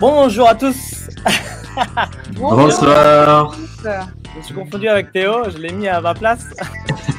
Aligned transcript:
Bonjour 0.00 0.48
à 0.48 0.54
tous. 0.54 1.08
Bonsoir. 2.36 3.56
Je 4.36 4.44
suis 4.44 4.54
confondu 4.54 4.88
avec 4.88 5.12
Théo, 5.12 5.50
je 5.50 5.58
l'ai 5.58 5.72
mis 5.72 5.88
à 5.88 6.00
ma 6.00 6.14
place. 6.14 6.46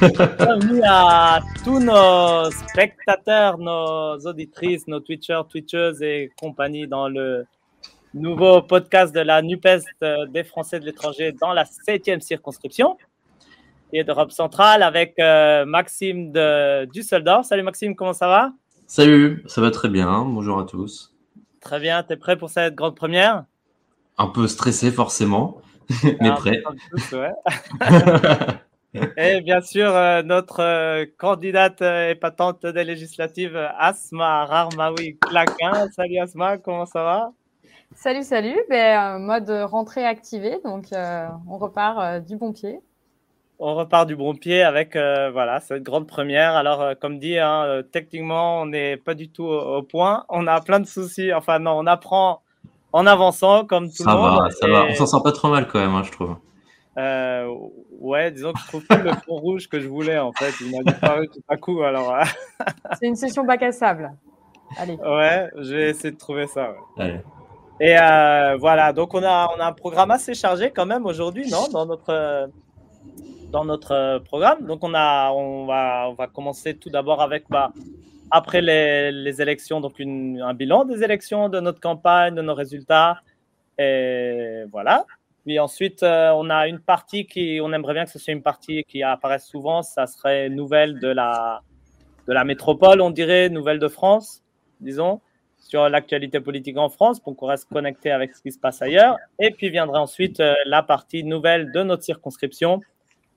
Bienvenue 0.00 0.80
à 0.84 1.40
tous 1.64 1.78
nos 1.78 2.50
spectateurs, 2.50 3.58
nos 3.58 4.16
auditrices, 4.26 4.86
nos 4.86 5.00
Twitchers, 5.00 5.42
Twitchers 5.48 6.02
et 6.02 6.30
compagnie 6.40 6.86
dans 6.86 7.08
le 7.08 7.44
nouveau 8.14 8.62
podcast 8.62 9.14
de 9.14 9.20
la 9.20 9.42
NUPES 9.42 9.82
des 10.30 10.44
Français 10.44 10.80
de 10.80 10.86
l'étranger 10.86 11.32
dans 11.32 11.52
la 11.52 11.64
septième 11.64 12.20
circonscription 12.20 12.96
et 13.92 14.04
d'Europe 14.04 14.32
centrale 14.32 14.82
avec 14.82 15.18
euh, 15.18 15.64
Maxime 15.64 16.32
de 16.32 16.86
Düsseldorf. 16.86 17.44
Salut 17.44 17.62
Maxime, 17.62 17.94
comment 17.94 18.12
ça 18.12 18.28
va? 18.28 18.52
Salut, 18.86 19.42
ça 19.46 19.60
va 19.60 19.70
très 19.70 19.88
bien. 19.88 20.24
Bonjour 20.24 20.58
à 20.58 20.64
tous. 20.64 21.09
Très 21.60 21.78
bien, 21.78 22.02
tu 22.02 22.14
es 22.14 22.16
prêt 22.16 22.36
pour 22.36 22.50
cette 22.50 22.74
grande 22.74 22.96
première? 22.96 23.44
Un 24.18 24.26
peu 24.28 24.48
stressé 24.48 24.90
forcément, 24.90 25.60
mais 26.20 26.30
Ah, 26.30 26.32
prêt. 26.32 26.62
tous, 26.90 27.12
ouais. 27.16 27.32
Et 29.16 29.40
bien 29.42 29.60
sûr, 29.60 29.94
euh, 29.94 30.22
notre 30.22 30.60
euh, 30.60 31.06
candidate 31.16 31.80
euh, 31.82 32.10
épatante 32.10 32.66
des 32.66 32.82
législatives, 32.84 33.54
euh, 33.56 33.68
Asma 33.78 34.46
Rarmaoui 34.46 35.16
Claquin. 35.20 35.88
Salut 35.94 36.18
Asma, 36.18 36.58
comment 36.58 36.86
ça 36.86 37.04
va? 37.04 37.32
Salut, 37.94 38.22
salut. 38.24 38.58
Ben, 38.68 39.16
euh, 39.16 39.18
mode 39.18 39.50
rentrée 39.50 40.04
activé, 40.04 40.58
donc 40.64 40.92
euh, 40.92 41.28
on 41.48 41.58
repart 41.58 41.98
euh, 42.00 42.20
du 42.20 42.36
bon 42.36 42.52
pied. 42.52 42.80
On 43.62 43.74
repart 43.74 44.06
du 44.08 44.16
bon 44.16 44.34
pied 44.34 44.62
avec 44.62 44.96
euh, 44.96 45.30
voilà, 45.30 45.60
cette 45.60 45.82
grande 45.82 46.06
première. 46.06 46.54
Alors, 46.56 46.80
euh, 46.80 46.94
comme 46.98 47.18
dit, 47.18 47.38
hein, 47.38 47.62
euh, 47.66 47.82
techniquement, 47.82 48.62
on 48.62 48.66
n'est 48.66 48.96
pas 48.96 49.12
du 49.14 49.28
tout 49.28 49.44
au, 49.44 49.76
au 49.76 49.82
point. 49.82 50.24
On 50.30 50.46
a 50.46 50.60
plein 50.62 50.80
de 50.80 50.86
soucis. 50.86 51.32
Enfin, 51.34 51.58
non, 51.58 51.72
on 51.72 51.86
apprend 51.86 52.40
en 52.94 53.06
avançant, 53.06 53.66
comme 53.66 53.88
tout 53.88 54.02
Ça 54.02 54.12
le 54.12 54.16
monde. 54.16 54.38
va, 54.40 54.50
ça 54.50 54.66
va. 54.66 54.86
Et, 54.88 54.92
On 54.92 54.94
s'en 54.94 55.06
sort 55.06 55.22
pas 55.22 55.32
trop 55.32 55.48
mal 55.48 55.66
quand 55.68 55.78
même, 55.78 55.94
hein, 55.94 56.02
je 56.04 56.10
trouve. 56.10 56.36
euh, 56.96 57.54
ouais, 58.00 58.30
disons 58.30 58.52
que 58.54 58.60
je 58.60 58.66
trouve 58.68 58.84
plus 58.86 59.02
le 59.02 59.10
fond 59.12 59.36
rouge 59.36 59.68
que 59.68 59.78
je 59.78 59.88
voulais, 59.88 60.18
en 60.18 60.32
fait. 60.32 60.52
Il 60.62 60.70
m'a 60.74 60.82
disparu 60.82 61.28
tout 61.28 61.42
à 61.46 61.56
coup. 61.58 61.82
Alors, 61.82 62.14
euh, 62.14 62.22
C'est 62.98 63.08
une 63.08 63.16
session 63.16 63.44
bac 63.44 63.62
à 63.62 63.72
sable. 63.72 64.10
Allez. 64.78 64.94
ouais, 64.96 65.50
je 65.58 65.74
vais 65.74 65.90
essayer 65.90 66.12
de 66.12 66.18
trouver 66.18 66.46
ça. 66.46 66.70
ouais. 66.70 67.04
Allez. 67.04 67.20
Et 67.82 67.96
euh, 67.98 68.56
voilà, 68.58 68.92
donc 68.94 69.12
on 69.14 69.22
a, 69.22 69.48
on 69.56 69.60
a 69.60 69.66
un 69.66 69.72
programme 69.72 70.10
assez 70.10 70.32
chargé 70.34 70.70
quand 70.70 70.86
même 70.86 71.04
aujourd'hui, 71.06 71.50
non? 71.50 71.66
Dans 71.72 71.86
notre, 71.86 72.10
euh, 72.10 72.46
dans 73.50 73.64
notre 73.64 73.92
euh, 73.92 74.18
programme. 74.20 74.66
Donc 74.66 74.84
on, 74.84 74.94
a, 74.94 75.30
on, 75.32 75.66
va, 75.66 76.08
on 76.08 76.14
va 76.14 76.26
commencer 76.26 76.74
tout 76.74 76.90
d'abord 76.90 77.20
avec, 77.20 77.44
bah, 77.50 77.72
après 78.30 78.60
les, 78.60 79.42
élections, 79.42 79.80
donc 79.80 80.00
un 80.00 80.54
bilan 80.54 80.84
des 80.84 81.02
élections, 81.02 81.48
de 81.48 81.60
notre 81.60 81.80
campagne, 81.80 82.34
de 82.34 82.42
nos 82.42 82.54
résultats. 82.54 83.20
Et 83.78 84.64
voilà. 84.70 85.04
Puis 85.44 85.58
ensuite, 85.58 86.02
euh, 86.02 86.30
on 86.34 86.50
a 86.50 86.68
une 86.68 86.80
partie 86.80 87.26
qui, 87.26 87.60
on 87.62 87.72
aimerait 87.72 87.94
bien 87.94 88.04
que 88.04 88.10
ce 88.10 88.18
soit 88.18 88.34
une 88.34 88.42
partie 88.42 88.84
qui 88.84 89.02
apparaisse 89.02 89.46
souvent, 89.46 89.82
ça 89.82 90.06
serait 90.06 90.50
nouvelle 90.50 91.00
de 91.00 91.08
la, 91.08 91.62
de 92.28 92.32
la 92.32 92.44
métropole, 92.44 93.00
on 93.00 93.10
dirait, 93.10 93.48
nouvelle 93.48 93.78
de 93.78 93.88
France, 93.88 94.42
disons 94.80 95.20
sur 95.60 95.88
l'actualité 95.88 96.40
politique 96.40 96.76
en 96.78 96.88
France 96.88 97.20
pour 97.20 97.36
qu'on 97.36 97.46
reste 97.46 97.68
connecté 97.68 98.10
avec 98.10 98.34
ce 98.34 98.42
qui 98.42 98.50
se 98.50 98.58
passe 98.58 98.82
ailleurs. 98.82 99.16
Et 99.38 99.50
puis 99.50 99.70
viendra 99.70 100.00
ensuite 100.00 100.40
euh, 100.40 100.54
la 100.66 100.82
partie 100.82 101.22
nouvelle 101.22 101.70
de 101.72 101.82
notre 101.82 102.02
circonscription 102.02 102.80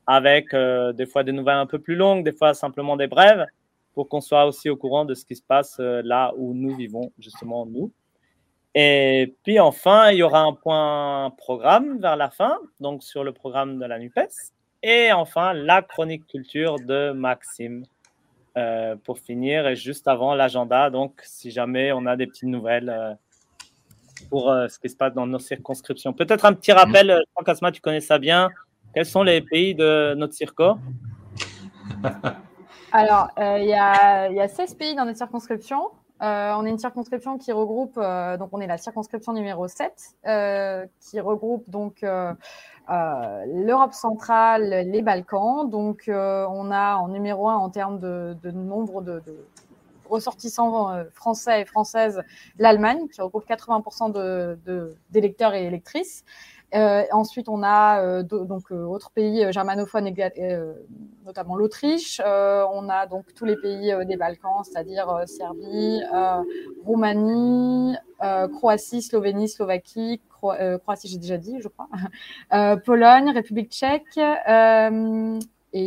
avec 0.08 0.54
euh, 0.54 0.94
des 0.94 1.06
fois 1.06 1.23
des 1.23 1.32
nouvelles 1.32 1.58
un 1.58 1.66
peu 1.66 1.80
plus 1.80 1.96
longues, 1.96 2.23
des 2.23 2.34
fois 2.34 2.54
simplement 2.54 2.98
des 2.98 3.08
brèves 3.08 3.46
pour 3.94 4.10
qu'on 4.10 4.22
soit 4.22 4.45
aussi 4.45 4.70
au 4.70 4.76
courant 4.76 5.06
de 5.06 5.14
ce 5.14 5.26
qui 5.26 5.36
se 5.36 5.44
passe 5.44 5.78
euh, 5.80 6.02
là 6.04 6.34
où 6.36 6.54
nous 6.54 6.76
vivons, 6.76 7.12
justement 7.20 7.66
nous. 7.66 7.92
Et 8.76 9.36
puis 9.44 9.60
enfin, 9.60 10.10
il 10.10 10.18
y 10.18 10.23
aura 10.23 10.42
un 10.42 10.54
point 10.54 11.32
programme 11.38 12.00
vers 12.00 12.16
la 12.16 12.32
fin, 12.32 12.58
donc 12.80 13.04
sur 13.04 13.23
le 13.23 13.32
programme 13.32 13.78
de 13.80 13.86
la 13.86 14.00
NUPES. 14.00 14.52
Et 14.82 15.12
enfin, 15.14 15.54
la 15.54 15.82
chronique 15.82 16.26
culture 16.28 16.77
de 16.80 17.11
Maxime 17.11 17.86
euh, 18.58 18.95
pour 19.04 19.20
finir 19.20 19.67
et 19.67 19.76
juste 19.76 20.08
avant 20.08 20.33
l'agenda. 20.33 20.89
Donc, 20.89 21.22
si 21.23 21.52
jamais 21.52 21.92
on 21.92 22.06
a 22.08 22.17
des 22.17 22.26
petites 22.27 22.50
nouvelles 22.50 23.17
pour 24.30 24.45
ce 24.67 24.80
qui 24.80 24.89
se 24.89 24.95
passe 24.95 25.14
dans 25.14 25.27
nos 25.27 25.39
circonscriptions. 25.39 26.11
Peut-être 26.11 26.45
un 26.45 26.54
petit 26.54 26.72
rappel, 26.72 27.23
Franck 27.33 27.50
Asma, 27.50 27.72
tu 27.72 27.82
connais 27.82 28.02
ça 28.02 28.17
bien. 28.17 28.50
Quels 28.93 29.05
sont 29.05 29.23
les 29.23 29.42
pays 29.42 29.73
de 29.73 30.14
notre 30.14 30.33
circo 30.33 30.76
Alors, 32.92 33.30
euh, 33.39 33.58
il 33.59 33.67
y, 33.67 33.73
a, 33.73 34.30
il 34.30 34.36
y 34.36 34.39
a 34.39 34.48
16 34.48 34.76
pays 34.76 34.93
dans 34.93 35.05
notre 35.05 35.17
circonscription. 35.17 35.89
Euh, 36.21 36.54
on 36.55 36.65
est 36.65 36.70
une 36.70 36.77
circonscription 36.77 37.39
qui 37.39 37.52
regroupe, 37.52 37.98
euh, 37.98 38.37
donc 38.37 38.49
on 38.52 38.61
est 38.61 38.67
la 38.67 38.77
circonscription 38.77 39.33
numéro 39.33 39.67
7, 39.67 39.92
euh, 40.27 40.86
qui 41.02 41.20
regroupe 41.20 41.67
donc 41.70 42.05
l'Europe 42.87 43.93
centrale, 43.93 44.86
les 44.87 45.02
Balkans. 45.02 45.67
Donc, 45.67 46.03
on 46.08 46.71
a 46.71 46.95
en 46.98 47.08
numéro 47.08 47.49
1 47.49 47.55
en 47.55 47.70
termes 47.71 47.99
de, 47.99 48.52
nombre 48.52 49.02
de, 49.02 49.23
ressortissants 50.08 51.03
français 51.14 51.61
et 51.61 51.65
françaises 51.65 52.21
l'Allemagne, 52.59 53.08
qui 53.08 53.21
regroupe 53.21 53.48
80% 53.48 54.11
de- 54.11 54.59
de- 54.65 54.95
d'électeurs 55.09 55.55
et 55.55 55.65
électrices. 55.65 56.23
Euh, 56.73 57.04
ensuite, 57.11 57.50
on 57.50 57.61
a 57.61 58.02
euh, 58.02 58.23
do- 58.23 58.45
donc 58.45 58.72
euh, 58.72 58.84
autres 58.84 59.11
pays 59.11 59.44
euh, 59.45 59.52
germanophones, 59.52 60.10
notamment 61.26 61.56
l'Autriche. 61.56 62.20
On 62.26 62.89
a 62.89 63.06
donc 63.08 63.34
tous 63.36 63.45
les 63.45 63.56
pays 63.56 63.94
des 64.06 64.17
Balkans, 64.17 64.64
c'est-à-dire 64.64 65.08
Serbie, 65.28 66.02
Roumanie, 66.86 67.95
Croatie, 68.54 69.02
Slovénie, 69.02 69.48
Slovaquie, 69.50 70.22
Cro- 70.30 70.54
Croatie, 70.80 71.08
j'ai 71.08 71.17
déjà 71.17 71.38
dit, 71.38 71.58
je 71.62 71.67
crois, 71.67 71.88
Pologne, 72.86 73.30
République 73.32 73.72
tchèque, 73.72 74.17
et 74.17 75.80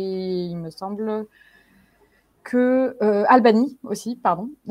il 0.45 0.57
me 0.57 0.69
semble 0.69 1.27
que 2.43 2.95
Albanie 3.27 3.77
aussi, 3.83 4.15
pardon. 4.15 4.49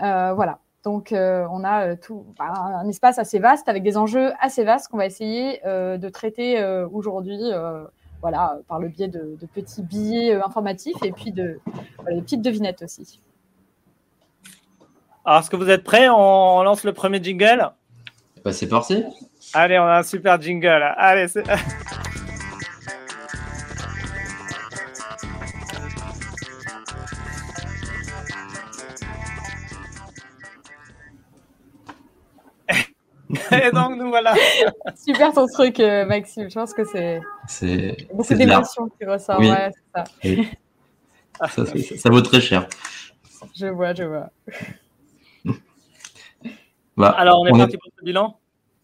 Voilà. 0.00 0.58
Donc, 0.82 1.12
euh, 1.12 1.46
on 1.50 1.62
a 1.62 1.88
euh, 1.88 1.96
tout 2.00 2.24
bah, 2.38 2.52
un 2.54 2.88
espace 2.88 3.18
assez 3.18 3.38
vaste 3.38 3.68
avec 3.68 3.82
des 3.82 3.98
enjeux 3.98 4.32
assez 4.40 4.64
vastes 4.64 4.88
qu'on 4.88 4.96
va 4.96 5.06
essayer 5.06 5.60
euh, 5.66 5.98
de 5.98 6.08
traiter 6.08 6.58
euh, 6.58 6.88
aujourd'hui, 6.90 7.38
euh, 7.38 7.84
voilà, 8.22 8.58
par 8.66 8.78
le 8.78 8.88
biais 8.88 9.08
de, 9.08 9.36
de 9.38 9.46
petits 9.46 9.82
billets 9.82 10.34
euh, 10.34 10.44
informatifs 10.44 11.02
et 11.02 11.12
puis 11.12 11.32
de 11.32 11.60
voilà, 11.98 12.16
des 12.16 12.22
petites 12.22 12.42
devinettes 12.42 12.82
aussi. 12.82 13.20
Alors, 15.24 15.40
est-ce 15.40 15.50
que 15.50 15.56
vous 15.56 15.68
êtes 15.68 15.84
prêts? 15.84 16.08
On, 16.08 16.62
lance 16.62 16.82
le 16.84 16.94
premier 16.94 17.22
jingle? 17.22 17.70
Bah, 18.42 18.52
c'est 18.52 18.68
parti. 18.68 19.04
Allez, 19.52 19.78
on 19.78 19.84
a 19.84 19.98
un 19.98 20.02
super 20.02 20.40
jingle. 20.40 20.94
Allez, 20.96 21.28
c'est... 21.28 21.44
Super 34.96 35.32
ton 35.32 35.46
truc, 35.46 35.80
euh, 35.80 36.04
Maxime. 36.06 36.48
Je 36.50 36.54
pense 36.54 36.72
que 36.74 36.84
c'est 36.84 37.20
C'est 37.48 38.06
beaucoup 38.12 38.34
d'émotions 38.34 38.88
qui 38.98 39.04
ressort. 39.06 39.38
Oui. 39.40 39.50
Ouais, 39.50 39.70
ça. 39.94 40.04
Oui. 40.24 40.48
ça, 41.40 41.48
ça- 41.66 41.96
ça 41.96 42.10
vaut 42.10 42.20
très 42.22 42.40
cher. 42.40 42.66
Je 43.54 43.66
vois, 43.66 43.94
je 43.94 44.04
vois. 44.04 44.30
Bah, 46.96 47.08
Alors, 47.16 47.40
on 47.40 47.46
est 47.46 47.52
on 47.52 47.56
est- 47.56 47.58
parti 47.58 47.76
pour 47.78 47.90
ce 47.98 48.04
bilan? 48.04 48.36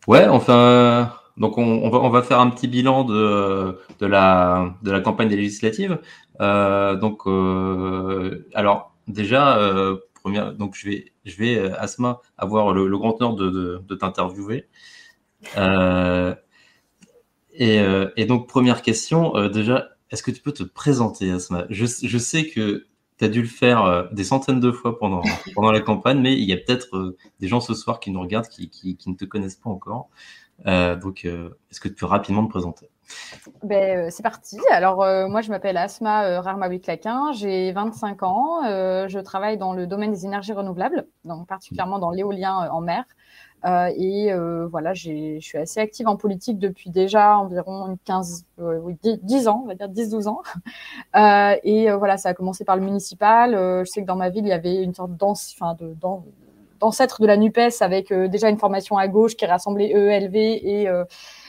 Ouais, 0.06 0.26
enfin, 0.26 1.12
donc 1.36 1.58
on, 1.58 1.64
on 1.64 1.90
va, 1.90 1.98
on 1.98 2.08
va 2.10 2.22
faire 2.22 2.40
un 2.40 2.48
petit 2.50 2.68
bilan 2.68 3.04
de, 3.04 3.78
de, 3.98 4.06
la, 4.06 4.74
de 4.82 4.90
la 4.90 5.00
campagne 5.00 5.28
des 5.28 5.36
législatives. 5.36 5.98
Euh, 6.40 6.94
donc, 6.96 7.22
euh, 7.26 8.46
alors 8.54 8.94
déjà, 9.08 9.58
euh, 9.58 9.96
première, 10.22 10.52
donc 10.54 10.74
je 10.76 10.88
vais, 10.88 11.12
je 11.24 11.36
vais 11.36 11.70
Asma 11.72 12.20
avoir 12.38 12.72
le, 12.72 12.86
le 12.88 12.98
grand 12.98 13.20
honneur 13.20 13.34
de, 13.34 13.50
de, 13.50 13.82
de 13.86 13.94
t'interviewer. 13.94 14.66
Euh, 15.56 16.34
et, 17.52 17.80
euh, 17.80 18.10
et 18.16 18.26
donc 18.26 18.48
première 18.48 18.82
question, 18.82 19.36
euh, 19.36 19.48
déjà, 19.48 19.88
est-ce 20.10 20.22
que 20.22 20.30
tu 20.30 20.40
peux 20.40 20.52
te 20.52 20.62
présenter, 20.62 21.30
Asma? 21.30 21.64
Je, 21.70 21.86
sais 21.86 22.46
que 22.46 22.86
tu 23.18 23.24
as 23.24 23.28
dû 23.28 23.42
le 23.42 23.48
faire 23.48 24.08
des 24.12 24.24
centaines 24.24 24.60
de 24.60 24.70
fois 24.70 24.98
pendant, 24.98 25.22
pendant 25.54 25.72
la 25.72 25.80
campagne, 25.80 26.20
mais 26.20 26.34
il 26.34 26.44
y 26.44 26.52
a 26.52 26.56
peut-être 26.56 27.16
des 27.40 27.48
gens 27.48 27.60
ce 27.60 27.74
soir 27.74 28.00
qui 28.00 28.10
nous 28.10 28.20
regardent 28.20 28.48
qui, 28.48 28.68
qui, 28.68 28.96
qui 28.96 29.10
ne 29.10 29.16
te 29.16 29.24
connaissent 29.24 29.56
pas 29.56 29.70
encore. 29.70 30.10
Donc, 30.64 31.24
est-ce 31.24 31.80
que 31.80 31.88
tu 31.88 31.94
peux 31.94 32.06
rapidement 32.06 32.44
te 32.44 32.50
présenter? 32.50 32.88
Ben, 33.62 34.10
c'est 34.10 34.22
parti. 34.22 34.58
Alors, 34.70 34.98
moi, 35.28 35.40
je 35.40 35.50
m'appelle 35.50 35.76
Asma 35.76 36.24
euh, 36.24 36.40
Rarmaoui 36.40 36.80
Claquin, 36.80 37.32
j'ai 37.32 37.72
25 37.72 38.22
ans, 38.22 38.62
je 39.08 39.18
travaille 39.20 39.58
dans 39.58 39.72
le 39.72 39.86
domaine 39.86 40.12
des 40.12 40.24
énergies 40.24 40.52
renouvelables, 40.52 41.06
donc 41.24 41.46
particulièrement 41.46 41.98
dans 41.98 42.10
l'éolien 42.10 42.68
en 42.70 42.80
mer. 42.80 43.04
Euh, 43.66 43.90
et 43.96 44.32
euh, 44.32 44.68
voilà, 44.70 44.94
je 44.94 45.38
suis 45.40 45.58
assez 45.58 45.80
active 45.80 46.06
en 46.06 46.16
politique 46.16 46.58
depuis 46.58 46.90
déjà 46.90 47.36
environ 47.38 47.88
une 47.88 47.98
15, 48.04 48.44
euh, 48.60 48.78
oui, 48.82 48.96
10, 49.02 49.18
10 49.22 49.48
ans, 49.48 49.62
on 49.64 49.68
va 49.68 49.74
dire 49.74 49.88
10-12 49.88 50.28
ans. 50.28 50.42
Et 51.64 51.90
voilà, 51.90 52.16
ça 52.16 52.28
a 52.30 52.34
commencé 52.34 52.64
par 52.64 52.76
le 52.76 52.82
municipal. 52.82 53.52
Je 53.54 53.84
sais 53.84 54.02
que 54.02 54.06
dans 54.06 54.16
ma 54.16 54.30
ville, 54.30 54.44
il 54.44 54.50
y 54.50 54.52
avait 54.52 54.82
une 54.82 54.94
sorte 54.94 55.12
d'ancêtre 55.16 57.20
de 57.20 57.26
la 57.26 57.36
NUPES 57.36 57.80
avec 57.80 58.12
déjà 58.12 58.48
une 58.48 58.58
formation 58.58 58.98
à 58.98 59.08
gauche 59.08 59.36
qui 59.36 59.46
rassemblait 59.46 59.90
EELV 59.90 60.36
et 60.36 60.88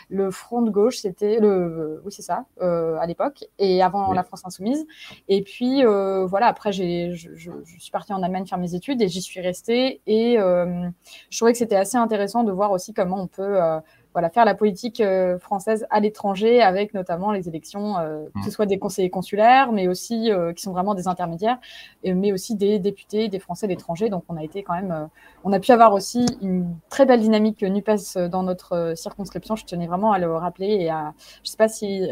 le 0.09 0.31
front 0.31 0.61
de 0.61 0.69
gauche, 0.69 0.97
c'était 0.97 1.39
le, 1.39 2.01
oui 2.05 2.11
c'est 2.11 2.21
ça, 2.21 2.45
euh, 2.61 2.97
à 2.97 3.05
l'époque, 3.05 3.45
et 3.59 3.81
avant 3.81 4.13
la 4.13 4.23
France 4.23 4.43
insoumise. 4.45 4.85
Et 5.27 5.41
puis 5.43 5.85
euh, 5.85 6.25
voilà, 6.25 6.47
après 6.47 6.71
j'ai, 6.71 7.13
je, 7.13 7.35
je, 7.35 7.51
je, 7.65 7.79
suis 7.79 7.91
partie 7.91 8.13
en 8.13 8.23
Allemagne 8.23 8.45
faire 8.45 8.57
mes 8.57 8.73
études 8.73 9.01
et 9.01 9.07
j'y 9.07 9.21
suis 9.21 9.41
restée. 9.41 10.01
Et 10.07 10.39
euh, 10.39 10.89
je 11.29 11.37
trouvais 11.37 11.51
que 11.51 11.57
c'était 11.57 11.75
assez 11.75 11.97
intéressant 11.97 12.43
de 12.43 12.51
voir 12.51 12.71
aussi 12.71 12.93
comment 12.93 13.21
on 13.21 13.27
peut 13.27 13.61
euh, 13.61 13.79
voilà, 14.17 14.31
faire 14.31 14.45
la 14.45 14.55
politique 14.55 14.99
euh, 14.99 15.37
française 15.37 15.85
à 15.91 15.99
l'étranger 15.99 16.59
avec 16.59 16.95
notamment 16.95 17.31
les 17.31 17.47
élections, 17.47 17.99
euh, 17.99 18.25
que 18.33 18.41
ce 18.41 18.47
mmh. 18.47 18.51
soit 18.51 18.65
des 18.65 18.79
conseillers 18.79 19.11
consulaires, 19.11 19.71
mais 19.71 19.87
aussi 19.87 20.31
euh, 20.31 20.53
qui 20.53 20.63
sont 20.63 20.71
vraiment 20.71 20.95
des 20.95 21.07
intermédiaires, 21.07 21.59
mais 22.03 22.31
aussi 22.31 22.55
des 22.55 22.79
députés, 22.79 23.27
des 23.27 23.37
Français 23.37 23.67
d'étranger. 23.67 24.09
Donc 24.09 24.23
on 24.27 24.35
a 24.35 24.43
été 24.43 24.63
quand 24.63 24.73
même, 24.73 25.07
on 25.43 25.53
a 25.53 25.59
pu 25.59 25.71
avoir 25.71 25.93
aussi 25.93 26.25
une 26.41 26.65
très 26.89 27.05
belle 27.05 27.19
dynamique 27.19 27.61
Nupes 27.61 27.91
dans 28.31 28.41
notre 28.41 28.93
circonscription. 28.95 29.55
Je 29.55 29.65
tenais 29.65 29.85
vraiment 29.85 30.13
à 30.13 30.17
le 30.17 30.35
rappeler 30.35 30.77
et 30.79 30.89
à, 30.89 31.13
je 31.43 31.51
sais 31.51 31.57
pas 31.57 31.67
si 31.67 32.09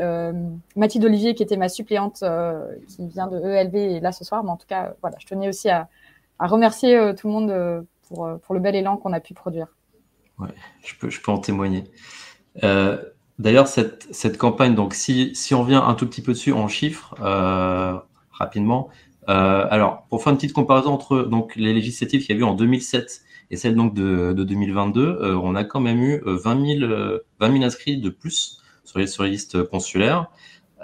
Mathilde 0.76 1.06
Olivier, 1.06 1.34
qui 1.34 1.42
était 1.42 1.58
ma 1.58 1.70
suppléante, 1.70 2.24
qui 2.88 3.08
vient 3.08 3.26
de 3.26 3.40
ELV, 3.40 3.76
est 3.76 4.00
là 4.00 4.12
ce 4.12 4.24
soir, 4.24 4.44
mais 4.44 4.52
en 4.52 4.58
tout 4.58 4.68
cas, 4.68 4.94
voilà, 5.02 5.18
je 5.20 5.26
tenais 5.26 5.50
aussi 5.50 5.72
à, 5.72 5.88
à 6.38 6.46
remercier 6.46 7.16
tout 7.16 7.26
le 7.30 7.34
monde 7.34 7.88
pour, 8.08 8.30
pour 8.44 8.54
le 8.54 8.62
bel 8.62 8.76
élan 8.76 8.98
qu'on 8.98 9.12
a 9.12 9.20
pu 9.20 9.34
produire. 9.34 9.70
Ouais, 10.40 10.50
je 10.84 10.94
peux, 10.96 11.10
je 11.10 11.22
peux 11.22 11.32
en 11.32 11.40
témoigner. 11.40 11.84
Euh, 12.64 12.98
D'ailleurs, 13.38 13.68
cette, 13.68 14.08
cette, 14.12 14.38
campagne, 14.38 14.76
donc 14.76 14.94
si, 14.94 15.36
si, 15.36 15.54
on 15.54 15.64
vient 15.64 15.86
un 15.86 15.94
tout 15.94 16.08
petit 16.08 16.22
peu 16.22 16.32
dessus 16.32 16.54
en 16.54 16.70
chiffres, 16.70 17.16
euh, 17.22 17.98
rapidement, 18.32 18.90
euh, 19.28 19.68
alors 19.70 20.06
pour 20.10 20.24
faire 20.24 20.32
une 20.32 20.38
petite 20.38 20.54
comparaison 20.54 20.92
entre 20.92 21.24
donc, 21.24 21.56
les 21.56 21.74
législatives 21.74 22.22
qu'il 22.26 22.36
y 22.36 22.38
a 22.38 22.42
eu 22.42 22.44
en 22.44 22.54
2007 22.54 23.24
et 23.52 23.58
celles 23.58 23.76
donc 23.76 23.94
de, 23.94 24.34
de 24.34 24.44
2022, 24.44 25.02
euh, 25.02 25.36
on 25.36 25.56
a 25.56 25.64
quand 25.66 25.82
même 25.82 26.02
eu 26.02 26.22
20 26.26 26.80
000, 26.80 26.92
20 27.40 27.52
000 27.52 27.64
inscrits 27.64 27.98
de 27.98 28.10
plus 28.10 28.62
sur 28.86 29.00
les, 29.00 29.08
sur 29.08 29.24
les 29.24 29.32
listes 29.32 29.64
consulaires. 29.64 30.28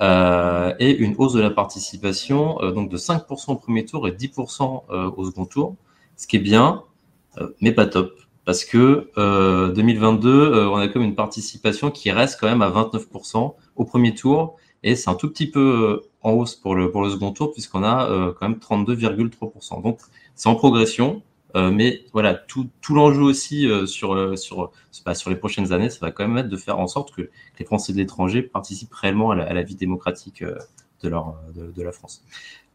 Euh, 0.01 0.73
et 0.79 0.95
une 0.97 1.15
hausse 1.17 1.33
de 1.33 1.41
la 1.41 1.51
participation 1.51 2.55
donc 2.73 2.89
de 2.89 2.97
5% 2.97 3.51
au 3.51 3.55
premier 3.55 3.85
tour 3.85 4.07
et 4.07 4.11
10% 4.11 4.83
au 5.15 5.25
second 5.25 5.45
tour, 5.45 5.75
ce 6.17 6.27
qui 6.27 6.37
est 6.37 6.39
bien, 6.39 6.83
mais 7.61 7.71
pas 7.71 7.85
top 7.85 8.19
parce 8.45 8.65
que 8.65 9.09
euh, 9.17 9.71
2022, 9.71 10.29
euh, 10.29 10.69
on 10.69 10.77
a 10.77 10.87
comme 10.87 11.03
une 11.03 11.15
participation 11.15 11.91
qui 11.91 12.11
reste 12.11 12.39
quand 12.39 12.47
même 12.47 12.61
à 12.61 12.69
29% 12.69 13.55
au 13.75 13.85
premier 13.85 14.15
tour, 14.15 14.57
et 14.83 14.95
c'est 14.95 15.09
un 15.09 15.15
tout 15.15 15.29
petit 15.29 15.49
peu 15.49 15.59
euh, 15.59 16.09
en 16.21 16.31
hausse 16.31 16.55
pour 16.55 16.75
le, 16.75 16.91
pour 16.91 17.03
le 17.03 17.09
second 17.11 17.31
tour, 17.31 17.51
puisqu'on 17.53 17.83
a 17.83 18.09
euh, 18.09 18.33
quand 18.33 18.49
même 18.49 18.57
32,3%. 18.57 19.83
Donc 19.83 19.99
c'est 20.35 20.49
en 20.49 20.55
progression, 20.55 21.21
mais 21.53 22.05
voilà, 22.13 22.33
tout, 22.33 22.69
tout 22.79 22.95
l'enjeu 22.95 23.23
aussi 23.23 23.67
sur, 23.85 24.39
sur, 24.39 24.71
pas 25.03 25.15
sur 25.15 25.29
les 25.29 25.35
prochaines 25.35 25.73
années, 25.73 25.89
ça 25.89 25.97
va 25.99 26.09
quand 26.09 26.25
même 26.25 26.37
être 26.37 26.47
de 26.47 26.55
faire 26.55 26.79
en 26.79 26.87
sorte 26.87 27.13
que 27.13 27.29
les 27.59 27.65
Français 27.65 27.91
de 27.91 27.97
l'étranger 27.97 28.41
participent 28.41 28.93
réellement 28.93 29.31
à 29.31 29.35
la, 29.35 29.43
à 29.43 29.53
la 29.53 29.61
vie 29.61 29.75
démocratique 29.75 30.45
de, 31.03 31.09
leur, 31.09 31.35
de, 31.55 31.71
de 31.71 31.83
la 31.83 31.91
France. 31.91 32.23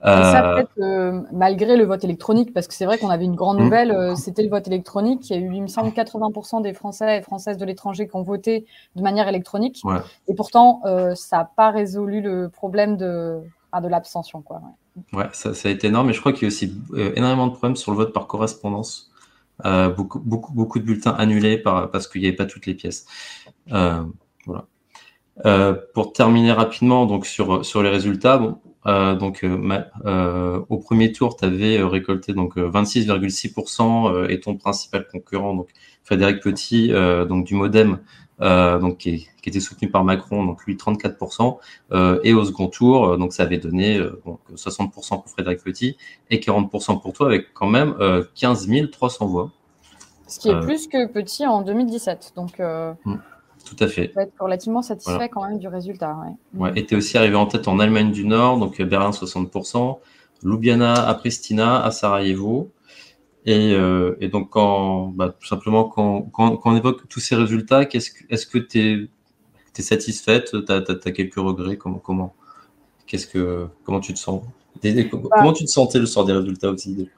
Ça, 0.03 0.51
euh, 0.51 0.55
peut-être 0.55 0.79
euh, 0.79 1.23
malgré 1.33 1.77
le 1.77 1.85
vote 1.85 2.05
électronique, 2.05 2.53
parce 2.53 2.69
que 2.69 2.75
c'est 2.75 2.85
vrai 2.85 2.99
qu'on 2.99 3.09
avait 3.09 3.25
une 3.25 3.35
grande 3.35 3.59
mm. 3.59 3.65
nouvelle, 3.65 3.91
euh, 3.91 4.15
c'était 4.15 4.43
le 4.43 4.51
vote 4.51 4.67
électronique. 4.67 5.31
Il 5.31 5.37
y 5.37 5.39
a 5.39 5.43
eu, 5.43 5.55
il 5.55 5.63
me 5.63 5.69
semble, 5.69 5.91
80% 5.91 6.63
des 6.63 6.75
Français 6.75 7.19
et 7.19 7.23
Françaises 7.23 7.57
de 7.57 7.65
l'étranger 7.65 8.07
qui 8.07 8.15
ont 8.15 8.23
voté 8.23 8.67
de 8.95 9.03
manière 9.03 9.27
électronique. 9.29 9.83
Et 10.29 10.35
pourtant, 10.35 10.83
ça 11.15 11.39
n'a 11.39 11.45
pas 11.45 11.71
résolu 11.71 12.21
le 12.21 12.49
problème 12.49 12.97
de, 12.97 13.41
de 13.81 13.89
l'abstention. 13.89 14.43
Quoi, 14.43 14.61
ouais, 15.13 15.29
ça, 15.33 15.55
ça, 15.55 15.69
a 15.69 15.73
été 15.73 15.87
énorme. 15.87 16.11
Et 16.11 16.13
je 16.13 16.21
crois 16.21 16.33
qu'il 16.33 16.43
y 16.43 16.47
a 16.47 16.49
aussi 16.49 16.75
énormément 17.15 17.47
de 17.47 17.53
problèmes 17.53 17.77
sur 17.77 17.91
le 17.91 17.97
vote 17.97 18.13
par 18.13 18.27
correspondance. 18.27 19.11
beaucoup, 19.65 20.21
beaucoup, 20.21 20.53
beaucoup 20.53 20.79
de 20.79 20.85
bulletins 20.85 21.15
annulés 21.19 21.57
par, 21.57 21.91
parce 21.91 22.07
qu'il 22.07 22.21
n'y 22.21 22.29
avait 22.29 22.37
pas 22.37 22.47
toutes 22.47 22.67
les 22.67 22.75
pièces. 22.75 23.07
Voilà. 25.43 25.75
pour 25.95 26.13
terminer 26.13 26.53
rapidement 26.53 27.07
donc 27.07 27.27
sur, 27.27 27.65
sur 27.65 27.83
les 27.83 27.91
résultats, 27.91 28.39
bon, 28.39 28.59
euh, 28.87 29.17
donc, 29.17 29.43
euh, 29.43 29.81
euh, 30.05 30.61
au 30.69 30.79
premier 30.79 31.13
tour, 31.13 31.37
tu 31.37 31.45
avais 31.45 31.83
récolté 31.83 32.33
donc 32.33 32.57
26,6% 32.57 34.31
et 34.31 34.41
ton 34.41 34.57
principal 34.57 35.07
concurrent, 35.09 35.55
donc 35.55 35.69
Frédéric 36.05 36.41
Petit, 36.41 36.91
donc 37.29 37.45
du 37.45 37.55
MoDem, 37.55 37.99
donc 38.41 38.99
qui, 38.99 39.29
était 39.45 39.61
soutenu 39.61 39.89
par 39.89 40.03
Macron, 40.03 40.45
donc 40.45 40.65
lui 40.65 40.75
34%, 40.75 41.59
et 42.25 42.35
au 42.35 42.45
second 42.45 42.67
tour, 42.67 43.17
donc 43.17 43.33
ça 43.33 43.45
avait 43.45 43.59
donné 43.59 44.01
donc 44.25 44.41
60% 44.55 44.91
pour 44.93 45.29
Frédéric 45.29 45.63
Petit 45.63 45.97
et 46.31 46.39
40% 46.39 47.01
pour 47.01 47.13
toi, 47.13 47.27
avec 47.27 47.53
quand 47.55 47.69
même 47.69 47.95
15 48.35 48.69
300 48.91 49.27
voix. 49.27 49.51
Ce 50.29 50.41
qui 50.41 50.49
est 50.49 50.61
plus 50.61 50.89
que 50.89 51.07
Petit 51.07 51.47
en 51.47 51.63
2017. 51.63 52.33
Donc. 52.37 52.61
Mm. 52.61 53.17
Tout 53.67 53.77
à 53.81 53.89
fait. 53.89 54.13
Faut 54.15 54.21
être 54.21 54.33
relativement 54.41 54.81
satisfait 54.81 55.29
quand 55.29 55.45
même 55.47 55.59
du 55.59 55.67
résultat. 55.67 56.17
Ouais. 56.55 56.61
ouais. 56.61 56.73
et 56.77 56.87
tu 56.87 56.95
es 56.95 56.97
aussi 56.97 57.19
arrivé 57.19 57.35
en 57.35 57.47
tête 57.47 57.67
en 57.67 57.81
Allemagne 57.81 58.13
du 58.13 58.25
Nord, 58.25 58.59
donc 58.59 58.81
euh, 58.81 58.85
Berlin 58.85 59.11
60%, 59.11 59.99
Ljubljana 60.45 60.95
à 60.95 61.15
Pristina, 61.15 61.83
à 61.83 61.91
Sarajevo. 61.91 62.71
Et, 63.45 63.75
euh, 63.75 64.17
et 64.21 64.29
donc, 64.29 64.51
quand, 64.51 65.09
bah, 65.09 65.35
tout 65.39 65.47
simplement, 65.47 65.85
quand, 65.85 66.23
quand, 66.33 66.57
quand, 66.57 66.73
on 66.73 66.77
évoque 66.77 67.09
tous 67.09 67.21
ces 67.21 67.35
résultats, 67.35 67.83
est-ce 67.83 68.11
que 68.11 68.25
est-ce 68.29 68.47
que 68.47 68.59
tu 68.59 69.11
es, 69.77 69.83
satisfaite? 69.83 70.51
Tu 70.51 70.73
as, 70.73 70.77
as, 70.77 71.13
quelques 71.13 71.37
regrets? 71.37 71.77
Comment, 71.77 71.99
comment, 71.99 72.35
qu'est-ce 73.07 73.27
que, 73.27 73.67
comment 73.85 74.01
tu 74.01 74.15
te 74.15 74.19
sens? 74.19 74.43
Bah, 74.83 75.29
Comment 75.37 75.53
tu 75.53 75.65
te 75.65 75.71
sentais 75.71 75.99
le 75.99 76.07
soir 76.07 76.25
des 76.25 76.33
résultats 76.33 76.71
aussi 76.71 77.09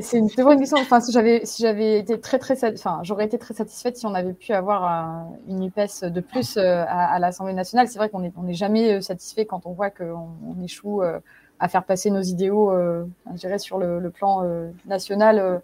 C'est 0.00 0.18
une 0.18 0.30
très 0.30 0.42
bonne 0.42 0.58
question. 0.58 0.78
Enfin, 0.78 1.00
si 1.00 1.12
j'avais 1.12 1.44
si 1.44 1.62
j'avais 1.62 1.98
été 1.98 2.20
très 2.20 2.38
très 2.38 2.56
enfin, 2.72 3.00
j'aurais 3.02 3.26
été 3.26 3.38
très 3.38 3.54
satisfaite 3.54 3.96
si 3.96 4.06
on 4.06 4.14
avait 4.14 4.32
pu 4.32 4.52
avoir 4.52 5.26
une 5.48 5.64
UPS 5.64 6.04
de 6.04 6.20
plus 6.20 6.56
euh, 6.56 6.84
à, 6.88 7.18
l'Assemblée 7.18 7.54
nationale. 7.54 7.88
C'est 7.88 7.98
vrai 7.98 8.08
qu'on 8.08 8.20
n'est 8.20 8.32
on 8.36 8.46
est 8.46 8.54
jamais 8.54 8.94
euh, 8.94 9.00
satisfait 9.00 9.46
quand 9.46 9.66
on 9.66 9.72
voit 9.72 9.90
qu'on 9.90 10.28
on 10.46 10.62
échoue 10.62 11.02
euh, 11.02 11.18
à 11.60 11.68
faire 11.68 11.84
passer 11.84 12.10
nos 12.10 12.22
idéaux, 12.22 12.72
je 12.72 13.36
dirais, 13.36 13.60
sur 13.60 13.78
le, 13.78 14.00
le 14.00 14.10
plan 14.10 14.44
national 14.86 15.62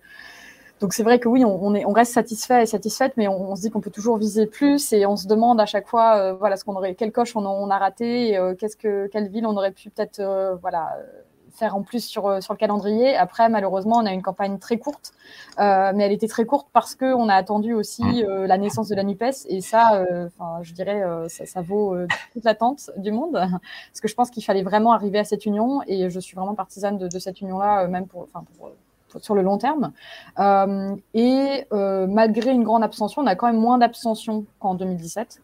donc 0.81 0.95
c'est 0.95 1.03
vrai 1.03 1.19
que 1.19 1.29
oui, 1.29 1.45
on, 1.45 1.63
on, 1.63 1.93
reste 1.93 2.15
satisfait 2.15 2.63
et 2.63 2.67
satisfaite, 2.67 3.13
mais 3.19 3.29
on, 3.29 3.55
se 3.55 3.61
dit 3.61 3.71
qu'on 3.71 3.83
peut 3.83 3.91
toujours 3.91 4.17
viser 4.17 4.47
plus 4.47 4.95
et 4.95 5.05
on 5.05 5.15
se 5.15 5.29
demande 5.29 5.61
à 5.61 5.67
chaque 5.67 5.87
fois, 5.87 6.17
euh, 6.17 6.33
voilà, 6.33 6.57
ce 6.57 6.65
qu'on 6.65 6.75
aurait, 6.75 6.95
quelle 6.95 7.13
coche 7.13 7.37
on, 7.37 7.71
a 7.71 7.79
raté, 7.79 8.39
euh, 8.39 8.55
qu'est-ce 8.55 8.79
que, 8.79 9.07
quelle 9.09 9.29
ville 9.29 9.47
on 9.47 9.57
aurait 9.57 9.73
pu 9.73 9.91
peut-être, 9.91 10.21
euh, 10.21 10.57
voilà, 10.57 10.97
faire 11.51 11.77
en 11.77 11.83
plus 11.83 12.03
sur 12.03 12.43
sur 12.43 12.55
le 12.55 12.59
calendrier. 12.59 13.15
Après, 13.15 13.49
malheureusement, 13.51 13.97
on 13.97 14.07
a 14.07 14.13
une 14.13 14.23
campagne 14.23 14.59
très 14.59 14.79
courte, 14.79 15.13
mais 15.59 16.05
elle 16.05 16.13
était 16.13 16.29
très 16.29 16.47
courte 16.47 16.69
parce 16.73 16.95
que 16.95 17.13
on 17.13 17.29
a 17.29 17.35
attendu 17.35 17.75
aussi 17.75 18.05
mmh. 18.05 18.45
la 18.45 18.57
naissance 18.57 18.89
de 18.89 18.95
la 18.95 19.03
Nupes 19.03 19.35
et 19.49 19.61
ça, 19.61 20.05
enfin, 20.27 20.61
je 20.63 20.73
dirais, 20.73 21.03
ça, 21.29 21.45
ça, 21.47 21.61
vaut 21.61 21.97
toute 22.33 22.45
l'attente 22.45 22.91
du 22.97 23.11
monde 23.11 23.33
parce 23.33 24.01
que 24.01 24.07
je 24.07 24.15
pense 24.15 24.31
qu'il 24.31 24.45
fallait 24.45 24.63
vraiment 24.63 24.93
arriver 24.93 25.19
à 25.19 25.25
cette 25.25 25.45
union 25.45 25.83
et 25.89 26.09
je 26.09 26.21
suis 26.21 26.37
vraiment 26.37 26.55
partisane 26.55 26.97
de, 26.99 27.09
de 27.09 27.19
cette 27.19 27.41
union-là, 27.41 27.89
même 27.89 28.07
pour, 28.07 28.23
enfin, 28.23 28.45
pour 28.57 28.71
sur 29.21 29.35
le 29.35 29.43
long 29.43 29.59
terme. 29.59 29.93
Euh, 30.39 30.95
et 31.15 31.67
euh, 31.73 32.07
malgré 32.07 32.51
une 32.53 32.65
grande 32.65 32.83
abstention, 32.83 33.23
on 33.23 33.27
a 33.27 33.35
quand 33.35 33.47
même 33.47 33.61
moins 33.61 33.79
d'abstention 33.79 34.45
qu'en 34.59 34.75
2017. 34.75 35.41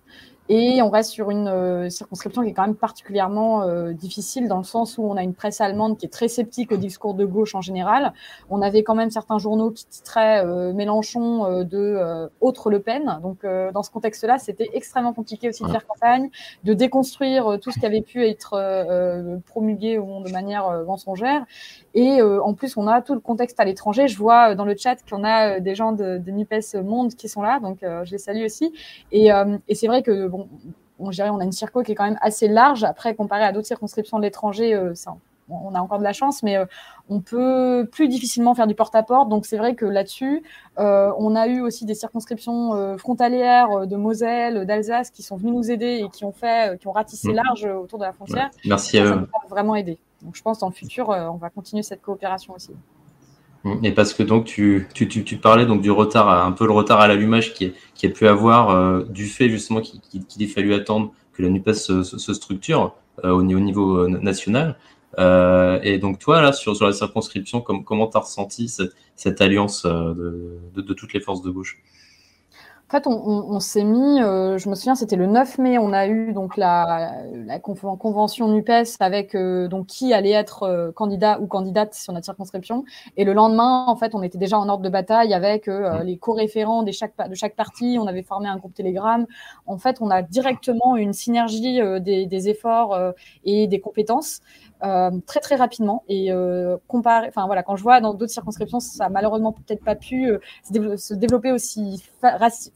Et 0.49 0.81
on 0.81 0.91
reste 0.91 1.11
sur 1.11 1.31
une 1.31 1.49
euh, 1.49 1.91
circonscription 1.91 2.43
qui 2.43 2.51
est 2.51 2.53
quand 2.53 2.67
même 2.67 2.77
particulièrement 2.77 3.63
euh, 3.63 3.93
difficile 3.93 4.47
dans 4.47 4.59
le 4.59 4.65
sens 4.65 4.97
où 4.97 5.03
on 5.03 5.17
a 5.17 5.23
une 5.23 5.35
presse 5.35 5.61
allemande 5.61 5.99
qui 5.99 6.07
est 6.07 6.11
très 6.11 6.29
sceptique 6.29 6.71
au 6.71 6.77
discours 6.77 7.15
de 7.15 7.25
gauche 7.25 7.55
en 7.57 7.61
général. 7.61 8.13
On 8.49 8.63
avait 8.63 8.85
quand 8.85 8.95
même 8.95 9.11
certains 9.11 9.39
journaux 9.39 9.73
qui 9.73 9.87
titraient 9.87 10.45
euh, 10.47 10.73
Mélenchon 10.73 11.65
de 11.65 12.29
autre 12.41 12.71
Le 12.71 12.81
Pen. 12.81 13.19
Donc 13.23 13.45
dans 13.45 13.83
ce 13.83 13.91
contexte-là, 13.91 14.39
c'était 14.39 14.69
extrêmement 14.73 15.13
compliqué 15.13 15.49
aussi 15.49 15.63
de 15.63 15.69
faire 15.69 15.87
campagne, 15.87 16.31
de 16.65 16.75
déconstruire 16.75 17.59
tout 17.61 17.71
ce 17.71 17.79
qui 17.79 17.87
avait 17.87 18.03
pu 18.03 18.25
être 18.25 19.41
promulgué 19.47 19.99
au 19.99 20.05
monde 20.05 20.25
de 20.25 20.33
manière 20.33 20.85
mensongère. 20.85 21.45
Et 21.95 22.21
en 22.23 22.55
plus, 22.55 22.77
on 22.77 22.87
a 22.87 23.01
tout 23.03 23.15
le 23.15 23.21
contexte 23.21 23.59
à 23.61 23.65
l'étranger. 23.65 24.09
Je 24.09 24.19
vois 24.19 24.55
dans 24.55 24.65
le 24.65 24.77
chat 24.77 24.97
qu'on 25.09 25.25
a 25.25 25.61
des 25.61 25.75
gens 25.75 25.93
de, 25.93 26.19
de 26.19 26.31
Nupes 26.31 26.55
Monde 26.85 27.15
qui 27.15 27.29
sont 27.29 27.43
là, 27.43 27.61
donc 27.61 27.79
je 27.81 28.11
les 28.11 28.19
salue 28.19 28.45
aussi. 28.45 28.73
Et, 29.13 29.29
et 29.69 29.75
c'est 29.75 29.87
vrai 29.87 30.03
que 30.03 30.29
on, 30.99 31.11
on 31.11 31.41
a 31.41 31.45
une 31.45 31.53
circo 31.53 31.83
qui 31.83 31.93
est 31.93 31.95
quand 31.95 32.05
même 32.05 32.19
assez 32.21 32.49
large. 32.49 32.85
Après, 32.85 33.15
comparé 33.15 33.45
à 33.45 33.53
d'autres 33.53 33.67
circonscriptions 33.67 34.19
de 34.19 34.23
l'étranger, 34.23 34.75
euh, 34.75 34.95
on 35.49 35.75
a 35.75 35.81
encore 35.81 35.99
de 35.99 36.05
la 36.05 36.13
chance, 36.13 36.43
mais 36.43 36.57
euh, 36.57 36.65
on 37.09 37.21
peut 37.21 37.89
plus 37.93 38.09
difficilement 38.09 38.55
faire 38.55 38.67
du 38.67 38.75
porte-à-porte. 38.75 39.29
Donc 39.29 39.47
c'est 39.47 39.59
vrai 39.59 39.75
que 39.75 39.85
là-dessus, 39.85 40.43
euh, 40.79 41.13
on 41.19 41.37
a 41.37 41.47
eu 41.47 41.61
aussi 41.61 41.85
des 41.85 41.95
circonscriptions 41.95 42.97
frontalières 42.99 43.87
de 43.87 43.97
Moselle, 43.97 44.67
d'Alsace 44.67 45.11
qui 45.11 45.23
sont 45.23 45.37
venues 45.37 45.53
nous 45.53 45.71
aider 45.71 46.03
et 46.05 46.09
qui 46.09 46.25
ont 46.25 46.33
fait, 46.33 46.79
qui 46.81 46.89
ont 46.89 46.93
ratissé 46.93 47.29
mmh. 47.29 47.35
large 47.35 47.65
autour 47.65 47.99
de 47.99 48.05
la 48.05 48.13
frontière. 48.13 48.51
Merci 48.65 48.99
à 48.99 49.05
eux. 49.05 49.09
Ça 49.09 49.15
nous 49.15 49.47
a 49.47 49.49
vraiment 49.49 49.77
aidé. 49.77 49.99
Donc 50.23 50.35
je 50.35 50.43
pense 50.43 50.59
dans 50.59 50.69
le 50.69 50.75
futur, 50.75 51.11
on 51.11 51.37
va 51.37 51.51
continuer 51.51 51.83
cette 51.83 52.03
coopération 52.03 52.55
aussi. 52.55 52.73
Et 53.83 53.93
parce 53.93 54.15
que 54.15 54.23
donc 54.23 54.45
tu, 54.45 54.87
tu, 54.95 55.09
tu, 55.09 55.25
tu, 55.25 55.37
parlais 55.37 55.67
donc 55.67 55.81
du 55.81 55.91
retard, 55.91 56.29
un 56.29 56.53
peu 56.53 56.67
le 56.67 56.73
retard 56.73 57.01
à 57.01 57.09
l'allumage 57.09 57.55
qui, 57.55 57.73
qui 57.95 58.07
a 58.07 58.11
pu 58.11 58.29
avoir 58.29 58.71
euh, 58.71 59.05
du 59.05 59.27
fait 59.27 59.49
justement 59.49 59.81
qu'il 59.81 60.01
qu 60.01 60.43
ait 60.43 60.47
fallu 60.47 60.75
attendre 60.75 61.13
que 61.33 61.43
la 61.43 61.49
NUPES 61.49 61.73
se, 61.73 62.03
se, 62.03 62.35
structure 62.35 62.95
euh, 63.25 63.31
au, 63.31 63.41
au, 63.41 63.43
niveau 63.43 63.99
euh, 63.99 64.09
national. 64.09 64.77
et 65.19 65.99
donc 65.99 66.19
toi, 66.19 66.43
là, 66.43 66.53
sur, 66.53 66.77
sur 66.77 66.87
la 66.87 66.93
circonscription, 66.93 67.61
comment 67.61 68.07
tu 68.07 68.17
as 68.17 68.21
ressenti 68.21 68.69
cette, 68.69 69.41
alliance 69.41 69.85
de, 69.85 70.61
de, 70.75 70.95
toutes 70.95 71.13
les 71.13 71.21
forces 71.21 71.43
de 71.43 71.51
gauche? 71.51 71.79
En 72.89 72.93
fait, 72.93 73.09
on, 73.09 73.59
s'est 73.59 73.83
mis, 73.83 74.23
euh, 74.23 74.59
je 74.59 74.69
me 74.69 74.77
souviens, 74.77 74.95
c'était 74.95 75.17
le 75.17 75.27
9 75.27 75.59
mai, 75.59 75.77
on 75.77 75.93
a 75.93 76.07
eu 76.07 76.33
donc 76.33 76.57
la, 76.57 77.25
la 77.35 77.59
convention 77.59 78.47
NUPES 78.47 78.99
avec 79.01 79.35
euh, 79.35 79.67
donc 79.67 79.89
qui 79.89 80.15
allait 80.15 80.31
être 80.31 80.63
euh, 80.63 80.93
candidat 80.93 81.41
ou 81.41 81.49
candidate 81.49 81.95
sur 81.95 82.13
notre 82.13 82.27
circonscription. 82.27 82.85
Et 83.17 83.25
le 83.25 83.33
lendemain, 83.33 83.87
en 83.89 83.97
fait, 83.97 84.15
on 84.15 84.23
était 84.23 84.39
déjà 84.39 84.57
en 84.57 84.69
ordre 84.69 84.85
de 84.85 84.89
bataille 84.89 85.35
avec 85.35 85.69
les 86.05 86.17
co-référents 86.17 86.85
de 86.85 86.93
chaque, 86.93 87.15
de 87.29 87.35
chaque 87.35 87.57
parti. 87.57 87.99
On 88.01 88.07
avait 88.07 88.23
formé 88.23 88.49
un 88.49 88.57
groupe 88.57 88.75
Telegram. 88.75 89.27
En 89.67 89.79
fait, 89.79 89.97
on 90.01 90.09
a 90.09 90.23
directement 90.23 90.97
une 90.97 91.13
synergie 91.13 91.81
des, 92.01 92.27
des, 92.27 92.49
efforts 92.49 92.97
et 93.45 93.67
des 93.67 93.81
compétences. 93.81 94.41
Euh, 94.85 95.11
très 95.27 95.41
très 95.41 95.57
rapidement 95.57 96.05
et 96.07 96.31
euh, 96.31 96.77
comparer 96.87 97.29
enfin 97.29 97.47
voilà 97.47 97.63
quand 97.63 97.77
je 97.77 97.83
vois 97.83 98.03
dans 98.03 98.13
d'autres 98.13 98.31
circonscriptions 98.31 98.79
ça 98.79 99.07
a 99.07 99.09
malheureusement 99.09 99.53
peut-être 99.53 99.83
pas 99.83 99.95
pu 99.95 100.31
euh, 100.31 100.39
se, 100.99 101.15
développer 101.15 101.51
aussi 101.51 102.05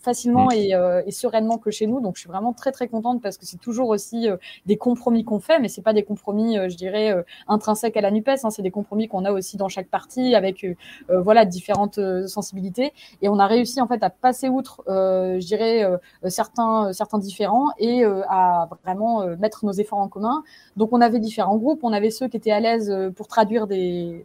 facilement 0.01 0.47
mm. 0.47 0.55
et, 0.55 0.75
euh, 0.75 1.03
et, 1.07 1.11
sereinement 1.11 1.59
que 1.59 1.71
chez 1.71 1.87
nous. 1.87 2.01
Donc 2.01 2.17
je 2.17 2.21
suis 2.21 2.29
vraiment 2.29 2.53
très 2.53 2.73
très 2.73 2.89
contente 2.89 3.23
parce 3.23 3.37
que 3.37 3.47
c'est 3.47 3.61
toujours 3.61 3.89
aussi 3.89 4.29
des 4.67 4.77
compromis 4.77 5.25
qu'on 5.25 5.41
fait 5.41 5.59
mais 5.59 5.69
c'est 5.69 5.83
pas 5.83 5.93
des 5.93 6.03
compromis 6.03 6.57
je 6.57 6.77
dirais 6.77 7.15
intrinsèques 7.49 7.97
à 7.97 8.01
la 8.01 8.11
Nupes 8.11 8.29
hein, 8.29 8.51
c'est 8.51 8.63
des 8.63 8.71
compromis 8.71 9.09
qu'on 9.09 9.25
a 9.25 9.33
aussi 9.33 9.57
dans 9.57 9.69
chaque 9.69 9.89
partie 9.89 10.35
avec 10.35 10.67
voilà 11.09 11.45
différentes 11.45 12.01
sensibilités. 12.27 12.93
Et 13.23 13.29
on 13.29 13.39
a 13.39 13.47
réussi 13.47 13.81
en 13.81 13.87
fait 13.87 14.03
à 14.03 14.11
passer 14.11 14.49
outre 14.49 14.83
je 14.87 15.47
dirais 15.47 15.87
certains 16.29 16.93
certains 16.93 17.19
différents 17.19 17.69
et 17.79 18.05
à 18.05 18.69
vraiment 18.85 19.27
mettre 19.39 19.65
nos 19.65 19.73
efforts 19.73 19.99
en 19.99 20.09
commun. 20.09 20.43
Donc 20.77 20.93
on 20.93 21.01
avait 21.01 21.21
différents 21.21 21.57
groupes. 21.57 21.81
On 21.83 21.93
avait 21.93 22.11
ceux 22.11 22.29
qui 22.29 22.37
étaient 22.37 22.51
à 22.51 22.61
l'aise 22.61 22.91
euh, 22.91 23.11
pour 23.11 23.29
traduire 23.29 23.67
des, 23.67 24.25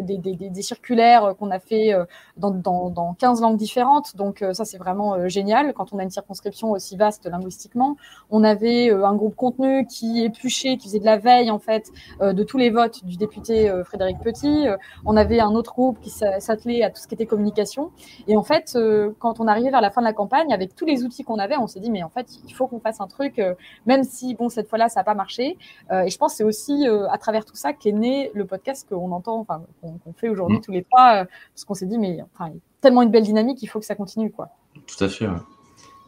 des, 0.00 0.62
circulaires 0.62 1.34
qu'on 1.38 1.50
a 1.50 1.58
fait 1.58 1.92
euh, 1.92 2.04
dans, 2.36 2.50
dans, 2.50 3.14
15 3.14 3.40
langues 3.40 3.56
différentes. 3.56 4.16
Donc 4.16 4.42
euh, 4.42 4.52
ça, 4.52 4.64
c'est 4.64 4.78
vraiment 4.78 5.14
euh, 5.14 5.28
génial 5.28 5.72
quand 5.74 5.92
on 5.92 5.98
a 5.98 6.02
une 6.02 6.10
circonscription 6.10 6.72
aussi 6.72 6.96
vaste 6.96 7.26
linguistiquement. 7.26 7.96
On 8.30 8.44
avait 8.44 8.90
un 8.90 9.14
groupe 9.14 9.36
contenu 9.36 9.86
qui 9.86 10.24
épluchait, 10.24 10.76
qui 10.76 10.88
faisait 10.88 11.00
de 11.00 11.04
la 11.04 11.18
veille 11.18 11.50
en 11.50 11.58
fait 11.58 11.90
de 12.20 12.42
tous 12.42 12.58
les 12.58 12.70
votes 12.70 13.04
du 13.04 13.16
député 13.16 13.72
Frédéric 13.84 14.18
Petit. 14.20 14.66
On 15.04 15.16
avait 15.16 15.40
un 15.40 15.50
autre 15.50 15.72
groupe 15.72 16.00
qui 16.00 16.10
s'attelait 16.10 16.82
à 16.82 16.90
tout 16.90 17.00
ce 17.00 17.06
qui 17.06 17.14
était 17.14 17.26
communication. 17.26 17.90
Et 18.26 18.36
en 18.36 18.42
fait, 18.42 18.76
quand 19.18 19.40
on 19.40 19.46
arrivait 19.46 19.70
vers 19.70 19.80
la 19.80 19.90
fin 19.90 20.00
de 20.00 20.06
la 20.06 20.12
campagne, 20.12 20.52
avec 20.52 20.74
tous 20.74 20.84
les 20.84 21.04
outils 21.04 21.22
qu'on 21.22 21.38
avait, 21.38 21.56
on 21.56 21.66
s'est 21.66 21.80
dit 21.80 21.90
mais 21.90 22.02
en 22.02 22.08
fait, 22.08 22.26
il 22.46 22.54
faut 22.54 22.66
qu'on 22.66 22.80
fasse 22.80 23.00
un 23.00 23.06
truc, 23.06 23.40
même 23.86 24.04
si 24.04 24.34
bon 24.34 24.48
cette 24.48 24.68
fois-là 24.68 24.88
ça 24.88 25.00
n'a 25.00 25.04
pas 25.04 25.14
marché. 25.14 25.56
et 25.92 26.10
je 26.10 26.18
pense 26.18 26.34
c'est 26.34 26.44
aussi 26.44 26.86
à 27.10 27.18
travers 27.18 27.44
tout 27.44 27.56
ça 27.56 27.72
qu'est 27.72 27.92
né 27.92 28.30
le 28.34 28.44
podcast 28.44 28.88
qu'on 28.88 29.12
entend, 29.12 29.38
enfin 29.38 29.62
qu'on 30.04 30.12
fait 30.12 30.28
aujourd'hui 30.28 30.58
mm. 30.58 30.60
tous 30.60 30.72
les 30.72 30.84
trois, 30.84 31.22
euh, 31.22 31.24
parce 31.54 31.64
qu'on 31.64 31.74
s'est 31.74 31.86
dit, 31.86 31.98
mais 31.98 32.18
enfin, 32.34 32.52
tellement 32.80 33.02
une 33.02 33.10
belle 33.10 33.24
dynamique, 33.24 33.62
il 33.62 33.66
faut 33.66 33.80
que 33.80 33.86
ça 33.86 33.94
continue. 33.94 34.30
Quoi. 34.30 34.48
Tout 34.86 35.04
à 35.04 35.08
fait. 35.08 35.26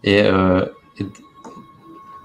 Euh, 0.07 0.67
et, 0.99 1.07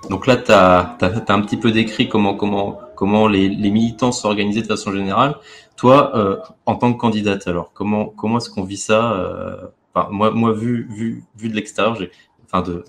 donc 0.09 0.27
là, 0.27 0.35
tu 0.37 0.51
as, 0.51 0.97
un 1.01 1.41
petit 1.41 1.57
peu 1.57 1.71
décrit 1.71 2.09
comment, 2.09 2.35
comment, 2.35 2.79
comment 2.95 3.27
les, 3.27 3.49
militants 3.49 4.11
sont 4.11 4.27
organisés 4.27 4.61
de 4.61 4.67
façon 4.67 4.91
générale. 4.91 5.37
Toi, 5.77 6.15
euh, 6.15 6.37
en 6.65 6.75
tant 6.75 6.93
que 6.93 6.99
candidate, 6.99 7.47
alors, 7.47 7.71
comment, 7.73 8.05
comment 8.05 8.37
est-ce 8.37 8.49
qu'on 8.49 8.63
vit 8.63 8.77
ça 8.77 9.71
enfin, 9.93 10.09
moi, 10.11 10.31
moi, 10.31 10.51
vu, 10.53 10.87
vu, 10.89 11.23
vu 11.35 11.49
de 11.49 11.55
l'extérieur, 11.55 11.97
enfin, 12.45 12.61
de, 12.61 12.83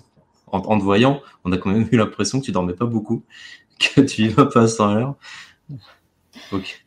en, 0.51 0.77
te 0.77 0.83
voyant, 0.83 1.21
on 1.43 1.51
a 1.51 1.57
quand 1.57 1.69
même 1.69 1.87
eu 1.91 1.97
l'impression 1.97 2.39
que 2.39 2.45
tu 2.45 2.51
dormais 2.51 2.73
pas 2.73 2.85
beaucoup, 2.85 3.23
que 3.79 4.01
tu 4.01 4.23
y 4.23 4.27
vas 4.29 4.45
pas 4.45 4.67
sans 4.67 4.93
l'heure. 4.93 5.15
Ok. 6.51 6.84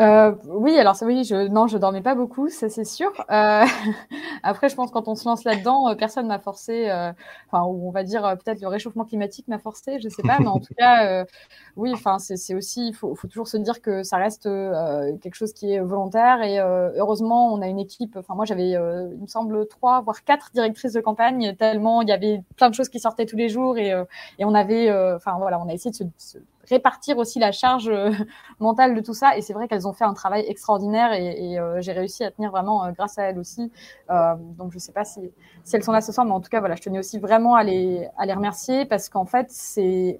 Euh, 0.00 0.32
oui, 0.44 0.78
alors 0.78 0.94
oui, 1.02 1.24
je, 1.24 1.48
non, 1.48 1.66
je 1.66 1.76
dormais 1.76 2.02
pas 2.02 2.14
beaucoup, 2.14 2.48
ça 2.48 2.68
c'est 2.68 2.84
sûr. 2.84 3.10
Euh, 3.32 3.64
après, 4.44 4.68
je 4.68 4.76
pense 4.76 4.92
quand 4.92 5.08
on 5.08 5.16
se 5.16 5.28
lance 5.28 5.42
là-dedans, 5.42 5.88
euh, 5.88 5.96
personne 5.96 6.28
m'a 6.28 6.38
forcé. 6.38 6.88
Euh, 6.88 7.12
enfin, 7.50 7.64
on 7.64 7.90
va 7.90 8.04
dire 8.04 8.22
peut-être 8.44 8.60
le 8.60 8.68
réchauffement 8.68 9.04
climatique 9.04 9.48
m'a 9.48 9.58
forcé, 9.58 9.98
je 9.98 10.08
sais 10.08 10.22
pas, 10.22 10.38
mais 10.38 10.46
en 10.46 10.60
tout 10.60 10.72
cas, 10.76 11.24
oui, 11.76 11.90
enfin, 11.92 12.18
c'est 12.20 12.54
aussi, 12.54 12.88
il 12.88 12.94
faut, 12.94 13.16
faut, 13.16 13.26
toujours 13.26 13.48
se 13.48 13.56
dire 13.56 13.82
que 13.82 14.04
ça 14.04 14.18
reste 14.18 14.44
quelque 15.20 15.34
chose 15.34 15.52
qui 15.52 15.72
est 15.72 15.80
volontaire 15.80 16.42
et 16.42 16.58
heureusement, 16.60 17.52
on 17.52 17.60
a 17.60 17.66
une 17.66 17.80
équipe. 17.80 18.16
Enfin, 18.16 18.34
moi, 18.34 18.44
j'avais, 18.44 18.70
il 18.70 19.18
me 19.20 19.26
semble, 19.26 19.66
trois 19.66 20.00
voire 20.02 20.22
quatre 20.24 20.52
directrices 20.52 20.92
de 20.92 21.00
campagne 21.00 21.56
tellement 21.56 22.02
il 22.02 22.08
y 22.08 22.12
avait 22.12 22.42
plein 22.56 22.70
de 22.70 22.74
choses 22.74 22.88
qui 22.88 23.00
sortaient 23.00 23.26
tous 23.26 23.36
les 23.36 23.48
jours 23.48 23.78
et, 23.78 23.88
et 24.38 24.44
on 24.44 24.54
avait, 24.54 24.92
enfin 25.16 25.36
voilà, 25.38 25.60
on 25.60 25.68
a 25.68 25.72
essayé 25.72 25.90
de 25.90 25.96
se, 25.96 26.04
se 26.18 26.38
répartir 26.68 27.18
aussi 27.18 27.38
la 27.38 27.52
charge 27.52 27.88
euh, 27.88 28.10
mentale 28.60 28.94
de 28.94 29.00
tout 29.00 29.14
ça. 29.14 29.36
Et 29.36 29.42
c'est 29.42 29.52
vrai 29.52 29.68
qu'elles 29.68 29.86
ont 29.86 29.92
fait 29.92 30.04
un 30.04 30.14
travail 30.14 30.44
extraordinaire 30.46 31.12
et, 31.12 31.58
euh, 31.58 31.80
j'ai 31.80 31.92
réussi 31.92 32.24
à 32.24 32.30
tenir 32.30 32.50
vraiment 32.50 32.84
euh, 32.84 32.92
grâce 32.92 33.18
à 33.18 33.24
elles 33.24 33.38
aussi. 33.38 33.70
donc 34.08 34.72
je 34.72 34.78
sais 34.78 34.92
pas 34.92 35.04
si, 35.04 35.20
si, 35.64 35.76
elles 35.76 35.82
sont 35.82 35.92
là 35.92 36.00
ce 36.00 36.12
soir, 36.12 36.26
mais 36.26 36.32
en 36.32 36.40
tout 36.40 36.50
cas 36.50 36.60
voilà, 36.60 36.74
je 36.74 36.82
tenais 36.82 36.98
aussi 36.98 37.18
vraiment 37.18 37.54
à 37.54 37.62
les, 37.62 38.08
à 38.16 38.26
les 38.26 38.32
remercier 38.32 38.84
parce 38.84 39.08
qu'en 39.08 39.24
fait 39.24 39.50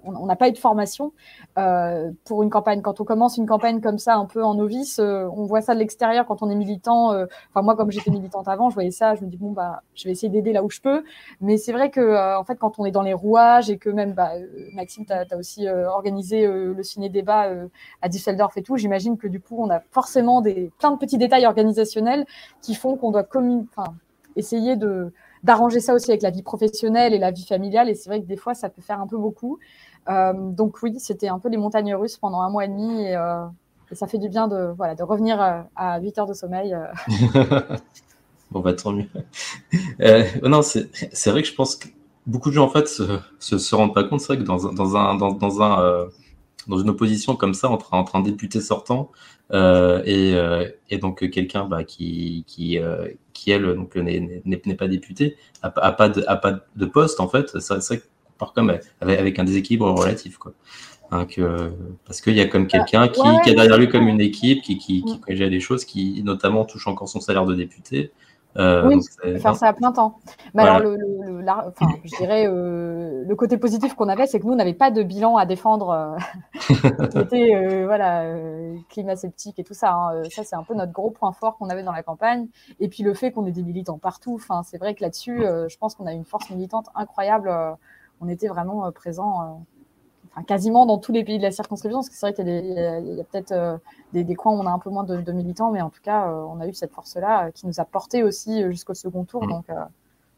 on 0.03 0.25
n'a 0.25 0.35
pas 0.35 0.49
eu 0.49 0.51
de 0.51 0.57
formation 0.57 1.13
pour 2.25 2.43
une 2.43 2.49
campagne. 2.49 2.81
Quand 2.81 3.01
on 3.01 3.05
commence 3.05 3.37
une 3.37 3.47
campagne 3.47 3.81
comme 3.81 3.97
ça, 3.97 4.15
un 4.15 4.25
peu 4.25 4.43
en 4.43 4.55
novice, 4.55 4.99
on 4.99 5.43
voit 5.45 5.61
ça 5.61 5.73
de 5.73 5.79
l'extérieur 5.79 6.25
quand 6.25 6.41
on 6.41 6.49
est 6.49 6.55
militant. 6.55 7.09
Enfin 7.49 7.61
moi 7.61 7.75
comme 7.75 7.91
j'étais 7.91 8.11
militante 8.11 8.47
avant, 8.47 8.69
je 8.69 8.75
voyais 8.75 8.91
ça, 8.91 9.15
je 9.15 9.23
me 9.23 9.29
dis 9.29 9.37
bon 9.37 9.51
bah 9.51 9.83
je 9.95 10.05
vais 10.05 10.11
essayer 10.11 10.29
d'aider 10.29 10.53
là 10.53 10.63
où 10.63 10.69
je 10.69 10.81
peux. 10.81 11.03
Mais 11.41 11.57
c'est 11.57 11.73
vrai 11.73 11.89
que 11.89 12.37
en 12.37 12.43
fait 12.43 12.55
quand 12.55 12.79
on 12.79 12.85
est 12.85 12.91
dans 12.91 13.01
les 13.01 13.13
rouages 13.13 13.69
et 13.69 13.77
que 13.77 13.89
même 13.89 14.13
bah, 14.13 14.31
Maxime, 14.73 15.05
tu 15.05 15.13
as, 15.13 15.37
aussi 15.37 15.67
organisé 15.67 16.38
euh, 16.45 16.73
le 16.73 16.83
ciné-débat 16.83 17.47
euh, 17.47 17.67
à 18.01 18.09
Düsseldorf 18.09 18.57
et 18.57 18.63
tout, 18.63 18.77
j'imagine 18.77 19.17
que 19.17 19.27
du 19.27 19.39
coup, 19.39 19.55
on 19.59 19.69
a 19.69 19.79
forcément 19.91 20.41
des, 20.41 20.71
plein 20.79 20.91
de 20.91 20.97
petits 20.97 21.17
détails 21.17 21.45
organisationnels 21.45 22.25
qui 22.61 22.75
font 22.75 22.95
qu'on 22.97 23.11
doit 23.11 23.27
essayer 24.35 24.75
de 24.75 25.11
d'arranger 25.41 25.79
ça 25.79 25.93
aussi 25.93 26.11
avec 26.11 26.21
la 26.21 26.31
vie 26.31 26.43
professionnelle 26.43 27.13
et 27.13 27.17
la 27.17 27.31
vie 27.31 27.45
familiale. 27.45 27.89
Et 27.89 27.95
c'est 27.95 28.09
vrai 28.09 28.21
que 28.21 28.25
des 28.25 28.35
fois, 28.35 28.53
ça 28.53 28.67
peut 28.67 28.81
faire 28.81 28.99
un 28.99 29.07
peu 29.07 29.17
beaucoup. 29.17 29.57
Euh, 30.09 30.33
donc 30.33 30.83
oui, 30.83 30.99
c'était 30.99 31.29
un 31.29 31.39
peu 31.39 31.47
les 31.47 31.55
montagnes 31.55 31.95
russes 31.95 32.17
pendant 32.17 32.41
un 32.41 32.49
mois 32.49 32.65
et 32.65 32.67
demi. 32.67 33.05
Et, 33.05 33.15
ça 33.93 34.05
fait 34.05 34.17
du 34.19 34.29
bien 34.29 34.47
de, 34.47 34.73
voilà, 34.77 34.93
de 34.95 35.01
revenir 35.01 35.39
à 35.75 35.99
8 35.99 36.19
heures 36.19 36.27
de 36.27 36.33
sommeil. 36.33 36.77
bon, 38.51 38.59
bah 38.59 38.73
tant 38.73 38.91
mieux. 38.91 39.07
non, 40.43 40.61
c'est 40.61 41.29
vrai 41.29 41.41
que 41.41 41.47
je 41.47 41.55
pense 41.55 41.77
que 41.77 41.87
beaucoup 42.27 42.49
de 42.49 42.55
gens 42.55 42.65
en 42.65 42.69
fait 42.69 42.87
se, 42.87 43.19
se, 43.39 43.75
rendent 43.75 43.93
pas 43.93 44.03
compte. 44.03 44.19
C'est 44.21 44.33
vrai 44.33 44.37
que 44.37 44.43
dans, 44.43 44.71
dans 44.71 44.95
un, 44.95 45.15
dans 45.15 45.61
un 45.61 46.07
dans 46.67 46.77
une 46.77 46.89
opposition 46.89 47.35
comme 47.35 47.53
ça 47.53 47.69
entre, 47.69 47.93
entre 47.93 48.15
un 48.15 48.21
député 48.21 48.61
sortant 48.61 49.11
euh, 49.51 50.01
et, 50.05 50.33
euh, 50.35 50.67
et, 50.89 50.97
donc 50.97 51.27
quelqu'un 51.29 51.65
bah, 51.65 51.83
qui, 51.83 52.43
qui, 52.47 52.77
euh, 52.77 53.07
qui 53.33 53.51
elle 53.51 53.75
donc 53.75 53.95
n'est 53.95 54.75
pas 54.75 54.87
député, 54.87 55.37
a, 55.61 55.69
pas 55.69 56.09
de, 56.09 56.23
a 56.27 56.35
pas 56.35 56.59
de 56.75 56.85
poste 56.85 57.19
en 57.19 57.27
fait. 57.27 57.49
C'est 57.59 57.81
ça 57.81 57.95
part 58.37 58.53
comme 58.53 58.69
avec, 58.69 59.19
avec 59.19 59.39
un 59.39 59.43
déséquilibre 59.43 59.91
relatif 59.91 60.37
quoi. 60.37 60.53
Hein, 61.11 61.25
que, 61.25 61.71
parce 62.05 62.21
qu'il 62.21 62.35
y 62.35 62.41
a 62.41 62.45
comme 62.45 62.67
quelqu'un 62.67 63.07
qui, 63.07 63.21
qui 63.43 63.49
a 63.49 63.53
derrière 63.53 63.79
lui 63.79 63.89
comme 63.89 64.07
une 64.07 64.21
équipe 64.21 64.61
qui, 64.61 64.77
qui, 64.77 65.03
qui 65.03 65.35
gère 65.35 65.49
des 65.49 65.59
choses 65.59 65.83
qui 65.83 66.21
notamment 66.23 66.65
touche 66.65 66.87
encore 66.87 67.09
son 67.09 67.19
salaire 67.19 67.47
de 67.47 67.55
député 67.55 68.11
euh, 68.57 68.87
oui, 68.87 68.99
faire 69.39 69.55
ça 69.55 69.67
à 69.67 69.73
plein 69.73 69.91
temps. 69.91 70.19
Mais 70.53 70.63
alors, 70.63 70.79
le, 70.79 70.97
le, 70.97 71.45
enfin, 71.49 71.87
je 72.03 72.15
dirais, 72.17 72.47
euh, 72.47 73.08
le 73.25 73.35
côté 73.35 73.57
positif 73.57 73.93
qu'on 73.95 74.09
avait, 74.09 74.27
c'est 74.27 74.39
que 74.39 74.45
nous, 74.45 74.53
on 74.53 74.57
n'avait 74.57 74.73
pas 74.73 74.91
de 74.91 75.03
bilan 75.03 75.37
à 75.37 75.45
défendre 75.45 75.89
euh, 75.89 77.07
qui 77.09 77.17
était 77.17 77.55
euh, 77.55 77.85
voilà, 77.85 78.23
euh, 78.23 78.75
climat 78.89 79.15
sceptique 79.15 79.59
et 79.59 79.63
tout 79.63 79.73
ça. 79.73 79.93
Hein. 79.93 80.23
Ça, 80.29 80.43
c'est 80.43 80.55
un 80.55 80.63
peu 80.63 80.73
notre 80.73 80.91
gros 80.91 81.11
point 81.11 81.31
fort 81.31 81.57
qu'on 81.57 81.69
avait 81.69 81.83
dans 81.83 81.91
la 81.91 82.03
campagne. 82.03 82.47
Et 82.79 82.87
puis 82.89 83.03
le 83.03 83.13
fait 83.13 83.31
qu'on 83.31 83.45
ait 83.45 83.51
des 83.51 83.63
militants 83.63 83.97
partout. 83.97 84.39
C'est 84.63 84.77
vrai 84.77 84.95
que 84.95 85.03
là-dessus, 85.03 85.39
je 85.41 85.77
pense 85.77 85.95
qu'on 85.95 86.07
a 86.07 86.13
une 86.13 86.25
force 86.25 86.49
militante 86.49 86.87
incroyable. 86.95 87.51
on 88.21 88.27
était 88.27 88.47
vraiment 88.47 88.91
présent 88.91 89.61
quasiment 90.43 90.85
dans 90.85 90.97
tous 90.97 91.11
les 91.11 91.23
pays 91.23 91.37
de 91.37 91.43
la 91.43 91.51
circonscription, 91.51 91.99
parce 91.99 92.09
que 92.09 92.15
c'est 92.15 92.25
vrai 92.25 92.33
qu'il 92.33 92.47
y 92.47 93.19
a, 93.19 93.23
peut-être 93.23 93.51
euh, 93.51 93.77
des, 94.13 94.35
coins 94.35 94.53
où 94.53 94.59
on 94.59 94.65
a 94.65 94.71
un 94.71 94.79
peu 94.79 94.89
moins 94.89 95.03
de, 95.03 95.31
militants, 95.31 95.71
mais 95.71 95.81
en 95.81 95.89
tout 95.89 96.01
cas, 96.01 96.27
euh, 96.27 96.45
on 96.49 96.59
a 96.59 96.67
eu 96.67 96.73
cette 96.73 96.93
force-là 96.93 97.47
euh, 97.47 97.51
qui 97.51 97.67
nous 97.67 97.79
a 97.79 97.85
porté 97.85 98.23
aussi 98.23 98.63
jusqu'au 98.69 98.93
second 98.93 99.23
tour. 99.25 99.43
Mm. 99.45 99.49
Donc, 99.49 99.65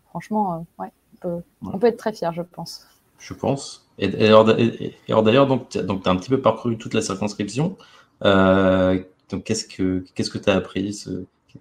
franchement, 0.09 0.65
ouais, 0.79 0.91
on 1.23 1.77
peut, 1.77 1.87
être 1.87 1.97
très 1.97 2.13
fiers, 2.13 2.29
je 2.33 2.41
pense. 2.41 2.87
Je 3.19 3.33
pense. 3.33 3.87
Et, 3.99 4.27
alors, 4.27 4.45
d'ailleurs, 4.45 5.47
donc, 5.47 5.69
tu 5.69 5.79
as 5.79 5.81
un 5.83 6.15
petit 6.15 6.29
peu 6.29 6.41
parcouru 6.41 6.77
toute 6.77 6.93
la 6.93 7.01
circonscription. 7.01 7.77
donc, 8.23 9.43
qu'est-ce 9.43 9.65
que 9.65 10.03
qu'est-ce 10.15 10.29
que 10.29 10.37
tu 10.37 10.49
as 10.49 10.55
appris 10.55 11.05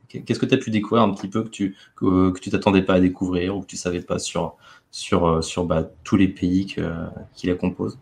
Qu'est-ce 0.09 0.39
que 0.39 0.47
tu 0.47 0.55
as 0.55 0.59
pu 0.59 0.71
découvrir 0.71 1.03
un 1.03 1.13
petit 1.13 1.29
peu 1.29 1.43
que 1.43 1.49
tu 1.49 1.77
que, 1.97 2.39
tu 2.39 2.51
t'attendais 2.51 2.83
pas 2.83 2.95
à 2.95 3.01
découvrir 3.01 3.57
ou 3.57 3.61
que 3.61 3.67
tu 3.67 3.77
savais 3.77 4.01
pas 4.01 4.19
sur 4.19 4.57
sur 4.91 5.43
sur 5.43 5.65
bah, 5.65 5.85
tous 6.05 6.17
les 6.17 6.29
pays 6.29 6.67
qui 7.35 7.47
la 7.47 7.55
composent? 7.55 7.99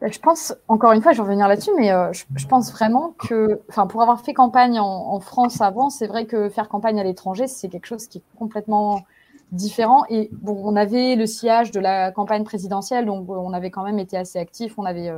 Je 0.00 0.18
pense, 0.20 0.54
encore 0.68 0.92
une 0.92 1.02
fois, 1.02 1.10
je 1.12 1.16
vais 1.16 1.24
revenir 1.24 1.48
là-dessus, 1.48 1.72
mais 1.76 1.90
euh, 1.90 2.12
je, 2.12 2.46
pense 2.46 2.70
vraiment 2.70 3.14
que, 3.18 3.60
enfin, 3.68 3.88
pour 3.88 4.00
avoir 4.00 4.20
fait 4.20 4.32
campagne 4.32 4.78
en, 4.78 5.18
France 5.18 5.60
avant, 5.60 5.90
c'est 5.90 6.06
vrai 6.06 6.26
que 6.26 6.48
faire 6.48 6.68
campagne 6.68 7.00
à 7.00 7.04
l'étranger, 7.04 7.48
c'est 7.48 7.68
quelque 7.68 7.86
chose 7.86 8.06
qui 8.06 8.18
est 8.18 8.22
complètement 8.38 9.02
différent. 9.52 10.04
Et 10.08 10.28
bon, 10.32 10.60
on 10.64 10.76
avait 10.76 11.16
le 11.16 11.26
sillage 11.26 11.70
de 11.70 11.80
la 11.80 12.12
campagne 12.12 12.44
présidentielle, 12.44 13.06
donc 13.06 13.28
on 13.28 13.52
avait 13.52 13.70
quand 13.70 13.82
même 13.82 13.98
été 13.98 14.16
assez 14.16 14.38
actifs, 14.38 14.78
on 14.78 14.84
avait 14.84 15.10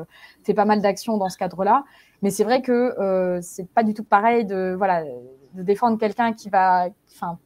fait 0.44 0.54
pas 0.54 0.64
mal 0.64 0.80
d'actions 0.80 1.16
dans 1.16 1.28
ce 1.28 1.36
cadre-là. 1.36 1.84
Mais 2.22 2.30
c'est 2.30 2.44
vrai 2.44 2.62
que 2.62 3.40
c'est 3.42 3.68
pas 3.68 3.82
du 3.82 3.94
tout 3.94 4.04
pareil 4.04 4.44
de 4.44 4.74
voilà 4.76 5.02
de 5.54 5.62
défendre 5.62 5.98
quelqu'un 5.98 6.32
qui 6.32 6.48
va, 6.48 6.88
enfin 7.12 7.38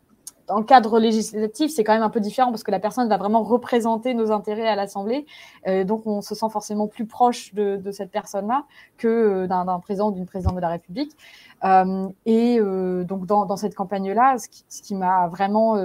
le 0.48 0.62
cadre 0.64 0.98
législatif, 0.98 1.70
c'est 1.70 1.84
quand 1.84 1.94
même 1.94 2.02
un 2.02 2.10
peu 2.10 2.20
différent 2.20 2.50
parce 2.50 2.62
que 2.62 2.70
la 2.70 2.80
personne 2.80 3.08
va 3.08 3.16
vraiment 3.16 3.42
représenter 3.42 4.14
nos 4.14 4.30
intérêts 4.30 4.68
à 4.68 4.76
l'Assemblée. 4.76 5.26
Euh, 5.66 5.84
donc, 5.84 6.06
on 6.06 6.20
se 6.20 6.34
sent 6.34 6.46
forcément 6.50 6.86
plus 6.86 7.06
proche 7.06 7.54
de, 7.54 7.76
de 7.76 7.90
cette 7.90 8.10
personne-là 8.10 8.64
que 8.98 9.08
euh, 9.08 9.46
d'un 9.46 9.78
président 9.80 10.10
ou 10.10 10.12
d'une 10.12 10.26
présidente 10.26 10.56
de 10.56 10.60
la 10.60 10.68
République. 10.68 11.12
Euh, 11.64 12.08
et 12.26 12.58
euh, 12.60 13.04
donc, 13.04 13.26
dans, 13.26 13.46
dans 13.46 13.56
cette 13.56 13.74
campagne-là, 13.74 14.36
ce 14.38 14.48
qui, 14.48 14.64
qui 14.82 14.94
m'a 14.94 15.28
vraiment, 15.28 15.76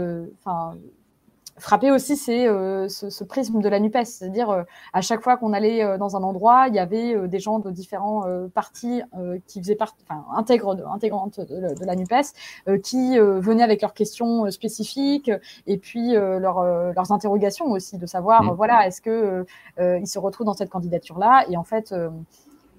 frappé 1.60 1.92
aussi, 1.92 2.18
c'est 2.18 2.48
euh, 2.48 2.88
ce, 2.88 3.10
ce, 3.10 3.24
prisme 3.24 3.62
de 3.62 3.70
la 3.70 3.80
NUPES. 3.80 4.06
C'est-à-dire, 4.06 4.50
euh, 4.50 4.64
à 4.94 5.02
chaque 5.02 5.22
fois 5.22 5.38
qu'on 5.38 5.54
allait 5.54 5.84
euh, 5.84 5.98
dans 5.98 6.16
un 6.16 6.24
endroit, 6.24 6.66
il 6.68 6.76
y 6.76 6.80
avait 6.80 7.28
des 7.28 7.40
gens 7.40 7.60
de 7.60 7.70
différents 7.72 8.26
partis 8.54 9.02
qui 9.48 9.60
faisaient 9.60 9.76
partie, 9.76 10.04
enfin, 10.10 10.26
intégrantes 10.36 11.40
de, 11.40 11.76
de, 11.76 11.86
la 11.86 11.96
NUPES, 11.96 12.80
qui 12.84 13.18
venaient 13.18 13.64
avec 13.64 13.82
leurs 13.82 13.94
questions 13.94 14.50
spécifiques 14.52 15.32
et 15.68 15.78
puis 15.78 16.14
leur, 16.14 16.64
leurs 16.64 17.12
interrogations 17.12 17.66
aussi, 17.68 17.98
de 17.98 18.06
savoir, 18.06 18.44
mmh. 18.44 18.52
voilà, 18.56 18.88
est-ce 18.88 19.02
que 19.02 19.46
ils 19.80 20.08
se 20.08 20.20
retrouvent 20.20 20.46
dans 20.46 20.54
cette 20.54 20.70
candidature-là 20.70 21.46
Et 21.50 21.58
en 21.58 21.64
fait, 21.64 21.94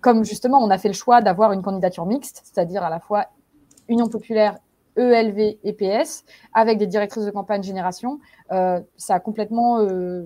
comme 0.00 0.24
justement, 0.24 0.58
on 0.58 0.70
a 0.70 0.78
fait 0.78 0.88
le 0.88 0.94
choix 0.94 1.20
d'avoir 1.20 1.52
une 1.52 1.62
candidature 1.62 2.06
mixte, 2.06 2.42
c'est-à-dire 2.44 2.82
à 2.82 2.90
la 2.90 3.00
fois 3.00 3.26
Union 3.88 4.08
populaire 4.08 4.58
ELV 4.96 5.58
et 5.62 5.72
PS, 5.72 6.24
avec 6.54 6.78
des 6.78 6.86
directrices 6.86 7.24
de 7.24 7.30
campagne 7.30 7.62
génération, 7.62 8.20
euh, 8.52 8.80
ça 8.96 9.14
a 9.14 9.20
complètement 9.20 9.80
euh, 9.80 10.24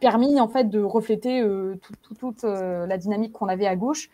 permis 0.00 0.40
en 0.40 0.48
fait 0.48 0.64
de 0.64 0.80
refléter 0.80 1.40
euh, 1.40 1.78
tout, 2.02 2.14
toute 2.14 2.42
la 2.42 2.98
dynamique 2.98 3.32
qu'on 3.32 3.48
avait 3.48 3.66
à 3.66 3.76
gauche. 3.76 4.10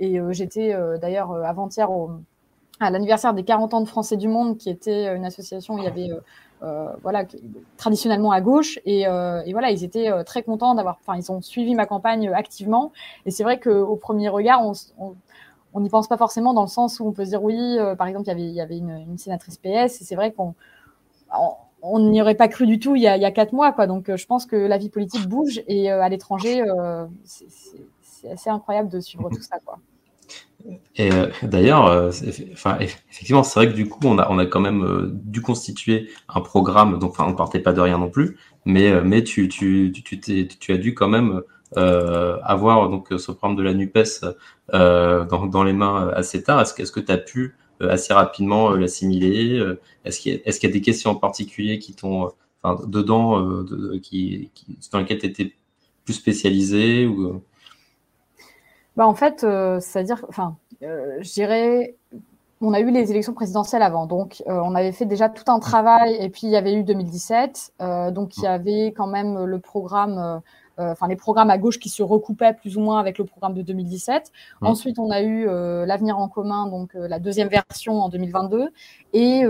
Et 0.00 0.18
j'étais 0.30 0.76
d'ailleurs 1.00 1.32
avant-hier 1.32 1.88
à 2.80 2.90
l'anniversaire 2.90 3.34
des 3.34 3.44
40 3.44 3.74
ans 3.74 3.80
de 3.80 3.88
Français 3.88 4.16
du 4.16 4.28
Monde, 4.28 4.58
qui 4.58 4.70
était 4.70 5.14
une 5.14 5.24
association 5.24 5.74
où 5.74 5.78
il 5.78 5.84
y 5.84 5.86
avait 5.86 6.10
voilà 7.02 7.24
traditionnellement 7.76 8.32
à 8.32 8.40
gauche 8.40 8.78
et, 8.84 9.04
voilà 9.06 9.70
ils 9.70 9.84
étaient 9.84 10.10
très 10.24 10.42
contents 10.42 10.74
d'avoir, 10.74 10.98
enfin 11.06 11.18
ils 11.18 11.30
ont 11.30 11.40
suivi 11.40 11.74
ma 11.74 11.86
campagne 11.86 12.28
activement. 12.28 12.92
Et 13.26 13.30
c'est 13.30 13.44
vrai 13.44 13.60
qu'au 13.60 13.96
premier 13.96 14.28
regard 14.28 14.60
on 14.98 15.14
on 15.74 15.80
n'y 15.80 15.90
pense 15.90 16.08
pas 16.08 16.16
forcément 16.16 16.54
dans 16.54 16.62
le 16.62 16.68
sens 16.68 17.00
où 17.00 17.06
on 17.06 17.12
peut 17.12 17.24
se 17.24 17.30
dire 17.30 17.42
oui, 17.42 17.56
euh, 17.58 17.96
par 17.96 18.06
exemple, 18.06 18.30
il 18.30 18.50
y 18.50 18.60
avait, 18.60 18.78
une, 18.78 19.18
sénatrice 19.18 19.58
PS, 19.58 20.00
et 20.00 20.04
c'est 20.04 20.14
vrai 20.14 20.32
qu'on 20.32 20.54
on 21.82 21.98
n'y 21.98 22.22
aurait 22.22 22.36
pas 22.36 22.48
cru 22.48 22.66
du 22.66 22.78
tout 22.78 22.96
il 22.96 23.02
y 23.02 23.08
a, 23.08 23.30
quatre 23.32 23.52
mois. 23.52 23.72
Quoi. 23.72 23.86
Donc, 23.86 24.08
euh, 24.08 24.16
je 24.16 24.24
pense 24.24 24.46
que 24.46 24.56
la 24.56 24.78
vie 24.78 24.88
politique 24.88 25.28
bouge 25.28 25.62
et 25.66 25.92
euh, 25.92 26.00
à 26.00 26.08
l'étranger, 26.08 26.64
c'est 27.24 28.30
assez 28.30 28.48
incroyable 28.48 28.88
de 28.88 29.00
suivre 29.00 29.28
tout 29.30 29.42
ça. 29.42 29.58
Quoi. 29.64 29.78
Et 30.96 31.10
d'ailleurs, 31.42 32.08
effectivement, 33.10 33.42
c'est 33.42 33.58
vrai 33.58 33.68
que 33.68 33.74
du 33.74 33.88
coup, 33.88 33.98
on 34.04 34.16
a, 34.18 34.30
on 34.30 34.38
a 34.38 34.46
quand 34.46 34.60
même 34.60 35.10
dû 35.12 35.42
constituer 35.42 36.08
un 36.28 36.40
programme. 36.40 37.00
Donc, 37.00 37.16
on 37.18 37.34
partait 37.34 37.58
pas 37.58 37.72
de 37.72 37.80
rien 37.80 37.98
non 37.98 38.08
plus, 38.08 38.38
mais, 38.64 39.24
tu, 39.24 39.50
as 40.68 40.76
dû 40.76 40.94
quand 40.94 41.08
même 41.08 41.42
avoir 41.76 42.88
donc 42.88 43.08
ce 43.10 43.32
programme 43.32 43.56
de 43.56 43.62
la 43.62 43.74
Nupes 43.74 43.98
euh, 44.72 45.24
dans, 45.24 45.46
dans, 45.46 45.64
les 45.64 45.72
mains 45.72 46.08
assez 46.14 46.42
tard. 46.42 46.60
Est-ce, 46.60 46.92
que 46.92 47.00
tu 47.00 47.12
as 47.12 47.18
pu 47.18 47.56
assez 47.80 48.12
rapidement 48.12 48.70
l'assimiler 48.70 49.62
Est-ce 50.04 50.20
qu'il 50.20 50.34
y, 50.34 50.48
a, 50.48 50.68
y 50.68 50.70
des 50.70 50.80
questions 50.80 51.10
en 51.10 51.16
particulier 51.16 51.78
qui 51.78 51.94
t'ont, 51.94 52.32
enfin, 52.62 52.82
dedans, 52.86 53.40
de, 53.40 53.98
qui, 53.98 54.50
qui, 54.54 54.78
dans 54.92 54.98
lesquelles 54.98 55.20
tu 55.20 55.26
étais 55.26 55.52
plus 56.04 56.14
spécialisé 56.14 57.06
ou 57.06 57.42
bah 58.96 59.06
en 59.06 59.14
fait, 59.14 59.42
euh, 59.42 59.80
c'est-à-dire, 59.80 60.24
enfin, 60.28 60.56
euh, 60.82 61.16
je 61.20 61.32
dirais, 61.32 61.96
on 62.60 62.72
a 62.72 62.80
eu 62.80 62.90
les 62.90 63.10
élections 63.10 63.34
présidentielles 63.34 63.82
avant, 63.82 64.06
donc 64.06 64.42
euh, 64.46 64.60
on 64.64 64.74
avait 64.74 64.92
fait 64.92 65.04
déjà 65.04 65.28
tout 65.28 65.50
un 65.50 65.58
travail, 65.58 66.16
et 66.20 66.28
puis 66.30 66.42
il 66.44 66.50
y 66.50 66.56
avait 66.56 66.74
eu 66.74 66.84
2017, 66.84 67.72
euh, 67.80 68.10
donc 68.12 68.36
il 68.36 68.44
y 68.44 68.46
avait 68.46 68.92
quand 68.96 69.08
même 69.08 69.44
le 69.44 69.58
programme, 69.58 70.18
euh, 70.18 70.38
enfin 70.78 71.08
les 71.08 71.16
programmes 71.16 71.50
à 71.50 71.58
gauche 71.58 71.78
qui 71.78 71.88
se 71.88 72.02
recoupaient 72.02 72.54
plus 72.54 72.76
ou 72.76 72.80
moins 72.80 72.98
avec 72.98 73.18
le 73.18 73.24
programme 73.24 73.54
de 73.54 73.62
2017. 73.62 74.32
Mmh. 74.60 74.66
Ensuite, 74.66 74.98
on 74.98 75.10
a 75.10 75.22
eu 75.22 75.46
l'avenir 75.86 76.18
en 76.18 76.28
commun, 76.28 76.66
donc 76.66 76.90
la 76.94 77.18
deuxième 77.18 77.48
version 77.48 78.00
en 78.00 78.08
2022, 78.08 78.68
et, 79.12 79.42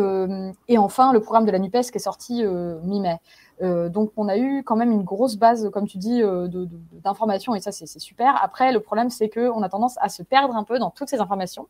et 0.69 0.79
enfin 0.79 1.13
le 1.13 1.21
programme 1.21 1.47
de 1.47 1.51
la 1.51 1.59
Nupes 1.59 1.73
qui 1.73 1.97
est 1.97 1.99
sorti 1.99 2.45
mi-mai. 2.83 3.19
Euh, 3.63 3.89
donc, 3.89 4.11
on 4.17 4.29
a 4.29 4.37
eu 4.37 4.63
quand 4.65 4.77
même 4.77 4.91
une 4.91 5.05
grosse 5.05 5.37
base, 5.37 5.71
comme 5.73 5.87
tu 5.87 5.99
dis, 5.99 6.23
euh, 6.23 6.49
d'informations 7.05 7.55
et 7.55 7.61
ça, 7.61 7.73
c'est 7.73 7.87
super. 7.99 8.39
Après, 8.43 8.73
le 8.73 8.81
problème, 8.81 9.11
c'est 9.11 9.29
qu'on 9.29 9.63
a 9.63 9.69
tendance 9.69 9.97
à 10.01 10.09
se 10.09 10.23
perdre 10.23 10.57
un 10.57 10.65
peu 10.65 10.79
dans 10.79 10.91
toutes 10.91 11.09
ces 11.09 11.21
informations. 11.21 11.69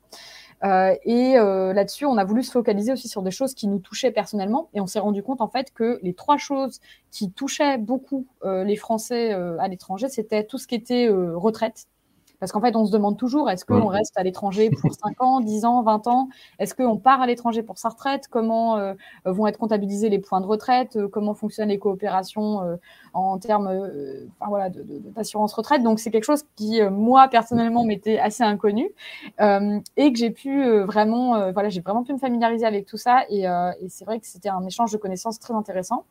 Euh, 0.62 0.95
et 1.05 1.37
euh, 1.37 1.73
là-dessus, 1.73 2.07
on 2.07 2.17
a 2.17 2.25
voulu 2.25 2.43
se 2.43 2.51
focaliser 2.51 2.93
aussi 2.93 3.09
sur 3.09 3.23
des 3.23 3.31
choses 3.31 3.55
qui 3.55 3.67
nous 3.67 3.79
touchaient 3.79 4.11
personnellement. 4.11 4.69
Et 4.75 4.81
on 4.81 4.87
s'est 4.87 4.99
rendu 4.99 5.23
compte, 5.23 5.40
en 5.40 5.49
fait, 5.49 5.73
que 5.73 5.99
les 6.03 6.14
trois 6.14 6.37
choses 6.37 6.81
qui 7.11 7.31
touchaient 7.31 7.79
beaucoup 7.79 8.27
euh, 8.45 8.64
les 8.64 8.77
Français 8.77 9.33
à 9.33 9.69
l'étranger, 9.69 10.09
c'était 10.09 10.45
tout 10.45 10.59
ce 10.59 10.67
qui 10.67 10.75
était 10.75 11.09
retraite. 11.09 11.87
Parce 12.40 12.53
qu'en 12.53 12.61
fait, 12.61 12.77
on 12.77 12.85
se 12.85 12.92
demande 12.92 13.16
toujours, 13.16 13.49
est-ce 13.51 13.64
qu'on 13.64 13.87
reste 13.87 14.18
à 14.18 14.23
l'étranger 14.23 14.70
pour 14.70 14.92
5 14.94 15.23
ans, 15.23 15.40
10 15.40 15.64
ans, 15.64 15.83
20 15.83 16.07
ans? 16.09 16.29
Est-ce 16.59 16.75
qu'on 16.75 16.97
part 16.97 17.20
à 17.20 17.27
l'étranger 17.27 17.62
pour 17.62 17.79
sa 17.79 17.88
retraite? 17.88 18.29
Comment 18.29 18.77
euh, 18.77 18.94
vont 19.25 19.47
être 19.47 19.59
comptabilisés 19.59 20.09
les 20.09 20.18
points 20.18 20.40
de 20.40 20.47
retraite? 20.47 20.99
Comment 21.11 21.35
fonctionnent 21.35 21.68
les 21.68 21.79
coopérations 21.79 22.62
euh, 22.62 22.77
en 23.12 23.38
termes 23.38 23.68
euh, 23.68 24.27
enfin, 24.38 24.49
voilà, 24.49 24.70
d'assurance 24.70 25.53
de, 25.53 25.55
de, 25.55 25.57
retraite? 25.57 25.83
Donc, 25.83 26.01
c'est 26.01 26.11
quelque 26.11 26.25
chose 26.25 26.44
qui, 26.57 26.83
moi, 26.83 27.29
personnellement, 27.29 27.85
m'était 27.85 28.18
assez 28.18 28.42
inconnu 28.42 28.90
et 29.97 30.12
que 30.12 30.18
j'ai 30.18 30.31
pu 30.31 30.81
vraiment, 30.83 31.53
voilà, 31.53 31.68
j'ai 31.68 31.81
vraiment 31.81 32.03
pu 32.03 32.12
me 32.12 32.18
familiariser 32.18 32.66
avec 32.66 32.87
tout 32.87 32.97
ça. 32.97 33.25
Et, 33.29 33.42
et 33.44 33.88
c'est 33.88 34.05
vrai 34.05 34.18
que 34.20 34.27
c'était 34.27 34.49
un 34.49 34.64
échange 34.66 34.92
de 34.92 34.99
connaissances 34.99 35.38
très 35.38 35.55
intéressant. 35.55 36.05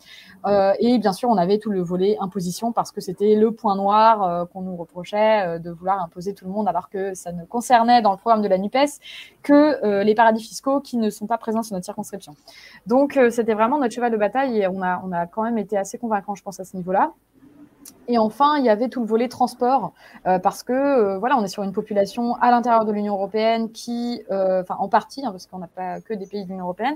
et 0.80 0.98
bien 1.00 1.14
sûr, 1.14 1.30
on 1.30 1.38
avait 1.38 1.60
tout 1.60 1.70
le 1.70 1.82
volet 1.82 2.18
imposition 2.20 2.72
parce 2.72 2.92
que 2.92 3.02
c'était 3.02 3.36
le 3.36 3.52
point 3.52 3.76
noir 3.76 4.48
qu'on 4.50 4.62
nous 4.62 4.76
reprochait 4.76 5.60
de 5.60 5.70
vouloir 5.70 6.02
imposer 6.02 6.23
tout 6.32 6.46
le 6.46 6.52
monde, 6.52 6.68
alors 6.68 6.90
que 6.90 7.14
ça 7.14 7.32
ne 7.34 7.44
concernait 7.44 8.02
dans 8.02 8.12
le 8.12 8.18
programme 8.18 8.42
de 8.42 8.48
la 8.48 8.58
NUPES 8.58 9.00
que 9.42 9.86
euh, 9.86 10.04
les 10.04 10.16
paradis 10.16 10.44
fiscaux 10.44 10.80
qui 10.80 10.98
ne 10.98 11.10
sont 11.10 11.28
pas 11.28 11.38
présents 11.38 11.64
sur 11.64 11.74
notre 11.74 11.86
circonscription. 11.86 12.36
Donc, 12.88 13.18
euh, 13.18 13.30
c'était 13.30 13.54
vraiment 13.54 13.80
notre 13.80 13.94
cheval 13.94 14.12
de 14.12 14.18
bataille 14.18 14.60
et 14.60 14.68
on 14.68 14.82
a, 14.82 15.02
on 15.06 15.12
a 15.12 15.26
quand 15.26 15.44
même 15.44 15.58
été 15.58 15.78
assez 15.78 15.98
convaincants, 15.98 16.36
je 16.36 16.44
pense, 16.44 16.60
à 16.60 16.64
ce 16.64 16.78
niveau-là. 16.78 17.12
Et 18.08 18.18
enfin, 18.18 18.58
il 18.58 18.64
y 18.64 18.70
avait 18.70 18.88
tout 18.88 19.02
le 19.02 19.06
volet 19.06 19.28
transport, 19.28 19.92
euh, 20.26 20.40
parce 20.40 20.64
que 20.64 21.18
voilà, 21.18 21.38
on 21.38 21.44
est 21.44 21.50
sur 21.50 21.64
une 21.64 21.74
population 21.74 22.36
à 22.36 22.50
l'intérieur 22.50 22.86
de 22.86 22.94
l'Union 22.94 23.16
européenne 23.16 23.72
qui, 23.72 24.24
en 24.30 24.88
partie, 24.88 25.26
hein, 25.26 25.32
parce 25.32 25.48
qu'on 25.48 25.58
n'a 25.58 25.68
pas 25.68 26.00
que 26.00 26.14
des 26.14 26.26
pays 26.26 26.46
de 26.46 26.50
l'Union 26.50 26.64
européenne, 26.64 26.96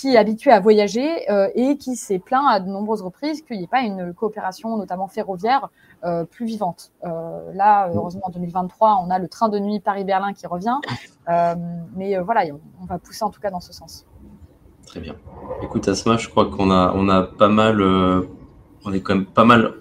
qui 0.00 0.14
est 0.14 0.16
habitué 0.16 0.50
à 0.50 0.60
voyager 0.60 1.30
euh, 1.30 1.48
et 1.54 1.76
qui 1.76 1.96
s'est 1.96 2.18
plaint 2.18 2.44
à 2.48 2.60
de 2.60 2.68
nombreuses 2.68 3.02
reprises 3.02 3.42
qu'il 3.42 3.58
n'y 3.58 3.64
ait 3.64 3.68
pas 3.68 3.80
une 3.80 4.12
coopération, 4.12 4.76
notamment 4.76 5.08
ferroviaire, 5.08 5.70
euh, 6.04 6.24
plus 6.24 6.46
vivante. 6.46 6.92
là, 7.02 7.90
heureusement, 7.94 8.22
en 8.24 8.30
2023, 8.30 9.02
on 9.04 9.10
a 9.10 9.18
le 9.18 9.28
train 9.28 9.48
de 9.48 9.58
nuit 9.58 9.80
Paris-Berlin 9.80 10.32
qui 10.32 10.46
revient, 10.46 10.78
mais 11.96 12.18
voilà, 12.18 12.42
on, 12.80 12.84
va 12.84 12.98
pousser 12.98 13.24
en 13.24 13.30
tout 13.30 13.40
cas 13.40 13.50
dans 13.50 13.60
ce 13.60 13.72
sens. 13.72 14.06
Très 14.86 15.00
bien. 15.00 15.16
Écoute, 15.62 15.88
Asma, 15.88 16.16
je 16.16 16.28
crois 16.28 16.46
qu'on 16.48 16.70
a, 16.70 16.92
on 16.94 17.08
a 17.08 17.22
pas 17.22 17.48
mal, 17.48 17.82
on 17.82 18.92
est 18.92 19.00
quand 19.00 19.14
même 19.14 19.26
pas 19.26 19.44
mal 19.44 19.74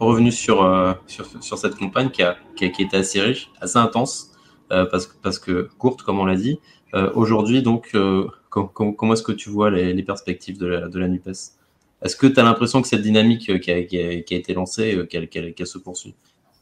revenu 0.00 0.32
sur, 0.32 0.64
euh, 0.64 0.94
sur, 1.06 1.26
sur, 1.42 1.58
cette 1.58 1.76
campagne 1.76 2.10
qui 2.10 2.22
a, 2.22 2.36
qui 2.56 2.64
a, 2.64 2.68
qui, 2.70 2.82
été 2.82 2.96
assez 2.96 3.20
riche, 3.20 3.50
assez 3.60 3.76
intense, 3.76 4.32
euh, 4.72 4.86
parce, 4.90 5.06
parce 5.06 5.38
que 5.38 5.68
courte, 5.78 6.02
comme 6.02 6.18
on 6.18 6.24
l'a 6.24 6.36
dit. 6.36 6.58
Euh, 6.94 7.10
Aujourd'hui, 7.14 7.62
donc, 7.62 7.90
euh, 7.94 8.28
com 8.50 8.68
com 8.68 8.94
comment 8.94 9.14
est-ce 9.14 9.22
que 9.22 9.32
tu 9.32 9.48
vois 9.48 9.70
les, 9.70 10.02
perspectives 10.02 10.58
de 10.58 10.66
la, 10.66 11.08
NUPES? 11.08 11.54
Est-ce 12.02 12.16
que 12.16 12.26
tu 12.26 12.38
as 12.40 12.42
l'impression 12.42 12.82
que 12.82 12.88
cette 12.88 13.02
dynamique 13.02 13.48
euh, 13.50 13.58
qui 13.58 13.70
a, 13.70 13.76
été 13.76 14.54
lancée, 14.54 14.96
euh, 14.96 15.06
qu'elle 15.06 15.28
qu 15.28 15.52
qu 15.52 15.66
se 15.66 15.78
poursuit, 15.78 16.14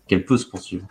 qu'elle 0.07 0.25
peut 0.25 0.37
se 0.37 0.47
poursuivre? 0.47 0.87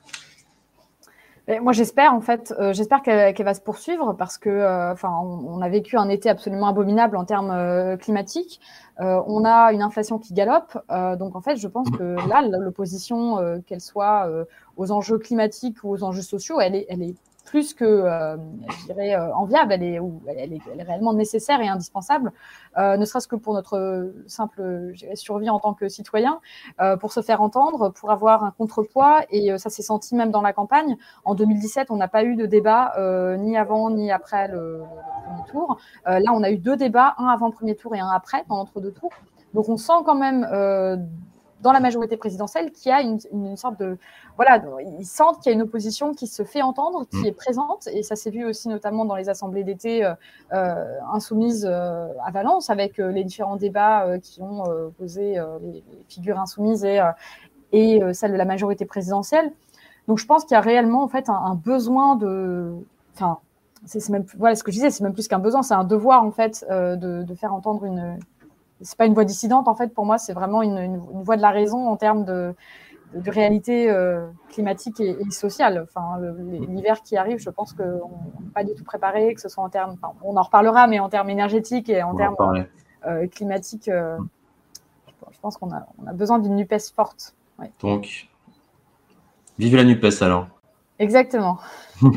Moi, 1.62 1.72
j'espère 1.72 2.14
en 2.14 2.20
fait, 2.20 2.54
euh, 2.60 2.74
j'espère 2.74 3.02
qu'elle 3.02 3.34
qu 3.34 3.42
va 3.42 3.54
se 3.54 3.62
poursuivre 3.62 4.14
parce 4.18 4.38
que, 4.38 4.92
enfin, 4.92 5.14
on, 5.22 5.62
a 5.62 5.70
vécu 5.70 5.96
un 5.96 6.10
été 6.10 6.30
absolument 6.30 6.68
abominable 6.68 7.16
en 7.16 7.24
termes 7.24 7.98
climatiques. 8.00 8.60
on 9.00 9.46
a 9.46 9.72
une 9.72 9.82
inflation 9.82 10.20
qui 10.20 10.34
galope, 10.34 10.78
donc 11.18 11.38
en 11.38 11.42
fait, 11.42 11.56
je 11.56 11.70
pense 11.70 11.90
que 11.90 12.16
là, 12.28 12.42
l'opposition, 12.42 13.62
qu'elle 13.66 13.80
soit 13.80 14.30
aux 14.76 14.92
enjeux 14.92 15.20
climatiques 15.20 15.78
ou 15.86 15.92
aux 15.92 16.04
enjeux 16.04 16.22
sociaux, 16.22 16.60
elle 16.60 16.76
est, 16.76 16.86
elle 16.90 17.02
est 17.02 17.16
plus 17.58 17.74
que, 17.74 17.86
euh, 17.86 18.38
je 18.82 18.86
dirais, 18.86 19.15
euh, 19.15 19.34
enviable, 19.34 19.74
elle 19.74 19.82
est, 19.82 20.00
ou 20.00 20.22
elle, 20.28 20.54
est, 20.54 20.60
elle 20.72 20.80
est 20.80 20.84
réellement 20.84 21.13
nécessaire 21.13 21.60
et 21.60 21.67
indispensable, 21.67 22.32
euh, 22.78 22.98
ne 22.98 23.04
serait-ce 23.04 23.28
que 23.28 23.36
pour 23.36 23.56
notre 23.56 24.13
simple 24.28 24.93
survie 25.15 25.50
en 25.50 25.60
tant 25.60 25.74
que 25.74 25.89
citoyen, 25.89 26.39
pour 27.00 27.12
se 27.13 27.22
faire 27.22 27.41
entendre, 27.41 27.89
pour 27.89 28.12
avoir 28.12 28.43
un 28.43 28.52
contrepoids, 28.52 29.22
et 29.32 29.58
ça 29.58 29.72
s'est 29.72 29.82
senti 29.82 30.13
même 30.13 30.30
dans 30.30 30.43
la 30.43 30.54
campagne. 30.54 30.98
En 31.26 31.34
2017, 31.34 31.89
on 31.89 31.96
n'a 31.96 32.08
pas 32.08 32.24
eu 32.24 32.36
de 32.36 32.46
débat, 32.46 32.93
ni 33.39 33.58
avant 33.58 33.89
ni 33.89 34.12
après 34.12 34.48
le, 34.50 34.82
le 34.82 35.26
premier 35.26 35.50
tour. 35.50 35.78
là, 36.06 36.32
on 36.34 36.43
a 36.43 36.52
eu 36.52 36.58
deux 36.58 36.76
débats, 36.76 37.15
un 37.17 37.28
avant 37.28 37.48
le 37.48 37.54
premier 37.54 37.76
tour 37.76 37.96
et 37.96 38.00
un 38.00 38.10
après, 38.10 38.43
dans 38.50 38.58
l'entre-deux 38.58 38.91
tours. 38.91 39.13
Donc 39.56 39.67
on 39.67 39.78
sent 39.78 40.04
quand 40.06 40.15
même 40.15 40.46
dans 41.62 41.72
la 41.72 41.80
majorité 41.80 42.17
présidentielle 42.17 42.72
qu'il 42.72 42.89
y 42.89 42.93
a 42.93 43.02
une, 43.02 43.20
une, 43.32 43.58
sorte 43.58 43.80
de 43.80 43.98
voilà, 44.36 44.62
ils 45.00 45.06
sentent 45.06 45.41
qu'il 45.41 45.52
y 45.52 45.54
a 45.54 45.56
une 45.56 45.63
opposition 45.63 46.13
qui 46.13 46.28
se 46.28 46.43
fait 46.43 46.62
entendre, 46.62 47.06
qui 47.10 47.17
mm. 47.17 47.26
est 47.26 47.32
présente, 47.32 47.88
et 47.88 48.04
ça 48.04 48.15
s'est 48.15 48.30
vu 48.30 48.46
aussi 48.46 48.70
notamment 48.70 49.06
dans 49.06 49.15
les 49.15 49.30
assemblées 49.30 49.63
d'été 49.63 50.06
euh, 50.06 50.13
euh 50.54 50.86
insoumises 51.12 51.67
euh, 51.70 52.08
à 52.24 52.32
Valence, 52.32 52.70
avec 52.70 52.98
les 52.98 53.24
différents 53.24 53.56
débats 53.56 54.20
qui 54.20 54.41
ont 54.41 54.63
posé 54.98 55.41
les, 55.62 55.84
figures 56.08 56.39
insoumises 56.39 56.84
et, 56.86 57.02
et 57.72 58.02
celles 58.13 58.32
de 58.32 58.38
la 58.38 58.46
majorité 58.46 58.86
présidentielle. 58.86 59.52
Donc 60.08 60.20
je 60.20 60.26
pense 60.26 60.43
qu'il 60.46 60.54
y 60.54 60.58
a 60.58 60.62
réellement 60.62 61.04
en 61.04 61.08
fait 61.08 61.30
un, 61.30 61.34
un 61.34 61.56
besoin 61.56 62.15
de, 62.15 62.74
enfin, 63.15 63.39
c'est 63.86 64.08
même 64.10 64.26
voilà 64.38 64.56
ce 64.56 64.63
que 64.63 64.72
je 64.72 64.78
disais, 64.78 64.89
c'est 64.89 65.04
même 65.04 65.13
plus 65.13 65.28
qu'un 65.28 65.39
besoin, 65.39 65.63
c'est 65.63 65.74
un 65.74 65.84
devoir 65.84 66.24
en 66.24 66.32
fait 66.32 66.65
de, 66.70 67.24
de 67.24 67.36
faire 67.36 67.54
entendre 67.54 67.86
une 67.86 68.17
c'est 68.82 68.98
pas 68.98 69.06
une 69.06 69.13
voix 69.13 69.26
dissidente 69.26 69.68
en 69.68 69.76
fait. 69.76 69.94
Pour 69.94 70.06
moi 70.06 70.18
c'est 70.18 70.34
vraiment 70.34 70.62
une, 70.62 70.78
une, 70.78 70.96
une, 70.96 71.24
voix 71.24 71.38
de 71.38 71.42
la 71.42 71.52
raison 71.52 71.88
en 71.88 71.98
termes 71.98 72.26
de, 72.26 72.54
de, 73.13 73.32
réalité 73.32 73.90
euh, 73.90 74.28
climatique 74.50 75.00
et, 75.00 75.18
sociale. 75.32 75.86
Enfin 75.88 76.20
l'hiver 76.70 77.02
qui 77.04 77.18
arrive 77.18 77.40
je 77.40 77.50
pense 77.50 77.74
qu'on 77.74 77.84
n'est 77.84 78.52
pas 78.54 78.63
du 78.63 78.74
tout 78.76 78.84
préparé 78.84 79.34
que 79.34 79.42
ce 79.42 79.50
soit 79.50 79.63
en 79.63 79.70
termes 79.70 79.96
enfin, 80.02 80.13
on 80.24 80.36
en 80.38 80.42
reparlera 80.42 80.88
mais 80.88 81.00
en 81.00 81.10
termes 81.10 81.30
énergétiques 81.30 81.90
et 81.90 82.04
en 82.04 82.16
termes 82.16 82.36
euh, 83.06 83.28
climatiques 83.28 83.88
euh, 83.90 84.18
je 85.32 85.40
pense 85.40 85.58
qu'on 85.58 85.72
a, 85.72 85.86
on 86.04 86.08
a 86.08 86.13
besoin 86.13 86.40
d'une 86.40 86.56
Nupes 86.56 86.82
forte 86.96 87.36
ouais. 87.60 87.72
donc 87.82 88.28
vive 89.60 89.76
la 89.76 89.84
Nupes 89.84 90.06
alors. 90.22 90.48
Exactement. 91.00 91.60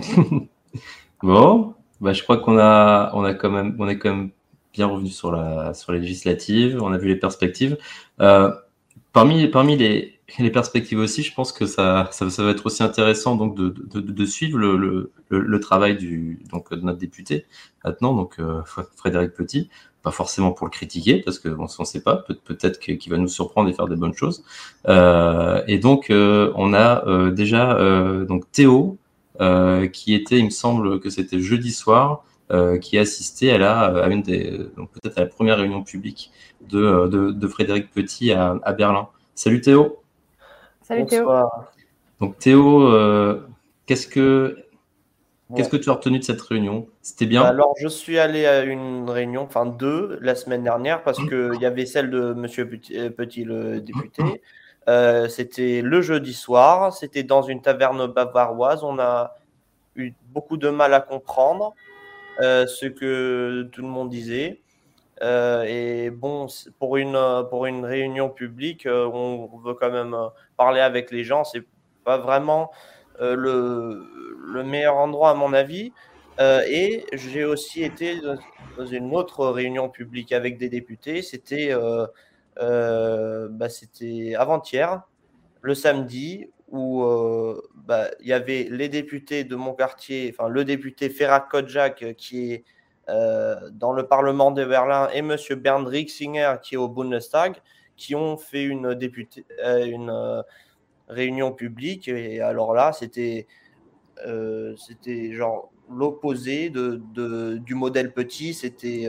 Bon 1.22 1.74
bah, 2.00 2.14
je 2.14 2.22
crois 2.22 2.38
qu'on 2.38 2.58
a 2.58 3.10
on 3.14 3.24
a 3.24 3.34
quand 3.34 3.50
même 3.50 3.76
on 3.78 3.88
est 3.88 3.98
quand 3.98 4.08
même 4.08 4.30
bien 4.72 4.86
revenu 4.86 5.10
sur 5.10 5.32
la 5.32 5.74
sur 5.74 5.92
les 5.92 6.00
législatives, 6.00 6.80
on 6.82 6.92
a 6.92 6.98
vu 6.98 7.08
les 7.08 7.16
perspectives. 7.16 7.78
Euh, 8.20 8.50
parmi 9.12 9.48
parmi 9.48 9.76
les, 9.76 10.20
les 10.38 10.50
perspectives 10.50 10.98
aussi, 10.98 11.22
je 11.22 11.34
pense 11.34 11.52
que 11.52 11.66
ça, 11.66 12.08
ça, 12.12 12.26
va 12.42 12.50
être 12.50 12.66
aussi 12.66 12.82
intéressant 12.82 13.36
donc 13.36 13.56
de, 13.56 13.68
de, 13.68 14.00
de 14.00 14.24
suivre 14.24 14.58
le, 14.58 14.76
le, 14.76 15.12
le, 15.30 15.60
travail 15.60 15.96
du 15.96 16.40
donc 16.50 16.70
de 16.70 16.80
notre 16.80 16.98
député 16.98 17.46
maintenant 17.84 18.14
donc 18.14 18.38
euh, 18.38 18.62
Frédéric 18.96 19.32
Petit, 19.34 19.68
pas 20.02 20.10
forcément 20.10 20.52
pour 20.52 20.66
le 20.66 20.70
critiquer 20.70 21.20
parce 21.20 21.38
que 21.38 21.48
on 21.48 21.66
ne 21.78 21.84
sait 21.84 22.02
pas, 22.02 22.16
peut, 22.16 22.34
peut-être 22.34 22.78
qu'il 22.78 23.10
va 23.10 23.18
nous 23.18 23.28
surprendre 23.28 23.68
et 23.68 23.72
faire 23.72 23.88
des 23.88 23.96
bonnes 23.96 24.14
choses. 24.14 24.44
Euh, 24.88 25.62
et 25.66 25.78
donc 25.78 26.10
euh, 26.10 26.52
on 26.56 26.72
a 26.72 27.06
euh, 27.06 27.30
déjà 27.30 27.78
donc 28.24 28.50
Théo 28.52 28.98
qui 29.92 30.14
était, 30.14 30.38
il 30.38 30.44
me 30.46 30.50
semble 30.50 31.00
que 31.00 31.08
c'était 31.08 31.40
jeudi 31.40 31.72
soir, 31.72 32.24
euh, 32.50 32.78
qui 32.78 32.98
assistait 32.98 33.50
à 33.50 33.58
la, 33.58 33.80
à 34.04 34.08
une 34.08 34.22
des, 34.22 34.58
donc 34.76 34.90
peut-être 34.92 35.18
à 35.18 35.22
la 35.22 35.26
première 35.26 35.58
réunion 35.58 35.82
publique 35.82 36.30
de, 36.68 36.78
euh, 36.78 37.08
de, 37.08 37.30
de 37.30 37.48
Frédéric 37.48 37.90
Petit 37.92 38.32
à, 38.32 38.56
à, 38.62 38.72
Berlin. 38.72 39.08
Salut 39.34 39.60
Théo. 39.60 40.02
Salut 40.82 41.06
Théo. 41.06 41.30
Donc 42.20 42.38
Théo, 42.38 42.82
euh, 42.82 43.46
qu'est-ce 43.86 44.06
que 44.06 44.56
Qu'est-ce 45.56 45.68
que 45.68 45.76
tu 45.76 45.90
as 45.90 45.94
retenu 45.94 46.20
de 46.20 46.22
cette 46.22 46.40
réunion? 46.40 46.86
C'était 47.02 47.26
bien? 47.26 47.42
Alors, 47.42 47.74
je 47.80 47.88
suis 47.88 48.20
allé 48.20 48.46
à 48.46 48.62
une 48.62 49.10
réunion, 49.10 49.42
enfin 49.42 49.66
deux, 49.66 50.16
la 50.20 50.36
semaine 50.36 50.62
dernière, 50.62 51.02
parce 51.02 51.18
qu'il 51.18 51.58
y 51.60 51.66
avait 51.66 51.86
celle 51.86 52.08
de 52.08 52.32
Monsieur 52.34 52.68
Petit, 52.68 53.10
Petit 53.10 53.42
le 53.42 53.80
député. 53.80 54.22
Euh, 54.88 55.28
c'était 55.28 55.82
le 55.82 56.00
jeudi 56.00 56.32
soir, 56.32 56.92
c'était 56.92 57.22
dans 57.22 57.42
une 57.42 57.62
taverne 57.62 58.06
bavaroise. 58.06 58.82
On 58.82 58.98
a 58.98 59.36
eu 59.96 60.12
beaucoup 60.32 60.56
de 60.56 60.68
mal 60.68 60.94
à 60.94 61.00
comprendre. 61.00 61.74
Euh, 62.40 62.66
ce 62.66 62.86
que 62.86 63.68
tout 63.72 63.82
le 63.82 63.88
monde 63.88 64.08
disait. 64.08 64.60
Euh, 65.22 65.64
et 65.64 66.10
bon, 66.10 66.46
pour 66.78 66.96
une, 66.96 67.18
pour 67.50 67.66
une 67.66 67.84
réunion 67.84 68.30
publique, 68.30 68.86
euh, 68.86 69.06
on 69.06 69.58
veut 69.58 69.74
quand 69.74 69.90
même 69.90 70.16
parler 70.56 70.80
avec 70.80 71.10
les 71.10 71.24
gens. 71.24 71.44
C'est 71.44 71.64
pas 72.04 72.16
vraiment 72.18 72.70
le, 73.20 74.06
le, 74.38 74.64
meilleur 74.64 74.96
endroit, 74.96 75.30
à 75.30 75.34
mon 75.34 75.52
avis. 75.52 75.92
et 76.38 77.04
j'ai 77.12 77.44
aussi 77.44 77.82
été 77.82 78.18
dans 78.78 78.86
une 78.86 79.14
autre 79.14 79.46
réunion 79.48 79.90
publique 79.90 80.32
avec 80.32 80.56
des 80.56 80.70
députés. 80.70 81.20
C'était 81.20 81.74
bah, 82.56 83.68
avant-hier, 84.38 85.02
le 85.60 85.74
samedi, 85.74 86.48
où 86.70 87.02
euh, 87.02 87.60
bah, 87.74 88.10
il 88.20 88.28
y 88.28 88.32
avait 88.32 88.68
les 88.70 88.88
députés 88.88 89.44
de 89.44 89.56
mon 89.56 89.74
quartier, 89.74 90.32
enfin 90.32 90.48
le 90.48 90.64
député 90.64 91.10
Ferrat 91.10 91.40
Kodjak 91.40 92.02
euh, 92.02 92.12
qui 92.12 92.52
est 92.52 92.64
euh, 93.08 93.56
dans 93.72 93.92
le 93.92 94.06
Parlement 94.06 94.52
de 94.52 94.64
Berlin 94.64 95.08
et 95.12 95.18
M. 95.18 95.36
Bernd 95.56 95.86
Rixinger 95.86 96.56
qui 96.62 96.74
est 96.74 96.78
au 96.78 96.88
Bundestag, 96.88 97.56
qui 97.96 98.14
ont 98.14 98.36
fait 98.36 98.62
une, 98.62 98.94
députée, 98.94 99.44
une 99.64 100.44
réunion 101.08 101.52
publique. 101.52 102.06
Et 102.08 102.40
alors 102.40 102.72
là, 102.72 102.92
c'était 102.92 103.46
genre 105.32 105.72
l'opposé 105.90 106.70
de, 106.70 107.02
de, 107.14 107.58
du 107.58 107.74
modèle 107.74 108.12
petit, 108.12 108.54
c'était 108.54 109.08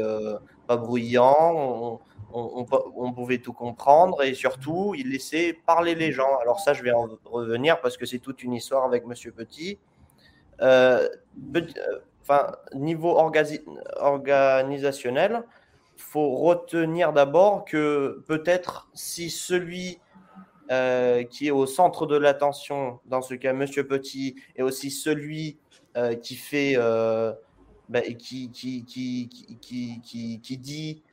pas 0.68 0.78
bruyant. 0.78 2.02
On, 2.34 3.14
pouvait 3.14 3.40
tout 3.40 3.54
comprendre 3.54 4.24
et 4.24 4.34
surtout, 4.34 4.94
il 4.98 5.10
laissait 5.12 5.58
parler 5.66 5.96
les 5.96 6.12
gens. 6.12 6.38
Alors 6.42 6.60
ça, 6.60 6.74
je 6.74 6.84
vais 6.84 6.92
en 6.92 7.10
revenir 7.26 7.80
parce 7.82 7.98
que 7.98 8.06
c'est 8.06 8.20
toute 8.20 8.44
une 8.44 8.54
histoire 8.54 8.84
avec 8.86 9.06
Monsieur 9.06 9.32
Petit. 9.32 9.80
Euh, 10.62 11.10
euh, 11.56 11.62
enfin, 12.22 12.56
niveau 12.74 13.18
organisationnel, 13.98 15.44
faut 15.98 16.36
retenir 16.38 17.14
d'abord 17.14 17.66
que 17.66 18.24
peut-être 18.28 18.90
si 18.94 19.30
celui 19.30 20.00
euh, 20.72 21.24
qui 21.24 21.48
est 21.48 21.52
au 21.52 21.66
centre 21.66 22.06
de 22.06 22.18
l'attention, 22.18 23.00
dans 23.06 23.22
ce 23.22 23.34
cas 23.36 23.54
Monsieur 23.54 23.88
Petit, 23.88 24.36
est 24.56 24.62
aussi 24.62 24.92
celui 24.92 25.58
qui 26.22 26.36
fait, 26.36 26.78
bah, 27.90 28.02
qui, 28.18 28.50
qui, 28.50 28.86
qui, 28.86 29.30
qui 30.42 30.58
dit 30.58 31.04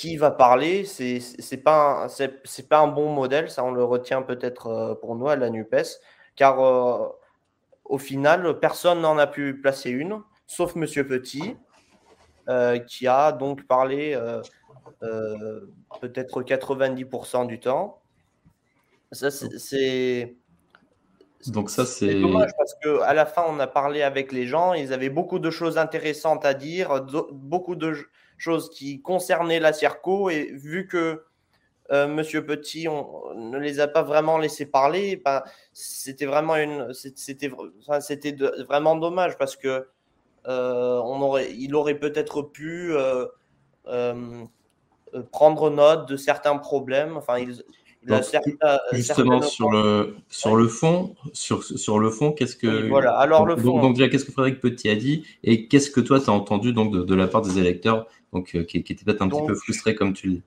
qui 0.00 0.16
va 0.16 0.30
parler, 0.30 0.86
c'est 0.86 1.20
c'est 1.20 1.58
pas 1.58 2.08
c'est 2.08 2.68
pas 2.70 2.78
un 2.78 2.86
bon 2.88 3.12
modèle, 3.12 3.50
ça 3.50 3.62
on 3.62 3.70
le 3.70 3.84
retient 3.84 4.22
peut-être 4.22 4.68
euh, 4.68 4.94
pour 4.94 5.14
nous 5.14 5.28
à 5.28 5.36
la 5.36 5.50
Nupes, 5.50 5.76
car 6.36 6.58
euh, 6.64 7.06
au 7.84 7.98
final 7.98 8.58
personne 8.60 9.02
n'en 9.02 9.18
a 9.18 9.26
pu 9.26 9.60
placer 9.60 9.90
une, 9.90 10.22
sauf 10.46 10.74
Monsieur 10.74 11.06
Petit, 11.06 11.54
euh, 12.48 12.78
qui 12.78 13.08
a 13.08 13.32
donc 13.32 13.66
parlé 13.66 14.18
peut-être 16.00 16.42
90% 16.44 17.46
du 17.46 17.60
temps. 17.60 18.00
Ça 19.12 19.30
c'est 19.30 20.34
donc 21.46 21.68
ça 21.68 21.84
c'est 21.84 22.14
dommage 22.14 22.52
parce 22.56 22.74
que 22.82 23.00
à 23.02 23.12
la 23.12 23.26
fin 23.26 23.44
on 23.46 23.60
a 23.60 23.66
parlé 23.66 24.00
avec 24.00 24.32
les 24.32 24.46
gens, 24.46 24.72
ils 24.72 24.94
avaient 24.94 25.10
beaucoup 25.10 25.38
de 25.38 25.50
choses 25.50 25.76
intéressantes 25.76 26.46
à 26.46 26.54
dire, 26.54 27.04
beaucoup 27.32 27.76
de 27.76 27.94
choses 28.40 28.70
qui 28.70 29.00
concernaient 29.00 29.60
la 29.60 29.72
Circo. 29.72 30.30
Et 30.30 30.50
vu 30.52 30.86
que 30.86 31.24
euh, 31.92 32.06
Monsieur 32.06 32.44
Petit, 32.44 32.88
on 32.88 33.34
ne 33.34 33.58
les 33.58 33.80
a 33.80 33.88
pas 33.88 34.02
vraiment 34.02 34.38
laissés 34.38 34.66
parler, 34.66 35.20
ben, 35.24 35.42
c'était 35.72 36.26
vraiment 36.26 36.56
une, 36.56 36.92
c'était, 36.94 37.50
c'était 38.00 38.36
vraiment 38.68 38.96
dommage 38.96 39.36
parce 39.36 39.56
que 39.56 39.88
euh, 40.46 41.00
on 41.04 41.20
aurait, 41.20 41.52
il 41.52 41.74
aurait 41.74 41.98
peut-être 41.98 42.42
pu 42.42 42.92
euh, 42.94 43.26
prendre 45.32 45.70
note 45.70 46.08
de 46.08 46.16
certains 46.16 46.56
problèmes. 46.58 47.16
Enfin, 47.16 47.38
il, 47.38 47.62
justement 48.92 49.42
sur 49.42 49.70
le 49.70 50.16
sur 50.28 50.56
le 50.56 50.68
fond 50.68 51.14
sur 51.34 51.62
sur 51.62 51.98
le 51.98 52.10
fond 52.10 52.32
qu'est-ce 52.32 52.56
que 52.56 52.88
voilà 52.88 53.12
alors 53.12 53.44
le 53.44 53.56
fond 53.56 53.80
donc, 53.80 53.96
déjà 53.96 54.08
qu'est-ce 54.08 54.24
que 54.24 54.32
Frédéric 54.32 54.60
Petit 54.60 54.88
a 54.88 54.96
dit 54.96 55.24
et 55.44 55.68
qu'est-ce 55.68 55.90
que 55.90 56.00
toi 56.00 56.18
tu 56.18 56.30
as 56.30 56.32
entendu 56.32 56.72
donc 56.72 56.92
de, 56.92 57.02
de, 57.02 57.14
la 57.14 57.26
part 57.26 57.42
des 57.42 57.58
électeurs 57.58 58.06
donc 58.32 58.54
euh, 58.54 58.64
qui, 58.64 58.78
était 58.78 58.94
peut-être 58.94 59.22
un 59.22 59.28
petit 59.28 59.46
peu 59.46 59.54
frustré 59.54 59.94
comme 59.94 60.12
tu 60.12 60.26
le 60.26 60.32
dis. 60.34 60.42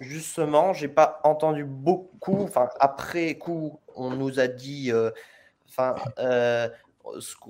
Justement, 0.00 0.72
j'ai 0.72 0.88
pas 0.88 1.20
entendu 1.22 1.64
beaucoup. 1.64 2.42
Enfin, 2.42 2.68
après 2.80 3.36
coup, 3.36 3.78
on 3.94 4.10
nous 4.10 4.40
a 4.40 4.48
dit, 4.48 4.90
euh, 4.90 5.10
enfin, 5.68 5.94
euh, 6.18 6.68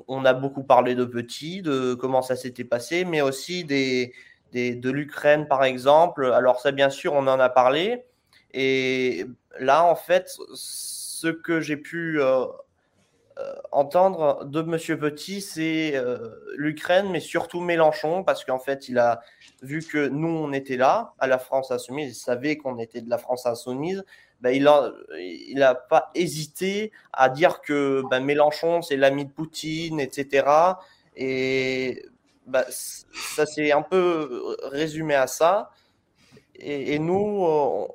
on 0.08 0.24
a 0.24 0.34
beaucoup 0.34 0.62
parlé 0.62 0.94
de 0.94 1.04
petits, 1.04 1.62
de 1.62 1.94
comment 1.94 2.22
ça 2.22 2.36
s'était 2.36 2.64
passé, 2.64 3.04
mais 3.04 3.22
aussi 3.22 3.64
des, 3.64 4.12
des 4.52 4.74
de 4.74 4.90
l'Ukraine 4.90 5.46
par 5.48 5.64
exemple. 5.64 6.26
Alors 6.26 6.60
ça, 6.60 6.72
bien 6.72 6.90
sûr, 6.90 7.14
on 7.14 7.26
en 7.26 7.40
a 7.40 7.48
parlé. 7.48 8.04
Et 8.52 9.24
là, 9.58 9.84
en 9.84 9.94
fait, 9.94 10.36
ce 10.54 11.28
que 11.28 11.60
j'ai 11.60 11.76
pu 11.76 12.20
euh, 12.20 12.44
entendre 13.70 14.44
de 14.44 14.62
Monsieur 14.62 14.98
Petit, 14.98 15.40
c'est 15.40 15.92
euh, 15.94 16.30
l'Ukraine, 16.56 17.08
mais 17.10 17.20
surtout 17.20 17.60
Mélenchon, 17.60 18.24
parce 18.24 18.44
qu'en 18.44 18.58
fait, 18.58 18.88
il 18.88 18.98
a 18.98 19.20
vu 19.62 19.82
que 19.82 20.08
nous, 20.08 20.28
on 20.28 20.52
était 20.52 20.76
là, 20.76 21.14
à 21.18 21.26
la 21.26 21.38
France 21.38 21.70
Insoumise, 21.70 22.10
il 22.16 22.20
savait 22.20 22.56
qu'on 22.56 22.78
était 22.78 23.00
de 23.00 23.08
la 23.08 23.18
France 23.18 23.46
Insoumise, 23.46 24.04
ben, 24.40 24.50
il 24.50 24.64
n'a 24.64 24.90
il 25.18 25.62
a 25.62 25.74
pas 25.74 26.10
hésité 26.14 26.92
à 27.12 27.28
dire 27.28 27.60
que 27.62 28.02
ben, 28.10 28.20
Mélenchon, 28.20 28.82
c'est 28.82 28.96
l'ami 28.96 29.24
de 29.24 29.30
Poutine, 29.30 30.00
etc. 30.00 30.46
Et 31.16 32.04
bah, 32.46 32.64
ça 32.68 33.46
s'est 33.46 33.72
un 33.72 33.82
peu 33.82 34.56
résumé 34.64 35.14
à 35.14 35.26
ça. 35.26 35.70
Et, 36.64 36.98
nous, 37.00 37.44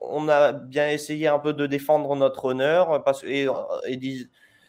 on 0.01 0.27
a 0.27 0.51
bien 0.51 0.89
essayé 0.89 1.27
un 1.27 1.39
peu 1.39 1.53
de 1.53 1.67
défendre 1.67 2.15
notre 2.17 2.45
honneur 2.45 3.01
parce, 3.03 3.23
et, 3.23 3.47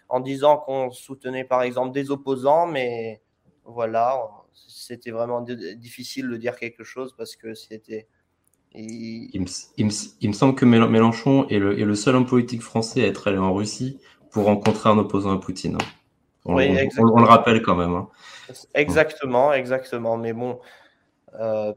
en 0.09 0.21
disant 0.21 0.57
qu'on 0.57 0.90
soutenait 0.90 1.44
par 1.44 1.62
exemple 1.62 1.92
des 1.92 2.11
opposants, 2.11 2.66
mais 2.66 3.23
voilà, 3.64 4.18
c'était 4.53 5.11
vraiment 5.11 5.42
difficile 5.42 6.29
de 6.29 6.37
dire 6.37 6.57
quelque 6.57 6.85
chose 6.85 7.14
parce 7.16 7.37
que 7.37 7.55
c'était. 7.55 8.09
Il... 8.75 9.40
me, 9.40 10.33
semble 10.33 10.55
que 10.55 10.66
Mélenchon 10.66 11.49
est 11.49 11.59
le, 11.59 11.79
est 11.81 11.85
le, 11.85 11.94
seul 11.94 12.16
homme 12.16 12.27
politique 12.27 12.61
français 12.61 13.03
à 13.03 13.07
être 13.07 13.29
allé 13.29 13.38
en 13.38 13.55
Russie 13.55 13.99
pour 14.31 14.44
rencontrer 14.44 14.90
un 14.90 14.99
opposant 14.99 15.35
à 15.35 15.40
Poutine. 15.40 15.79
On, 16.44 16.55
oui, 16.55 16.77
on, 16.99 17.21
le 17.21 17.27
rappelle 17.27 17.62
quand 17.62 17.75
même. 17.75 17.94
Hein. 17.94 18.09
Exactement, 18.75 19.55
exactement. 19.55 20.18
Mais 20.18 20.35
bon, 20.35 20.61
euh, 21.40 21.73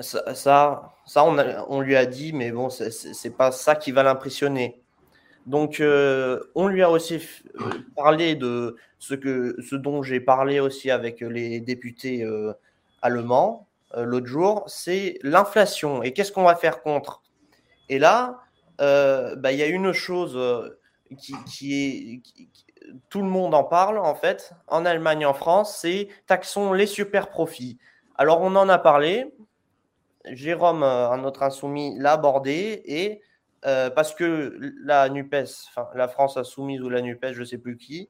ça, 0.00 0.32
ça, 0.34 1.24
on, 1.24 1.38
on, 1.68 1.80
lui 1.80 1.96
a 1.96 2.06
dit, 2.06 2.32
mais 2.32 2.50
bon, 2.50 2.70
c'est 2.70 3.36
pas 3.36 3.52
ça 3.52 3.76
qui 3.76 3.92
va 3.92 4.02
l'impressionner. 4.02 4.83
Donc, 5.46 5.80
euh, 5.80 6.40
on 6.54 6.68
lui 6.68 6.82
a 6.82 6.90
aussi 6.90 7.16
euh, 7.60 7.70
parlé 7.96 8.34
de 8.34 8.76
ce, 8.98 9.74
dont 9.74 10.02
j'ai 10.02 10.20
parlé 10.20 10.60
aussi 10.60 10.90
avec 10.90 11.20
les 11.20 11.60
députés 11.60 12.26
allemands 13.02 13.66
l'autre 13.96 14.26
jour, 14.26 14.64
c'est 14.66 15.18
l'inflation. 15.22 16.02
Et 16.02 16.12
qu'est-ce 16.12 16.32
qu'on 16.32 16.42
va 16.42 16.56
faire 16.56 16.82
contre? 16.82 17.22
Et 17.88 17.98
là, 18.00 18.40
bah, 18.78 19.52
il 19.52 19.58
y 19.58 19.62
a 19.62 19.66
une 19.66 19.92
chose 19.92 20.36
qui, 21.46 21.74
est. 21.74 22.22
tout 23.10 23.20
le 23.20 23.28
monde 23.28 23.54
en 23.54 23.62
parle, 23.62 23.98
en 23.98 24.14
fait, 24.14 24.52
en 24.66 24.84
Allemagne, 24.84 25.26
en 25.26 25.34
France, 25.34 25.78
c'est 25.80 26.08
taxons 26.26 26.72
les 26.72 26.86
super 26.86 27.28
profits. 27.28 27.78
Alors, 28.16 28.40
on 28.40 28.56
en 28.56 28.68
a 28.68 28.78
parlé. 28.78 29.32
Jérôme, 30.24 30.82
euh, 30.82 31.10
un 31.10 31.24
autre 31.24 31.42
insoumis, 31.42 31.96
l'a 31.98 32.12
abordé 32.12 32.82
et 32.86 33.20
euh, 33.66 33.90
parce 33.90 34.14
que 34.14 34.58
la 34.82 35.08
NUPES, 35.08 35.70
la 35.94 36.08
France 36.08 36.36
insoumise 36.36 36.80
ou 36.82 36.88
la 36.88 37.02
NUPES, 37.02 37.32
je 37.32 37.40
ne 37.40 37.44
sais 37.44 37.58
plus 37.58 37.76
qui, 37.76 38.08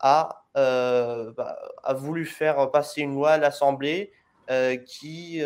a, 0.00 0.44
euh, 0.56 1.32
bah, 1.32 1.56
a 1.82 1.94
voulu 1.94 2.26
faire 2.26 2.70
passer 2.70 3.02
une 3.02 3.14
loi 3.14 3.32
à 3.32 3.38
l'Assemblée 3.38 4.12
qui 4.86 5.42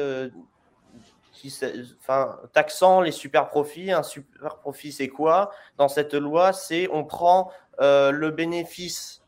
enfin, 2.00 2.38
taxant 2.52 3.00
les 3.00 3.12
super 3.12 3.48
profits. 3.48 3.92
Un 3.92 4.02
super 4.02 4.56
profit, 4.56 4.92
c'est 4.92 5.08
quoi? 5.08 5.50
Dans 5.76 5.88
cette 5.88 6.14
loi, 6.14 6.52
c'est 6.52 6.88
on 6.92 7.04
prend 7.04 7.50
euh, 7.80 8.10
le 8.10 8.30
bénéfice 8.30 9.22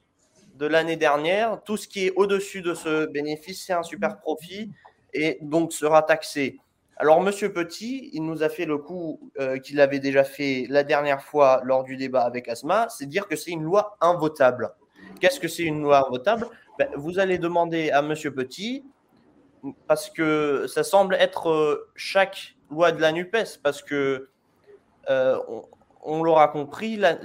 de 0.57 0.67
l'année 0.67 0.97
dernière, 0.97 1.63
tout 1.63 1.77
ce 1.77 1.89
qui 1.89 2.07
est 2.07 2.13
au-dessus 2.17 2.61
de 2.63 2.75
ce 2.75 3.07
bénéfice, 3.07 3.65
c'est 3.65 3.73
un 3.73 3.83
super 3.83 4.19
profit 4.21 4.71
et 5.15 5.39
donc 5.41 5.73
sera 5.73 6.03
taxé. 6.03 6.61
Alors, 7.01 7.23
Monsieur 7.23 7.51
Petit, 7.51 8.11
il 8.13 8.27
nous 8.27 8.43
a 8.43 8.51
fait 8.51 8.67
le 8.67 8.77
coup 8.77 9.31
euh, 9.39 9.57
qu'il 9.57 9.81
avait 9.81 10.01
déjà 10.01 10.23
fait 10.23 10.67
la 10.69 10.85
dernière 10.85 11.23
fois 11.23 11.63
lors 11.65 11.83
du 11.83 11.97
débat 11.97 12.25
avec 12.25 12.47
Asma, 12.47 12.89
c'est 12.91 13.07
dire 13.07 13.27
que 13.27 13.37
c'est 13.37 13.53
une 13.53 13.63
loi 13.63 13.97
invotable. 14.03 14.69
Qu'est-ce 15.19 15.41
que 15.41 15.49
c'est 15.49 15.63
une 15.63 15.81
loi 15.81 16.07
invotable? 16.07 16.47
Ben, 16.79 16.91
Vous 16.97 17.19
allez 17.19 17.39
demander 17.39 17.91
à 17.91 18.03
Monsieur 18.03 18.35
Petit 18.35 18.85
parce 19.87 20.11
que 20.11 20.67
ça 20.67 20.85
semble 20.85 21.15
être 21.15 21.49
euh, 21.49 21.91
chaque 21.97 22.57
loi 22.71 22.93
de 22.93 23.01
la 23.01 23.13
NUPES, 23.13 23.61
parce 23.63 23.81
que 23.81 24.29
euh, 25.09 25.39
on, 26.03 26.23
l'aura 26.23 26.49
compris, 26.49 26.99
la, 26.99 27.17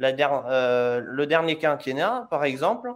le 0.00 1.24
dernier 1.24 1.56
quinquennat, 1.56 2.26
par 2.30 2.42
exemple, 2.42 2.94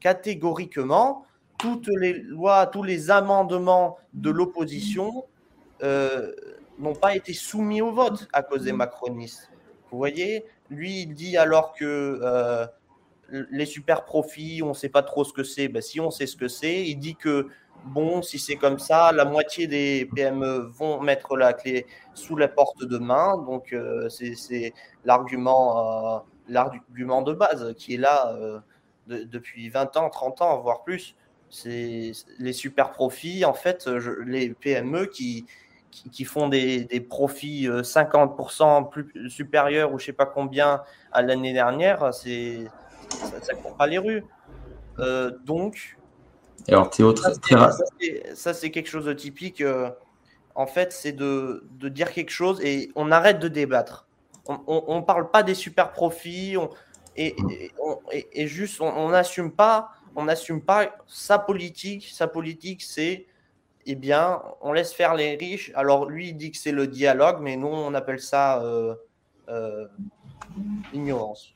catégoriquement, 0.00 1.24
toutes 1.58 1.88
les 1.88 2.12
lois, 2.14 2.66
tous 2.66 2.82
les 2.82 3.10
amendements 3.10 3.98
de 4.12 4.30
l'opposition 4.30 5.24
n'ont 5.82 6.94
pas 7.00 7.16
été 7.16 7.32
soumis 7.32 7.80
au 7.82 7.90
vote 7.92 8.28
à 8.32 8.42
cause 8.42 8.64
des 8.64 8.72
macronistes. 8.72 9.50
Vous 9.90 9.98
voyez, 9.98 10.44
lui, 10.70 11.02
il 11.02 11.14
dit 11.14 11.36
alors 11.36 11.74
que 11.74 12.68
les 13.30 13.66
super 13.66 14.04
profits, 14.04 14.62
on 14.62 14.68
ne 14.68 14.74
sait 14.74 14.88
pas 14.88 15.02
trop 15.02 15.24
ce 15.24 15.32
que 15.32 15.42
c'est. 15.42 15.68
Ben, 15.68 15.82
si 15.82 16.00
on 16.00 16.10
sait 16.10 16.26
ce 16.26 16.36
que 16.36 16.48
c'est, 16.48 16.84
il 16.86 16.96
dit 16.96 17.16
que 17.16 17.48
bon, 17.84 18.22
si 18.22 18.38
c'est 18.38 18.56
comme 18.56 18.78
ça, 18.78 19.12
la 19.12 19.24
moitié 19.24 19.66
des 19.66 20.08
PME 20.14 20.70
vont 20.76 21.00
mettre 21.00 21.36
la 21.36 21.52
clé 21.52 21.86
sous 22.14 22.36
la 22.36 22.48
porte 22.48 22.84
demain. 22.84 23.36
Donc 23.38 23.72
euh, 23.72 24.08
c'est 24.08 24.72
l'argument, 25.04 26.16
euh, 26.16 26.18
l'argument 26.48 27.22
de 27.22 27.32
base 27.32 27.74
qui 27.76 27.94
est 27.94 27.98
là 27.98 28.34
euh, 28.34 28.60
depuis 29.06 29.68
20 29.68 29.96
ans, 29.96 30.10
30 30.10 30.42
ans, 30.42 30.60
voire 30.60 30.82
plus. 30.82 31.16
C'est 31.62 32.12
les 32.38 32.52
super 32.52 32.92
profits, 32.92 33.44
en 33.44 33.54
fait, 33.54 33.88
les 34.26 34.50
PME 34.50 35.06
qui, 35.06 35.46
qui, 35.90 36.24
font 36.24 36.48
des, 36.48 36.84
des, 36.84 37.00
profits 37.00 37.66
50% 37.66 38.90
plus 38.90 39.30
supérieurs 39.30 39.92
ou 39.92 39.98
je 39.98 40.06
sais 40.06 40.12
pas 40.12 40.26
combien 40.26 40.82
à 41.12 41.22
l'année 41.22 41.54
dernière, 41.54 42.12
c'est 42.12 42.64
ça 43.10 43.54
ne 43.54 43.58
court 43.62 43.76
pas 43.76 43.86
les 43.86 43.98
rues. 43.98 44.24
Euh, 44.98 45.30
donc, 45.44 45.96
alors 46.68 46.90
Théo, 46.90 47.14
ça, 48.34 48.54
c'est 48.54 48.70
quelque 48.70 48.88
chose 48.88 49.04
de 49.04 49.12
typique. 49.12 49.60
Euh, 49.60 49.90
en 50.54 50.66
fait, 50.66 50.92
c'est 50.92 51.12
de, 51.12 51.64
de, 51.72 51.88
dire 51.88 52.12
quelque 52.12 52.30
chose 52.30 52.60
et 52.62 52.90
on 52.96 53.12
arrête 53.12 53.38
de 53.38 53.48
débattre. 53.48 54.06
On 54.48 55.00
ne 55.00 55.04
parle 55.04 55.30
pas 55.30 55.42
des 55.42 55.54
super 55.54 55.90
profits 55.90 56.56
on, 56.56 56.70
et, 57.16 57.34
et, 58.32 58.46
juste 58.46 58.80
on 58.80 59.08
n'assume 59.08 59.50
pas, 59.50 59.90
on 60.16 60.24
n'assume 60.24 60.62
pas 60.62 60.96
sa 61.06 61.38
politique. 61.38 62.08
Sa 62.12 62.26
politique, 62.26 62.82
c'est 62.82 63.26
eh 63.86 63.94
bien, 63.94 64.42
on 64.62 64.72
laisse 64.72 64.92
faire 64.92 65.14
les 65.14 65.36
riches. 65.36 65.70
Alors 65.74 66.06
lui, 66.06 66.30
il 66.30 66.36
dit 66.36 66.50
que 66.50 66.58
c'est 66.58 66.72
le 66.72 66.88
dialogue, 66.88 67.38
mais 67.40 67.56
nous, 67.56 67.68
on 67.68 67.94
appelle 67.94 68.20
ça 68.20 68.62
euh, 68.62 68.94
euh 69.48 69.86
ignorance 70.92 71.54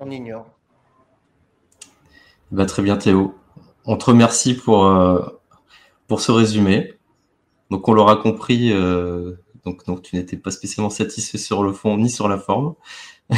on 0.00 0.10
ignore. 0.10 0.46
Bah, 2.50 2.66
très 2.66 2.82
bien 2.82 2.96
Théo. 2.96 3.34
On 3.84 3.96
te 3.96 4.06
remercie 4.06 4.54
pour, 4.54 4.86
euh, 4.86 5.20
ce 6.16 6.32
résumé. 6.32 6.94
Donc 7.70 7.88
on 7.88 7.92
l'aura 7.92 8.16
compris, 8.16 8.72
euh, 8.72 9.34
donc 9.64 10.02
tu 10.02 10.16
n'étais 10.16 10.36
pas 10.36 10.50
spécialement 10.50 10.90
satisfait 10.90 11.38
sur 11.38 11.62
le 11.62 11.72
fond 11.72 11.98
ni 11.98 12.08
sur 12.08 12.28
la 12.28 12.38
forme. 12.38 12.74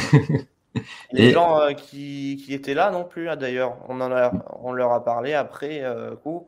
Les 1.13 1.31
gens 1.31 1.61
euh, 1.61 1.73
qui, 1.73 2.45
étaient 2.49 2.75
là 2.75 2.91
non 2.91 3.05
plus, 3.05 3.29
hein, 3.29 3.37
d'ailleurs, 3.37 3.77
on, 3.89 4.01
on 4.63 4.73
leur 4.73 4.93
a 4.93 5.05
parlé 5.05 5.35
après 5.35 5.83
coup. 6.23 6.47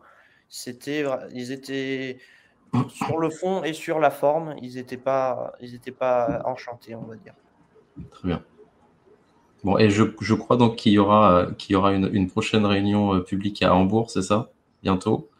C'était, 0.48 1.04
ils 1.32 1.50
étaient 1.50 2.18
sur 2.88 3.18
le 3.18 3.30
fond 3.30 3.62
et 3.64 3.72
sur 3.72 3.98
la 3.98 4.10
forme, 4.10 4.54
ils 4.62 4.74
n'étaient 4.74 4.96
pas, 4.96 5.52
ils 5.60 5.80
pas 5.92 6.42
enchantés, 6.44 6.94
on 6.94 7.02
va 7.02 7.16
dire. 7.16 7.34
Très 8.10 8.28
bien. 8.28 8.42
Bon, 9.64 9.78
et 9.78 9.90
je, 9.90 10.04
je 10.20 10.34
crois 10.34 10.56
donc 10.56 10.76
qu'il 10.76 10.92
y 10.92 10.98
aura, 10.98 11.46
qu'il 11.56 11.74
y 11.74 11.76
aura 11.76 11.92
une, 11.92 12.10
une, 12.12 12.28
prochaine 12.28 12.66
réunion 12.66 13.14
euh, 13.14 13.20
publique 13.20 13.62
à 13.62 13.74
Hambourg, 13.74 14.10
c'est 14.10 14.22
ça? 14.22 14.50
Bientôt. 14.82 15.30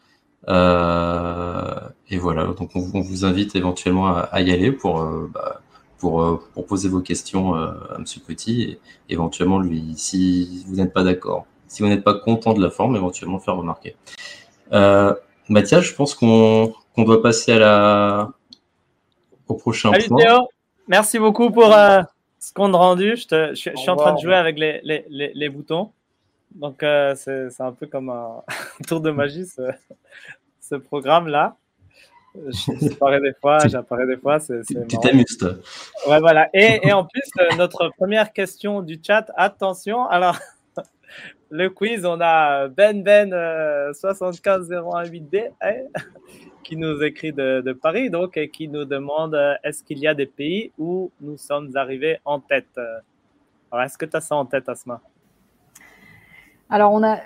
Euh, 0.49 1.81
et 2.09 2.19
voilà, 2.19 2.47
donc 2.47 2.71
on, 2.75 2.89
on, 2.95 3.01
vous 3.01 3.25
invite 3.25 3.57
éventuellement 3.57 4.09
à, 4.09 4.21
à 4.21 4.41
y 4.41 4.53
aller 4.53 4.71
pour, 4.71 5.03
euh, 5.03 5.31
bah, 5.33 5.61
pour, 6.03 6.23
euh, 6.23 6.37
pour, 6.53 6.67
poser 6.67 6.91
vos 6.91 7.01
questions 7.01 7.55
à 7.55 7.97
M. 7.97 8.05
Petit 8.27 8.63
et 8.63 8.81
éventuellement 9.09 9.59
lui, 9.59 9.95
si 9.97 10.65
vous 10.67 10.77
n'êtes 10.77 10.93
pas 10.93 11.05
d'accord, 11.05 11.47
si 11.69 11.83
vous 11.83 11.89
n'êtes 11.89 12.05
pas 12.05 12.15
content 12.15 12.53
de 12.53 12.63
la 12.63 12.71
forme, 12.71 12.97
éventuellement 12.97 13.39
faire 13.39 13.57
remarquer. 13.57 13.97
Mathias, 15.49 15.83
je 15.83 15.95
pense 15.95 16.15
qu'on 16.15 16.75
qu'on 16.95 17.05
doit 17.05 17.23
passer 17.23 17.53
à 17.53 17.59
la, 17.59 18.29
au 19.49 19.55
prochain 19.55 19.91
Salut 19.93 20.09
point. 20.09 20.19
Théo, 20.19 20.49
merci 20.89 21.19
beaucoup 21.19 21.51
pour 21.51 21.73
ce 22.43 22.53
compte 22.53 22.75
rendu, 22.75 23.17
je, 23.17 23.55
je, 23.55 23.71
suis 23.77 23.91
en 23.91 23.95
train 23.95 24.15
de 24.15 24.19
jouer 24.19 24.35
avec 24.35 24.59
les, 24.59 24.81
les, 24.83 25.33
les, 25.33 25.49
boutons. 25.49 25.93
Donc, 26.57 26.83
euh, 26.83 27.15
c'est 27.15 27.61
un 27.61 27.71
peu 27.71 27.87
comme 27.87 28.11
un 28.11 28.43
tour 28.89 29.01
de 29.01 29.13
magie, 29.13 29.47
ce, 29.47 29.63
ce 30.61 30.75
programme-là. 30.75 31.57
J'apparais 32.81 33.21
des 33.21 33.35
fois, 33.35 33.67
j'apparais 33.67 34.07
des 34.07 34.17
fois. 34.17 34.39
Tu 34.41 34.99
t'amuses, 35.03 35.37
toi. 35.37 35.55
Ouais, 36.09 36.21
voilà. 36.21 36.49
Et, 36.55 36.81
et 36.87 36.93
en 36.93 37.05
plus, 37.05 37.23
euh, 37.39 37.57
notre 37.57 37.91
première 37.97 38.33
question 38.33 38.81
du 38.81 38.99
chat, 39.05 39.31
attention. 39.37 40.07
Alors, 40.07 40.39
le 41.51 41.69
quiz, 41.69 42.07
on 42.07 42.19
a 42.21 42.69
Ben 42.69 43.03
Ben 43.03 43.33
euh, 43.33 43.93
75018D 43.93 45.51
qui 46.65 46.77
nous 46.77 47.03
écrit 47.03 47.33
de, 47.33 47.73
Paris, 47.73 48.09
donc, 48.09 48.37
et 48.37 48.49
qui 48.49 48.69
nous 48.69 48.85
demande 48.85 49.35
euh, 49.35 49.55
est-ce 49.63 49.83
qu'il 49.83 49.99
y 49.99 50.07
a 50.07 50.15
des 50.15 50.27
pays 50.27 50.73
où 50.79 51.11
nous 51.21 51.37
sommes 51.37 51.77
arrivés 51.77 52.19
en 52.25 52.41
tête? 52.41 52.79
Alors, 53.71 53.85
est-ce 53.85 53.99
que 53.99 54.07
tu 54.07 54.17
as 54.17 54.21
ça 54.21 54.37
en 54.37 54.47
tête, 54.47 54.69
Asma? 54.69 55.03
Alors, 56.73 56.93
on 56.93 57.03
a 57.03 57.19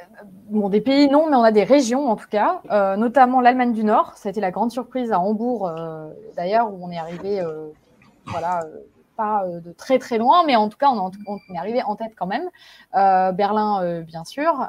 bon, 0.50 0.68
des 0.68 0.80
pays, 0.80 1.08
non, 1.08 1.30
mais 1.30 1.36
on 1.36 1.42
a 1.42 1.52
des 1.52 1.64
régions 1.64 2.10
en 2.10 2.16
tout 2.16 2.28
cas, 2.28 2.60
euh, 2.70 2.96
notamment 2.96 3.40
l'Allemagne 3.40 3.72
du 3.72 3.84
Nord. 3.84 4.12
Ça 4.16 4.28
a 4.28 4.30
été 4.30 4.40
la 4.40 4.50
grande 4.50 4.72
surprise 4.72 5.12
à 5.12 5.20
Hambourg, 5.20 5.70
d'ailleurs, 6.36 6.72
où 6.72 6.84
on 6.84 6.90
est 6.90 6.98
arrivé 6.98 7.42
voilà, 8.26 8.60
pas 9.16 9.44
de 9.46 9.72
très 9.72 9.98
très 9.98 10.18
loin, 10.18 10.44
mais 10.46 10.56
en 10.56 10.68
tout 10.68 10.78
cas, 10.78 10.90
on, 10.90 11.10
est 11.54 11.58
arrivé 11.58 11.82
en 11.82 11.96
tête 11.96 12.12
quand 12.16 12.26
même. 12.26 12.48
Berlin, 12.92 14.02
bien 14.02 14.24
sûr, 14.24 14.68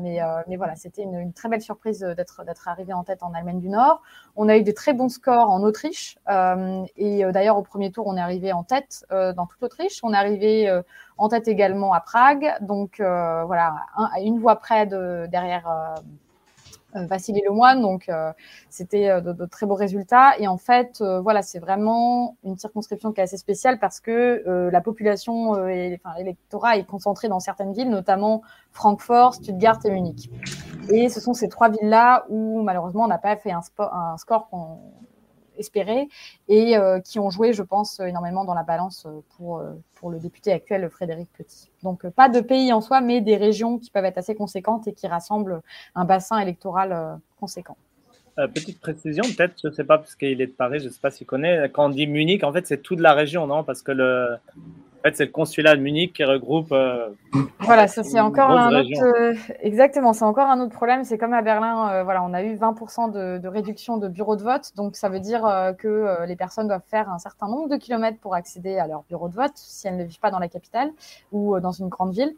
mais, 0.00 0.20
mais 0.48 0.56
voilà, 0.56 0.76
c'était 0.76 1.02
une, 1.02 1.18
une, 1.18 1.32
très 1.32 1.48
belle 1.48 1.62
surprise 1.62 2.00
d'être 2.00 2.44
d'être 2.44 2.68
arrivé 2.68 2.92
en 2.92 3.04
tête 3.04 3.22
en 3.22 3.32
Allemagne 3.34 3.60
du 3.60 3.68
Nord. 3.68 4.02
On 4.36 4.48
a 4.48 4.56
eu 4.56 4.62
des 4.62 4.74
très 4.74 4.92
bons 4.92 5.08
scores 5.08 5.50
en 5.50 5.62
Autriche, 5.62 6.18
et 6.96 7.24
d'ailleurs 7.32 7.58
au 7.58 7.62
premier 7.62 7.90
tour, 7.90 8.06
on 8.06 8.16
est 8.16 8.20
arrivé 8.20 8.52
en 8.52 8.62
tête 8.62 9.06
dans 9.10 9.46
toute 9.46 9.60
l'Autriche. 9.60 10.00
On 10.02 10.12
est 10.12 10.16
arrivé 10.16 10.82
en 11.18 11.28
tête 11.28 11.48
également 11.48 11.92
à 11.92 12.00
Prague, 12.00 12.54
donc 12.60 12.96
voilà, 13.00 13.74
à 13.96 14.20
une 14.20 14.38
voix 14.38 14.56
près 14.56 14.86
de, 14.86 15.26
derrière 15.30 15.68
euh, 15.68 16.00
Vassili 17.04 17.42
Lemoine. 17.46 17.82
Donc, 17.82 18.08
euh, 18.08 18.32
c'était 18.70 19.10
euh, 19.10 19.20
de, 19.20 19.46
très 19.46 19.66
beaux 19.66 19.74
résultats. 19.74 20.38
Et 20.38 20.48
en 20.48 20.56
fait, 20.56 21.02
voilà, 21.22 21.42
c'est 21.42 21.58
vraiment 21.58 22.36
une 22.44 22.56
circonscription 22.56 23.12
qui 23.12 23.20
est 23.20 23.24
assez 23.24 23.36
spéciale 23.36 23.78
parce 23.78 24.00
que 24.00 24.42
la 24.70 24.80
population 24.80 25.66
et 25.68 26.00
l'électorat 26.18 26.76
est 26.76 26.84
concentré 26.84 27.28
dans 27.28 27.40
certaines 27.40 27.72
villes, 27.72 27.90
notamment 27.90 28.42
Francfort, 28.72 29.34
Stuttgart 29.34 29.78
et 29.84 29.90
Munich. 29.90 30.30
Et 30.88 31.08
ce 31.08 31.20
sont 31.20 31.34
ces 31.34 31.48
trois 31.48 31.68
villes-là 31.68 32.26
où 32.28 32.62
malheureusement 32.62 33.04
on 33.04 33.08
n'a 33.08 33.18
pas 33.18 33.36
fait 33.36 33.50
un, 33.50 33.60
un 33.78 34.16
score 34.16 34.48
qu'on 34.48 34.78
espérés 35.58 36.08
et 36.48 36.76
euh, 36.76 37.00
qui 37.00 37.18
ont 37.18 37.30
joué, 37.30 37.52
je 37.52 37.62
pense, 37.62 38.00
énormément 38.00 38.44
dans 38.44 38.54
la 38.54 38.62
balance 38.62 39.06
euh, 39.06 39.20
pour, 39.36 39.58
euh, 39.58 39.72
pour 39.94 40.10
le 40.10 40.18
député 40.18 40.52
actuel 40.52 40.88
Frédéric 40.90 41.28
Petit. 41.36 41.70
Donc 41.82 42.08
pas 42.10 42.28
de 42.28 42.40
pays 42.40 42.72
en 42.72 42.80
soi, 42.80 43.00
mais 43.00 43.20
des 43.20 43.36
régions 43.36 43.78
qui 43.78 43.90
peuvent 43.90 44.04
être 44.04 44.18
assez 44.18 44.34
conséquentes 44.34 44.86
et 44.88 44.92
qui 44.92 45.06
rassemblent 45.06 45.62
un 45.94 46.04
bassin 46.04 46.38
électoral 46.38 47.18
conséquent. 47.38 47.76
petite 48.54 48.80
précision, 48.80 49.24
peut-être, 49.24 49.54
je 49.62 49.68
ne 49.68 49.72
sais 49.72 49.84
pas, 49.84 49.98
parce 49.98 50.14
qu'il 50.14 50.40
est 50.40 50.46
de 50.46 50.52
Paris, 50.52 50.80
je 50.80 50.86
ne 50.86 50.90
sais 50.90 51.00
pas 51.00 51.10
s'il 51.10 51.26
connaît. 51.26 51.68
Quand 51.72 51.86
on 51.86 51.90
dit 51.90 52.06
Munich, 52.06 52.44
en 52.44 52.52
fait, 52.52 52.66
c'est 52.66 52.82
toute 52.82 53.00
la 53.00 53.14
région, 53.14 53.46
non? 53.46 53.64
Parce 53.64 53.82
que 53.82 53.92
le, 53.92 54.36
fait, 55.06 55.16
c'est 55.16 55.24
le 55.24 55.30
consulat 55.30 55.76
de 55.76 55.80
Munich 55.80 56.12
qui 56.12 56.24
regroupe. 56.24 56.72
Euh, 56.72 57.08
voilà, 57.60 57.88
ça 57.88 58.02
c'est 58.02 58.20
encore 58.20 58.50
un 58.50 58.74
autre. 58.80 58.88
Euh, 59.02 59.34
exactement, 59.60 60.12
c'est 60.12 60.24
encore 60.24 60.48
un 60.48 60.60
autre 60.60 60.74
problème. 60.74 61.04
C'est 61.04 61.18
comme 61.18 61.32
à 61.32 61.42
Berlin, 61.42 61.90
euh, 61.90 62.02
voilà, 62.04 62.22
on 62.24 62.32
a 62.32 62.42
eu 62.42 62.54
20% 62.54 63.12
de, 63.12 63.48
réduction 63.48 63.96
de 63.96 64.08
bureaux 64.08 64.36
de 64.36 64.42
vote, 64.42 64.72
donc 64.76 64.96
ça 64.96 65.08
veut 65.08 65.20
dire 65.20 65.42
que 65.78 66.26
les 66.26 66.36
personnes 66.36 66.66
doivent 66.66 66.86
faire 66.86 67.08
un 67.10 67.18
certain 67.18 67.48
nombre 67.48 67.68
de 67.68 67.76
kilomètres 67.76 68.18
pour 68.18 68.34
accéder 68.34 68.78
à 68.78 68.86
leur 68.86 69.04
bureau 69.08 69.28
de 69.28 69.34
vote 69.34 69.52
si 69.54 69.86
elles 69.86 69.96
ne 69.96 70.04
vivent 70.04 70.20
pas 70.20 70.30
dans 70.30 70.38
la 70.38 70.48
capitale 70.48 70.90
ou 71.32 71.58
dans 71.60 71.72
une 71.72 71.88
grande 71.88 72.12
ville. 72.12 72.34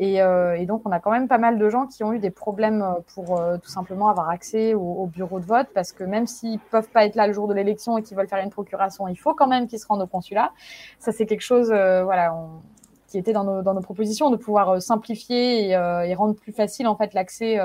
Euh, 0.00 0.52
et, 0.54 0.66
donc, 0.66 0.82
on 0.84 0.92
a 0.92 1.00
quand 1.00 1.10
même 1.10 1.28
pas 1.28 1.38
mal 1.38 1.58
de 1.58 1.68
gens 1.68 1.86
qui 1.86 2.04
ont 2.04 2.12
eu 2.12 2.18
des 2.18 2.30
problèmes 2.30 2.82
euh, 2.82 3.00
pour 3.14 3.40
euh, 3.40 3.58
tout 3.58 3.68
simplement 3.68 4.08
avoir 4.08 4.30
accès 4.30 4.74
au, 4.74 5.06
bureau 5.06 5.40
de 5.40 5.44
vote, 5.44 5.66
parce 5.74 5.92
que 5.92 6.04
même 6.04 6.26
s'ils 6.26 6.58
peuvent 6.58 6.88
pas 6.88 7.04
être 7.04 7.16
là 7.16 7.26
le 7.26 7.32
jour 7.32 7.48
de 7.48 7.54
l'élection 7.54 7.98
et 7.98 8.02
qu'ils 8.02 8.16
veulent 8.16 8.28
faire 8.28 8.42
une 8.42 8.50
procuration, 8.50 9.08
il 9.08 9.16
faut 9.16 9.34
quand 9.34 9.48
même 9.48 9.66
qu'ils 9.66 9.80
se 9.80 9.86
rendent 9.86 10.02
au 10.02 10.06
consulat. 10.06 10.52
Ça, 10.98 11.12
c'est 11.12 11.26
quelque 11.26 11.42
chose, 11.42 11.68
voilà, 11.68 12.34
qui 13.08 13.18
était 13.18 13.32
dans 13.32 13.44
nos, 13.44 13.80
propositions, 13.80 14.30
de 14.30 14.36
pouvoir 14.36 14.80
simplifier 14.80 15.70
et, 15.70 16.14
rendre 16.14 16.34
plus 16.34 16.52
facile 16.52 16.86
en 16.86 16.96
fait 16.96 17.14
l'accès 17.14 17.58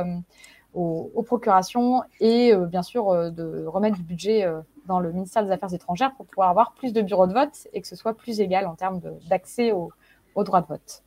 aux, 0.73 1.11
aux, 1.13 1.23
procurations 1.23 2.01
et 2.19 2.55
bien 2.67 2.81
sûr 2.81 3.31
de 3.31 3.65
remettre 3.65 3.97
du 3.97 4.03
budget 4.03 4.47
dans 4.85 4.99
le 4.99 5.11
ministère 5.11 5.43
des 5.43 5.51
Affaires 5.51 5.73
étrangères 5.73 6.13
pour 6.15 6.25
pouvoir 6.25 6.49
avoir 6.49 6.73
plus 6.73 6.93
de 6.93 7.01
bureaux 7.01 7.27
de 7.27 7.33
vote 7.33 7.67
et 7.73 7.81
que 7.81 7.87
ce 7.87 7.95
soit 7.95 8.13
plus 8.13 8.39
égal 8.39 8.67
en 8.67 8.75
termes 8.75 9.01
d'accès 9.29 9.71
au, 9.71 9.91
au 10.35 10.43
droit 10.43 10.61
de 10.61 10.67
vote. 10.67 11.03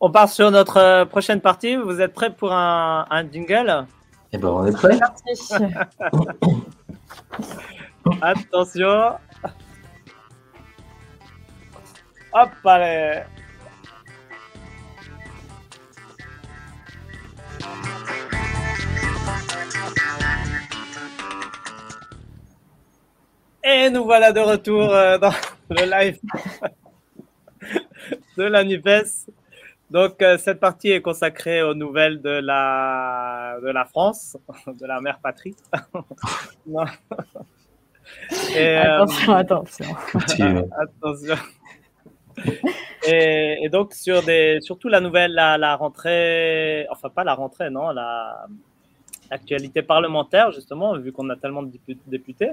On 0.00 0.12
part 0.12 0.28
sur 0.28 0.52
notre 0.52 0.76
euh, 0.76 1.04
prochaine 1.04 1.40
partie. 1.40 1.74
Vous 1.74 2.00
êtes 2.00 2.14
prêts 2.14 2.32
pour 2.32 2.52
un, 2.52 3.04
jingle? 3.32 3.84
Eh 4.32 4.38
ben, 4.38 4.48
on 4.48 4.64
est 4.66 4.72
prêts. 4.72 5.00
Attention. 8.22 9.16
Hop, 12.32 12.50
allez. 12.64 13.22
Et 23.64 23.90
nous 23.90 24.04
voilà 24.04 24.30
de 24.32 24.38
retour 24.40 24.94
euh, 24.94 25.18
dans 25.18 25.32
le 25.70 25.90
live 25.90 26.20
de 28.36 28.44
la 28.44 28.62
NUPES. 28.62 29.26
Donc, 29.90 30.20
euh, 30.20 30.36
cette 30.36 30.60
partie 30.60 30.90
est 30.90 31.00
consacrée 31.00 31.62
aux 31.62 31.74
nouvelles 31.74 32.20
de 32.20 32.28
la, 32.28 33.58
de 33.62 33.68
la 33.68 33.86
France, 33.86 34.36
de 34.66 34.86
la 34.86 35.00
mère 35.00 35.18
patrie. 35.20 35.56
attention, 38.66 39.34
attention. 39.34 39.86
attention. 40.78 41.36
Et, 43.06 43.58
et, 43.62 43.68
donc, 43.70 43.94
sur 43.94 44.22
des, 44.22 44.58
surtout 44.60 44.88
la 44.88 45.00
nouvelle, 45.00 45.32
la, 45.32 45.56
la 45.56 45.74
rentrée, 45.74 46.86
enfin, 46.90 47.08
pas 47.08 47.24
la 47.24 47.34
rentrée, 47.34 47.70
non, 47.70 47.90
la, 47.90 48.46
l'actualité 49.30 49.82
parlementaire, 49.82 50.52
justement, 50.52 50.96
vu 50.98 51.12
qu'on 51.12 51.28
a 51.30 51.36
tellement 51.36 51.62
de 51.62 51.72
députés. 52.06 52.52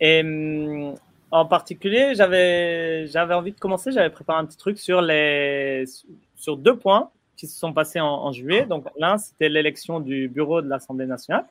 Et 0.00 0.20
hum, 0.20 0.94
en 1.32 1.46
particulier, 1.46 2.14
j'avais, 2.14 3.08
envie 3.34 3.52
de 3.52 3.58
commencer, 3.58 3.90
j'avais 3.90 4.10
préparé 4.10 4.38
un 4.38 4.44
petit 4.44 4.58
truc 4.58 4.78
sur, 4.78 5.00
deux 5.02 6.76
points 6.76 7.10
qui 7.36 7.46
se 7.46 7.58
sont 7.58 7.72
passés 7.72 8.00
en, 8.00 8.30
juillet. 8.32 8.66
Donc, 8.66 8.86
l'un, 8.98 9.16
c'était 9.16 9.48
l'élection 9.48 9.98
du 9.98 10.28
bureau 10.28 10.60
de 10.60 10.68
l'Assemblée 10.68 11.06
nationale. 11.06 11.46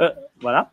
Euh, 0.00 0.10
voilà. 0.40 0.72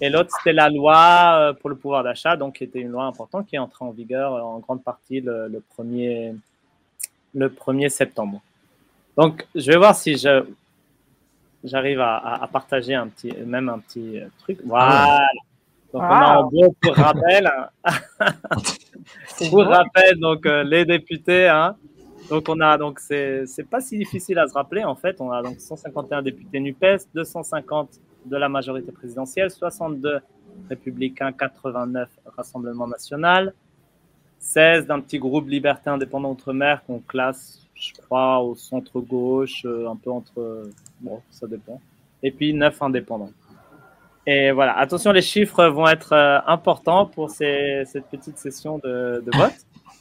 Et 0.00 0.08
l'autre, 0.08 0.30
c'était 0.34 0.54
la 0.54 0.70
loi 0.70 1.34
euh, 1.34 1.52
pour 1.52 1.68
le 1.68 1.76
pouvoir 1.76 2.02
d'achat, 2.02 2.38
donc 2.38 2.54
qui 2.54 2.64
était 2.64 2.80
une 2.80 2.88
loi 2.88 3.04
importante 3.04 3.46
qui 3.46 3.56
est 3.56 3.58
entrée 3.58 3.84
en 3.84 3.90
vigueur 3.90 4.34
euh, 4.34 4.40
en 4.40 4.60
grande 4.60 4.82
partie 4.82 5.20
le, 5.20 5.48
le, 5.48 5.62
1er, 5.78 6.34
le 7.34 7.48
1er 7.50 7.90
septembre. 7.90 8.40
Donc, 9.18 9.46
je 9.54 9.70
vais 9.70 9.76
voir 9.76 9.94
si 9.94 10.16
j'arrive 11.64 12.00
à, 12.00 12.48
partager 12.50 12.98
même 13.44 13.68
un 13.68 13.78
petit 13.78 14.20
truc. 14.38 14.58
Voilà. 14.64 15.20
Donc, 15.92 16.02
on 16.02 16.06
a 16.06 16.38
un 16.38 16.42
beau 16.44 16.74
pour 16.80 16.94
rappel. 16.94 17.50
pour 19.50 19.64
rappel, 19.64 20.18
donc, 20.18 20.46
euh, 20.46 20.62
les 20.62 20.84
députés. 20.84 21.48
Hein. 21.48 21.76
Donc, 22.28 22.48
on 22.48 22.60
a, 22.60 22.78
donc, 22.78 23.00
c'est, 23.00 23.44
c'est 23.46 23.68
pas 23.68 23.80
si 23.80 23.98
difficile 23.98 24.38
à 24.38 24.46
se 24.46 24.54
rappeler, 24.54 24.84
en 24.84 24.94
fait. 24.94 25.20
On 25.20 25.32
a 25.32 25.42
donc 25.42 25.58
151 25.58 26.22
députés 26.22 26.60
NUPES, 26.60 27.08
250 27.12 28.00
de 28.26 28.36
la 28.36 28.48
majorité 28.48 28.92
présidentielle, 28.92 29.50
62 29.50 30.20
républicains, 30.68 31.32
89 31.32 32.08
Rassemblement 32.36 32.86
national, 32.86 33.52
16 34.38 34.86
d'un 34.86 35.00
petit 35.00 35.18
groupe 35.18 35.48
liberté 35.48 35.90
indépendant 35.90 36.30
outre-mer 36.30 36.84
qu'on 36.86 37.00
classe, 37.00 37.66
je 37.74 37.92
crois, 37.94 38.40
au 38.40 38.54
centre-gauche, 38.54 39.62
euh, 39.64 39.88
un 39.88 39.96
peu 39.96 40.10
entre. 40.10 40.70
Bon, 41.00 41.20
ça 41.30 41.48
dépend. 41.48 41.80
Et 42.22 42.30
puis 42.30 42.54
9 42.54 42.80
indépendants. 42.82 43.30
Et 44.26 44.50
voilà, 44.50 44.76
attention, 44.78 45.12
les 45.12 45.22
chiffres 45.22 45.64
vont 45.66 45.88
être 45.88 46.12
euh, 46.12 46.38
importants 46.46 47.06
pour 47.06 47.30
cette 47.30 48.06
petite 48.10 48.38
session 48.38 48.78
de, 48.78 49.22
vote. 49.34 49.52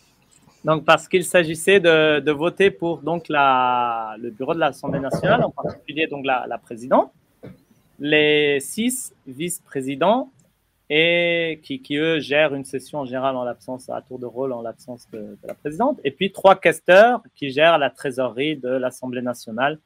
Donc, 0.65 0.83
parce 0.83 1.07
qu'il 1.07 1.23
s'agissait 1.23 1.79
de, 1.79 2.31
voter 2.31 2.69
pour 2.69 2.97
donc 2.97 3.29
la, 3.29 4.15
le 4.19 4.29
bureau 4.29 4.53
de 4.53 4.59
l'Assemblée 4.59 4.99
nationale, 4.99 5.41
en 5.41 5.51
particulier 5.51 6.05
donc 6.07 6.25
la, 6.25 6.57
présidente, 6.61 7.13
les 7.97 8.59
six 8.59 9.13
vice-présidents 9.25 10.29
et 10.89 11.61
qui, 11.63 11.95
eux 11.95 12.19
gèrent 12.19 12.53
une 12.53 12.65
session 12.65 12.99
en 12.99 13.05
général 13.05 13.37
en 13.37 13.45
l'absence 13.45 13.89
à 13.89 14.01
tour 14.01 14.19
de 14.19 14.25
rôle 14.25 14.51
en 14.51 14.61
l'absence 14.61 15.07
de, 15.13 15.37
la 15.47 15.53
présidente, 15.53 16.01
et 16.03 16.11
puis 16.11 16.33
trois 16.33 16.59
questeurs 16.59 17.21
qui 17.35 17.51
gèrent 17.51 17.77
la 17.77 17.89
trésorerie 17.89 18.57
de 18.57 18.67
l'Assemblée 18.67 19.21
nationale, 19.21 19.79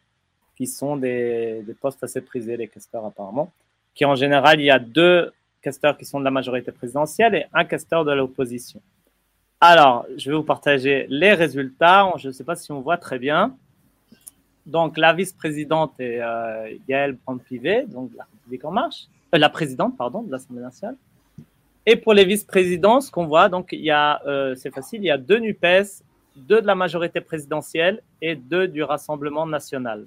qui 0.58 0.66
sont 0.66 0.98
des, 0.98 1.62
des 1.68 1.74
postes 1.76 2.04
assez 2.04 2.22
prisés, 2.22 2.58
les 2.58 2.68
questeurs 2.68 3.06
apparemment 3.06 3.52
qui 3.96 4.06
en 4.06 4.16
général, 4.16 4.60
il 4.60 4.66
y 4.66 4.72
a 4.72 4.80
deux 4.80 5.32
casteurs 5.62 5.98
qui 5.98 6.06
sont 6.06 6.20
de 6.20 6.26
la 6.26 6.32
majorité 6.32 6.72
présidentielle 6.72 7.36
et 7.36 7.46
un 7.54 7.64
casteur 7.64 8.06
de 8.06 8.12
l'opposition. 8.12 8.82
Alors, 9.62 10.06
je 10.18 10.30
vais 10.30 10.36
vous 10.36 10.44
partager 10.44 11.06
les 11.10 11.34
résultats. 11.34 12.12
Je 12.18 12.28
ne 12.28 12.34
sais 12.34 12.44
pas 12.44 12.56
si 12.56 12.72
on 12.72 12.82
voit 12.82 12.98
très 12.98 13.18
bien. 13.18 13.56
Donc, 14.66 14.98
la 14.98 15.14
vice-présidente 15.14 15.94
est 16.00 16.22
euh, 16.22 16.78
Yael 16.88 17.14
Brand-Pivet, 17.14 17.86
donc 17.88 18.12
la 18.18 18.26
République 18.32 18.66
en 18.66 18.72
marche, 18.72 19.08
euh, 19.34 19.38
la 19.38 19.50
présidente, 19.50 19.96
pardon, 19.98 20.22
de 20.22 20.32
l'Assemblée 20.32 20.62
nationale. 20.62 20.96
Et 21.86 21.96
pour 21.98 22.14
les 22.14 22.24
vice-présidents, 22.24 23.02
ce 23.02 23.12
qu'on 23.12 23.26
voit, 23.26 23.50
donc 23.50 23.70
il 23.74 23.82
y 23.82 23.92
a, 23.92 24.22
euh, 24.26 24.56
c'est 24.56 24.74
facile, 24.74 25.02
il 25.02 25.08
y 25.08 25.12
a 25.12 25.18
deux 25.18 25.40
NUPES, 25.40 26.04
deux 26.36 26.62
de 26.62 26.68
la 26.68 26.76
majorité 26.76 27.20
présidentielle 27.20 28.02
et 28.22 28.36
deux 28.36 28.68
du 28.68 28.84
Rassemblement 28.84 29.46
national 29.46 30.06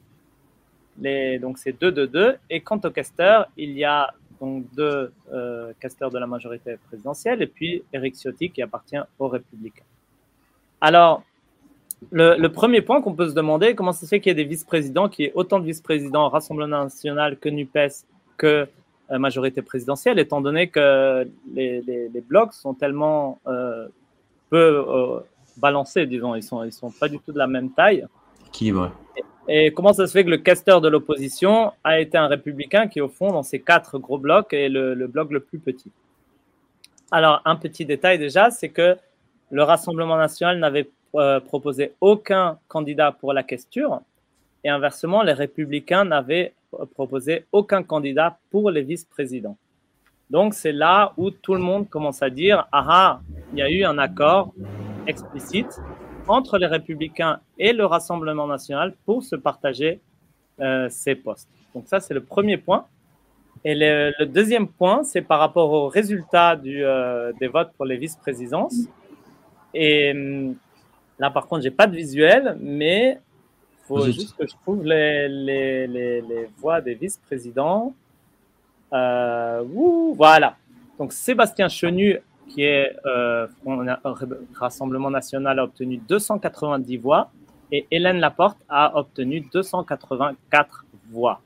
donc 0.99 1.59
c'est 1.59 1.79
deux 1.79 1.93
de 1.93 2.07
deux. 2.07 2.37
Et 2.51 2.61
quant 2.61 2.81
au 2.85 2.91
caster, 2.91 3.43
il 3.57 3.73
y 3.73 3.85
a 3.85 4.13
donc 4.41 4.65
deux 4.75 5.13
euh, 5.33 5.73
casteurs 5.81 6.11
de 6.11 6.19
la 6.19 6.27
majorité 6.27 6.77
présidentielle 6.89 7.43
et 7.43 7.47
puis 7.47 7.83
Eric 7.93 8.15
Ciotti 8.17 8.51
qui 8.51 8.63
appartient 8.63 8.99
aux 9.19 9.29
Républicains. 9.29 9.85
Alors, 10.81 11.23
le, 12.11 12.47
premier 12.49 12.83
point 12.83 13.01
qu'on 13.01 13.15
peut 13.15 13.29
se 13.29 13.35
demander, 13.35 13.75
comment 13.75 13.93
ça 13.93 14.03
se 14.03 14.07
fait 14.07 14.21
qu'il 14.21 14.31
y 14.31 14.33
ait 14.33 14.35
des 14.35 14.45
vice-présidents, 14.45 15.09
qu'il 15.09 15.25
y 15.25 15.29
ait 15.29 15.33
autant 15.35 15.59
de 15.59 15.65
vice-présidents 15.65 16.29
Rassemblement 16.29 16.85
National 16.85 17.39
que 17.39 17.49
NUPES 17.49 18.05
que 18.37 18.69
majorité 19.09 19.63
présidentielle, 19.63 20.19
étant 20.19 20.41
donné 20.41 20.69
que 20.69 21.27
les, 21.55 22.25
blocs 22.29 22.53
sont 22.53 22.75
tellement 22.75 23.41
peu 24.51 24.85
balancés, 25.57 26.07
disons, 26.07 26.35
ils 26.35 26.43
sont, 26.43 26.63
ils 26.65 26.73
sont 26.73 26.91
pas 26.91 27.09
du 27.09 27.19
tout 27.19 27.33
de 27.33 27.39
la 27.39 27.47
même 27.47 27.71
taille. 27.71 28.07
Qui, 28.53 28.73
ouais. 28.73 28.89
Et 29.17 29.25
comment 29.75 29.93
ça 29.93 30.07
se 30.07 30.13
fait 30.13 30.25
que 30.25 30.31
le 30.31 30.39
casteur 30.39 30.81
de 30.81 30.89
l'opposition 30.89 31.73
a 31.85 32.01
été 32.01 32.19
un 32.19 32.27
républicain 32.27 32.89
qui, 32.89 33.01
au 33.01 33.09
fond, 33.09 33.31
dans 33.31 33.43
ces 33.43 33.61
quatre 33.61 33.99
gros 33.99 34.19
blocs, 34.19 34.53
est 34.53 34.69
le, 34.69 35.07
bloc 35.07 35.31
le 35.31 35.41
plus 35.41 35.59
petit? 35.59 35.91
Alors, 37.11 37.43
un 37.45 37.57
petit 37.57 37.85
détail 37.85 38.19
déjà, 38.19 38.51
c'est 38.51 38.69
que 38.69 38.97
le 39.51 39.63
Rassemblement 39.63 40.17
national 40.17 40.59
n'avait 40.59 40.89
euh, 41.15 41.39
proposé 41.39 41.93
aucun 42.01 42.59
candidat 42.67 43.13
pour 43.13 43.33
la 43.33 43.43
questure, 43.43 44.01
et 44.65 44.69
inversement, 44.69 45.23
les 45.23 45.33
républicains 45.33 46.05
n'avaient 46.05 46.53
proposé 46.95 47.47
aucun 47.53 47.85
candidat 47.85 48.39
pour 48.51 48.71
les 48.71 48.83
vice-présidents. 48.83 49.57
Donc, 50.29 50.55
c'est 50.55 50.73
là 50.73 51.13
où 51.17 51.31
tout 51.31 51.55
le 51.55 51.61
monde 51.61 51.89
commence 51.89 52.21
à 52.23 52.31
dire 52.31 52.67
Ah 52.73 52.87
ah, 52.89 53.21
il 53.53 53.61
y 53.61 53.63
a 53.63 53.71
eu 53.71 53.85
un 53.85 53.97
accord 53.99 54.53
explicite 55.07 55.81
entre 56.29 56.59
les 56.59 56.67
républicains 56.67 57.41
et 57.59 57.73
le 57.73 57.87
Rassemblement 57.87 58.47
national 58.47 58.95
pour 59.05 59.23
se 59.23 59.37
partager 59.37 60.01
euh, 60.61 60.89
ces 60.91 61.15
postes. 61.15 61.49
Donc 61.75 61.85
ça, 61.87 62.01
c'est 62.01 62.15
le 62.15 62.23
premier 62.23 62.57
point. 62.57 62.87
Et 63.65 63.75
le, 63.75 64.25
deuxième 64.27 64.69
point, 64.69 65.03
c'est 65.05 65.23
par 65.23 65.39
rapport 65.39 65.71
aux 65.73 65.89
résultats 65.89 66.57
du, 66.57 66.85
euh, 66.85 67.33
des 67.41 67.49
votes 67.49 67.73
pour 67.77 67.85
les 67.85 67.97
vice-présidences. 67.97 68.77
Et 69.75 70.13
hum, 70.13 70.55
là, 71.19 71.31
par 71.31 71.47
contre, 71.47 71.63
j'ai 71.63 71.71
pas 71.71 71.87
de 71.87 71.97
visuel, 71.97 72.57
mais 72.61 73.19
il 73.83 73.87
faut 73.87 74.05
juste 74.07 74.37
que 74.37 74.47
je 74.47 74.55
trouve 74.63 74.85
les, 74.85 75.29
les, 75.29 75.87
les, 75.87 76.21
les 76.21 76.49
voix 76.59 76.81
des 76.81 76.95
vice-présidents. 76.95 77.95
Euh, 78.93 79.63
voilà. 80.15 80.57
Donc 80.99 81.13
Sébastien 81.13 81.69
Chenu 81.69 82.21
qui 82.57 82.63
est 82.63 82.97
euh, 83.05 83.47
Rassemblement 84.55 85.11
national, 85.11 85.59
a 85.59 85.65
obtenu 85.65 85.99
290 85.99 86.97
voix 86.97 87.31
et 87.71 87.87
Hélène 87.91 88.19
Laporte 88.19 88.57
a 88.67 88.97
obtenu 88.97 89.41
284 89.53 90.87
voix. 91.11 91.43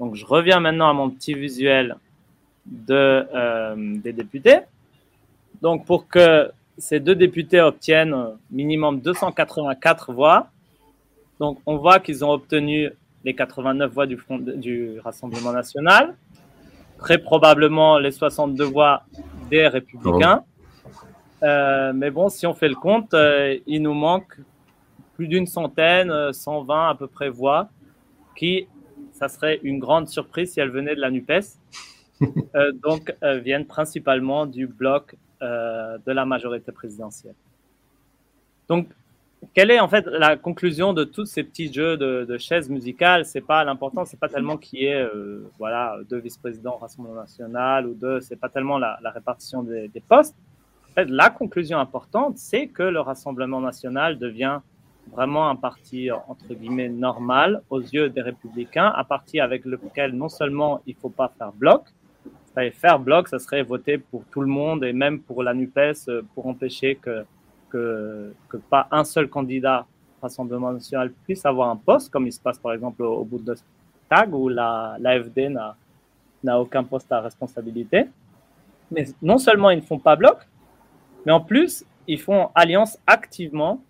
Donc 0.00 0.16
je 0.16 0.26
reviens 0.26 0.58
maintenant 0.58 0.90
à 0.90 0.92
mon 0.92 1.10
petit 1.10 1.34
visuel 1.34 1.96
de, 2.66 2.92
euh, 3.32 3.76
des 3.98 4.12
députés. 4.12 4.58
Donc 5.62 5.86
pour 5.86 6.08
que 6.08 6.50
ces 6.76 6.98
deux 6.98 7.14
députés 7.14 7.60
obtiennent 7.60 8.16
minimum 8.50 9.00
284 9.00 10.12
voix, 10.12 10.48
donc 11.38 11.60
on 11.66 11.76
voit 11.76 12.00
qu'ils 12.00 12.24
ont 12.24 12.32
obtenu 12.32 12.90
les 13.24 13.34
89 13.34 13.92
voix 13.92 14.06
du, 14.06 14.16
front, 14.16 14.38
du 14.38 14.98
Rassemblement 15.04 15.52
national, 15.52 16.16
très 16.98 17.18
probablement 17.18 17.98
les 17.98 18.10
62 18.10 18.64
voix 18.64 19.04
des 19.48 19.66
républicains. 19.66 20.44
Euh, 21.42 21.92
mais 21.94 22.10
bon, 22.10 22.28
si 22.28 22.46
on 22.46 22.54
fait 22.54 22.68
le 22.68 22.74
compte, 22.74 23.14
euh, 23.14 23.56
il 23.66 23.82
nous 23.82 23.94
manque 23.94 24.38
plus 25.14 25.28
d'une 25.28 25.46
centaine, 25.46 26.32
120 26.32 26.74
euh, 26.74 26.90
à 26.90 26.94
peu 26.94 27.06
près 27.06 27.28
voix, 27.28 27.68
qui, 28.36 28.66
ça 29.12 29.28
serait 29.28 29.60
une 29.62 29.78
grande 29.78 30.08
surprise 30.08 30.52
si 30.52 30.60
elles 30.60 30.70
venaient 30.70 30.94
de 30.94 31.00
la 31.00 31.10
NUPES, 31.10 31.58
donc 32.82 33.14
viennent 33.42 33.66
principalement 33.66 34.46
du 34.46 34.66
bloc 34.66 35.16
de 35.40 36.12
la 36.12 36.24
majorité 36.24 36.72
présidentielle. 36.72 37.34
Donc, 38.68 38.88
quelle 39.54 39.70
est 39.70 39.80
en 39.80 39.88
fait 39.88 40.04
la 40.06 40.36
conclusion 40.36 40.92
de 40.92 41.04
tous 41.04 41.26
ces 41.26 41.42
petits 41.42 41.72
jeux 41.72 41.96
de, 41.96 42.38
chaises 42.38 42.68
musicales? 42.68 43.24
C'est 43.24 43.40
pas 43.40 43.64
l'important, 43.64 44.04
c'est 44.04 44.18
pas 44.18 44.28
tellement 44.28 44.56
qui 44.56 44.84
est 44.84 45.00
euh, 45.00 45.48
voilà 45.58 45.96
deux 46.08 46.18
vice-présidents 46.18 46.74
au 46.74 46.78
Rassemblement 46.78 47.20
national 47.20 47.86
ou 47.86 47.94
deux, 47.94 48.20
c'est 48.20 48.36
pas 48.36 48.48
tellement 48.48 48.78
la, 48.78 48.98
répartition 49.04 49.62
des, 49.62 50.02
postes. 50.08 50.36
En 50.90 50.92
fait, 50.94 51.10
la 51.10 51.30
conclusion 51.30 51.78
importante, 51.78 52.38
c'est 52.38 52.66
que 52.68 52.82
le 52.82 53.00
Rassemblement 53.00 53.60
national 53.60 54.18
devient 54.18 54.60
vraiment 55.12 55.48
un 55.48 55.56
parti 55.56 56.10
entre 56.10 56.52
guillemets 56.54 56.88
normal 56.88 57.62
aux 57.70 57.80
yeux 57.80 58.10
des 58.10 58.20
républicains, 58.20 58.92
un 58.94 59.04
parti 59.04 59.40
avec 59.40 59.64
lequel 59.64 60.12
non 60.12 60.28
seulement 60.28 60.82
il 60.86 60.94
faut 60.94 61.08
pas 61.08 61.32
faire 61.38 61.52
bloc, 61.52 61.84
faire 62.72 62.98
bloc, 62.98 63.28
ça 63.28 63.38
serait 63.38 63.62
voter 63.62 63.98
pour 63.98 64.24
tout 64.30 64.40
le 64.40 64.48
monde 64.48 64.84
et 64.84 64.92
même 64.92 65.20
pour 65.20 65.42
la 65.42 65.54
Nupes 65.54 65.78
euh, 66.08 66.22
pour 66.34 66.46
empêcher 66.46 66.96
que 66.96 67.24
que, 67.70 68.32
pas 68.70 68.88
un 68.90 69.04
seul 69.04 69.28
candidat 69.28 69.86
Rassemblement 70.20 70.72
national 70.72 71.12
puisse 71.24 71.46
avoir 71.46 71.70
un 71.70 71.76
poste, 71.76 72.10
comme 72.10 72.26
il 72.26 72.32
se 72.32 72.40
passe 72.40 72.58
par 72.58 72.72
exemple 72.72 73.02
au, 73.02 73.24
bout 73.24 73.38
de 73.38 73.54
tag 74.08 74.34
où 74.34 74.48
l'AFD 74.48 75.48
la, 75.50 75.76
n'a 76.42 76.60
aucun 76.60 76.82
poste 76.82 77.12
à 77.12 77.20
responsabilité. 77.20 78.06
Mais 78.90 79.06
non 79.22 79.38
seulement 79.38 79.70
ils 79.70 79.76
ne 79.76 79.82
font 79.84 79.98
pas 79.98 80.16
bloc, 80.16 80.38
mais 81.24 81.32
en 81.32 81.40
plus, 81.40 81.84
ils 82.08 82.20
font 82.20 82.50
alliance 82.54 82.98
activement 83.06 83.80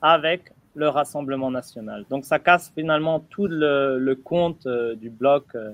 avec 0.00 0.52
le 0.74 0.88
Rassemblement 0.88 1.50
national. 1.50 2.04
Donc 2.10 2.24
ça 2.24 2.38
casse 2.38 2.70
finalement 2.74 3.20
tout 3.30 3.46
le, 3.46 3.98
le 3.98 4.14
compte 4.14 4.66
euh, 4.66 4.94
du 4.94 5.10
bloc 5.10 5.44
euh, 5.54 5.72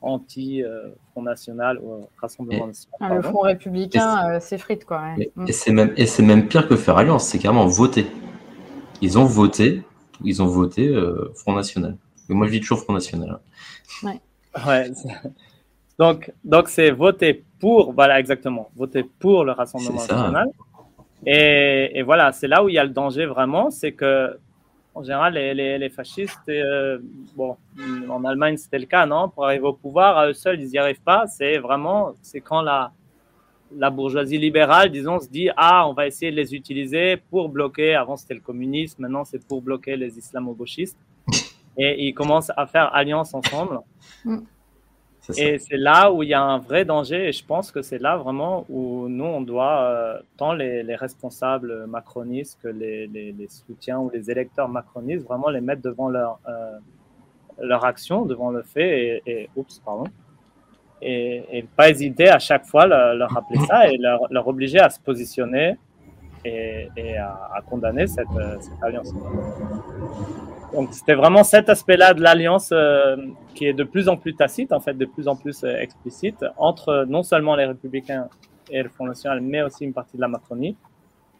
anti-Front 0.00 1.22
National 1.22 1.78
ou 1.82 2.08
Rassemblement 2.20 2.66
National. 2.66 2.98
Ah, 3.00 3.14
le 3.14 3.22
Front 3.22 3.40
républicain 3.40 4.38
c'est 4.40 4.56
s'effrite, 4.56 4.84
quoi. 4.84 5.14
Mm. 5.16 5.46
Et, 5.48 5.52
c'est 5.52 5.72
même, 5.72 5.92
et 5.96 6.06
c'est 6.06 6.22
même 6.22 6.48
pire 6.48 6.68
que 6.68 6.76
faire 6.76 6.96
alliance, 6.96 7.26
c'est 7.26 7.38
carrément 7.38 7.66
voter. 7.66 8.06
Ils 9.02 9.18
ont 9.18 9.24
voté, 9.24 9.82
ils 10.24 10.42
ont 10.42 10.46
voté 10.46 10.88
euh, 10.88 11.32
Front 11.34 11.54
National. 11.54 11.96
Mais 12.28 12.34
moi, 12.34 12.46
je 12.46 12.52
dis 12.52 12.60
toujours 12.60 12.80
Front 12.80 12.94
National. 12.94 13.38
Ouais. 14.02 14.20
ouais 14.66 14.90
donc, 15.98 16.32
donc 16.44 16.68
c'est 16.68 16.90
voter 16.90 17.44
pour, 17.60 17.92
voilà, 17.92 18.18
exactement, 18.20 18.70
voter 18.76 19.02
pour 19.02 19.44
le 19.44 19.52
Rassemblement 19.52 20.00
National. 20.00 20.48
Et, 21.24 21.98
et, 21.98 22.02
voilà, 22.02 22.32
c'est 22.32 22.46
là 22.46 22.62
où 22.62 22.68
il 22.68 22.74
y 22.74 22.78
a 22.78 22.84
le 22.84 22.90
danger 22.90 23.26
vraiment, 23.26 23.70
c'est 23.70 23.92
que 23.92 24.38
en 24.96 25.02
général, 25.02 25.34
les, 25.34 25.90
fascistes, 25.90 26.48
euh, 26.48 26.98
bon, 27.36 27.58
en 28.08 28.24
Allemagne, 28.24 28.56
c'était 28.56 28.78
le 28.78 28.86
cas, 28.86 29.04
non? 29.04 29.28
Pour 29.28 29.44
arriver 29.44 29.66
au 29.66 29.74
pouvoir, 29.74 30.16
à 30.16 30.28
eux 30.28 30.32
seuls, 30.32 30.58
ils 30.58 30.68
n'y 30.70 30.78
arrivent 30.78 31.02
pas. 31.02 31.26
C'est 31.26 31.58
vraiment, 31.58 32.14
c'est 32.22 32.40
quand 32.40 32.62
la, 32.62 32.92
bourgeoisie 33.90 34.38
libérale, 34.38 34.90
disons, 34.90 35.20
se 35.20 35.28
dit 35.28 35.50
Ah, 35.54 35.86
on 35.86 35.92
va 35.92 36.06
essayer 36.06 36.30
de 36.30 36.36
les 36.36 36.54
utiliser 36.54 37.18
pour 37.18 37.50
bloquer. 37.50 37.94
Avant, 37.94 38.16
c'était 38.16 38.32
le 38.32 38.40
communisme, 38.40 39.02
maintenant, 39.02 39.26
c'est 39.26 39.46
pour 39.46 39.60
bloquer 39.60 39.96
les 39.96 40.16
islamo-gauchistes. 40.16 40.98
Et 41.76 42.06
ils 42.06 42.14
commencent 42.14 42.52
à 42.56 42.66
faire 42.66 42.94
alliance 42.94 43.34
ensemble. 43.34 43.80
Et 45.36 45.58
c'est 45.58 45.76
là 45.76 46.12
où 46.12 46.22
il 46.22 46.28
y 46.28 46.34
a 46.34 46.42
un 46.42 46.58
vrai 46.58 46.84
danger, 46.84 47.28
et 47.28 47.32
je 47.32 47.44
pense 47.44 47.72
que 47.72 47.82
c'est 47.82 47.98
là 47.98 48.16
vraiment 48.16 48.64
où 48.68 49.08
nous, 49.08 49.24
on 49.24 49.40
doit, 49.40 49.82
euh, 49.82 50.18
tant 50.36 50.52
les, 50.52 50.82
les, 50.82 50.94
responsables 50.94 51.86
macronistes 51.86 52.58
que 52.62 52.68
les, 52.68 53.06
les, 53.08 53.32
les, 53.32 53.48
soutiens 53.48 53.98
ou 53.98 54.10
les 54.12 54.30
électeurs 54.30 54.68
macronistes, 54.68 55.24
vraiment 55.24 55.48
les 55.48 55.60
mettre 55.60 55.82
devant 55.82 56.08
leur, 56.08 56.38
euh, 56.48 56.78
leur 57.60 57.84
action, 57.84 58.24
devant 58.24 58.50
le 58.50 58.62
fait, 58.62 59.22
et, 59.26 59.30
et 59.30 59.50
oups, 59.56 59.80
pardon, 59.84 60.04
et, 61.02 61.44
et, 61.50 61.62
pas 61.62 61.90
hésiter 61.90 62.28
à 62.28 62.38
chaque 62.38 62.66
fois 62.66 62.86
leur, 62.86 63.14
leur 63.14 63.30
rappeler 63.30 63.58
ça 63.66 63.90
et 63.90 63.96
leur, 63.96 64.20
leur, 64.30 64.46
obliger 64.46 64.78
à 64.78 64.90
se 64.90 65.00
positionner 65.00 65.76
et, 66.44 67.16
à, 67.18 67.60
condamner 67.68 68.06
cette, 68.06 68.26
euh, 68.36 68.56
cette 68.60 68.82
alliance. 68.82 69.12
Donc 70.72 70.92
c'était 70.92 71.14
vraiment 71.14 71.44
cet 71.44 71.68
aspect-là 71.68 72.14
de 72.14 72.22
l'alliance 72.22 72.70
euh, 72.72 73.16
qui 73.54 73.66
est 73.66 73.72
de 73.72 73.84
plus 73.84 74.08
en 74.08 74.16
plus 74.16 74.34
tacite, 74.34 74.72
en 74.72 74.80
fait, 74.80 74.94
de 74.94 75.06
plus 75.06 75.28
en 75.28 75.36
plus 75.36 75.64
euh, 75.64 75.76
explicite 75.78 76.44
entre 76.56 77.04
non 77.08 77.22
seulement 77.22 77.56
les 77.56 77.66
républicains 77.66 78.28
et 78.70 78.82
le 78.82 78.88
Front 78.88 79.06
National, 79.06 79.40
mais 79.40 79.62
aussi 79.62 79.84
une 79.84 79.92
partie 79.92 80.16
de 80.16 80.22
la 80.22 80.28
Macronie, 80.28 80.76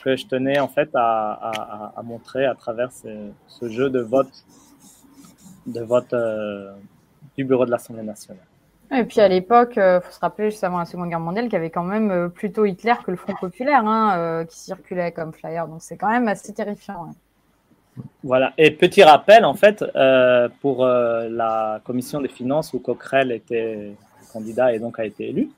que 0.02 0.16
je 0.16 0.26
tenais 0.26 0.60
en 0.60 0.68
fait 0.68 0.90
à, 0.94 1.92
montrer 2.04 2.46
à 2.46 2.54
travers 2.54 2.92
ce, 2.92 3.68
jeu 3.68 3.90
de 3.90 4.00
vote, 4.00 4.44
du 5.66 7.44
bureau 7.44 7.66
de 7.66 7.70
l'Assemblée 7.70 8.04
nationale. 8.04 8.46
Et 8.92 9.04
puis 9.04 9.20
à 9.20 9.28
l'époque, 9.28 9.72
il 9.76 9.80
euh, 9.80 10.00
faut 10.00 10.12
se 10.12 10.20
rappeler 10.20 10.50
juste 10.50 10.62
avant 10.64 10.78
la 10.78 10.84
Seconde 10.84 11.08
Guerre 11.08 11.20
mondiale 11.20 11.46
qu'il 11.46 11.54
y 11.54 11.56
avait 11.56 11.70
quand 11.70 11.84
même 11.84 12.10
euh, 12.10 12.28
plutôt 12.28 12.64
Hitler 12.64 12.94
que 13.04 13.10
le 13.10 13.16
Front 13.16 13.34
populaire 13.40 13.86
hein, 13.86 14.44
qui 14.48 14.58
circulait 14.58 15.12
comme 15.12 15.32
flyer, 15.32 15.66
donc 15.66 15.82
c'est 15.82 15.96
quand 15.96 16.10
même 16.10 16.28
assez 16.28 16.52
terrifiant. 16.54 17.08
Voilà. 18.22 18.52
Et 18.58 18.70
petit 18.70 19.02
rappel, 19.02 19.44
en 19.44 19.54
fait, 19.54 19.84
euh, 19.94 20.48
pour 20.60 20.84
euh, 20.84 21.28
la 21.28 21.80
commission 21.84 22.20
des 22.20 22.28
finances 22.28 22.72
où 22.72 22.78
Coquerel 22.78 23.32
était 23.32 23.92
candidat 24.32 24.74
et 24.74 24.78
donc 24.78 24.98
a 24.98 25.04
été 25.04 25.28
élu, 25.28 25.50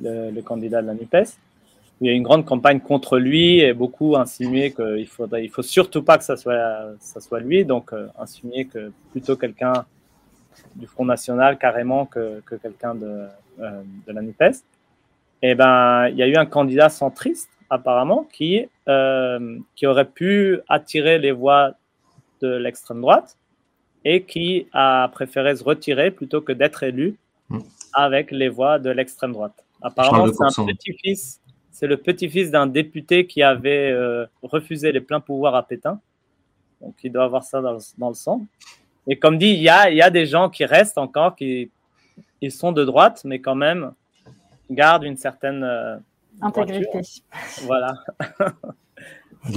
le, 0.00 0.40
candidat 0.40 0.80
de 0.82 0.86
la 0.86 0.94
NUPES, 0.94 1.36
il 2.00 2.06
y 2.06 2.10
a 2.10 2.12
une 2.12 2.22
grande 2.22 2.44
campagne 2.44 2.80
contre 2.80 3.18
lui 3.18 3.60
et 3.60 3.72
beaucoup 3.72 4.16
insinué 4.16 4.72
qu'il 4.72 5.06
faudrait, 5.06 5.44
il 5.44 5.50
faut 5.50 5.62
surtout 5.62 6.02
pas 6.02 6.18
que 6.18 6.24
ça 6.24 6.36
soit, 6.36 6.94
ça 7.00 7.20
soit 7.20 7.40
lui, 7.40 7.64
donc 7.64 7.92
euh, 7.92 8.08
insinué 8.18 8.64
que 8.64 8.92
plutôt 9.12 9.36
quelqu'un 9.36 9.84
du 10.76 10.86
Front 10.86 11.04
National 11.04 11.58
carrément 11.58 12.06
que, 12.06 12.40
que 12.46 12.54
quelqu'un 12.56 12.94
de, 12.94 13.26
euh, 13.60 13.82
de 14.06 14.12
la 14.12 14.22
NUPES. 14.22 14.62
Et 15.42 15.54
ben, 15.54 16.08
il 16.08 16.16
y 16.16 16.22
a 16.22 16.26
eu 16.26 16.36
un 16.36 16.46
candidat 16.46 16.88
centriste 16.88 17.50
apparemment, 17.70 18.28
qui, 18.32 18.66
euh, 18.88 19.58
qui 19.74 19.86
aurait 19.86 20.04
pu 20.08 20.60
attirer 20.68 21.18
les 21.18 21.32
voix 21.32 21.72
de 22.40 22.48
l'extrême 22.48 23.00
droite 23.00 23.36
et 24.04 24.22
qui 24.24 24.66
a 24.72 25.08
préféré 25.12 25.56
se 25.56 25.64
retirer 25.64 26.10
plutôt 26.10 26.40
que 26.40 26.52
d'être 26.52 26.82
élu 26.82 27.16
Mm. 27.50 27.58
avec 27.92 28.30
les 28.30 28.48
voix 28.48 28.78
de 28.78 28.88
l'extrême 28.88 29.32
droite. 29.32 29.52
Apparemment, 29.82 30.24
c'est 30.32 30.44
un 30.62 30.64
petit-fils. 30.72 31.40
C'est 31.70 31.86
le 31.86 31.98
petit-fils 31.98 32.50
d'un 32.50 32.66
député 32.66 33.26
qui 33.26 33.42
avait 33.42 33.90
euh, 33.92 34.24
refusé 34.42 34.92
les 34.92 35.00
pleins 35.02 35.20
pouvoirs 35.20 35.54
à 35.54 35.62
Pétain. 35.66 36.00
Donc, 36.80 36.94
il 37.02 37.12
doit 37.12 37.24
avoir 37.24 37.42
ça 37.44 37.60
dans, 37.60 37.72
le- 37.74 37.80
dans 37.98 38.08
le 38.08 38.14
sang. 38.14 38.46
Et 39.06 39.18
comme 39.18 39.38
dit, 39.38 39.48
il 39.50 39.62
y 39.62 39.68
a, 39.68 39.90
il 39.90 39.96
y 39.96 40.02
a 40.02 40.10
des 40.10 40.26
gens 40.26 40.48
qui 40.48 40.64
restent 40.64 40.98
encore, 40.98 41.36
qui 41.36 41.70
ils 42.40 42.52
sont 42.52 42.72
de 42.72 42.84
droite, 42.84 43.22
mais 43.24 43.38
quand 43.40 43.54
même 43.54 43.92
gardent 44.70 45.04
une 45.04 45.16
certaine. 45.16 45.62
euh, 45.62 45.96
Intégrité. 46.40 47.00
voilà, 47.62 47.94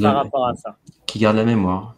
par 0.01 0.15
rapport 0.15 0.47
à 0.47 0.55
ça. 0.55 0.77
Qui 1.07 1.19
garde 1.19 1.37
la 1.37 1.43
mémoire. 1.45 1.95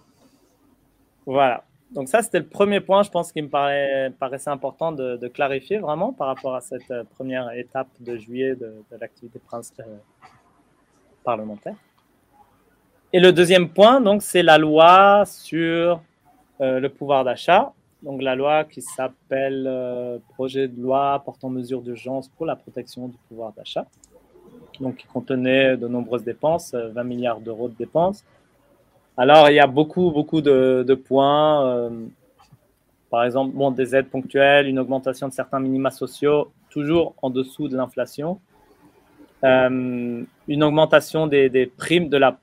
Voilà. 1.26 1.64
Donc 1.92 2.08
ça, 2.08 2.22
c'était 2.22 2.40
le 2.40 2.48
premier 2.48 2.80
point, 2.82 3.02
je 3.04 3.10
pense, 3.10 3.32
qui 3.32 3.42
me 3.42 3.50
paraît, 3.50 4.14
paraissait 4.20 4.50
important 4.52 4.92
de, 4.92 5.18
de 5.18 5.28
clarifier 5.28 5.80
vraiment 5.80 6.14
par 6.14 6.28
rapport 6.28 6.56
à 6.56 6.62
cette 6.62 6.90
euh, 6.92 7.04
première 7.16 7.52
étape 7.52 7.88
de 8.00 8.16
juillet 8.16 8.56
de, 8.56 8.84
de 8.92 8.98
l'activité 9.02 9.40
prince- 9.40 9.74
euh, 9.80 9.98
parlementaire. 11.24 11.76
Et 13.12 13.20
le 13.20 13.34
deuxième 13.34 13.70
point, 13.70 14.02
donc, 14.02 14.22
c'est 14.22 14.44
la 14.44 14.58
loi 14.60 15.24
sur 15.26 15.58
euh, 15.96 15.96
le 16.60 16.88
pouvoir 16.88 17.24
d'achat. 17.24 17.74
Donc 18.02 18.22
la 18.22 18.36
loi 18.36 18.64
qui 18.64 18.82
s'appelle 18.82 19.66
euh, 19.68 20.20
projet 20.30 20.68
de 20.70 20.82
loi 20.82 21.22
portant 21.26 21.50
mesures 21.50 21.82
d'urgence 21.82 22.30
pour 22.30 22.46
la 22.46 22.56
protection 22.56 23.10
du 23.10 23.18
pouvoir 23.28 23.52
d'achat. 23.54 23.86
Donc 24.80 24.98
qui 24.98 25.08
contenait 25.08 25.76
de 25.76 25.88
nombreuses 25.88 26.24
dépenses, 26.24 26.74
euh, 26.74 26.90
20 26.90 27.04
milliards 27.04 27.42
d'euros 27.42 27.68
de 27.68 27.76
dépenses. 27.76 28.24
Alors, 29.18 29.50
il 29.50 29.56
y 29.56 29.60
a 29.60 29.68
beaucoup, 29.68 30.12
beaucoup 30.12 30.40
de, 30.40 30.94
points. 30.94 31.68
euh, 31.68 31.90
par 33.10 33.26
exemple, 33.26 33.54
bon, 33.54 33.72
des 33.72 33.94
aides 33.94 34.10
ponctuelles, 34.10 34.68
une 34.68 34.80
augmentation 34.80 35.28
de 35.28 35.34
certains 35.34 35.60
minima 35.60 35.92
sociaux, 35.92 36.52
toujours 36.70 37.16
en 37.22 37.30
dessous 37.30 37.68
de 37.68 37.76
l'inflation. 37.76 38.40
Euh, 39.44 40.24
une 40.48 40.64
augmentation 40.64 41.28
des, 41.28 41.50
des 41.50 41.66
primes 41.66 42.08
de 42.08 42.16
la 42.16 42.40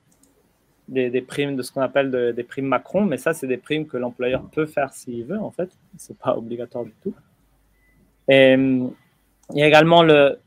des, 0.89 1.21
primes 1.21 1.57
de 1.57 1.63
ce 1.63 1.73
qu'on 1.73 1.81
appelle 1.81 2.11
de- 2.11 2.33
des 2.33 2.45
primes 2.45 2.67
Macron, 2.67 3.05
mais 3.05 3.17
ça, 3.17 3.33
c'est 3.33 3.47
des 3.47 3.57
primes 3.57 3.87
que 3.87 3.97
l'employeur 3.97 4.43
peut 4.53 4.67
faire 4.67 4.93
s'il 4.93 5.25
veut, 5.25 5.39
en 5.39 5.51
fait. 5.51 5.71
C'est 5.97 6.17
pas 6.19 6.37
obligatoire 6.37 6.85
du 6.85 6.95
tout. 7.03 7.15
Et 8.29 8.57
euh, 8.57 8.87
il 9.53 9.59
y 9.59 9.63
a 9.63 9.67
également 9.67 10.03
le, 10.03 10.39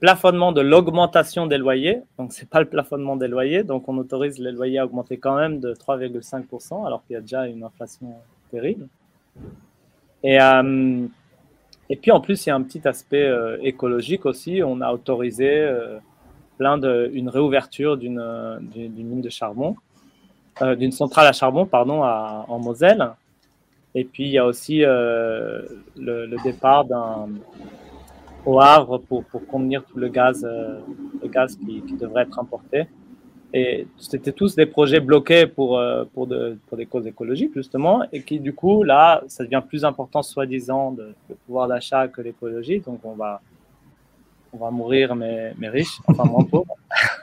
plafonnement 0.00 0.52
de 0.52 0.60
l'augmentation 0.60 1.46
des 1.46 1.58
loyers. 1.58 2.00
Donc, 2.18 2.32
c'est 2.32 2.48
pas 2.48 2.60
le 2.60 2.66
plafonnement 2.66 3.16
des 3.16 3.28
loyers. 3.28 3.62
Donc, 3.64 3.88
on 3.88 3.96
autorise 3.98 4.38
les 4.38 4.52
loyers 4.52 4.78
à 4.78 4.84
augmenter 4.84 5.18
quand 5.18 5.36
même 5.36 5.60
de 5.60 5.74
3,5%, 5.74 6.86
alors 6.86 7.04
qu'il 7.06 7.14
y 7.14 7.16
a 7.16 7.20
déjà 7.20 7.46
une 7.46 7.62
inflation 7.62 8.14
terrible. 8.50 8.88
Et, 10.22 10.40
euh, 10.40 11.06
et 11.88 11.96
puis, 11.96 12.10
en 12.10 12.20
plus, 12.20 12.44
il 12.46 12.48
y 12.48 12.52
a 12.52 12.56
un 12.56 12.62
petit 12.62 12.86
aspect 12.86 13.24
euh, 13.24 13.56
écologique 13.62 14.26
aussi. 14.26 14.62
On 14.64 14.80
a 14.80 14.92
autorisé 14.92 15.66
plein 16.58 16.76
de, 16.76 17.10
une 17.14 17.28
réouverture 17.28 17.96
d'une 17.96 18.20
mine 18.74 19.22
de 19.22 19.30
charbon, 19.30 19.76
euh, 20.60 20.74
d'une 20.74 20.92
centrale 20.92 21.26
à 21.28 21.32
charbon, 21.32 21.66
pardon, 21.66 22.02
en 22.02 22.58
Moselle. 22.58 23.10
Et 23.94 24.04
puis, 24.04 24.24
il 24.24 24.30
y 24.30 24.38
a 24.38 24.44
aussi 24.44 24.84
euh, 24.84 25.62
le, 25.96 26.36
départ 26.42 26.84
d'un 26.84 27.28
au 28.44 28.60
Havre 28.60 28.98
pour, 28.98 29.24
pour 29.24 29.46
contenir 29.46 29.84
tout 29.84 29.98
le 29.98 30.08
gaz, 30.08 30.44
euh, 30.44 30.78
le 31.22 31.28
gaz 31.28 31.56
qui, 31.56 31.80
devrait 31.96 32.22
être 32.22 32.38
importé. 32.38 32.86
Et 33.54 33.86
c'était 33.98 34.32
tous 34.32 34.56
des 34.56 34.66
projets 34.66 35.00
bloqués 35.00 35.46
pour, 35.46 35.80
pour 36.12 36.26
des 36.26 36.86
causes 36.86 37.06
écologiques, 37.06 37.54
justement, 37.54 38.02
et 38.12 38.22
qui, 38.22 38.40
du 38.40 38.52
coup, 38.52 38.82
là, 38.82 39.22
ça 39.26 39.42
devient 39.44 39.62
plus 39.66 39.84
important, 39.86 40.22
soi-disant, 40.22 40.92
de, 40.92 41.14
le 41.30 41.34
pouvoir 41.46 41.66
d'achat 41.66 42.08
que 42.08 42.20
l'écologie. 42.20 42.80
Donc, 42.80 43.00
on 43.04 43.14
va, 43.14 43.40
on 44.52 44.58
va 44.58 44.70
mourir, 44.70 45.14
mais, 45.14 45.52
mais 45.58 45.68
riches, 45.68 46.00
enfin 46.06 46.24
moins 46.24 46.44
pauvres. 46.44 46.76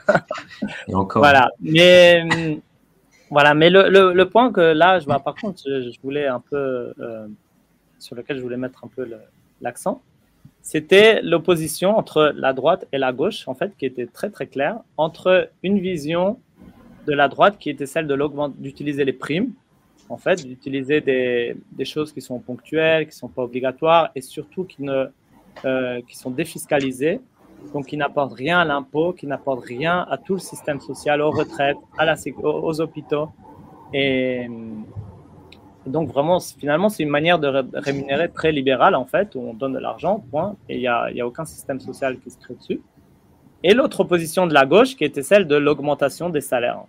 Et 0.87 0.95
encore. 0.95 1.21
Voilà. 1.21 1.49
Mais, 1.59 2.59
voilà. 3.29 3.53
Mais 3.53 3.69
le, 3.69 3.89
le, 3.89 4.13
le 4.13 4.29
point 4.29 4.51
que 4.51 4.61
là, 4.61 4.99
je 4.99 5.05
par 5.05 5.35
contre, 5.35 5.61
je, 5.65 5.91
je 5.91 6.01
voulais 6.01 6.27
un 6.27 6.39
peu, 6.39 6.93
euh, 6.99 7.27
sur 7.99 8.15
lequel 8.15 8.37
je 8.37 8.41
voulais 8.41 8.57
mettre 8.57 8.83
un 8.83 8.87
peu 8.87 9.09
l'accent, 9.61 10.01
c'était 10.61 11.21
l'opposition 11.21 11.95
entre 11.97 12.33
la 12.35 12.51
droite 12.51 12.87
et 12.91 12.97
la 12.97 13.13
gauche, 13.13 13.47
en 13.47 13.53
fait, 13.53 13.77
qui 13.77 13.85
était 13.85 14.07
très, 14.07 14.29
très 14.31 14.47
claire, 14.47 14.79
entre 14.97 15.49
une 15.61 15.79
vision 15.79 16.39
de 17.05 17.13
la 17.13 17.27
droite 17.27 17.57
qui 17.59 17.69
était 17.69 17.85
celle 17.85 18.07
de 18.07 18.17
d'utiliser 18.57 19.05
les 19.05 19.13
primes, 19.13 19.53
en 20.09 20.17
fait, 20.17 20.43
d'utiliser 20.43 21.01
des, 21.01 21.55
des 21.71 21.85
choses 21.85 22.11
qui 22.11 22.21
sont 22.21 22.39
ponctuelles, 22.39 23.07
qui 23.07 23.15
sont 23.15 23.27
pas 23.27 23.43
obligatoires 23.43 24.09
et 24.15 24.21
surtout 24.21 24.63
qui, 24.63 24.81
ne, 24.81 25.05
euh, 25.63 26.01
qui 26.07 26.17
sont 26.17 26.31
défiscalisées 26.31 27.21
donc 27.73 27.87
qui 27.87 27.97
n'apporte 27.97 28.33
rien 28.33 28.59
à 28.59 28.65
l'impôt, 28.65 29.13
qui 29.13 29.27
n'apporte 29.27 29.65
rien 29.65 30.05
à 30.09 30.17
tout 30.17 30.33
le 30.33 30.39
système 30.39 30.79
social, 30.79 31.21
aux 31.21 31.31
retraites, 31.31 31.77
à 31.97 32.05
la, 32.05 32.15
aux, 32.43 32.47
aux 32.47 32.81
hôpitaux. 32.81 33.29
Et, 33.93 34.47
et 35.85 35.89
donc 35.89 36.09
vraiment, 36.09 36.39
finalement, 36.39 36.89
c'est 36.89 37.03
une 37.03 37.09
manière 37.09 37.39
de 37.39 37.47
ré- 37.47 37.63
rémunérer 37.73 38.29
très 38.29 38.51
libérale, 38.51 38.95
en 38.95 39.05
fait, 39.05 39.35
où 39.35 39.39
on 39.39 39.53
donne 39.53 39.73
de 39.73 39.79
l'argent, 39.79 40.23
point, 40.31 40.55
et 40.69 40.75
il 40.75 40.81
n'y 40.81 40.87
a, 40.87 41.07
a 41.19 41.25
aucun 41.25 41.45
système 41.45 41.79
social 41.79 42.19
qui 42.19 42.29
se 42.29 42.37
crée 42.37 42.55
dessus. 42.55 42.81
Et 43.63 43.73
l'autre 43.73 44.01
opposition 44.01 44.45
de 44.45 44.53
la 44.53 44.65
gauche, 44.65 44.95
qui 44.95 45.03
était 45.03 45.23
celle 45.23 45.47
de 45.47 45.55
l'augmentation 45.55 46.29
des 46.29 46.41
salaires. 46.41 46.83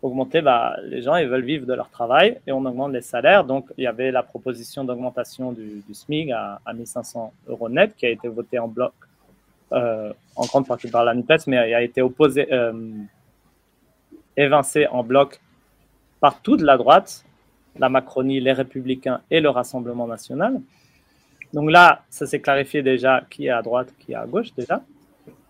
Augmenter, 0.00 0.42
bah, 0.42 0.76
les 0.84 1.02
gens, 1.02 1.16
ils 1.16 1.28
veulent 1.28 1.44
vivre 1.44 1.66
de 1.66 1.74
leur 1.74 1.90
travail, 1.90 2.38
et 2.46 2.52
on 2.52 2.64
augmente 2.64 2.92
les 2.92 3.00
salaires. 3.00 3.44
Donc, 3.44 3.66
il 3.76 3.84
y 3.84 3.86
avait 3.86 4.12
la 4.12 4.22
proposition 4.22 4.84
d'augmentation 4.84 5.52
du, 5.52 5.82
SMIC 5.92 6.30
à, 6.30 6.60
à 6.64 6.72
1500 6.72 7.32
euros 7.48 7.68
net, 7.68 7.96
qui 7.96 8.06
a 8.06 8.10
été 8.10 8.28
votée 8.28 8.58
en 8.58 8.68
bloc 8.68 8.92
euh, 9.72 10.12
en 10.36 10.46
grande 10.46 10.66
partie 10.66 10.88
par 10.88 11.04
la 11.04 11.14
NUPES, 11.14 11.46
mais 11.48 11.58
a 11.58 11.82
été 11.82 12.00
opposé, 12.00 12.46
euh, 12.52 12.72
évincé 14.36 14.86
en 14.86 15.02
bloc 15.02 15.40
par 16.20 16.40
toute 16.40 16.62
la 16.62 16.76
droite, 16.78 17.24
la 17.78 17.88
Macronie, 17.88 18.40
les 18.40 18.52
Républicains 18.52 19.20
et 19.30 19.40
le 19.40 19.50
Rassemblement 19.50 20.06
national. 20.06 20.60
Donc 21.52 21.70
là, 21.70 22.02
ça 22.08 22.26
s'est 22.26 22.40
clarifié 22.40 22.82
déjà 22.82 23.24
qui 23.28 23.46
est 23.46 23.50
à 23.50 23.60
droite, 23.62 23.92
qui 23.98 24.12
est 24.12 24.14
à 24.14 24.26
gauche 24.26 24.54
déjà. 24.56 24.80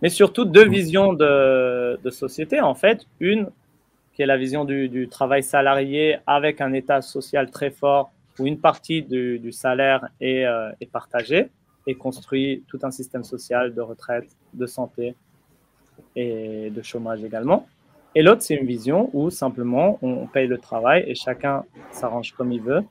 Mais 0.00 0.08
surtout 0.08 0.44
deux 0.44 0.66
visions 0.66 1.12
de, 1.12 2.00
de 2.02 2.10
société, 2.10 2.60
en 2.60 2.74
fait. 2.74 3.06
Une 3.20 3.48
qui 4.18 4.22
est 4.22 4.26
la 4.26 4.36
vision 4.36 4.64
du, 4.64 5.08
travail 5.08 5.44
salarié 5.44 6.18
avec 6.26 6.60
un 6.60 6.72
état 6.72 7.02
social 7.02 7.52
très 7.52 7.70
fort 7.70 8.10
où 8.40 8.48
une 8.48 8.58
partie 8.58 9.00
du, 9.00 9.52
salaire 9.52 10.08
est, 10.20 10.44
euh, 10.44 10.72
est 10.80 10.90
partagée 10.90 11.50
et 11.86 11.94
construit 11.94 12.64
tout 12.66 12.80
un 12.82 12.90
système 12.90 13.22
social 13.22 13.72
de 13.72 13.80
retraite, 13.80 14.26
de 14.54 14.66
santé 14.66 15.14
et 16.16 16.68
de 16.68 16.82
chômage 16.82 17.22
également. 17.22 17.68
Et 18.16 18.22
l'autre, 18.22 18.42
c'est 18.42 18.56
une 18.56 18.66
vision 18.66 19.08
où 19.12 19.30
simplement 19.30 20.00
on 20.02 20.26
paye 20.26 20.48
le 20.48 20.58
travail 20.58 21.04
et 21.06 21.14
chacun 21.14 21.62
s'arrange 21.92 22.32
comme 22.32 22.50
il 22.50 22.60
veut 22.60 22.82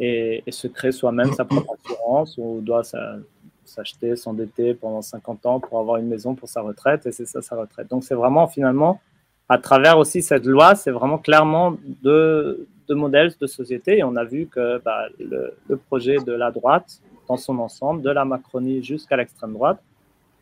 et, 0.00 0.42
et 0.44 0.50
se 0.50 0.66
crée 0.66 0.90
soi-même 0.90 1.32
sa 1.32 1.44
propre 1.44 1.76
assurance 1.78 2.36
ou 2.38 2.60
doit 2.60 2.82
sa- 2.82 3.18
s'acheter, 3.64 4.16
s'endetter 4.16 4.74
pendant 4.74 5.00
50 5.00 5.46
ans 5.46 5.60
pour 5.60 5.78
avoir 5.78 5.98
une 5.98 6.08
maison 6.08 6.34
pour 6.34 6.48
sa 6.48 6.60
retraite 6.60 7.06
et 7.06 7.12
c'est 7.12 7.26
ça 7.26 7.40
sa 7.40 7.54
retraite. 7.54 7.88
Donc 7.88 8.02
c'est 8.02 8.16
vraiment 8.16 8.48
finalement, 8.48 9.00
à 9.48 9.58
travers 9.58 9.98
aussi 9.98 10.22
cette 10.22 10.46
loi, 10.46 10.74
c'est 10.74 10.90
vraiment 10.90 11.18
clairement 11.18 11.76
deux, 12.02 12.66
modèles 12.88 13.32
de 13.40 13.46
société 13.46 13.98
et 13.98 14.04
on 14.04 14.14
a 14.16 14.24
vu 14.24 14.46
que 14.46 14.80
bah, 14.84 15.06
le, 15.18 15.76
projet 15.76 16.18
de 16.18 16.32
la 16.32 16.50
droite 16.50 17.00
dans 17.28 17.36
son 17.36 17.58
ensemble, 17.58 18.02
de 18.02 18.10
la 18.10 18.24
Macronie 18.24 18.82
jusqu'à 18.82 19.16
l'extrême 19.16 19.52
droite, 19.52 19.82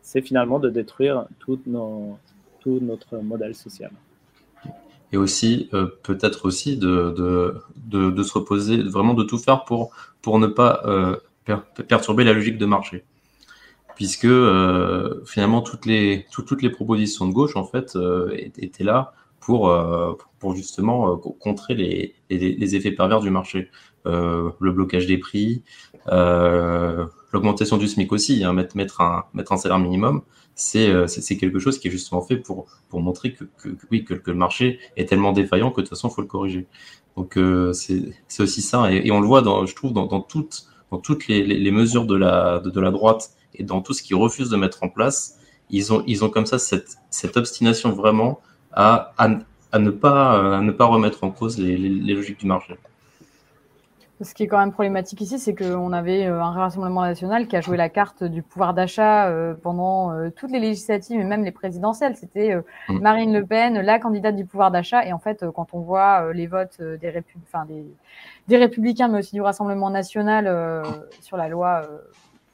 c'est 0.01 0.21
finalement 0.21 0.59
de 0.59 0.69
détruire 0.69 1.25
tout, 1.39 1.59
notre 1.65 3.17
modèle 3.17 3.55
social. 3.55 3.91
Et 5.11 5.17
aussi, 5.17 5.69
euh, 5.73 5.87
peut-être 6.03 6.45
aussi 6.45 6.77
de, 6.77 7.15
se 7.91 8.33
reposer, 8.33 8.83
vraiment 8.83 9.13
de 9.13 9.23
tout 9.23 9.37
faire 9.37 9.63
pour, 9.65 9.91
ne 10.39 10.47
pas 10.47 10.81
euh, 10.85 11.15
per- 11.45 11.83
perturber 11.87 12.23
la 12.23 12.33
logique 12.33 12.57
de 12.57 12.65
marché. 12.65 13.03
Puisque 13.95 14.25
euh, 14.25 15.21
finalement, 15.25 15.61
toutes 15.61 15.85
les, 15.85 16.25
tout- 16.31 16.41
toutes 16.43 16.61
les 16.61 16.69
propositions 16.69 17.27
de 17.27 17.33
gauche, 17.33 17.55
en 17.55 17.63
fait, 17.65 17.95
euh, 17.95 18.35
étaient 18.57 18.83
là 18.83 19.13
pour, 19.39 19.69
euh, 19.69 20.13
pour 20.39 20.55
justement 20.55 21.13
euh, 21.13 21.15
contrer 21.39 21.75
les, 21.75 22.15
les, 22.29 22.53
les 22.55 22.75
effets 22.75 22.91
pervers 22.91 23.21
du 23.21 23.29
marché. 23.29 23.69
Euh, 24.05 24.51
le 24.59 24.71
blocage 24.71 25.07
des 25.07 25.17
prix, 25.17 25.63
euh, 26.09 27.05
l'augmentation 27.33 27.77
du 27.77 27.87
SMIC 27.87 28.11
aussi, 28.11 28.43
hein, 28.43 28.53
mettre, 28.53 28.77
mettre, 28.77 29.01
un, 29.01 29.23
mettre 29.33 29.51
un 29.53 29.57
salaire 29.57 29.79
minimum, 29.79 30.21
c'est 30.55 31.37
quelque 31.39 31.57
chose 31.59 31.79
qui 31.79 31.87
est 31.87 31.91
justement 31.91 32.21
fait 32.21 32.37
pour, 32.37 32.67
pour 32.89 33.01
montrer 33.01 33.33
que, 33.33 33.45
que, 33.57 33.69
que- 33.69 33.85
oui, 33.91 34.03
que, 34.05 34.13
le 34.25 34.33
marché 34.35 34.79
est 34.95 35.09
tellement 35.09 35.31
défaillant 35.31 35.71
que 35.71 35.81
de 35.81 35.85
toute 35.87 35.89
façon, 35.89 36.09
il 36.09 36.13
faut 36.13 36.21
le 36.21 36.27
corriger. 36.27 36.67
Donc, 37.17 37.37
c'est 37.73 38.13
c'est 38.27 38.43
aussi 38.43 38.61
ça. 38.61 38.91
Et, 38.91 39.09
on 39.11 39.21
le 39.21 39.27
voit, 39.27 39.41
dans, 39.41 39.65
je 39.65 39.75
trouve, 39.75 39.93
dans, 39.93 40.05
dans 40.05 40.21
toutes, 40.21 40.67
dans 40.91 40.97
toutes 40.99 41.27
les, 41.27 41.43
les, 41.43 41.71
mesures 41.71 42.05
de 42.05 42.15
la, 42.15 42.59
de 42.59 42.79
la 42.79 42.91
droite 42.91 43.31
et 43.59 43.63
dans 43.63 43.81
tout 43.81 43.93
ce 43.93 44.01
qu'ils 44.03 44.15
refusent 44.15 44.49
de 44.49 44.57
mettre 44.57 44.83
en 44.83 44.89
place, 44.89 45.37
ils 45.69 45.91
ont, 45.93 46.03
ils 46.05 46.23
ont 46.23 46.29
comme 46.29 46.45
ça 46.45 46.59
cette, 46.59 46.97
cette 47.09 47.37
obstination 47.37 47.91
vraiment 47.91 48.39
à, 48.73 49.13
à, 49.17 49.29
à 49.71 49.79
ne 49.79 49.89
pas, 49.89 50.57
à 50.57 50.61
ne 50.61 50.71
pas 50.71 50.85
remettre 50.85 51.23
en 51.23 51.31
cause 51.31 51.57
les, 51.57 51.77
les, 51.77 51.89
les 51.89 52.13
logiques 52.13 52.39
du 52.39 52.45
marché. 52.45 52.75
Ce 54.21 54.33
qui 54.33 54.43
est 54.43 54.47
quand 54.47 54.59
même 54.59 54.71
problématique 54.71 55.19
ici, 55.19 55.39
c'est 55.39 55.53
qu'on 55.53 55.91
avait 55.91 56.25
euh, 56.25 56.41
un 56.41 56.51
Rassemblement 56.51 57.01
national 57.01 57.49
qui 57.49 57.57
a 57.57 57.61
joué 57.61 57.75
la 57.75 57.89
carte 57.89 58.23
du 58.23 58.41
pouvoir 58.43 58.73
d'achat 58.73 59.27
euh, 59.27 59.53
pendant 59.61 60.13
euh, 60.13 60.29
toutes 60.33 60.51
les 60.51 60.61
législatives 60.61 61.19
et 61.19 61.23
même 61.25 61.43
les 61.43 61.51
présidentielles. 61.51 62.15
C'était 62.15 62.55
Mm. 62.87 62.99
Marine 62.99 63.33
Le 63.33 63.45
Pen, 63.45 63.81
la 63.81 63.99
candidate 63.99 64.37
du 64.37 64.45
pouvoir 64.45 64.71
d'achat. 64.71 65.05
Et 65.05 65.11
en 65.11 65.19
fait, 65.19 65.43
quand 65.53 65.73
on 65.73 65.81
voit 65.81 66.31
les 66.31 66.47
votes 66.47 66.81
des, 66.81 67.09
répu- 67.09 67.35
enfin, 67.43 67.65
des, 67.65 67.83
des 68.47 68.55
républicains, 68.55 69.09
mais 69.09 69.19
aussi 69.19 69.35
du 69.35 69.41
Rassemblement 69.41 69.89
national 69.89 70.45
sur 71.19 71.35
la 71.35 71.49
loi 71.49 71.81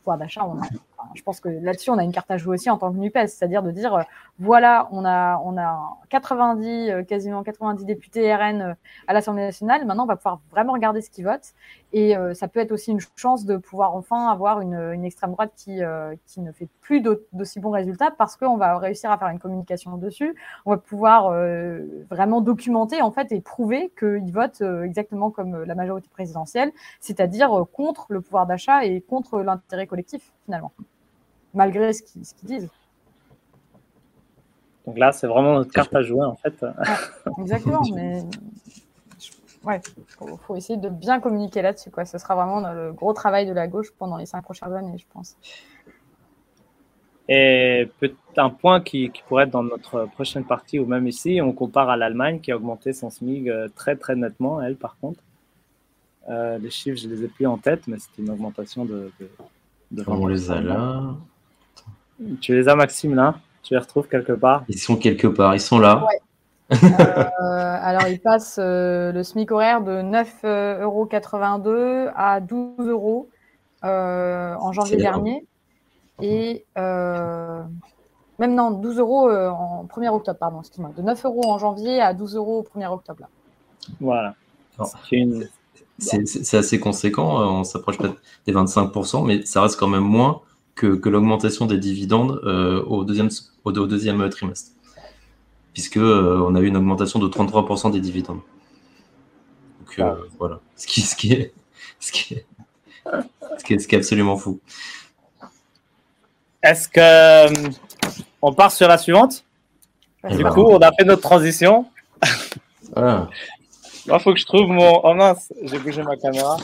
pouvoir 0.01 0.17
d'achat, 0.17 0.43
on 0.43 0.57
a- 0.57 0.65
je 1.15 1.21
pense 1.23 1.39
que 1.39 1.49
là-dessus, 1.49 1.89
on 1.89 1.97
a 1.97 2.03
une 2.03 2.11
carte 2.11 2.31
à 2.31 2.37
jouer 2.37 2.55
aussi 2.55 2.69
en 2.69 2.77
tant 2.77 2.91
que 2.91 2.97
NUPES, 2.97 3.27
c'est-à-dire 3.27 3.63
de 3.63 3.71
dire, 3.71 3.93
euh, 3.95 4.01
voilà, 4.39 4.87
on 4.91 5.05
a, 5.05 5.39
on 5.43 5.57
a 5.57 5.97
90, 6.09 6.89
euh, 6.89 7.03
quasiment 7.03 7.43
90 7.43 7.85
députés 7.85 8.33
RN 8.33 8.61
euh, 8.61 8.73
à 9.07 9.13
l'Assemblée 9.13 9.43
nationale, 9.43 9.85
maintenant 9.85 10.03
on 10.03 10.07
va 10.07 10.15
pouvoir 10.15 10.39
vraiment 10.51 10.73
regarder 10.73 11.01
ce 11.01 11.09
qu'ils 11.09 11.25
votent, 11.25 11.53
et 11.93 12.15
ça 12.33 12.47
peut 12.47 12.61
être 12.61 12.71
aussi 12.71 12.91
une 12.91 13.01
chance 13.17 13.45
de 13.45 13.57
pouvoir 13.57 13.93
enfin 13.95 14.29
avoir 14.29 14.61
une, 14.61 14.75
une 14.93 15.03
extrême 15.03 15.31
droite 15.31 15.51
qui, 15.57 15.81
qui 16.25 16.39
ne 16.39 16.53
fait 16.53 16.69
plus 16.79 17.01
d'au- 17.01 17.19
d'aussi 17.33 17.59
bons 17.59 17.71
résultats, 17.71 18.11
parce 18.17 18.37
qu'on 18.37 18.55
va 18.55 18.77
réussir 18.77 19.11
à 19.11 19.17
faire 19.17 19.27
une 19.27 19.39
communication 19.39 19.97
dessus, 19.97 20.33
on 20.65 20.71
va 20.71 20.77
pouvoir 20.77 21.33
vraiment 22.09 22.39
documenter 22.39 23.01
en 23.01 23.11
fait 23.11 23.33
et 23.33 23.41
prouver 23.41 23.91
qu'ils 23.99 24.31
votent 24.31 24.63
exactement 24.85 25.31
comme 25.31 25.63
la 25.65 25.75
majorité 25.75 26.07
présidentielle, 26.13 26.71
c'est-à-dire 27.01 27.65
contre 27.73 28.05
le 28.09 28.21
pouvoir 28.21 28.45
d'achat 28.45 28.85
et 28.85 29.01
contre 29.01 29.41
l'intérêt 29.41 29.85
collectif 29.85 30.31
finalement, 30.45 30.71
malgré 31.53 31.93
ce 31.93 32.03
qu'ils 32.03 32.21
disent. 32.43 32.69
Donc 34.85 34.97
là, 34.97 35.11
c'est 35.11 35.27
vraiment 35.27 35.53
notre 35.53 35.71
carte 35.71 35.93
à 35.95 36.01
jouer 36.01 36.25
en 36.25 36.35
fait. 36.35 36.65
Exactement, 37.39 37.81
mais 37.95 38.23
ouais, 39.63 39.79
faut, 40.07 40.37
faut 40.37 40.55
essayer 40.55 40.77
de 40.79 40.89
bien 40.89 41.19
communiquer 41.19 41.61
là-dessus 41.61 41.91
quoi. 41.91 42.05
Ce 42.05 42.17
sera 42.17 42.35
vraiment 42.35 42.61
le 42.71 42.91
gros 42.91 43.13
travail 43.13 43.45
de 43.45 43.53
la 43.53 43.67
gauche 43.67 43.91
pendant 43.97 44.17
les 44.17 44.25
cinq 44.25 44.41
prochaines 44.41 44.73
années, 44.73 44.97
je 44.97 45.05
pense. 45.13 45.37
Et 47.29 47.89
peut- 47.99 48.13
un 48.37 48.49
point 48.49 48.81
qui, 48.81 49.09
qui 49.11 49.21
pourrait 49.23 49.43
être 49.43 49.51
dans 49.51 49.63
notre 49.63 50.05
prochaine 50.05 50.43
partie 50.43 50.79
ou 50.79 50.85
même 50.85 51.07
ici, 51.07 51.39
on 51.41 51.53
compare 51.53 51.89
à 51.89 51.95
l'Allemagne 51.95 52.39
qui 52.41 52.51
a 52.51 52.55
augmenté 52.55 52.91
son 52.93 53.09
SMIC 53.09 53.47
euh, 53.47 53.69
très 53.75 53.95
très 53.95 54.15
nettement, 54.15 54.61
elle 54.61 54.75
par 54.75 54.97
contre. 54.99 55.21
Euh, 56.29 56.57
les 56.57 56.69
chiffres, 56.69 56.99
je 56.99 57.07
les 57.07 57.23
ai 57.23 57.27
plus 57.27 57.45
en 57.47 57.57
tête, 57.57 57.87
mais 57.87 57.97
c'était 57.99 58.21
une 58.21 58.29
augmentation 58.31 58.85
de. 58.85 59.11
de, 59.19 59.29
de 59.91 60.03
On 60.07 60.27
les 60.27 60.51
a 60.51 60.61
20%. 60.61 60.63
là? 60.63 61.15
Tu 62.39 62.55
les 62.55 62.67
as, 62.67 62.75
Maxime, 62.75 63.15
là? 63.15 63.35
Tu 63.63 63.73
les 63.73 63.79
retrouves 63.79 64.07
quelque 64.07 64.33
part? 64.33 64.63
Ils 64.67 64.79
sont 64.79 64.95
quelque 64.95 65.27
part. 65.27 65.55
Ils 65.55 65.61
sont 65.61 65.79
là. 65.79 66.05
Euh, 66.73 67.77
alors, 67.81 68.07
il 68.07 68.21
passe 68.21 68.57
euh, 68.57 69.11
le 69.11 69.23
SMIC 69.23 69.51
horaire 69.51 69.81
de 69.81 70.01
9,82 70.01 70.79
euros 70.81 72.09
à 72.15 72.39
12 72.39 72.87
euros 72.87 73.27
euh, 73.83 74.55
en 74.55 74.71
janvier 74.71 74.95
dernier. 74.95 75.45
Et 76.21 76.63
euh, 76.77 77.61
même 78.39 78.55
non, 78.55 78.71
12 78.71 78.99
euros 78.99 79.29
euh, 79.29 79.49
en 79.49 79.85
1er 79.85 80.09
octobre, 80.09 80.39
pardon, 80.39 80.61
excuse-moi. 80.61 80.91
De 80.95 81.01
9 81.01 81.25
euros 81.25 81.49
en 81.49 81.57
janvier 81.57 82.01
à 82.01 82.13
12 82.13 82.35
euros 82.35 82.59
au 82.59 82.79
1er 82.79 82.87
octobre. 82.87 83.21
Là. 83.21 83.27
Voilà. 83.99 84.35
C'est 84.85 85.17
une... 85.17 85.47
Assez 86.53 86.79
conséquent, 86.79 87.39
euh, 87.39 87.45
on 87.45 87.63
s'approche 87.63 87.99
peut-être 87.99 88.19
des 88.47 88.53
25%, 88.53 89.23
mais 89.23 89.45
ça 89.45 89.61
reste 89.61 89.79
quand 89.79 89.87
même 89.87 90.01
moins 90.01 90.41
que, 90.75 90.95
que 90.95 91.09
l'augmentation 91.09 91.65
des 91.65 91.77
dividendes 91.77 92.41
euh, 92.43 92.83
au, 92.83 93.03
deuxième, 93.03 93.29
au, 93.63 93.71
au 93.71 93.87
deuxième 93.87 94.27
trimestre. 94.29 94.71
Puisque 95.73 95.97
euh, 95.97 96.43
on 96.47 96.55
a 96.55 96.61
eu 96.61 96.67
une 96.67 96.77
augmentation 96.77 97.19
de 97.19 97.27
33% 97.27 97.91
des 97.91 98.01
dividendes. 98.01 98.41
Donc 99.79 99.99
euh, 99.99 100.15
voilà, 100.37 100.59
ce 100.75 100.87
qui, 100.87 101.01
ce, 101.01 101.15
qui 101.15 101.33
est, 101.33 101.53
ce, 101.99 102.11
qui 102.11 102.35
est, 102.35 102.45
ce, 103.57 103.63
qui 103.63 103.73
est, 103.73 103.79
ce 103.79 103.87
qui 103.87 103.95
est 103.95 103.97
absolument 103.97 104.37
fou. 104.37 104.59
Est-ce 106.63 106.87
que 106.87 106.99
euh, 106.99 107.69
on 108.41 108.53
part 108.53 108.71
sur 108.71 108.87
la 108.87 108.97
suivante? 108.97 109.43
Du 110.29 110.43
coup, 110.45 110.61
on 110.61 110.79
a 110.79 110.91
fait 110.91 111.03
notre 111.03 111.21
transition. 111.21 111.87
Voilà. 112.95 113.29
Il 114.05 114.19
faut 114.19 114.33
que 114.33 114.39
je 114.39 114.45
trouve 114.45 114.67
mon. 114.67 115.01
Oh 115.03 115.13
mince, 115.13 115.53
j'ai 115.63 115.79
bougé 115.79 116.03
ma 116.03 116.17
caméra. 116.17 116.57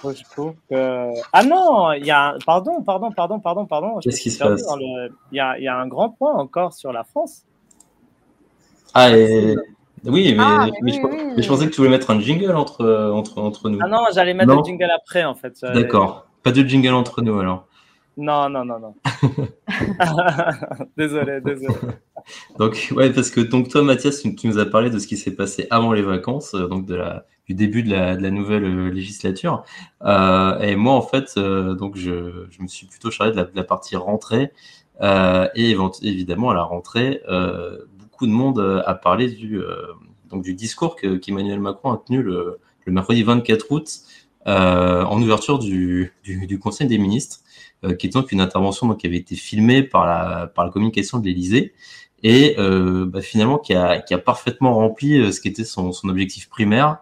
Faut 0.00 0.10
que 0.10 0.16
je 0.16 0.24
trouve 0.24 0.54
que. 0.70 1.10
Ah 1.32 1.42
non, 1.42 1.92
il 1.92 2.06
y 2.06 2.10
a. 2.10 2.34
Pardon, 2.46 2.82
pardon, 2.82 3.10
pardon, 3.12 3.38
pardon, 3.40 3.66
pardon. 3.66 4.00
je 4.00 4.08
Qu'est-ce 4.08 4.20
qui 4.20 4.30
se 4.30 4.38
passe 4.42 4.62
le- 4.78 5.12
Il 5.32 5.36
y 5.36 5.40
a, 5.40 5.58
il 5.58 5.64
y 5.64 5.68
a 5.68 5.76
un 5.78 5.86
grand 5.86 6.10
point 6.10 6.34
encore 6.34 6.72
sur 6.72 6.92
la 6.92 7.04
France. 7.04 7.44
Ah, 8.94 9.10
et... 9.16 9.56
Oui, 10.04 10.32
mais, 10.34 10.42
Ah, 10.44 10.64
mais 10.66 10.72
mais 10.82 10.92
je, 10.92 10.98
oui, 11.02 11.08
oui. 11.12 11.32
mais 11.36 11.42
je 11.42 11.48
pensais 11.48 11.66
que 11.66 11.70
tu 11.70 11.76
voulais 11.76 11.90
mettre 11.90 12.10
un 12.10 12.18
jingle 12.18 12.56
entre, 12.56 13.10
entre, 13.12 13.38
entre 13.38 13.68
nous. 13.68 13.78
Ah 13.82 13.88
non, 13.88 13.98
j'allais 14.14 14.32
mettre 14.34 14.48
Non. 14.52 14.60
le 14.60 14.64
jingle 14.64 14.90
après 14.90 15.24
en 15.24 15.34
fait. 15.34 15.58
J'allais- 15.60 15.82
D'accord. 15.82 16.26
Pas 16.42 16.52
de 16.52 16.62
jingle 16.62 16.94
entre 16.94 17.20
nous 17.20 17.38
alors. 17.38 17.66
Non, 18.16 18.48
non, 18.48 18.64
non, 18.64 18.78
non. 18.80 18.94
désolé, 20.96 21.40
désolé. 21.40 21.74
Donc, 22.58 22.88
ouais, 22.96 23.10
parce 23.12 23.30
que 23.30 23.40
donc 23.40 23.68
toi, 23.68 23.82
Mathias, 23.82 24.20
tu, 24.22 24.34
tu 24.34 24.46
nous 24.48 24.58
as 24.58 24.66
parlé 24.66 24.90
de 24.90 24.98
ce 24.98 25.06
qui 25.06 25.16
s'est 25.16 25.34
passé 25.34 25.66
avant 25.70 25.92
les 25.92 26.02
vacances, 26.02 26.54
euh, 26.54 26.66
donc 26.66 26.86
de 26.86 26.94
la, 26.94 27.24
du 27.50 27.54
début 27.54 27.82
de 27.82 27.90
la, 27.90 28.30
nouvelle 28.30 28.64
euh, 28.64 28.90
législature. 28.90 29.64
Euh, 30.04 30.60
et 30.60 30.76
moi, 30.76 30.94
en 30.94 31.02
fait, 31.02 31.32
euh, 31.36 31.74
donc 31.74 31.96
je, 31.96 32.46
je 32.48 32.62
me 32.62 32.68
suis 32.68 32.86
plutôt 32.86 33.10
chargé 33.10 33.32
de 33.32 33.50
la, 33.52 33.64
partie 33.64 33.96
rentrée. 33.96 34.52
Et 35.02 35.76
évidemment, 36.02 36.50
à 36.50 36.54
la 36.54 36.62
rentrée, 36.62 37.22
beaucoup 37.98 38.26
de 38.26 38.32
monde 38.32 38.82
a 38.86 38.94
parlé 38.94 39.28
du, 39.28 39.58
donc 40.28 40.42
du 40.42 40.54
discours 40.54 40.94
que- 40.94 41.16
qu'Emmanuel 41.16 41.58
Macron 41.58 41.92
a 41.92 42.02
tenu 42.06 42.22
le, 42.22 42.58
le 42.84 42.92
mercredi 42.92 43.22
24 43.22 43.66
août 43.70 44.00
en 44.44 45.22
ouverture 45.22 45.58
du, 45.58 46.12
du, 46.22 46.58
Conseil 46.58 46.86
des 46.86 46.98
ministres, 46.98 47.38
qui 47.98 48.06
est 48.06 48.12
donc 48.12 48.30
une 48.30 48.42
intervention 48.42 48.88
donc, 48.88 48.98
qui 48.98 49.06
avait 49.06 49.16
été 49.16 49.36
filmée 49.36 49.82
par 49.82 50.04
la, 50.06 50.46
par 50.48 50.66
la 50.66 50.70
communication 50.70 51.18
de 51.18 51.24
l'Élysée 51.24 51.72
et 52.22 52.56
bah, 52.58 53.22
finalement 53.22 53.56
qui 53.56 53.72
a, 53.72 54.02
qui 54.02 54.12
a 54.12 54.18
parfaitement 54.18 54.74
rempli 54.74 55.32
ce 55.32 55.40
qui 55.40 55.48
était 55.48 55.64
son, 55.64 55.90
objectif 56.04 56.50
primaire, 56.50 56.98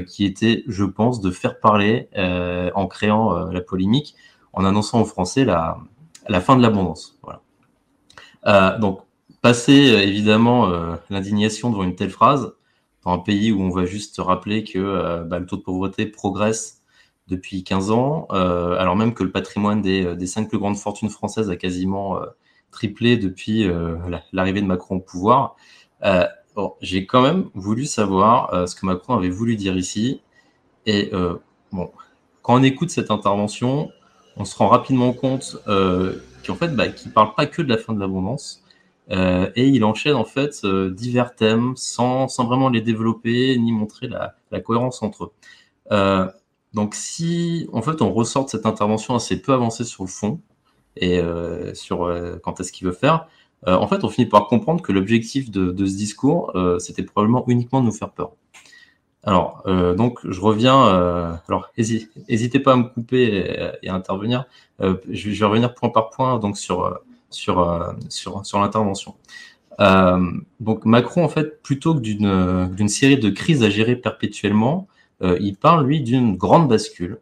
qui 0.00 0.24
était, 0.24 0.64
je 0.66 0.84
pense, 0.84 1.20
de 1.20 1.30
faire 1.30 1.60
parler 1.60 2.08
euh, 2.16 2.70
en 2.74 2.86
créant 2.86 3.36
euh, 3.36 3.52
la 3.52 3.60
polémique, 3.60 4.14
en 4.52 4.64
annonçant 4.64 5.00
aux 5.00 5.04
Français 5.04 5.44
la, 5.44 5.78
fin 6.40 6.56
de 6.56 6.62
l'abondance. 6.62 7.18
Euh, 8.46 8.78
donc, 8.78 9.00
passer 9.42 9.92
euh, 9.92 10.02
évidemment 10.02 10.68
euh, 10.68 10.96
l'indignation 11.10 11.70
devant 11.70 11.84
une 11.84 11.94
telle 11.96 12.10
phrase, 12.10 12.52
dans 13.04 13.12
un 13.12 13.18
pays 13.18 13.52
où 13.52 13.60
on 13.60 13.70
va 13.70 13.84
juste 13.84 14.16
rappeler 14.18 14.64
que 14.64 14.78
euh, 14.78 15.24
bah, 15.24 15.38
le 15.38 15.46
taux 15.46 15.56
de 15.56 15.62
pauvreté 15.62 16.06
progresse 16.06 16.82
depuis 17.28 17.64
15 17.64 17.90
ans, 17.90 18.26
euh, 18.32 18.76
alors 18.78 18.96
même 18.96 19.14
que 19.14 19.24
le 19.24 19.32
patrimoine 19.32 19.82
des, 19.82 20.26
cinq 20.26 20.48
plus 20.48 20.58
grandes 20.58 20.76
fortunes 20.76 21.10
françaises 21.10 21.50
a 21.50 21.56
quasiment 21.56 22.20
euh, 22.20 22.26
triplé 22.70 23.16
depuis 23.16 23.64
euh, 23.64 23.96
la- 24.08 24.22
l'arrivée 24.32 24.60
de 24.60 24.66
Macron 24.66 24.96
au 24.96 25.00
pouvoir. 25.00 25.56
J'ai 26.80 27.06
quand 27.06 27.22
même 27.22 27.50
voulu 27.54 27.84
savoir 27.86 28.52
euh, 28.54 28.66
ce 28.66 28.74
que 28.74 28.86
Macron 28.86 29.14
avait 29.14 29.28
voulu 29.28 29.56
dire 29.56 29.76
ici. 29.76 30.20
Et 30.86 31.10
euh, 31.12 31.34
bon, 31.72 31.90
quand 32.42 32.54
on 32.58 32.62
écoute 32.62 32.90
cette 32.90 33.10
intervention, 33.10 33.90
on 34.36 34.44
se 34.44 34.56
rend 34.56 34.68
rapidement 34.68 35.12
compte 35.12 35.58
euh, 35.68 36.14
qu'en 36.46 36.54
fait, 36.54 36.68
bah, 36.68 36.88
qu'il 36.88 37.12
parle 37.12 37.34
pas 37.34 37.46
que 37.46 37.62
de 37.62 37.68
la 37.68 37.78
fin 37.78 37.92
de 37.92 38.00
l'abondance. 38.00 38.62
Et 39.08 39.68
il 39.68 39.84
enchaîne 39.84 40.16
en 40.16 40.24
fait 40.24 40.66
divers 40.66 41.36
thèmes 41.36 41.74
sans, 41.76 42.26
vraiment 42.38 42.68
les 42.68 42.80
développer 42.80 43.56
ni 43.56 43.70
montrer 43.70 44.08
la, 44.08 44.34
cohérence 44.60 45.00
entre 45.00 45.32
eux. 45.92 46.28
Donc 46.74 46.96
si 46.96 47.68
en 47.72 47.82
fait 47.82 48.02
on 48.02 48.12
ressort 48.12 48.46
de 48.46 48.50
cette 48.50 48.66
intervention 48.66 49.14
assez 49.14 49.40
peu 49.40 49.52
avancée 49.52 49.84
sur 49.84 50.02
le 50.02 50.08
fond 50.08 50.40
et 50.96 51.22
sur 51.74 52.12
quand 52.42 52.58
est-ce 52.58 52.72
qu'il 52.72 52.88
veut 52.88 52.92
faire, 52.92 53.28
euh, 53.66 53.74
en 53.74 53.88
fait 53.88 54.04
on 54.04 54.08
finit 54.08 54.28
par 54.28 54.48
comprendre 54.48 54.82
que 54.82 54.92
l'objectif 54.92 55.50
de, 55.50 55.86
ce 55.86 55.96
discours 55.96 56.52
euh, 56.54 56.78
c'était 56.78 57.02
probablement 57.02 57.44
uniquement 57.48 57.80
de 57.80 57.86
nous 57.86 57.92
faire 57.92 58.10
peur. 58.10 58.32
Alors 59.22 59.62
euh, 59.66 59.94
donc 59.94 60.20
je 60.28 60.40
reviens, 60.40 60.84
alors 61.48 61.70
hési- 61.76 62.08
n'hésitez 62.28 62.60
pas 62.60 62.74
à 62.74 62.76
me 62.76 62.84
couper 62.84 63.78
et, 63.82 63.88
à 63.88 63.94
intervenir. 63.94 64.44
Je, 64.80 65.30
vais 65.30 65.46
revenir 65.46 65.74
point 65.74 65.90
par 65.90 66.10
point 66.10 66.38
donc 66.38 66.56
sur 66.58 67.00
sur 67.30 67.94
sur 68.08 68.46
sur 68.46 68.60
l'intervention. 68.60 69.16
Donc 70.60 70.84
Macron 70.84 71.24
en 71.24 71.28
fait 71.28 71.60
plutôt 71.62 71.94
que 71.94 72.00
d'une 72.00 72.88
série 72.88 73.18
de 73.18 73.30
crises 73.30 73.64
à 73.64 73.70
gérer 73.70 73.96
perpétuellement, 73.96 74.86
il 75.22 75.56
parle, 75.56 75.86
lui, 75.86 76.02
d'une 76.02 76.36
grande 76.36 76.68
bascule, 76.68 77.18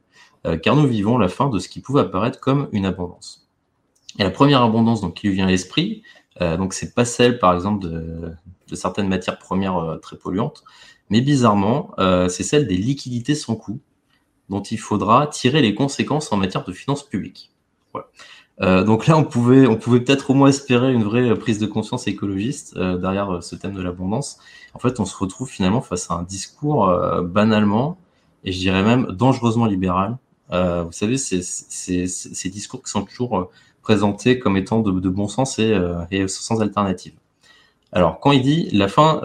car 0.62 0.76
nous 0.76 0.86
vivons 0.86 1.16
la 1.16 1.28
fin 1.28 1.48
de 1.48 1.58
ce 1.58 1.68
qui 1.68 1.80
pouvait 1.80 2.02
apparaître 2.02 2.38
comme 2.38 2.68
une 2.72 2.84
abondance. 2.84 3.44
Et 4.18 4.22
la 4.22 4.30
première 4.30 4.62
abondance 4.62 5.00
donc, 5.00 5.14
qui 5.14 5.28
lui 5.28 5.34
vient 5.34 5.46
à 5.46 5.50
l'esprit, 5.50 6.02
donc 6.40 6.74
c'est 6.74 6.94
pas 6.94 7.04
celle, 7.04 7.38
par 7.38 7.54
exemple, 7.54 7.84
de, 7.84 8.34
de 8.68 8.74
certaines 8.76 9.08
matières 9.08 9.38
premières 9.38 9.76
euh, 9.76 9.96
très 9.96 10.16
polluantes, 10.16 10.64
mais 11.10 11.20
bizarrement, 11.20 11.92
euh, 11.98 12.28
c'est 12.28 12.42
celle 12.42 12.66
des 12.66 12.76
liquidités 12.76 13.34
sans 13.34 13.56
coût, 13.56 13.80
dont 14.48 14.62
il 14.62 14.78
faudra 14.78 15.26
tirer 15.26 15.62
les 15.62 15.74
conséquences 15.74 16.32
en 16.32 16.36
matière 16.36 16.64
de 16.64 16.72
finances 16.72 17.02
publiques. 17.02 17.50
Voilà. 17.92 18.82
donc 18.82 19.06
là, 19.06 19.16
on 19.16 19.24
pouvait, 19.24 19.66
on 19.66 19.76
pouvait 19.76 20.00
peut-être 20.00 20.30
au 20.30 20.34
moins 20.34 20.48
espérer 20.48 20.92
une 20.92 21.04
vraie 21.04 21.32
prise 21.38 21.58
de 21.58 21.66
conscience 21.66 22.08
écologiste 22.08 22.76
derrière 22.76 23.40
ce 23.40 23.54
thème 23.54 23.74
de 23.74 23.80
l'abondance. 23.80 24.38
En 24.74 24.80
fait, 24.80 24.98
on 24.98 25.04
se 25.04 25.16
retrouve 25.16 25.48
finalement 25.48 25.80
face 25.80 26.10
à 26.10 26.14
un 26.14 26.24
discours 26.24 26.92
banalement, 27.22 27.98
et 28.42 28.50
je 28.50 28.58
dirais 28.58 28.82
même 28.82 29.06
dangereusement 29.12 29.66
libéral. 29.66 30.18
vous 30.50 30.92
savez, 30.92 31.16
ces 31.16 32.48
discours 32.50 32.82
qui 32.82 32.90
sont 32.90 33.04
toujours 33.04 33.50
présentés 33.84 34.40
comme 34.40 34.56
étant 34.56 34.80
de, 34.80 35.08
bon 35.08 35.28
sens 35.28 35.60
et, 35.60 35.78
et, 36.10 36.26
sans 36.26 36.60
alternative. 36.60 37.14
Alors, 37.92 38.18
quand 38.18 38.32
il 38.32 38.42
dit 38.42 38.68
la 38.72 38.88
fin 38.88 39.20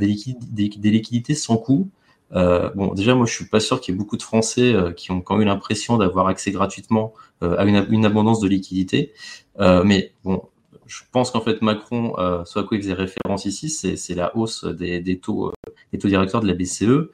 des, 0.00 0.16
des, 0.52 0.90
liquidités 0.90 1.34
sans 1.34 1.58
coût, 1.58 1.90
euh, 2.34 2.70
bon, 2.74 2.94
déjà, 2.94 3.14
moi, 3.14 3.26
je 3.26 3.32
suis 3.34 3.46
pas 3.46 3.60
sûr 3.60 3.80
qu'il 3.80 3.94
y 3.94 3.96
ait 3.96 3.98
beaucoup 3.98 4.16
de 4.16 4.22
Français 4.22 4.72
euh, 4.72 4.92
qui 4.92 5.10
ont 5.12 5.20
quand 5.20 5.40
eu 5.40 5.44
l'impression 5.44 5.96
d'avoir 5.96 6.26
accès 6.26 6.50
gratuitement 6.50 7.14
euh, 7.42 7.56
à 7.58 7.64
une, 7.64 8.04
abondance 8.04 8.40
de 8.40 8.48
liquidités. 8.48 9.12
mais 9.58 10.12
bon, 10.24 10.42
je 10.86 11.02
pense 11.12 11.30
qu'en 11.30 11.40
fait, 11.40 11.62
Macron, 11.62 12.14
ce 12.44 12.58
à 12.58 12.62
quoi 12.62 12.76
il 12.76 12.82
faisait 12.82 12.94
référence 12.94 13.46
ici, 13.46 13.70
c'est 13.70 14.14
la 14.14 14.36
hausse 14.36 14.64
des 14.64 15.18
taux 15.18 15.52
directeurs 15.92 16.40
de 16.40 16.46
la 16.46 16.54
BCE 16.54 17.10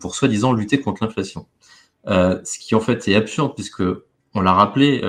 pour 0.00 0.14
soi-disant 0.14 0.52
lutter 0.52 0.80
contre 0.80 1.04
l'inflation. 1.04 1.46
ce 2.06 2.58
qui 2.58 2.74
en 2.74 2.80
fait 2.80 3.06
est 3.08 3.14
absurde 3.14 3.54
puisque 3.54 3.84
on 4.34 4.40
l'a 4.40 4.52
rappelé 4.52 5.02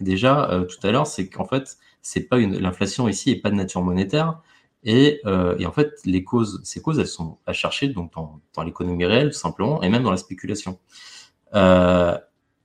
déjà 0.00 0.64
tout 0.68 0.86
à 0.86 0.90
l'heure, 0.90 1.06
c'est 1.06 1.28
qu'en 1.28 1.46
fait, 1.46 1.76
c'est 2.02 2.22
pas 2.22 2.38
une 2.38 2.58
l'inflation 2.58 3.08
ici 3.08 3.30
est 3.30 3.40
pas 3.40 3.50
de 3.50 3.56
nature 3.56 3.82
monétaire, 3.82 4.40
euh, 4.86 5.56
et, 5.58 5.66
en 5.66 5.72
fait, 5.72 5.92
les 6.04 6.22
causes, 6.24 6.60
ces 6.64 6.80
causes, 6.80 6.98
elles 6.98 7.06
sont 7.06 7.38
à 7.46 7.52
chercher 7.52 7.88
donc 7.88 8.12
dans, 8.14 8.62
l'économie 8.62 9.04
réelle, 9.04 9.30
tout 9.30 9.38
simplement, 9.38 9.82
et 9.82 9.88
même 9.88 10.02
dans 10.02 10.10
la 10.10 10.16
spéculation. 10.16 10.78
Euh, 11.54 12.16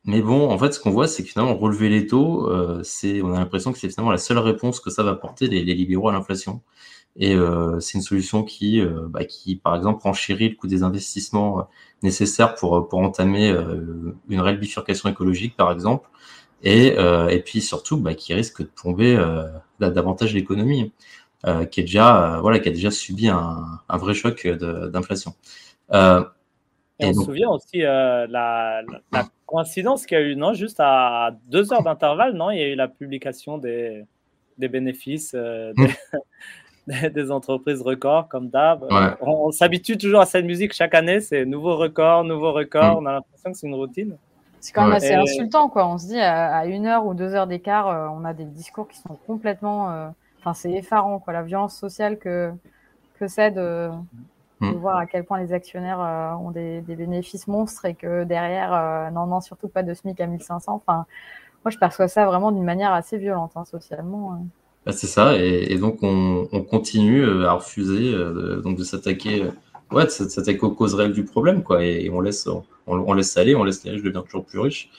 mais 0.06 0.22
bon, 0.22 0.50
en 0.50 0.58
fait, 0.58 0.74
ce 0.74 0.80
qu'on 0.80 0.92
voit, 0.92 1.08
c'est 1.08 1.24
que 1.24 1.30
finalement, 1.30 1.56
relever 1.56 1.90
les 1.90 2.08
taux, 2.08 2.50
euh, 2.50 2.82
c'est, 2.84 3.22
on 3.22 3.34
a 3.34 3.40
l'impression 3.40 3.72
que 3.72 3.80
c'est 3.80 3.90
finalement 3.90 4.12
la 4.12 4.18
seule 4.18 4.40
réponse 4.40 4.80
que 4.80 4.90
ça 4.90 5.04
va 5.04 5.12
apporter 5.12 5.48
les, 5.48 5.64
libéraux 5.64 6.10
à 6.10 6.14
l'inflation. 6.14 6.62
Et 7.18 7.36
c'est 7.80 7.98
une 7.98 8.04
solution 8.04 8.44
qui, 8.44 8.82
bah, 9.10 9.26
qui, 9.26 9.58
par 9.58 9.76
exemple, 9.76 10.02
renchérit 10.04 10.50
le 10.50 10.56
coût 10.56 10.68
des 10.68 10.82
investissements 10.82 11.68
nécessaires 12.04 12.56
pour, 12.56 12.88
pour 12.88 13.00
entamer 13.00 13.50
une 14.30 14.40
réelle 14.40 14.60
bifurcation 14.60 15.10
écologique, 15.10 15.58
par 15.58 15.72
exemple, 15.74 16.10
et, 16.64 16.96
et 17.30 17.40
puis 17.46 17.60
surtout, 17.60 17.98
bah, 17.98 18.14
qui 18.14 18.34
risque 18.34 18.62
de 18.62 18.68
plomber 18.68 19.18
davantage 19.80 20.34
l'économie. 20.34 20.94
Euh, 21.48 21.66
qui 21.66 21.80
est 21.80 21.84
déjà 21.84 22.36
euh, 22.36 22.40
voilà 22.42 22.60
qui 22.60 22.70
a 22.70 22.72
déjà 22.72 22.92
subi 22.92 23.28
un, 23.28 23.66
un 23.90 23.98
vrai 23.98 24.14
choc 24.14 24.46
d'inflation. 24.48 25.34
Euh, 25.92 26.24
et, 27.00 27.08
on 27.08 27.14
se 27.14 27.24
souvient 27.24 27.50
aussi 27.50 27.80
la, 27.80 28.28
la, 28.28 28.84
coïncidence 29.48 30.06
qu'il 30.06 30.20
y 30.20 30.22
a 30.22 30.24
eu, 30.24 30.36
non 30.36 30.54
Juste 30.54 30.80
à 30.80 31.36
deux 31.48 31.74
heures 31.74 31.82
d'intervalle, 31.82 32.34
non 32.34 32.52
Il 32.52 32.60
y 32.60 32.62
a 32.62 32.68
eu 32.68 32.76
la 32.76 32.88
publication 32.88 33.58
des, 33.58 34.06
des 34.60 34.68
bénéfices 34.68 35.34
des, 35.34 35.74
des, 37.14 37.32
entreprises 37.32 37.82
records, 37.82 38.28
comme 38.28 38.50
d'hab. 38.50 38.86
On, 39.22 39.52
s'habitue 39.52 39.98
toujours 39.98 40.22
à 40.22 40.26
cette 40.26 40.46
musique 40.46 40.74
chaque 40.74 40.96
année, 40.96 41.20
c'est 41.20 41.46
nouveau 41.46 41.78
record, 41.78 42.24
nouveau 42.24 42.52
record. 42.52 43.00
Hmm. 43.02 43.04
On 43.04 43.06
a 43.08 43.12
l'impression 43.14 43.52
que 43.52 43.58
c'est 43.58 43.68
une 43.68 43.76
routine. 43.76 44.18
C'est 44.60 44.74
quand 44.74 44.86
même 44.86 44.94
assez 44.94 45.14
insultant, 45.14 45.70
quoi. 45.70 45.88
On 45.88 45.98
se 45.98 46.08
dit 46.08 46.20
à, 46.20 46.66
une 46.66 46.86
heure 46.86 47.06
ou 47.06 47.14
deux 47.14 47.34
heures 47.34 47.48
d'écart, 47.48 48.14
on 48.16 48.26
a 48.26 48.34
des 48.34 48.46
discours 48.46 48.88
qui 48.88 48.98
sont 48.98 49.18
complètement 49.26 50.12
Enfin, 50.42 50.56
c'est 50.56 50.72
effarant, 50.72 51.20
quoi, 51.20 51.34
la 51.34 51.44
violence 51.44 51.78
sociale 51.78 52.18
que, 52.18 52.52
que 53.20 53.28
c'est 53.28 53.52
de, 53.52 53.92
mm. 54.60 54.72
voir 54.72 54.98
à 54.98 55.06
quel 55.06 55.24
point 55.24 55.40
les 55.40 55.54
actionnaires 55.54 56.02
euh, 56.02 56.34
ont 56.34 56.50
des, 56.50 56.82
bénéfices 56.82 57.48
monstres 57.48 57.86
et 57.86 57.94
que 57.94 58.24
derrière, 58.24 58.74
euh, 58.74 59.12
non, 59.12 59.28
non, 59.28 59.40
surtout 59.40 59.68
pas 59.68 59.84
de 59.84 59.94
SMIC 59.94 60.20
à 60.20 60.26
1500. 60.26 60.74
Enfin, 60.74 61.06
moi, 61.64 61.70
je 61.70 61.78
perçois 61.78 62.08
ça 62.08 62.26
vraiment 62.26 62.52
d'une 62.52 62.64
manière 62.64 62.92
assez 62.92 63.20
violente, 63.20 63.52
hein, 63.56 63.66
socialement. 63.66 64.34
Hein. 64.34 64.46
Bah, 64.86 64.92
c'est 64.92 65.08
ça, 65.08 65.38
et, 65.38 65.78
donc 65.78 66.00
on, 66.02 66.48
continue 66.64 67.24
euh, 67.24 67.48
à 67.48 67.54
refuser 67.54 68.14
donc 68.64 68.78
de 68.78 68.84
s'attaquer 68.84 69.46
ouais, 69.92 70.06
de 70.06 70.10
s'attaquer 70.10 70.62
aux 70.62 70.72
causes 70.72 70.96
réelles 70.96 71.14
du 71.14 71.24
problème, 71.24 71.62
quoi, 71.64 71.86
et, 71.86 72.10
on 72.10 72.20
laisse 72.20 72.48
on, 72.88 73.14
laisse 73.14 73.38
aller, 73.38 73.56
on 73.56 73.64
laisse 73.64 73.84
les 73.84 73.92
riches 73.92 74.02
devenir 74.02 74.24
toujours 74.24 74.46
plus 74.46 74.60
riches, 74.60 74.90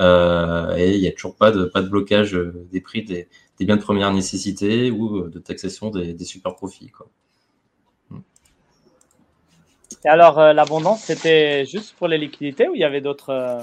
et 0.00 0.94
il 0.94 1.00
n'y 1.00 1.06
a 1.06 1.12
toujours 1.12 1.36
pas 1.36 1.52
de 1.52 1.64
pas 1.64 1.82
de 1.82 1.88
blocage 1.88 2.36
des 2.72 2.80
prix 2.80 3.04
des, 3.04 3.28
des 3.58 3.64
biens 3.64 3.76
de 3.76 3.82
première 3.82 4.12
nécessité 4.12 4.90
ou 4.90 5.18
euh, 5.18 5.30
de 5.30 5.38
taxation 5.38 5.90
des, 5.90 6.16
super 6.24 6.54
profits. 6.54 6.90
Quoi. 6.90 7.08
Et 10.04 10.08
alors, 10.08 10.38
euh, 10.38 10.52
l'abondance, 10.52 11.02
c'était 11.02 11.64
juste 11.64 11.94
pour 11.96 12.08
les 12.08 12.18
liquidités 12.18 12.68
ou 12.68 12.74
il 12.74 12.80
y 12.80 12.84
avait 12.84 13.00
d'autres. 13.00 13.30
Euh, 13.30 13.60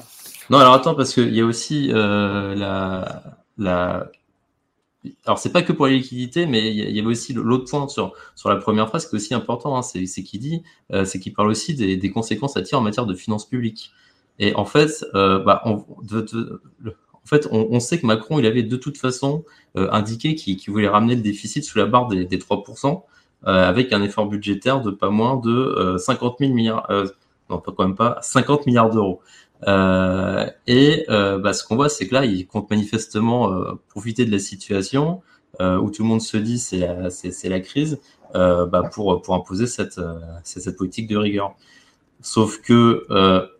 non, 0.50 0.60
alors 0.60 0.74
attends, 0.74 0.96
parce 0.96 1.14
qu'il 1.14 1.34
y 1.34 1.42
a 1.42 1.46
aussi 1.46 1.88
la, 1.88 3.22
la. 3.58 4.12
Alors, 5.26 5.40
c'est 5.40 5.52
pas 5.52 5.62
que 5.62 5.74
pour 5.74 5.88
les 5.88 5.98
liquidités, 5.98 6.46
mais 6.46 6.72
il 6.72 6.96
y 6.96 7.00
avait 7.00 7.08
aussi 7.08 7.34
l'autre 7.34 7.70
point 7.70 7.88
sur, 7.88 8.14
sur 8.36 8.50
la 8.50 8.56
première 8.58 8.88
phrase 8.88 9.08
qui 9.08 9.16
est 9.16 9.18
aussi 9.18 9.34
important, 9.34 9.78
hein, 9.78 9.82
c'est 9.82 10.06
qu'il 10.24 10.40
dit, 10.40 10.64
c'est 11.06 11.20
qu'il 11.20 11.34
parle 11.34 11.50
aussi 11.50 11.76
des, 11.76 12.12
conséquences 12.12 12.58
à 12.58 12.62
tirer 12.62 12.80
en 12.80 12.84
matière 12.84 13.06
de 13.06 13.14
finances 13.14 13.48
publiques. 13.48 13.92
Et 14.40 14.56
en 14.56 14.66
fait, 14.66 15.06
bah, 15.14 15.62
on, 15.66 15.84
en 17.26 17.28
fait, 17.28 17.48
on, 17.50 17.80
sait 17.80 18.00
que 18.00 18.06
Macron, 18.06 18.38
il 18.38 18.46
avait 18.46 18.62
de 18.62 18.78
toute 18.78 19.00
façon 19.00 19.46
euh, 19.78 19.90
indiqué 19.92 20.36
qu'il 20.36 20.60
voulait 20.72 20.88
ramener 20.88 21.16
le 21.16 21.22
déficit 21.22 21.64
sous 21.64 21.80
la 21.80 21.88
barre 21.88 22.08
des, 22.08 22.26
3%, 22.28 23.02
euh, 23.48 23.68
avec 23.68 23.94
un 23.94 24.04
effort 24.04 24.28
budgétaire 24.28 24.80
de 24.82 24.92
pas 24.92 25.10
moins 25.10 25.38
de 25.38 25.96
50 25.98 26.34
euh, 26.34 26.46
000 26.46 26.54
milliards, 26.54 26.88
non, 27.50 27.58
pas 27.58 27.72
quand 27.76 27.88
même 27.88 27.96
pas, 27.96 28.20
50 28.22 28.68
milliards 28.68 28.92
d'euros. 28.92 29.22
Et 29.64 31.06
bah, 31.08 31.54
ce 31.54 31.64
qu'on 31.64 31.76
voit, 31.76 31.90
c'est 31.90 32.08
que 32.08 32.14
là, 32.14 32.26
il 32.26 32.46
compte 32.48 32.70
manifestement 32.70 33.52
profiter 33.90 34.26
de 34.26 34.32
la 34.32 34.40
situation 34.40 35.22
où 35.60 35.90
tout 35.90 36.04
le 36.04 36.08
monde 36.08 36.22
se 36.22 36.38
dit 36.38 36.60
c'est 36.60 36.88
c'est, 37.10 37.50
la 37.50 37.60
crise 37.60 38.00
bah, 38.34 38.84
pour, 38.94 39.22
pour 39.22 39.36
imposer 39.36 39.68
cette, 39.68 40.00
cette 40.44 40.78
politique 40.78 41.08
de 41.08 41.18
rigueur. 41.18 41.56
Sauf 42.22 42.62
que 42.62 43.06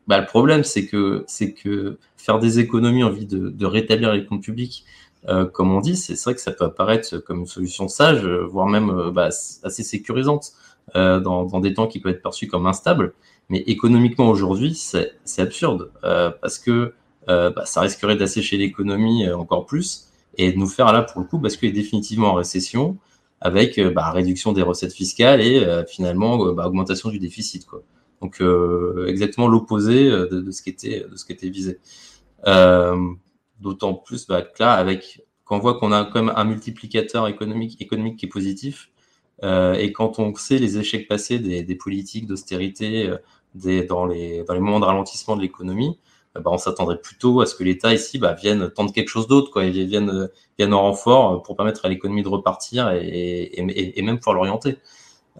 bah, 0.08 0.20
le 0.20 0.26
problème, 0.26 0.64
c'est 0.64 0.86
que, 0.86 1.24
c'est 1.28 1.54
que 1.54 1.98
faire 2.18 2.40
des 2.40 2.60
économies 2.60 3.04
en 3.04 3.12
vue 3.12 3.26
de, 3.26 3.50
de 3.50 3.66
rétablir 3.66 4.14
les 4.14 4.26
comptes 4.26 4.44
publics, 4.44 4.86
euh, 5.28 5.46
comme 5.46 5.74
on 5.74 5.80
dit, 5.80 5.96
c'est 5.96 6.22
vrai 6.24 6.36
que 6.36 6.42
ça 6.42 6.52
peut 6.52 6.66
apparaître 6.66 7.18
comme 7.18 7.40
une 7.40 7.46
solution 7.46 7.88
sage, 7.88 8.26
voire 8.26 8.68
même 8.68 8.90
euh, 8.90 9.12
bah, 9.12 9.30
assez 9.64 9.84
sécurisante 9.84 10.54
euh, 10.96 11.20
dans, 11.20 11.46
dans, 11.46 11.60
des 11.60 11.74
temps 11.74 11.88
qui 11.88 12.00
peuvent 12.00 12.14
être 12.14 12.22
perçus 12.22 12.48
comme 12.48 12.68
instables. 12.68 13.14
Mais 13.50 13.60
économiquement 13.68 14.30
aujourd'hui, 14.30 14.76
c'est 14.76 15.42
absurde 15.42 15.92
euh, 16.04 16.32
parce 16.42 16.58
que 16.58 16.94
euh, 17.30 17.50
bah, 17.52 17.66
ça 17.66 17.82
risquerait 17.82 18.16
d'assécher 18.16 18.58
l'économie 18.58 19.30
encore 19.30 19.66
plus 19.66 20.08
et 20.38 20.52
de 20.52 20.58
nous 20.58 20.68
faire 20.68 20.92
là 20.92 21.02
pour 21.04 21.22
le 21.22 21.28
coup 21.28 21.38
basculer 21.38 21.72
définitivement 21.72 22.32
en 22.32 22.34
récession 22.34 22.98
avec 23.42 23.80
bah, 23.94 24.12
réduction 24.12 24.54
des 24.54 24.62
recettes 24.62 24.94
fiscales 24.94 25.42
et 25.42 25.66
finalement 25.88 26.54
bah, 26.54 26.68
augmentation 26.68 27.10
du 27.10 27.20
déficit. 27.20 27.66
Quoi. 27.66 27.84
Donc 28.22 28.42
exactement 29.08 29.48
l'opposé 29.48 30.10
de, 30.10 30.26
de, 30.26 30.52
ce 30.52 30.62
qui 30.64 30.70
était 30.70 31.06
de 31.10 31.16
ce 31.16 31.26
qui 31.26 31.34
était 31.34 31.50
visé. 31.50 31.80
Euh, 32.48 33.14
d'autant 33.60 33.94
plus 33.94 34.28
bah, 34.28 34.42
que 34.42 34.62
là, 34.62 34.74
avec, 34.74 35.22
quand 35.46 35.58
on 35.58 35.60
voit 35.60 35.80
qu'on 35.80 35.92
a 35.92 36.06
quand 36.06 36.24
même 36.24 36.34
un 36.36 36.44
multiplicateur 36.44 37.28
économique, 37.28 37.82
économique 37.82 38.18
qui 38.18 38.26
est 38.26 38.30
positif, 38.30 38.90
euh, 38.90 38.95
et 39.44 39.92
quand 39.92 40.20
on 40.20 40.34
sait 40.36 40.58
les 40.58 40.78
échecs 40.78 41.08
passés 41.08 41.40
des, 41.40 41.76
politiques 41.76 42.28
d'austérité 42.28 43.08
euh, 43.08 43.18
des, 43.54 43.84
dans, 43.84 44.06
les, 44.06 44.44
moments 44.50 44.80
de 44.80 44.86
ralentissement 44.86 45.36
de 45.36 45.42
l'économie, 45.42 46.00
bah, 46.36 46.52
on 46.52 46.58
s'attendrait 46.58 47.00
plutôt 47.00 47.42
à 47.42 47.46
ce 47.46 47.56
que 47.56 47.64
l'État 47.64 47.94
ici 47.94 48.18
bah, 48.20 48.34
vienne 48.34 48.70
tendre 48.70 48.92
quelque 48.92 49.08
chose 49.10 49.28
d'autre, 49.28 49.62
vienne, 49.62 50.30
vienne 50.58 50.74
en 50.74 50.82
renfort 50.82 51.44
pour 51.44 51.56
permettre 51.56 51.86
à 51.86 51.90
l'économie 51.90 52.24
de 52.24 52.28
repartir 52.28 52.92
et, 52.92 54.02
même 54.04 54.20
pouvoir 54.20 54.36
l'orienter. 54.36 54.78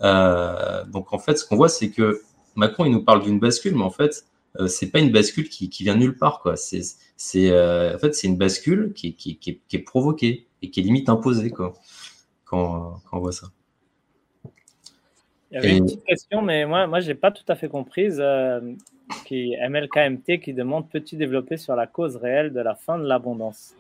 Euh, 0.02 0.86
donc 0.86 1.14
en 1.14 1.20
fait, 1.20 1.38
ce 1.38 1.46
qu'on 1.46 1.56
voit, 1.56 1.70
c'est 1.70 1.92
que 1.92 2.22
Macron, 2.56 2.86
il 2.86 2.92
nous 2.92 3.04
parle 3.04 3.24
d'une 3.24 3.40
bascule, 3.40 3.76
mais 3.76 3.84
en 3.84 3.92
fait, 3.92 4.26
euh, 4.60 4.68
c'est 4.68 4.90
pas 4.90 5.00
une 5.00 5.12
bascule 5.12 5.50
qui, 5.50 5.70
vient 5.84 5.96
nulle 5.96 6.18
part, 6.18 6.40
quoi. 6.40 6.56
C'est, 6.58 7.52
euh, 7.52 7.96
en 7.96 8.00
fait, 8.00 8.16
c'est 8.16 8.28
une 8.28 8.38
bascule 8.38 8.94
qui, 8.94 9.40
est 9.72 9.80
provoquée 9.80 10.48
et 10.62 10.72
qui 10.72 10.80
est 10.80 10.84
limite 10.84 11.10
imposée, 11.10 11.52
quoi, 11.52 11.74
quand 12.46 13.02
on 13.12 13.20
voit 13.20 13.32
ça. 13.32 13.48
Il 15.56 15.64
y 15.64 15.68
avait 15.68 15.78
une 15.78 15.86
petite 15.86 16.04
question, 16.04 16.42
mais 16.42 16.66
moi, 16.66 16.86
moi, 16.86 17.00
j'ai 17.00 17.16
pas 17.16 17.32
tout 17.32 17.46
à 17.48 17.56
fait 17.56 17.70
comprise. 17.70 18.18
Euh, 18.20 18.60
qui 19.26 19.54
MLKMT 19.70 20.40
qui 20.42 20.54
demande 20.54 20.90
peux-tu 20.90 21.16
développer 21.16 21.58
sur 21.58 21.76
la 21.76 21.88
cause 21.88 22.16
réelle 22.16 22.52
de 22.52 22.60
la 22.60 22.76
fin 22.76 22.98
de 22.98 23.06
l'abondance? 23.06 23.74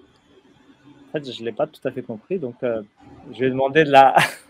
En 1.09 1.11
fait, 1.11 1.31
je 1.31 1.43
l'ai 1.43 1.51
pas 1.51 1.67
tout 1.67 1.85
à 1.85 1.91
fait 1.91 2.01
compris, 2.01 2.39
donc 2.39 2.55
euh, 2.63 2.81
je 3.33 3.39
vais 3.39 3.49
demander 3.49 3.83
de 3.83 3.91
la. 3.91 4.15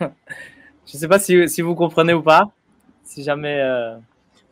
je 0.86 0.96
sais 0.96 1.08
pas 1.08 1.18
si, 1.18 1.48
si, 1.48 1.62
vous 1.62 1.74
comprenez 1.74 2.12
ou 2.12 2.22
pas. 2.22 2.50
Si 3.02 3.24
jamais. 3.24 3.60
Euh, 3.60 3.96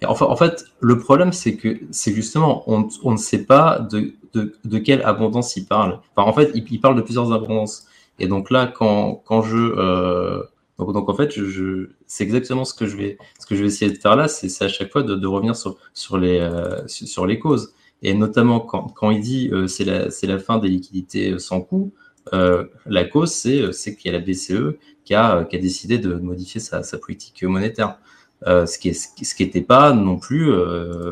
en 0.05 0.37
fait, 0.37 0.65
le 0.81 0.99
problème, 0.99 1.33
c'est 1.33 1.57
que 1.57 1.81
c'est 1.93 2.13
justement, 2.13 2.65
on, 2.67 3.11
ne 3.11 3.17
sait 3.17 3.45
pas 3.45 3.79
de, 3.79 4.15
de, 4.35 4.79
quelle 4.79 5.03
abondance 5.03 5.57
il 5.57 5.67
parle. 5.67 6.01
Enfin, 6.15 6.29
en 6.29 6.33
fait, 6.33 6.51
il, 6.55 6.81
parle 6.81 6.97
de 6.97 7.03
plusieurs 7.03 7.33
abondances. 7.33 7.87
Et 8.19 8.27
donc 8.27 8.51
là, 8.51 8.67
quand, 8.67 9.23
quand 9.25 9.43
je. 9.43 10.45
Euh, 10.81 10.93
donc, 10.93 11.09
en 11.09 11.15
fait, 11.15 11.31
je, 11.31 11.91
c'est 12.07 12.25
exactement 12.25 12.65
ce 12.65 12.75
que, 12.75 12.87
je 12.87 12.97
vais, 12.97 13.19
ce 13.39 13.47
que 13.47 13.55
je 13.55 13.63
vais 13.63 13.69
essayer 13.69 13.91
de 13.91 13.99
faire 13.99 14.17
là, 14.17 14.29
c'est 14.29 14.65
à 14.65 14.69
chaque 14.69 14.91
fois 14.93 15.03
de, 15.03 15.27
revenir 15.27 15.57
sur, 15.57 15.77
sur, 15.93 16.19
les, 16.19 16.39
euh, 16.41 16.87
sur 16.87 17.27
les 17.27 17.39
causes. 17.39 17.75
Et 18.03 18.15
notamment 18.15 18.61
quand, 18.61 18.89
quand 18.89 19.11
il 19.11 19.21
dit 19.21 19.51
euh, 19.53 19.67
c'est 19.67 19.85
la, 19.85 20.09
la, 20.23 20.39
fin 20.39 20.59
des 20.59 20.69
liquidités 20.69 21.39
sans 21.39 21.61
coût, 21.61 21.93
euh, 22.33 22.65
la 22.87 23.05
cause, 23.05 23.33
c'est 23.33 23.97
qu'il 23.97 24.13
y 24.13 24.15
a 24.15 24.19
la 24.19 24.25
BCE 24.25 24.77
qui 25.05 25.15
a, 25.15 25.45
qui 25.45 25.57
a 25.57 25.59
décidé 25.59 25.99
de 25.99 26.15
modifier 26.15 26.61
sa, 26.61 26.83
sa 26.83 26.99
politique 26.99 27.43
monétaire. 27.45 27.99
ce 28.47 28.79
qui 28.79 29.43
n'était 29.45 29.61
pas 29.63 29.93
non 29.93 30.19
plus, 30.19 30.53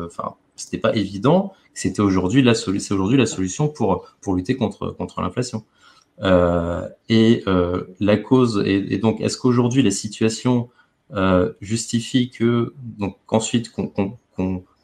enfin, 0.05 0.35
c'était 0.55 0.77
pas 0.77 0.95
évident. 0.95 1.53
C'était 1.73 2.01
aujourd'hui 2.01 2.43
la, 2.43 2.53
c'est 2.53 2.93
aujourd'hui 2.93 3.17
la 3.17 3.25
solution 3.25 3.67
pour, 3.67 4.07
pour 4.21 4.35
lutter 4.35 4.55
contre, 4.55 4.91
contre 4.91 5.21
l'inflation. 5.21 5.63
Euh, 6.21 6.87
et 7.09 7.43
euh, 7.47 7.83
la 7.99 8.17
cause, 8.17 8.61
et, 8.65 8.97
donc, 8.97 9.21
est-ce 9.21 9.37
qu'aujourd'hui 9.37 9.81
la 9.81 9.91
situation 9.91 10.69
euh, 11.13 11.51
justifie 11.59 12.29
que 12.29 12.73
donc 12.99 13.17
qu'ensuite 13.25 13.71
qu'on 13.71 14.17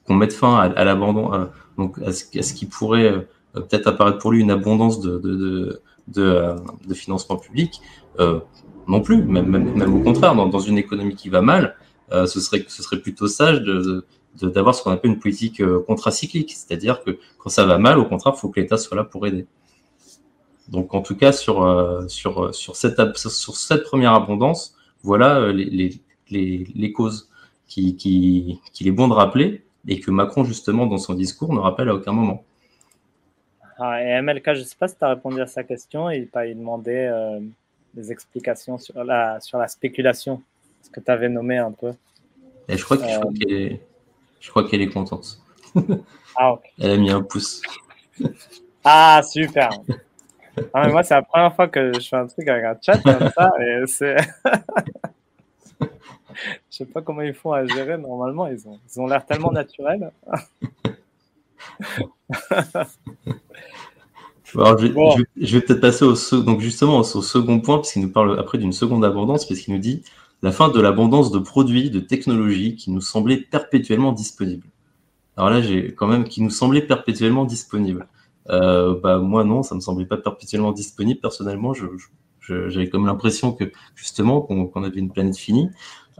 mette 0.09 0.33
fin 0.33 0.57
à, 0.57 0.83
l'abandon, 0.83 1.49
donc 1.77 1.99
à 1.99 2.11
ce, 2.11 2.53
qui 2.53 2.65
pourrait 2.65 3.27
peut-être 3.53 3.87
apparaître 3.87 4.17
pour 4.17 4.31
lui 4.31 4.41
une 4.41 4.51
abondance 4.51 4.99
de, 4.99 5.17
de, 5.19 5.81
de, 6.07 6.55
de 6.87 6.93
financement 6.93 7.37
public 7.37 7.81
Non 8.87 9.01
plus, 9.01 9.23
même, 9.23 9.47
même, 9.49 9.93
au 9.93 9.99
contraire, 9.99 10.35
dans, 10.35 10.47
dans, 10.47 10.59
une 10.59 10.77
économie 10.77 11.15
qui 11.15 11.29
va 11.29 11.41
mal, 11.41 11.75
ce, 12.11 12.39
serait, 12.39 12.65
ce 12.67 12.81
serait 12.81 12.99
plutôt 12.99 13.27
sage 13.27 13.61
de, 13.61 14.05
d'avoir 14.41 14.73
ce 14.73 14.83
qu'on 14.83 14.91
appelle 14.91 15.11
une 15.11 15.19
politique 15.19 15.61
contracyclique, 15.85 16.51
c'est-à-dire 16.51 17.03
que 17.03 17.19
quand 17.37 17.49
ça 17.49 17.65
va 17.65 17.77
mal, 17.77 17.99
au 17.99 18.05
contraire, 18.05 18.33
il 18.35 18.39
faut 18.39 18.49
que 18.49 18.59
l'État 18.59 18.77
soit 18.77 18.97
là 18.97 19.03
pour 19.03 19.25
aider. 19.27 19.45
Donc 20.69 20.93
en 20.93 21.01
tout 21.01 21.15
cas, 21.15 21.31
sur, 21.31 21.63
euh, 21.63 22.07
sur, 22.07 22.53
sur, 22.53 22.75
cette, 22.75 23.17
sur 23.17 23.55
cette 23.55 23.83
première 23.83 24.13
abondance, 24.13 24.75
voilà 25.01 25.37
euh, 25.37 25.51
les, 25.51 25.65
les, 25.65 26.01
les, 26.29 26.67
les 26.75 26.91
causes 26.91 27.29
qu'il 27.67 27.95
qui, 27.95 28.59
qui 28.73 28.87
est 28.87 28.91
bon 28.91 29.07
de 29.07 29.13
rappeler 29.13 29.63
et 29.87 29.99
que 29.99 30.11
Macron, 30.11 30.43
justement, 30.43 30.85
dans 30.85 30.97
son 30.97 31.13
discours, 31.13 31.53
ne 31.53 31.59
rappelle 31.59 31.89
à 31.89 31.95
aucun 31.95 32.11
moment. 32.11 32.43
Ah, 33.79 34.03
et 34.03 34.21
MLK, 34.21 34.53
je 34.53 34.59
ne 34.59 34.65
sais 34.65 34.75
pas 34.77 34.87
si 34.87 34.97
tu 34.97 35.03
as 35.05 35.09
répondu 35.09 35.41
à 35.41 35.47
sa 35.47 35.63
question. 35.63 36.09
Il 36.09 36.27
t'a 36.27 36.45
demandé 36.47 37.09
euh, 37.11 37.39
des 37.93 38.11
explications 38.11 38.77
sur 38.77 39.03
la, 39.03 39.39
sur 39.39 39.57
la 39.57 39.67
spéculation, 39.67 40.43
ce 40.81 40.89
que 40.89 40.99
tu 40.99 41.09
avais 41.09 41.29
nommé 41.29 41.57
un 41.57 41.71
peu? 41.71 41.93
Et 42.67 42.77
je 42.77 42.83
crois 42.83 42.97
qu'elle 42.97 44.81
est, 44.81 44.83
est 44.83 44.89
contente. 44.89 45.39
Ah. 46.37 46.55
Elle 46.79 46.91
a 46.91 46.97
mis 46.97 47.09
un 47.09 47.21
pouce. 47.21 47.61
Ah, 48.83 49.21
super. 49.23 49.69
Ah, 50.73 50.87
moi, 50.89 51.03
c'est 51.03 51.13
la 51.13 51.21
première 51.21 51.55
fois 51.55 51.67
que 51.67 51.93
je 51.93 52.07
fais 52.07 52.15
un 52.15 52.27
truc 52.27 52.47
avec 52.47 52.65
un 52.65 52.77
chat 52.81 52.97
comme 53.01 53.29
ça. 53.29 53.51
Et 53.61 53.83
c'est. 53.87 54.17
je 55.81 55.87
sais 56.69 56.85
pas 56.85 57.01
comment 57.01 57.21
ils 57.21 57.33
font 57.33 57.53
à 57.53 57.65
gérer. 57.65 57.97
Normalement, 57.97 58.47
ils 58.47 58.67
ont 58.67 58.79
ils 58.89 58.99
ont 58.99 59.07
l'air 59.07 59.25
tellement 59.25 59.51
naturels. 59.51 60.11
je, 64.45 65.55
vais 65.55 65.61
peut-être 65.61 65.81
passer 65.81 66.05
au, 66.05 66.15
donc 66.41 66.61
justement 66.61 66.99
au 66.99 67.03
second 67.03 67.59
point, 67.59 67.79
puisqu'il 67.79 68.01
nous 68.01 68.11
parle 68.11 68.39
après 68.39 68.57
d'une 68.57 68.73
seconde 68.73 69.05
abondance, 69.05 69.45
puisqu'il 69.45 69.73
nous 69.73 69.79
dit 69.79 70.03
la 70.41 70.51
fin 70.51 70.69
de 70.69 70.79
l'abondance 70.79 71.31
de 71.31 71.39
produits, 71.39 71.89
de 71.89 71.99
technologies 71.99 72.75
qui 72.75 72.91
nous 72.91 73.01
semblaient 73.01 73.37
perpétuellement 73.37 74.13
disponibles. 74.13 74.67
Alors 75.35 75.49
là, 75.49 75.61
j'ai 75.61 75.93
quand 75.93 76.07
même 76.07 76.25
qui 76.25 76.41
nous 76.41 76.49
semblait 76.49 76.81
perpétuellement 76.81 77.45
disponibles. 77.45 78.07
Euh, 78.49 78.99
bah, 78.99 79.19
moi, 79.19 79.43
non, 79.43 79.63
ça 79.63 79.75
me 79.75 79.79
semblait 79.79 80.05
pas 80.05 80.17
perpétuellement 80.17 80.71
disponible. 80.71 81.19
Personnellement, 81.19 81.73
j'avais 82.41 82.89
comme 82.89 83.05
l'impression 83.05 83.51
que 83.53 83.71
justement 83.95 84.41
qu'on 84.41 84.83
avait 84.83 84.99
une 84.99 85.11
planète 85.11 85.37
finie. 85.37 85.69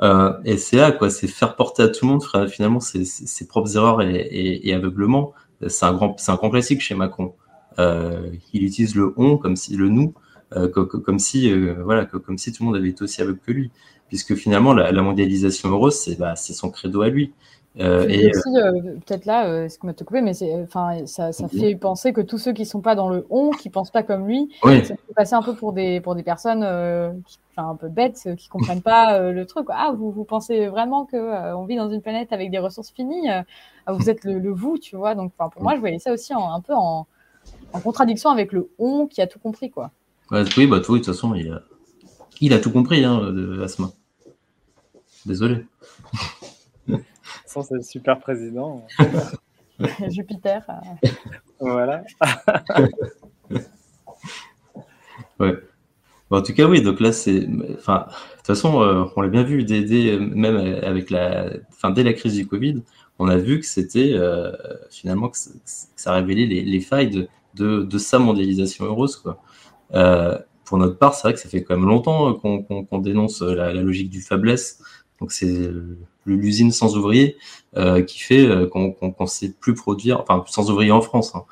Euh, 0.02 0.34
et 0.46 0.58
c'est 0.58 0.78
là, 0.78 0.92
quoi, 0.92 1.10
c'est 1.10 1.28
faire 1.28 1.56
porter 1.56 1.84
à 1.84 1.90
tout 1.90 2.06
le 2.06 2.12
monde 2.12 2.24
finalement 2.50 2.80
ses, 2.80 3.48
propres 3.48 3.76
erreurs 3.76 4.02
et, 4.02 4.70
et. 4.70 4.82
C'est 5.68 5.86
un 5.86 5.94
grand, 5.94 6.16
un 6.26 6.50
classique 6.50 6.80
chez 6.80 6.96
Macron. 6.96 7.34
Euh, 7.80 8.32
il 8.54 8.64
utilise 8.64 8.96
le 8.96 9.14
on 9.18 9.38
comme 9.38 9.56
si 9.56 9.76
le 9.76 9.90
nous, 9.90 10.14
euh, 10.56 10.68
comme, 10.68 11.20
si 11.20 11.52
euh, 11.52 11.76
voilà, 11.84 12.06
comme 12.06 12.38
si 12.38 12.52
tout 12.52 12.64
le 12.64 12.68
monde 12.68 12.76
avait 12.76 12.90
été 12.90 13.04
aussi 13.04 13.22
aveugle 13.22 13.40
que 13.40 13.52
lui, 13.52 13.72
puisque 14.10 14.36
finalement 14.36 14.74
la, 14.74 15.02
mondialisation 15.02 15.70
heureuse, 15.70 15.96
c'est 15.96 16.18
bah, 16.18 16.36
c'est 16.36 16.54
son 16.54 16.72
credo 16.72 17.02
à 17.02 17.10
lui. 17.10 17.34
Euh, 17.80 18.08
et 18.10 18.30
aussi, 18.30 18.58
euh, 18.58 18.72
peut-être 19.06 19.26
là, 19.26 19.48
euh, 19.48 19.70
ce 19.70 19.80
que 19.80 19.88
m'a 19.88 19.94
te 19.94 20.04
coupé, 20.04 20.22
mais 20.22 20.34
enfin, 20.64 21.06
ça, 21.06 21.32
ça 21.32 21.48
fait 21.48 21.76
penser 21.76 22.12
que 22.12 22.20
tous 22.20 22.38
ceux 22.38 22.52
qui 22.52 22.66
sont 22.66 22.82
pas 22.82 22.96
dans 22.96 23.10
le 23.10 23.26
on, 23.30 23.52
qui 23.52 23.70
pensent 23.70 23.92
pas 23.92 24.04
comme 24.04 24.28
lui, 24.28 24.50
ça 24.62 24.96
peut 24.96 25.14
passer 25.16 25.36
un 25.36 25.42
peu 25.42 25.54
pour 25.54 25.72
des 25.72 26.02
pour 26.02 26.16
des 26.16 26.24
personnes 26.24 26.62
qui, 27.26 27.40
un 27.56 27.76
peu 27.76 27.88
bêtes, 27.88 28.30
qui 28.38 28.50
comprennent 28.50 28.82
pas 28.82 29.20
le 29.32 29.46
truc. 29.46 29.68
Ah, 29.70 29.94
vous 29.98 30.12
vous 30.12 30.26
pensez 30.26 30.68
vraiment 30.68 31.06
que 31.06 31.54
on 31.56 31.66
vit 31.66 31.78
dans 31.78 31.90
une 31.90 32.02
planète 32.02 32.34
avec 32.34 32.52
des 32.52 32.60
ressources 32.60 32.92
finies 32.92 33.30
ah, 33.30 33.94
Vous 33.94 34.10
êtes 34.10 34.26
le, 34.26 34.52
vous, 34.52 34.78
tu 34.78 34.98
vois? 34.98 35.16
Donc, 35.16 35.32
pour 35.34 35.64
moi, 35.64 35.76
je 35.76 35.80
voyais 35.80 36.00
ça 36.00 36.12
aussi 36.12 36.34
un 36.34 36.62
peu 36.62 36.74
en, 36.74 37.08
en, 37.74 37.80
contradiction 37.80 38.30
avec 38.30 38.52
le 38.52 38.70
on 38.78 39.08
qui 39.08 39.22
a 39.22 39.28
tout 39.28 39.40
compris, 39.40 39.70
quoi. 39.70 39.92
oui, 40.32 40.68
bah, 40.68 40.80
de 40.80 40.84
toute 40.84 41.06
façon, 41.06 41.34
il 41.34 41.52
a, 41.52 41.62
il 42.42 42.54
a 42.54 42.60
tout 42.60 42.72
compris, 42.72 43.06
hein, 43.06 43.32
de 43.32 43.62
Asma. 43.62 43.92
Désolé 45.26 45.66
c'est 47.50 47.76
le 47.76 47.82
super 47.82 48.20
président. 48.20 48.86
Jupiter. 50.10 50.64
Euh. 50.70 51.08
Voilà. 51.60 52.04
ouais. 55.40 55.56
en 56.30 56.42
tout 56.42 56.54
cas, 56.54 56.66
oui, 56.68 56.82
donc 56.82 57.00
là, 57.00 57.12
c'est. 57.12 57.48
Enfin, 57.78 58.06
de 58.08 58.14
toute 58.38 58.48
façon, 58.48 58.82
euh, 58.82 59.06
on 59.16 59.22
l'a 59.22 59.30
bien 59.30 59.44
vu, 59.44 59.64
dès, 59.64 60.18
même 60.20 60.58
avec 60.84 61.10
la. 61.10 61.50
Enfin, 61.72 61.90
dès 61.92 62.04
la 62.04 62.14
crise 62.14 62.36
du 62.36 62.48
Covid, 62.48 62.84
on 63.18 63.28
a 63.28 63.38
vu 63.38 63.60
que 63.60 63.66
c'était 63.66 64.14
euh, 64.14 64.52
finalement 64.90 65.30
que, 65.30 65.38
ça 65.96 66.14
révélait 66.14 66.46
les, 66.46 66.62
les 66.64 66.82
failles 66.82 67.10
de, 67.56 67.84
de, 67.84 67.98
sa 67.98 68.20
mondialisation 68.20 68.86
heureuse. 68.86 69.16
Quoi. 69.18 69.42
pour 70.66 70.78
notre 70.78 70.98
part, 70.98 71.16
c'est 71.16 71.24
vrai 71.24 71.34
que 71.34 71.40
ça 71.40 71.50
fait 71.50 71.64
quand 71.64 71.76
même 71.76 71.88
longtemps 71.88 72.34
qu'on 72.36 73.00
dénonce 73.00 73.42
la, 73.42 73.74
la, 73.74 73.82
logique 73.82 74.10
du 74.10 74.22
faiblesse. 74.22 74.84
Donc, 75.20 75.32
c'est 75.34 75.70
l'usine 76.34 76.72
sans 76.72 76.98
ouvriers 76.98 77.38
euh, 77.78 78.02
qui 78.02 78.20
fait 78.20 78.46
euh, 78.46 78.68
qu'on 78.68 78.96
ne 79.20 79.26
sait 79.28 79.54
plus 79.60 79.74
produire, 79.74 80.22
enfin 80.22 80.44
sans 80.48 80.70
ouvriers 80.72 80.92
en 80.92 81.02
France, 81.02 81.36
hein, 81.36 81.44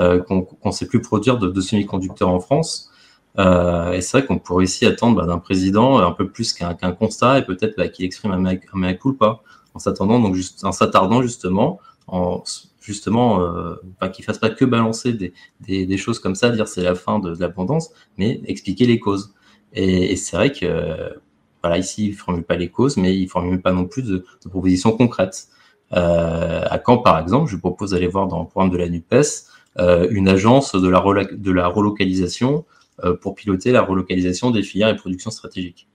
euh, 0.00 0.22
qu'on 0.22 0.46
ne 0.64 0.70
sait 0.70 0.86
plus 0.86 1.00
produire 1.00 1.38
de, 1.38 1.60
semi-conducteurs 1.60 2.30
en 2.30 2.40
France. 2.40 2.90
et 3.38 4.00
c'est 4.00 4.18
vrai 4.18 4.26
qu'on 4.26 4.38
pourrait 4.38 4.64
aussi 4.64 4.86
attendre 4.86 5.16
bah, 5.16 5.26
d'un 5.26 5.38
président 5.38 5.98
un 5.98 6.12
peu 6.12 6.28
plus 6.28 6.52
qu'un 6.52 6.74
constat 6.92 7.38
et 7.38 7.42
peut-être 7.44 7.76
bah, 7.76 7.88
qu'il 7.88 8.04
exprime 8.04 8.32
un 8.32 8.38
mea, 8.74 8.94
culpa 8.94 9.40
en 9.74 9.78
s'attendant 9.78 10.20
donc 10.20 10.34
juste, 10.34 10.64
en 10.64 10.72
s'attardant 10.72 11.20
justement 11.20 11.80
en 12.06 12.42
justement 12.86 13.42
euh, 13.42 13.74
bah, 14.00 14.08
qu'il 14.08 14.24
fasse 14.24 14.38
pas 14.38 14.50
que 14.50 14.64
balancer 14.64 15.12
des, 15.12 15.32
des, 15.60 15.86
des, 15.86 15.96
choses 15.96 16.20
comme 16.20 16.36
ça, 16.36 16.50
dire 16.50 16.68
c'est 16.68 16.82
la 16.82 16.94
fin 16.94 17.18
de, 17.18 17.34
de 17.34 17.40
l'abondance, 17.40 17.90
mais 18.16 18.40
expliquer 18.46 18.86
les 18.86 19.00
causes. 19.00 19.34
Et, 19.72 20.12
et 20.12 20.16
c'est 20.16 20.36
vrai 20.36 20.52
que 20.52 21.18
voilà, 21.62 21.78
ici, 21.78 22.06
il 22.06 22.10
ne 22.10 22.16
formule 22.16 22.44
pas 22.44 22.56
les 22.56 22.70
causes, 22.70 22.96
mais 22.96 23.16
il 23.16 23.24
ne 23.24 23.28
formule 23.28 23.60
pas 23.60 23.72
non 23.72 23.86
plus 23.86 24.02
de, 24.02 24.24
propositions 24.48 24.92
concrètes. 24.92 25.48
Euh, 25.92 26.64
à 26.68 26.80
Caen, 26.84 26.98
par 26.98 27.18
exemple, 27.18 27.50
je 27.50 27.56
propose 27.56 27.90
d'aller 27.90 28.06
voir 28.06 28.26
dans 28.26 28.40
le 28.40 28.46
programme 28.46 28.70
de 28.70 28.76
la 28.76 28.88
NUPES 28.88 29.46
euh, 29.78 30.08
une 30.10 30.28
agence 30.28 30.74
de 30.74 30.88
la, 30.88 31.02
de 31.32 31.52
la 31.52 31.68
relocalisation 31.68 32.64
euh, 33.04 33.16
pour 33.16 33.34
piloter 33.34 33.72
la 33.72 33.82
relocalisation 33.82 34.50
des 34.50 34.62
filières 34.62 34.88
et 34.88 34.96
productions 34.96 35.30
stratégiques. 35.30 35.88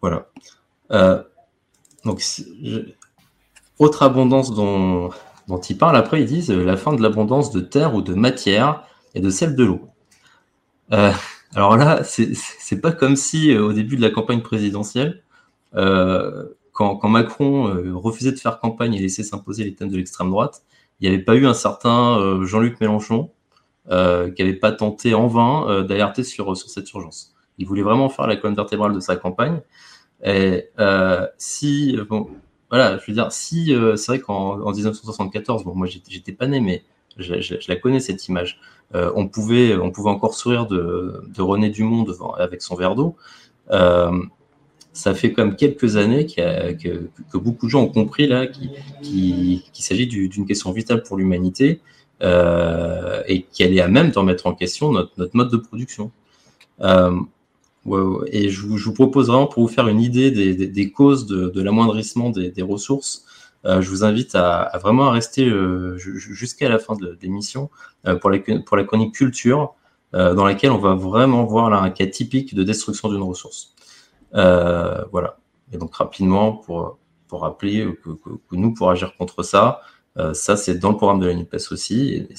Voilà. 0.00 0.28
donc, 2.04 2.22
autre 3.80 4.02
abondance 4.04 4.54
dont, 4.54 5.10
dont 5.48 5.58
ils 5.58 5.76
parlent, 5.76 5.96
après, 5.96 6.22
ils 6.22 6.26
disent 6.26 6.50
la 6.50 6.76
fin 6.76 6.92
de 6.92 7.02
l'abondance 7.02 7.50
de 7.50 7.60
terre 7.60 7.94
ou 7.94 8.02
de 8.02 8.14
matière 8.14 8.84
et 9.14 9.20
de 9.20 9.30
celle 9.30 9.56
de 9.56 9.64
l'eau. 9.64 9.88
Alors 11.54 11.76
là, 11.76 12.02
c'est 12.04 12.80
pas 12.80 12.92
comme 12.92 13.16
si 13.16 13.52
euh, 13.52 13.64
au 13.64 13.72
début 13.72 13.96
de 13.96 14.02
la 14.02 14.10
campagne 14.10 14.42
présidentielle, 14.42 15.22
euh, 15.74 16.44
quand, 16.72 17.02
Macron 17.08 17.68
euh, 17.68 17.92
refusait 17.94 18.32
de 18.32 18.38
faire 18.38 18.60
campagne 18.60 18.94
et 18.94 19.00
laissait 19.00 19.24
s'imposer 19.24 19.64
les 19.64 19.74
thèmes 19.74 19.88
de 19.88 19.96
l'extrême 19.96 20.30
droite, 20.30 20.62
il 21.00 21.08
n'y 21.08 21.14
avait 21.14 21.24
pas 21.24 21.36
eu 21.36 21.46
un 21.46 21.54
certain 21.54 22.42
Jean-Luc 22.44 22.80
Mélenchon 22.80 23.30
qui 23.86 23.92
n'avait 23.92 24.54
pas 24.54 24.72
tenté 24.72 25.14
en 25.14 25.28
vain 25.28 25.84
d'alerter 25.84 26.24
sur, 26.24 26.56
sur 26.56 26.68
cette 26.68 26.92
urgence. 26.92 27.34
Il 27.56 27.66
voulait 27.66 27.82
vraiment 27.82 28.08
faire 28.08 28.26
la 28.26 28.36
colonne 28.36 28.56
vertébrale 28.56 28.92
de 28.92 29.00
sa 29.00 29.14
campagne. 29.14 29.60
Et 30.24 30.70
si, 31.38 31.96
bon, 32.08 32.30
voilà, 32.68 32.98
je 32.98 33.06
veux 33.06 33.12
dire, 33.12 33.30
si 33.30 33.72
c'est 33.96 34.06
vrai 34.12 34.18
qu'en 34.18 34.56
1974, 34.72 35.64
bon, 35.64 35.74
moi 35.76 35.86
j'étais 35.86 36.32
pas 36.32 36.48
né, 36.48 36.60
mais 36.60 36.82
je, 37.18 37.54
la 37.68 37.76
connais 37.76 38.00
cette 38.00 38.28
image. 38.28 38.60
Euh, 38.94 39.12
on, 39.14 39.28
pouvait, 39.28 39.76
on 39.76 39.90
pouvait 39.90 40.10
encore 40.10 40.34
sourire 40.34 40.66
de, 40.66 41.22
René 41.38 41.70
Dumont 41.70 42.04
devant, 42.04 42.32
avec 42.34 42.62
son 42.62 42.74
verre 42.74 42.94
d'eau. 42.94 43.16
Euh, 43.70 44.10
ça 44.92 45.14
fait 45.14 45.32
comme 45.32 45.56
quelques 45.56 45.96
années 45.96 46.26
que, 46.26 47.08
beaucoup 47.34 47.66
de 47.66 47.70
gens 47.70 47.82
ont 47.82 47.88
compris 47.88 48.26
là 48.26 48.46
qu'il 48.46 49.62
s'agit 49.72 50.06
d'une 50.06 50.46
question 50.46 50.72
vitale 50.72 51.02
pour 51.02 51.16
l'humanité 51.16 51.80
euh, 52.22 53.22
et 53.28 53.42
qu'elle 53.42 53.76
est 53.76 53.80
à 53.80 53.88
même 53.88 54.10
d'en 54.10 54.24
mettre 54.24 54.46
en 54.46 54.54
question 54.54 54.90
notre, 54.90 55.30
mode 55.34 55.50
de 55.50 55.56
production. 55.58 56.10
et 56.80 58.48
je, 58.48 58.60
vous 58.66 58.92
propose 58.92 59.28
vraiment 59.28 59.46
pour 59.46 59.62
vous 59.62 59.72
faire 59.72 59.86
une 59.86 60.00
idée 60.00 60.30
des, 60.30 60.90
causes 60.90 61.26
de, 61.26 61.62
l'amoindrissement 61.62 62.30
des, 62.30 62.62
ressources 62.62 63.24
je 63.64 63.88
vous 63.90 64.04
invite 64.04 64.34
à, 64.34 64.70
vraiment 64.80 65.10
rester 65.10 65.50
jusqu'à 65.96 66.68
la 66.68 66.78
fin 66.78 66.94
de, 66.94 67.18
l'émission 67.20 67.70
pour, 68.20 68.30
la, 68.30 68.38
pour 68.64 68.76
la 68.76 68.84
chronique 68.84 69.14
culture, 69.14 69.74
dans 70.12 70.44
laquelle 70.44 70.70
on 70.70 70.78
va 70.78 70.94
vraiment 70.94 71.44
voir 71.44 71.68
là 71.68 71.78
un 71.78 71.90
cas 71.90 72.06
typique 72.06 72.54
de 72.54 72.62
destruction 72.62 73.08
d'une 73.08 73.22
ressource. 73.22 73.74
voilà. 74.32 75.38
Et 75.72 75.76
donc 75.76 75.94
rapidement, 75.94 76.52
pour, 76.52 76.98
pour 77.26 77.42
rappeler 77.42 77.86
que, 78.02 78.10
nous, 78.52 78.72
pour 78.72 78.90
agir 78.90 79.16
contre 79.16 79.42
ça, 79.42 79.80
ça 80.32 80.56
c'est 80.56 80.78
dans 80.78 80.90
le 80.90 80.96
programme 80.96 81.20
de 81.20 81.26
la 81.26 81.34
NUPES 81.34 81.72
aussi, 81.72 82.26
et 82.30 82.34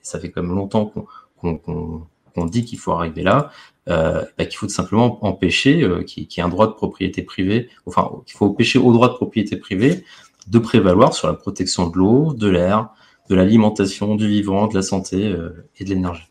ça 0.00 0.20
fait 0.20 0.30
quand 0.30 0.42
même 0.42 0.54
longtemps 0.54 0.92
qu'on 1.40 2.46
dit 2.46 2.64
qu'il 2.64 2.78
faut 2.78 2.92
arriver 2.92 3.22
là. 3.22 3.50
Euh, 3.88 4.24
bah, 4.38 4.44
qu'il 4.44 4.56
faut 4.58 4.66
tout 4.66 4.72
simplement 4.72 5.24
empêcher 5.26 5.82
euh, 5.82 6.04
qu'il 6.04 6.22
y 6.22 6.38
ait 6.38 6.40
un 6.40 6.48
droit 6.48 6.68
de 6.68 6.72
propriété 6.72 7.22
privée, 7.22 7.68
enfin, 7.84 8.12
qu'il 8.26 8.36
faut 8.36 8.46
empêcher 8.46 8.78
au 8.78 8.92
droit 8.92 9.08
de 9.08 9.14
propriété 9.14 9.56
privée 9.56 10.04
de 10.48 10.58
prévaloir 10.58 11.14
sur 11.14 11.28
la 11.28 11.34
protection 11.34 11.88
de 11.88 11.96
l'eau, 11.96 12.34
de 12.34 12.48
l'air, 12.48 12.90
de 13.28 13.34
l'alimentation, 13.34 14.14
du 14.14 14.28
vivant, 14.28 14.66
de 14.66 14.74
la 14.74 14.82
santé 14.82 15.28
euh, 15.28 15.68
et 15.78 15.84
de 15.84 15.90
l'énergie. 15.90 16.28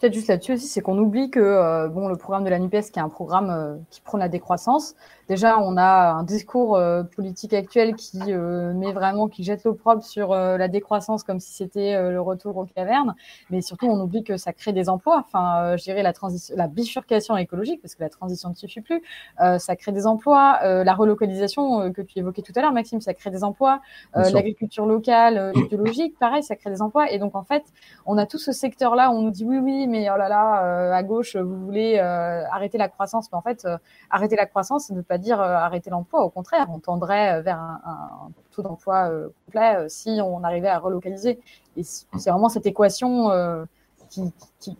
Peut-être 0.00 0.14
juste 0.14 0.28
là-dessus 0.28 0.54
aussi, 0.54 0.66
c'est 0.66 0.80
qu'on 0.80 0.98
oublie 0.98 1.30
que 1.30 1.86
bon, 1.88 2.08
le 2.08 2.16
programme 2.16 2.42
de 2.42 2.50
la 2.50 2.58
NUPES, 2.58 2.90
qui 2.92 2.98
est 2.98 3.02
un 3.02 3.08
programme 3.08 3.80
qui 3.88 4.00
prône 4.00 4.18
la 4.18 4.28
décroissance, 4.28 4.96
déjà, 5.32 5.58
on 5.58 5.78
a 5.78 6.12
un 6.12 6.24
discours 6.24 6.76
euh, 6.76 7.04
politique 7.04 7.54
actuel 7.54 7.94
qui 7.94 8.20
euh, 8.28 8.74
met 8.74 8.92
vraiment, 8.92 9.28
qui 9.28 9.44
jette 9.44 9.64
l'opprobre 9.64 10.04
sur 10.04 10.32
euh, 10.32 10.58
la 10.58 10.68
décroissance 10.68 11.22
comme 11.22 11.40
si 11.40 11.54
c'était 11.54 12.10
le 12.10 12.20
retour 12.20 12.58
aux 12.58 12.66
cavernes. 12.66 13.14
Mais 13.48 13.62
surtout, 13.62 13.86
on 13.86 13.98
oublie 13.98 14.24
que 14.24 14.36
ça 14.36 14.52
crée 14.52 14.74
des 14.74 14.90
emplois. 14.90 15.24
Enfin, 15.26 15.76
je 15.78 15.84
dirais 15.84 16.02
la 16.02 16.12
transition, 16.12 16.54
la 16.54 16.66
bifurcation 16.66 17.38
écologique, 17.38 17.80
parce 17.80 17.94
que 17.94 18.02
la 18.02 18.10
transition 18.10 18.50
ne 18.50 18.54
suffit 18.54 18.82
plus. 18.82 19.02
ça 19.38 19.76
crée 19.76 19.92
des 19.92 20.06
emplois. 20.06 20.58
la 20.62 20.94
relocalisation 20.94 21.92
que 21.92 22.02
tu 22.02 22.18
évoquais 22.18 22.42
tout 22.42 22.52
à 22.56 22.60
l'heure, 22.60 22.72
Maxime, 22.72 23.00
ça 23.00 23.14
crée 23.14 23.30
des 23.30 23.44
emplois. 23.44 23.80
L'agriculture 24.14 24.86
locale, 24.86 25.52
biologique, 25.68 26.18
pareil, 26.18 26.42
ça 26.42 26.56
crée 26.56 26.70
des 26.70 26.82
emplois. 26.82 27.10
Et 27.10 27.18
donc, 27.18 27.34
en 27.34 27.44
fait, 27.44 27.64
on 28.06 28.18
a 28.18 28.26
tout 28.26 28.38
ce 28.38 28.52
secteur-là. 28.52 29.10
On 29.10 29.22
nous 29.22 29.30
dit 29.30 29.44
oui, 29.44 29.58
oui, 29.58 29.86
mais 29.86 30.10
oh 30.10 30.18
là 30.18 30.28
là, 30.28 30.94
à 30.94 31.02
gauche, 31.02 31.36
vous 31.36 31.64
voulez 31.64 31.98
arrêter 31.98 32.78
la 32.78 32.88
croissance. 32.88 33.30
Mais 33.32 33.38
en 33.38 33.42
fait, 33.42 33.66
arrêter 34.10 34.36
la 34.36 34.46
croissance, 34.46 34.86
ça 34.86 34.94
ne 34.94 34.98
veut 34.98 35.04
pas 35.04 35.18
dire 35.22 35.40
euh, 35.40 35.54
arrêter 35.54 35.90
l'emploi. 35.90 36.22
Au 36.22 36.28
contraire, 36.28 36.66
on 36.70 36.78
tendrait 36.78 37.38
euh, 37.38 37.42
vers 37.42 37.58
un, 37.58 38.30
taux 38.50 38.62
d'emploi 38.62 39.08
euh, 39.08 39.28
complet 39.46 39.86
si 39.88 40.20
on 40.22 40.44
arrivait 40.44 40.68
à 40.68 40.78
relocaliser. 40.78 41.40
Et 41.76 41.82
c'est 41.82 42.30
vraiment 42.30 42.50
cette 42.50 42.66
équation 42.66 43.30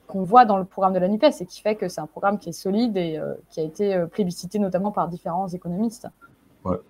qu'on 0.06 0.24
voit 0.24 0.44
dans 0.44 0.58
le 0.58 0.66
programme 0.66 0.92
de 0.92 0.98
la 0.98 1.08
NUPES 1.08 1.40
et 1.40 1.46
qui 1.46 1.62
fait 1.62 1.74
que 1.74 1.88
c'est 1.88 2.02
un 2.02 2.06
programme 2.06 2.38
qui 2.38 2.50
est 2.50 2.52
solide 2.52 2.98
et 2.98 3.18
qui 3.48 3.60
a 3.60 3.62
été 3.62 4.04
plébiscité 4.12 4.58
notamment 4.58 4.92
par 4.92 5.08
différents 5.08 5.48
économistes. 5.48 6.06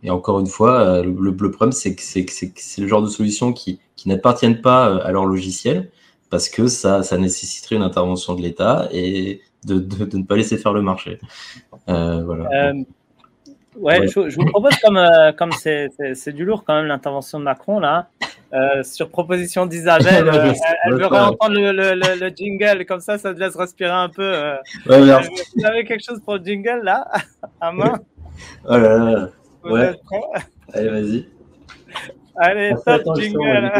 Et 0.03 0.11
encore 0.11 0.41
une 0.41 0.49
fois, 0.49 1.03
le, 1.03 1.37
problème, 1.37 1.71
c'est 1.71 1.95
que 1.95 2.03
c'est 2.03 2.81
le 2.81 2.89
genre 2.89 3.03
de 3.03 3.07
solutions 3.07 3.53
qui, 3.53 3.79
n'appartiennent 4.07 4.61
pas 4.61 4.97
à 5.05 5.13
leur 5.13 5.25
logiciel 5.25 5.93
parce 6.31 6.49
que 6.49 6.67
ça, 6.67 7.05
ça 7.05 7.17
nécessiterait 7.17 7.77
une 7.77 7.83
intervention 7.83 8.35
de 8.35 8.43
l'État 8.43 8.89
et 8.91 9.41
de, 9.65 9.77
ne 10.17 10.25
pas 10.25 10.35
laisser 10.35 10.59
faire 10.59 10.73
le 10.73 10.83
marché. 10.83 11.21
voilà. 11.87 12.75
Ouais, 13.83 14.07
Je, 14.07 14.37
vous 14.37 14.45
propose, 14.47 14.77
comme 14.77 14.97
euh, 14.97 15.33
comme 15.33 15.51
c'est 15.53 16.33
du 16.33 16.45
lourd 16.45 16.63
quand 16.65 16.75
même 16.75 16.87
l'intervention 16.87 17.41
de 17.41 17.45
Macron 17.45 17.81
là, 17.81 18.09
euh, 18.55 18.85
sur 18.85 19.09
proposition 19.09 19.67
d'Isabelle, 19.67 20.29
euh, 20.33 20.53
elle, 20.85 20.95
veut 20.95 21.07
réentendre 21.07 21.57
le, 21.57 21.73
le, 21.73 22.21
le, 22.21 22.29
jingle, 22.29 22.87
comme 22.87 23.01
ça, 23.01 23.19
ça 23.19 23.35
te 23.35 23.41
laisse 23.41 23.57
respirer 23.57 23.91
un 23.91 24.09
peu. 24.09 24.31
Ouais, 24.87 25.01
vous 25.01 25.67
avez 25.67 25.85
quelque 25.85 26.05
chose 26.05 26.21
pour 26.25 26.37
le 26.37 26.45
jingle 26.45 26.83
là, 26.85 27.09
à 27.61 27.73
main? 27.73 27.99
Oh 28.65 28.77
là 28.77 28.99
là. 28.99 29.29
ouais. 29.65 29.99
Allez, 30.73 30.89
vas-y. 30.89 31.29
Allez, 32.37 32.75
top 32.87 33.17
jingle. 33.17 33.73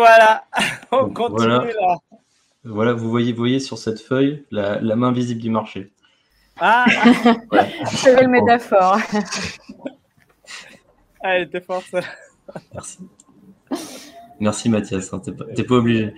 Voilà, 0.00 0.44
on 0.92 1.10
continue 1.10 1.48
là. 1.48 1.96
Voilà, 2.64 2.94
vous 2.94 3.10
voyez, 3.10 3.34
voyez 3.34 3.60
sur 3.60 3.76
cette 3.76 4.00
feuille 4.00 4.46
la, 4.50 4.80
main 4.96 5.12
visible 5.12 5.42
du 5.42 5.50
marché. 5.50 5.92
Ah 6.58 6.86
C'est 7.86 8.16
belle 8.16 8.28
métaphore. 8.28 8.98
Ah, 11.22 11.36
elle 11.36 11.42
était 11.42 11.60
forte. 11.60 11.94
Merci. 12.72 12.98
Merci 14.40 14.70
Mathias, 14.70 15.12
hein, 15.12 15.20
t'es 15.22 15.32
pas, 15.32 15.44
pas, 15.44 15.74
obligé. 15.74 16.14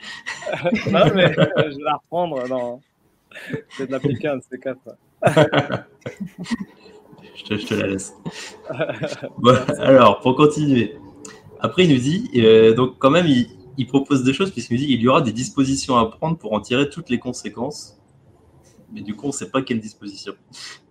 non, 0.93 1.01
mais 1.13 1.33
je 1.33 1.77
vais 1.77 1.83
la 1.83 1.95
reprendre. 1.95 2.47
Non. 2.49 2.81
C'est 3.71 3.89
de 3.89 3.91
la 3.91 3.99
piquante, 3.99 4.45
c'est 4.49 4.61
quatre. 4.61 4.97
je, 7.35 7.45
te, 7.47 7.57
je 7.57 7.67
te 7.67 7.75
la 7.75 7.89
laisse. 7.89 8.15
Bon, 9.39 9.57
alors, 9.81 10.21
pour 10.21 10.37
continuer. 10.37 10.97
Après, 11.59 11.85
il 11.85 11.93
nous 11.93 12.01
dit, 12.01 12.31
euh, 12.37 12.73
donc 12.73 13.01
quand 13.01 13.11
même, 13.11 13.27
il, 13.27 13.49
propose 13.87 14.23
des 14.23 14.33
choses 14.33 14.51
puisqu'il 14.51 14.79
dit 14.79 14.87
qu'il 14.87 15.01
y 15.01 15.09
aura 15.09 15.21
des 15.21 15.33
dispositions 15.33 15.97
à 15.97 16.07
prendre 16.11 16.37
pour 16.39 16.53
en 16.53 16.61
tirer 16.61 16.89
toutes 16.89 17.11
les 17.11 17.19
conséquences. 17.19 17.99
Mais 18.93 19.01
du 19.01 19.15
coup, 19.15 19.25
on 19.27 19.29
ne 19.29 19.33
sait 19.33 19.51
pas 19.51 19.63
quelles 19.63 19.81
dispositions. 19.81 20.35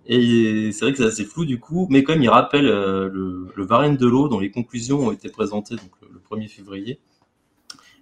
Et 0.07 0.71
c'est 0.71 0.86
vrai 0.86 0.91
que 0.91 0.97
c'est 0.97 1.05
assez 1.05 1.25
flou 1.25 1.45
du 1.45 1.59
coup, 1.59 1.88
mais 1.89 2.03
même, 2.07 2.23
il 2.23 2.29
rappelle 2.29 2.67
euh, 2.67 3.07
le, 3.07 3.47
le 3.55 3.65
Varenne 3.65 3.97
de 3.97 4.07
l'eau 4.07 4.27
dont 4.27 4.39
les 4.39 4.49
conclusions 4.49 4.99
ont 4.99 5.11
été 5.11 5.29
présentées 5.29 5.75
donc, 5.75 5.91
le 6.01 6.19
1er 6.19 6.47
février 6.47 6.99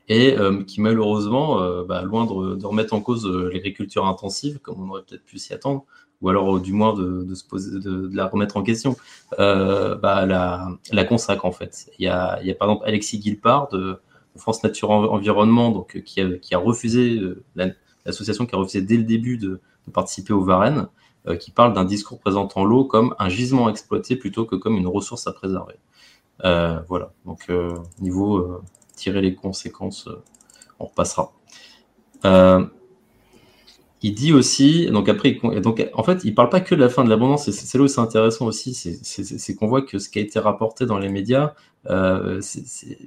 et 0.08 0.36
euh, 0.38 0.64
qui 0.64 0.82
malheureusement, 0.82 1.84
bah, 1.84 2.02
loin 2.02 2.26
de, 2.26 2.66
remettre 2.66 2.96
en 2.96 3.02
cause 3.02 3.28
l'agriculture 3.28 4.08
intensive, 4.08 4.58
comme 4.60 4.82
on 4.82 4.90
aurait 4.90 5.04
peut-être 5.04 5.24
pu 5.24 5.38
s'y 5.38 5.54
attendre, 5.54 5.86
ou 6.22 6.30
alors 6.30 6.58
euh, 6.58 6.60
du 6.60 6.74
moins 6.74 6.94
de, 6.94 7.34
se 7.34 7.44
poser, 7.44 7.80
de, 7.80 8.10
la 8.14 8.28
remettre 8.28 8.58
en 8.58 8.64
question, 8.64 8.96
euh, 9.40 9.96
bah, 9.96 10.26
la, 10.26 10.70
la 10.92 11.06
consacre 11.06 11.46
en 11.46 11.52
fait. 11.52 11.90
Il 11.98 12.06
y 12.06 12.08
a, 12.08 12.40
il 12.42 12.48
y 12.48 12.52
a 12.52 12.56
par 12.56 12.70
exemple 12.70 12.88
Alexis 12.88 13.20
Guilpard 13.20 13.70
de 13.70 13.98
France 14.38 14.64
Nature 14.64 14.92
Environnement, 14.92 15.72
donc 15.72 16.02
qui 16.04 16.22
a, 16.22 16.38
qui 16.38 16.56
a 16.56 16.58
refusé 16.58 17.20
euh, 17.20 17.44
l'association 18.06 18.46
qui 18.46 18.56
a 18.56 18.58
refusé 18.58 18.82
dès 18.82 18.98
le 18.98 19.04
début 19.04 19.38
de, 19.38 19.62
participer 19.92 20.34
au 20.34 20.44
Varennes, 20.44 20.88
qui 21.40 21.50
parle 21.50 21.74
d'un 21.74 21.84
discours 21.84 22.20
présentant 22.20 22.64
l'eau 22.64 22.86
comme 22.86 23.16
un 23.18 23.28
gisement 23.28 23.66
à 23.66 23.72
exploiter 23.72 24.16
plutôt 24.16 24.46
que 24.46 24.56
comme 24.56 24.78
une 24.78 24.86
ressource 24.86 25.26
à 25.26 25.34
préserver. 25.34 25.80
voilà. 26.44 27.12
Donc 27.26 27.52
niveau 28.00 28.62
tirer 28.96 29.22
les 29.22 29.34
conséquences, 29.34 30.08
on 30.78 30.86
repassera 30.86 31.34
il 34.02 34.14
dit 34.14 34.32
aussi, 34.32 34.88
donc 34.88 35.10
après, 35.10 35.40
donc 35.62 35.86
en 35.94 36.04
fait, 36.04 36.22
il 36.24 36.34
parle 36.34 36.50
pas 36.50 36.62
que 36.62 36.74
de 36.74 36.80
la 36.80 36.90
fin 36.90 37.04
de 37.04 37.10
l'abondance, 37.10 37.50
c'est 37.52 37.78
là 37.78 37.84
où 37.84 37.88
c'est 37.88 38.00
intéressant 38.00 38.46
aussi, 38.46 38.74
c'est 38.74 39.56
qu'on 39.56 39.68
voit 39.68 39.82
que 39.82 40.00
ce 40.00 40.10
qui 40.10 40.20
a 40.20 40.22
été 40.22 40.40
rapporté 40.40 40.86
dans 40.86 40.98
les 40.98 41.10
médias, 41.10 41.54
euh, 41.90 42.40
c'est 42.42 42.98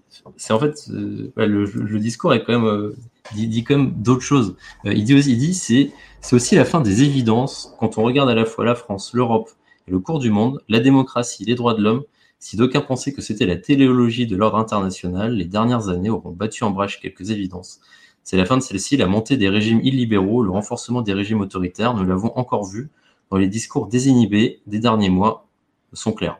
en 0.50 0.58
fait, 0.58 0.88
euh, 0.90 1.30
le, 1.36 1.98
discours 1.98 2.34
est 2.34 2.42
quand 2.44 2.52
même, 2.52 2.66
euh, 2.66 2.96
dit, 3.34 3.48
dit, 3.48 3.64
quand 3.64 3.76
même 3.76 3.92
d'autres 3.92 4.22
choses. 4.22 4.56
il 4.84 5.04
dit 5.04 5.14
aussi, 5.14 5.32
il 5.32 5.38
dit, 5.38 5.54
c'est 5.54 5.92
aussi 6.32 6.56
la 6.56 6.64
fin 6.64 6.80
des 6.80 7.02
évidences 7.02 7.74
quand 7.78 7.98
on 7.98 8.02
regarde 8.02 8.28
à 8.28 8.34
la 8.34 8.44
fois 8.44 8.64
la 8.64 8.74
France, 8.74 9.12
l'Europe 9.14 9.50
et 9.88 9.90
le 9.90 9.98
cours 9.98 10.18
du 10.18 10.30
monde, 10.30 10.60
la 10.68 10.80
démocratie, 10.80 11.44
les 11.44 11.54
droits 11.54 11.74
de 11.74 11.82
l'homme. 11.82 12.02
Si 12.38 12.56
d'aucuns 12.56 12.80
pensaient 12.80 13.12
que 13.12 13.22
c'était 13.22 13.46
la 13.46 13.56
téléologie 13.56 14.26
de 14.26 14.36
l'ordre 14.36 14.58
international, 14.58 15.36
les 15.36 15.44
dernières 15.44 15.88
années 15.88 16.10
auront 16.10 16.32
battu 16.32 16.64
en 16.64 16.70
brèche 16.70 17.00
quelques 17.00 17.30
évidences. 17.30 17.80
C'est 18.24 18.36
la 18.36 18.44
fin 18.44 18.56
de 18.56 18.62
celle-ci, 18.62 18.96
la 18.96 19.06
montée 19.06 19.36
des 19.36 19.48
régimes 19.48 19.80
illibéraux, 19.82 20.42
le 20.42 20.50
renforcement 20.50 21.02
des 21.02 21.12
régimes 21.12 21.40
autoritaires, 21.40 21.94
nous 21.94 22.04
l'avons 22.04 22.32
encore 22.36 22.64
vu 22.64 22.90
dans 23.30 23.36
les 23.36 23.48
discours 23.48 23.88
désinhibés 23.88 24.60
des 24.66 24.78
derniers 24.78 25.10
mois, 25.10 25.48
sont 25.92 26.12
clairs. 26.12 26.38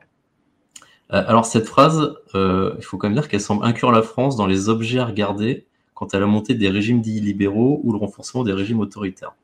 Euh, 1.12 1.22
alors 1.26 1.44
cette 1.44 1.66
phrase, 1.66 2.14
euh, 2.34 2.74
il 2.78 2.84
faut 2.84 2.96
quand 2.96 3.08
même 3.08 3.16
dire 3.16 3.28
qu'elle 3.28 3.40
semble 3.40 3.64
inclure 3.64 3.92
la 3.92 4.02
France 4.02 4.36
dans 4.36 4.46
les 4.46 4.68
objets 4.68 4.98
à 4.98 5.06
regarder 5.06 5.66
quant 5.94 6.06
à 6.06 6.18
la 6.18 6.26
montée 6.26 6.54
des 6.54 6.68
régimes 6.68 7.00
dits 7.00 7.20
libéraux 7.20 7.80
ou 7.82 7.92
le 7.92 7.98
renforcement 7.98 8.44
des 8.44 8.52
régimes 8.52 8.80
autoritaires. 8.80 9.34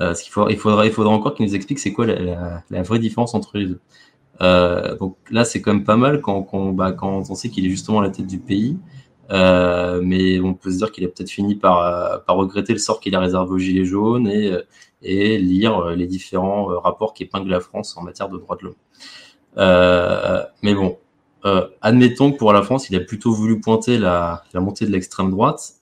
Euh, 0.00 0.14
il 0.50 0.56
faudra, 0.58 0.84
encore 1.08 1.34
qu'il 1.34 1.46
nous 1.46 1.54
explique 1.54 1.78
c'est 1.78 1.92
quoi 1.92 2.06
la, 2.06 2.82
vraie 2.82 2.98
différence 2.98 3.34
entre 3.34 3.58
les 3.58 3.66
deux. 3.66 3.80
donc 5.00 5.16
là, 5.30 5.44
c'est 5.44 5.60
quand 5.60 5.72
même 5.72 5.84
pas 5.84 5.96
mal 5.96 6.20
quand, 6.20 6.42
quand, 6.42 6.72
bah, 6.72 6.92
quand 6.92 7.30
on 7.30 7.34
sait 7.34 7.48
qu'il 7.48 7.66
est 7.66 7.70
justement 7.70 8.00
à 8.00 8.02
la 8.02 8.10
tête 8.10 8.26
du 8.26 8.38
pays. 8.38 8.78
Euh, 9.30 10.00
mais 10.02 10.40
on 10.40 10.54
peut 10.54 10.70
se 10.70 10.78
dire 10.78 10.90
qu'il 10.90 11.04
a 11.04 11.08
peut-être 11.08 11.30
fini 11.30 11.54
par, 11.54 11.80
euh, 11.80 12.18
par 12.18 12.36
regretter 12.36 12.72
le 12.72 12.78
sort 12.78 13.00
qu'il 13.00 13.14
a 13.14 13.20
réservé 13.20 13.50
aux 13.50 13.58
Gilets 13.58 13.84
jaunes 13.84 14.26
et, 14.26 14.52
euh, 14.52 14.62
et 15.02 15.38
lire 15.38 15.90
les 15.90 16.06
différents 16.06 16.66
rapports 16.80 17.14
qui 17.14 17.24
épinglent 17.24 17.50
la 17.50 17.60
France 17.60 17.96
en 17.96 18.02
matière 18.02 18.28
de 18.28 18.38
droits 18.38 18.56
de 18.56 18.64
l'homme. 18.64 20.46
mais 20.62 20.74
bon, 20.74 20.98
admettons 21.82 22.32
que 22.32 22.38
pour 22.38 22.52
la 22.52 22.62
France, 22.62 22.90
il 22.90 22.96
a 22.96 23.00
plutôt 23.00 23.32
voulu 23.32 23.60
pointer 23.60 23.98
la, 23.98 24.42
la 24.52 24.60
montée 24.60 24.86
de 24.86 24.90
l'extrême 24.90 25.30
droite. 25.30 25.74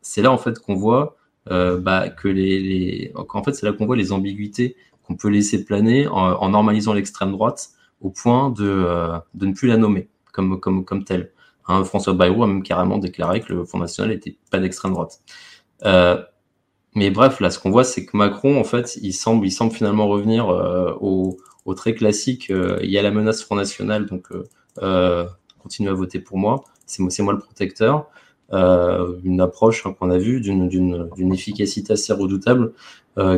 c'est 0.00 0.22
là 0.22 0.32
en 0.32 0.38
fait 0.38 0.58
qu'on 0.58 0.74
voit 0.74 1.16
bah, 1.50 2.08
que 2.08 2.28
les, 2.28 2.60
les, 2.60 3.12
en 3.14 3.42
fait 3.42 3.52
c'est 3.52 3.66
là 3.66 3.72
qu'on 3.72 3.86
voit 3.86 3.96
les 3.96 4.12
ambiguïtés 4.12 4.76
qu'on 5.06 5.16
peut 5.16 5.28
laisser 5.28 5.64
planer 5.64 6.06
en, 6.06 6.16
en 6.16 6.48
normalisant 6.48 6.94
l'extrême 6.94 7.32
droite 7.32 7.70
au 8.00 8.10
point 8.10 8.50
de, 8.50 8.86
de 9.34 9.46
ne 9.46 9.52
plus 9.52 9.68
la 9.68 9.76
nommer 9.76 10.08
comme, 10.32 10.58
comme, 10.60 10.84
comme 10.84 11.04
tel. 11.04 11.31
Hein, 11.68 11.84
François 11.84 12.12
Bayrou 12.14 12.42
a 12.42 12.46
même 12.46 12.62
carrément 12.62 12.98
déclaré 12.98 13.40
que 13.40 13.52
le 13.52 13.64
Front 13.64 13.78
National 13.78 14.12
n'était 14.12 14.36
pas 14.50 14.58
d'extrême 14.58 14.92
droite. 14.92 15.20
Euh, 15.84 16.22
mais 16.94 17.10
bref, 17.10 17.40
là, 17.40 17.50
ce 17.50 17.58
qu'on 17.58 17.70
voit, 17.70 17.84
c'est 17.84 18.04
que 18.04 18.16
Macron, 18.16 18.58
en 18.60 18.64
fait, 18.64 18.98
il 19.02 19.12
semble, 19.12 19.48
finalement 19.70 20.08
revenir 20.08 20.50
euh, 20.50 20.92
au, 21.00 21.38
au, 21.64 21.74
très 21.74 21.94
classique. 21.94 22.50
Euh, 22.50 22.78
il 22.82 22.90
y 22.90 22.98
a 22.98 23.02
la 23.02 23.10
menace 23.10 23.42
Front 23.42 23.56
National, 23.56 24.06
donc 24.06 24.28
continuez 25.58 25.90
à 25.90 25.94
voter 25.94 26.18
pour 26.18 26.38
moi. 26.38 26.64
C'est 26.86 27.22
moi 27.22 27.32
le 27.32 27.38
protecteur. 27.38 28.08
une 28.52 29.40
approche 29.40 29.86
hein, 29.86 29.94
qu'on 29.98 30.10
a 30.10 30.18
vue 30.18 30.40
d'une 30.40 31.32
efficacité 31.32 31.94
assez 31.94 32.12
redoutable, 32.12 32.72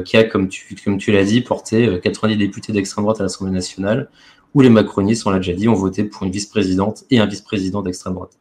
qui 0.05 0.17
a, 0.17 0.25
comme 0.25 0.49
tu 0.49 1.13
l'as 1.13 1.25
dit, 1.25 1.41
porté 1.43 2.01
90 2.03 2.37
députés 2.37 2.73
d'extrême 2.73 3.05
droite 3.05 3.21
à 3.21 3.25
l'Assemblée 3.25 3.53
nationale, 3.53 4.11
où 4.55 4.61
les 4.61 4.71
macronistes, 4.71 5.27
on 5.27 5.31
l'a 5.31 5.39
déjà 5.39 5.53
dit, 5.53 5.69
ont 5.69 5.75
voté 5.75 6.05
pour 6.05 6.23
une 6.23 6.31
vice-présidente 6.31 7.05
et 7.11 7.19
un 7.19 7.27
vice-président 7.27 7.83
d'extrême 7.83 8.15
droite. 8.15 8.39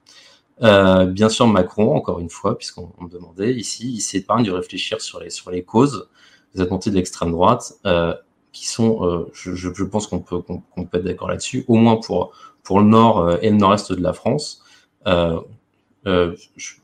Euh, 0.62 1.06
bien 1.06 1.30
sûr, 1.30 1.48
Macron, 1.48 1.96
encore 1.96 2.20
une 2.20 2.30
fois, 2.30 2.58
puisqu'on 2.58 2.92
me 3.02 3.10
demandait 3.10 3.54
ici, 3.54 3.92
il 3.92 4.02
s'épargne 4.02 4.46
de 4.46 4.52
réfléchir 4.52 5.02
sur 5.02 5.20
les, 5.20 5.30
sur 5.30 5.50
les 5.52 5.64
causes 5.64 6.08
des 6.54 6.62
attentats 6.62 6.92
de 6.92 6.96
l'extrême 6.96 7.32
droite, 7.32 7.74
euh, 7.86 8.14
qui 8.52 8.68
sont, 8.68 9.04
euh, 9.04 9.26
je, 9.34 9.84
pense 9.84 10.06
qu'on 10.06 10.20
peut, 10.20 10.40
qu'on 10.40 10.86
peut 10.86 11.00
être 11.00 11.04
d'accord 11.04 11.28
là-dessus, 11.30 11.66
au 11.68 11.76
moins 11.76 11.98
pour, 11.98 12.34
pour 12.62 12.80
le 12.80 12.86
nord 12.86 13.40
et 13.42 13.50
le 13.50 13.58
nord-est 13.58 13.92
de 13.92 14.02
la 14.02 14.14
France, 14.14 14.64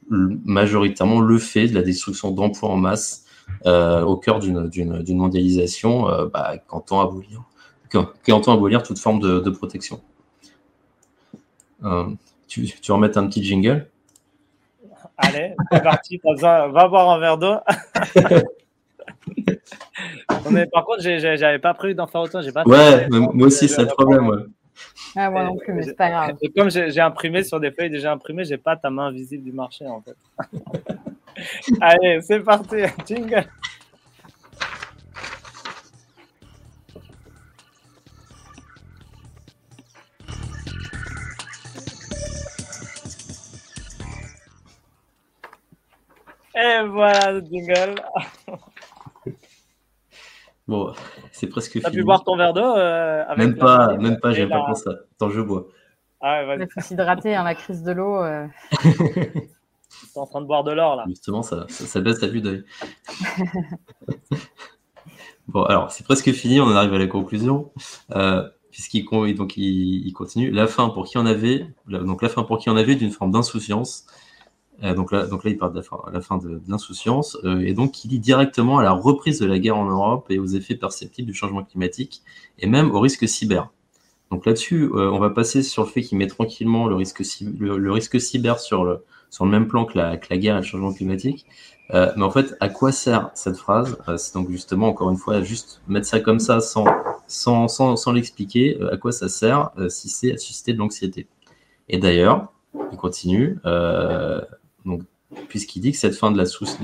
majoritairement 0.10 1.22
le 1.22 1.38
fait 1.38 1.68
de 1.68 1.76
la 1.76 1.84
destruction 1.84 2.32
d'emplois 2.32 2.70
en 2.70 2.78
masse 2.78 3.26
au 3.66 4.18
cœur 4.18 4.40
d'une 4.40 5.16
mondialisation 5.16 6.08
bah, 6.34 6.58
qui 6.58 6.66
entend 6.70 7.02
abolir, 7.02 7.44
qui, 7.90 8.32
entend 8.32 8.54
abolir 8.54 8.84
toute 8.84 9.00
forme 9.00 9.20
de, 9.20 9.40
de 9.40 9.50
protection. 9.50 10.02
Tu, 12.48 12.66
tu 12.66 12.92
remets 12.92 13.18
un 13.18 13.28
petit 13.28 13.44
jingle? 13.44 13.88
Allez, 15.18 15.56
c'est 15.72 15.84
parti. 15.84 16.22
Va 16.24 16.88
boire 16.88 17.10
un 17.10 17.20
verre 17.20 17.38
d'eau. 17.38 17.56
par 20.72 20.86
contre, 20.86 21.02
j'avais 21.02 21.60
pas 21.60 21.74
prévu 21.74 21.96
d'en 21.96 22.08
faire 22.08 22.22
autant. 22.22 22.40
Pas 22.54 22.64
ouais, 22.64 23.10
moi 23.10 23.48
aussi, 23.48 23.68
c'est 23.68 23.82
le 23.82 23.88
problème. 23.88 24.28
Ouais. 24.28 24.44
Ah, 25.16 25.30
moi 25.30 25.44
non 25.44 25.58
plus, 25.58 25.74
mais 25.74 25.84
c'est 25.84 25.96
pas 25.96 26.10
grave. 26.10 26.38
Et 26.42 26.50
comme 26.50 26.70
j'ai 26.70 27.02
imprimé 27.02 27.44
sur 27.44 27.60
des 27.60 27.72
feuilles 27.72 27.90
déjà 27.90 28.14
imprimées, 28.14 28.46
j'ai 28.46 28.58
pas 28.58 28.78
ta 28.78 28.90
main 28.90 29.12
visible 29.12 29.44
du 29.44 29.52
marché 29.52 29.86
en 29.88 30.02
fait. 30.02 30.16
Allez, 31.82 32.22
c'est 32.22 32.40
parti. 32.40 32.78
Jingle. 33.06 33.46
Et 46.62 46.88
voilà 46.88 47.32
le 47.32 47.42
jingle. 47.42 47.96
Bon, 50.68 50.94
c'est 51.32 51.48
presque 51.48 51.72
fini. 51.72 51.84
T'as 51.84 51.90
pu 51.90 52.04
boire 52.04 52.24
ton 52.24 52.38
verre 52.38 52.54
d'eau 52.54 52.62
euh, 52.62 53.24
Même 53.38 53.58
pas, 53.58 53.98
même 53.98 54.20
pas, 54.20 54.32
j'ai 54.32 54.48
pas 54.48 54.64
pensé 54.66 54.84
ça. 54.84 54.92
Attends, 55.16 55.32
je 55.32 55.42
bois. 55.42 55.68
Ah 56.22 56.46
ouais, 56.46 56.58
Il 56.60 56.68
faut 56.72 56.82
s'hydrater, 56.82 57.34
hein, 57.34 57.44
la 57.44 57.56
crise 57.56 57.82
de 57.82 57.92
l'eau. 57.92 58.22
Euh... 58.22 58.46
T'es 60.14 60.20
en 60.20 60.28
train 60.28 60.42
de 60.42 60.46
boire 60.46 60.64
de 60.64 60.72
l'or 60.72 60.96
là. 60.96 61.06
Justement, 61.08 61.42
ça, 61.42 61.66
ça, 61.70 62.02
baisse 62.02 62.22
la 62.22 62.28
vue 62.28 62.42
d'œil. 62.42 62.64
bon, 65.48 65.64
alors, 65.64 65.92
c'est 65.92 66.04
presque 66.04 66.32
fini, 66.34 66.62
on 66.62 66.66
en 66.66 66.76
arrive 66.76 66.94
à 66.94 67.00
la 67.00 67.08
conclusion. 67.08 67.72
Euh, 68.16 68.48
Puisqu'il 68.70 69.06
donc, 69.36 69.58
il, 69.58 70.08
il, 70.08 70.14
continue. 70.14 70.52
La 70.52 70.68
fin 70.68 70.90
pour 70.90 71.06
qui 71.06 71.18
en 71.18 71.26
avait, 71.26 71.66
donc 71.88 72.22
la 72.22 72.30
fin 72.30 72.44
pour 72.44 72.60
qui 72.60 72.70
en 72.70 72.78
avait 72.78 72.96
d'une 72.96 73.10
forme 73.10 73.32
d'insouciance 73.32 74.06
euh, 74.08 74.29
donc, 74.82 75.12
là, 75.12 75.26
donc 75.26 75.44
là, 75.44 75.52
il 75.52 75.58
parle 75.58 75.74
de 75.74 75.82
la 76.14 76.22
fin, 76.22 76.38
de, 76.38 76.62
l'insouciance, 76.68 77.38
euh, 77.44 77.60
et 77.60 77.74
donc 77.74 78.06
il 78.06 78.12
lie 78.12 78.20
directement 78.20 78.78
à 78.78 78.84
la 78.84 78.92
reprise 78.92 79.40
de 79.40 79.46
la 79.46 79.60
guerre 79.60 79.78
en 79.78 79.86
Europe 79.86 80.28
et 80.30 80.40
aux 80.40 80.46
effets 80.46 80.76
perceptibles 80.76 81.28
du 81.28 81.34
changement 81.34 81.64
climatique, 81.64 82.22
et 82.60 82.68
même 82.68 82.92
au 82.92 83.00
risque 83.00 83.28
cyber. 83.28 83.72
Donc 84.32 84.46
là-dessus, 84.46 84.84
euh, 84.94 85.12
on 85.12 85.20
va 85.20 85.32
passer 85.32 85.64
sur 85.64 85.84
le 85.84 85.90
fait 85.90 86.02
qu'il 86.02 86.18
met 86.18 86.28
tranquillement 86.28 86.88
le 86.88 86.96
risque, 86.96 87.24
cyber 88.22 88.60
sur 88.60 88.86
le, 88.86 89.04
même 89.42 89.68
plan 89.68 89.86
que 89.86 89.98
la, 89.98 90.18
guerre 90.18 90.56
et 90.56 90.60
le 90.60 90.66
changement 90.66 90.94
climatique. 90.94 91.46
Euh, 91.94 92.12
mais 92.16 92.24
en 92.24 92.32
fait, 92.32 92.56
à 92.60 92.70
quoi 92.70 92.92
sert 92.92 93.32
cette 93.34 93.58
phrase? 93.58 93.98
C'est 94.18 94.36
donc 94.36 94.50
justement, 94.50 94.88
encore 94.88 95.10
une 95.10 95.18
fois, 95.18 95.42
juste 95.42 95.82
mettre 95.88 96.06
ça 96.06 96.20
comme 96.20 96.40
ça 96.40 96.62
sans, 96.62 96.86
sans, 97.28 97.68
sans, 97.68 97.96
sans 97.96 98.12
l'expliquer. 98.14 98.80
à 98.92 98.98
quoi 98.98 99.12
ça 99.12 99.28
sert 99.28 99.72
si 99.90 100.08
c'est 100.08 100.34
à 100.34 100.38
susciter 100.38 100.72
de 100.74 100.78
l'anxiété? 100.78 101.28
Et 101.90 101.98
d'ailleurs, 101.98 102.54
il 102.92 102.98
continue. 102.98 103.58
Puisqu'il 105.48 105.82
dit 105.82 105.92
que 105.92 105.98
cette 105.98 106.16
fin 106.16 106.32
de 106.32 106.38
l'insouciance, 106.38 106.80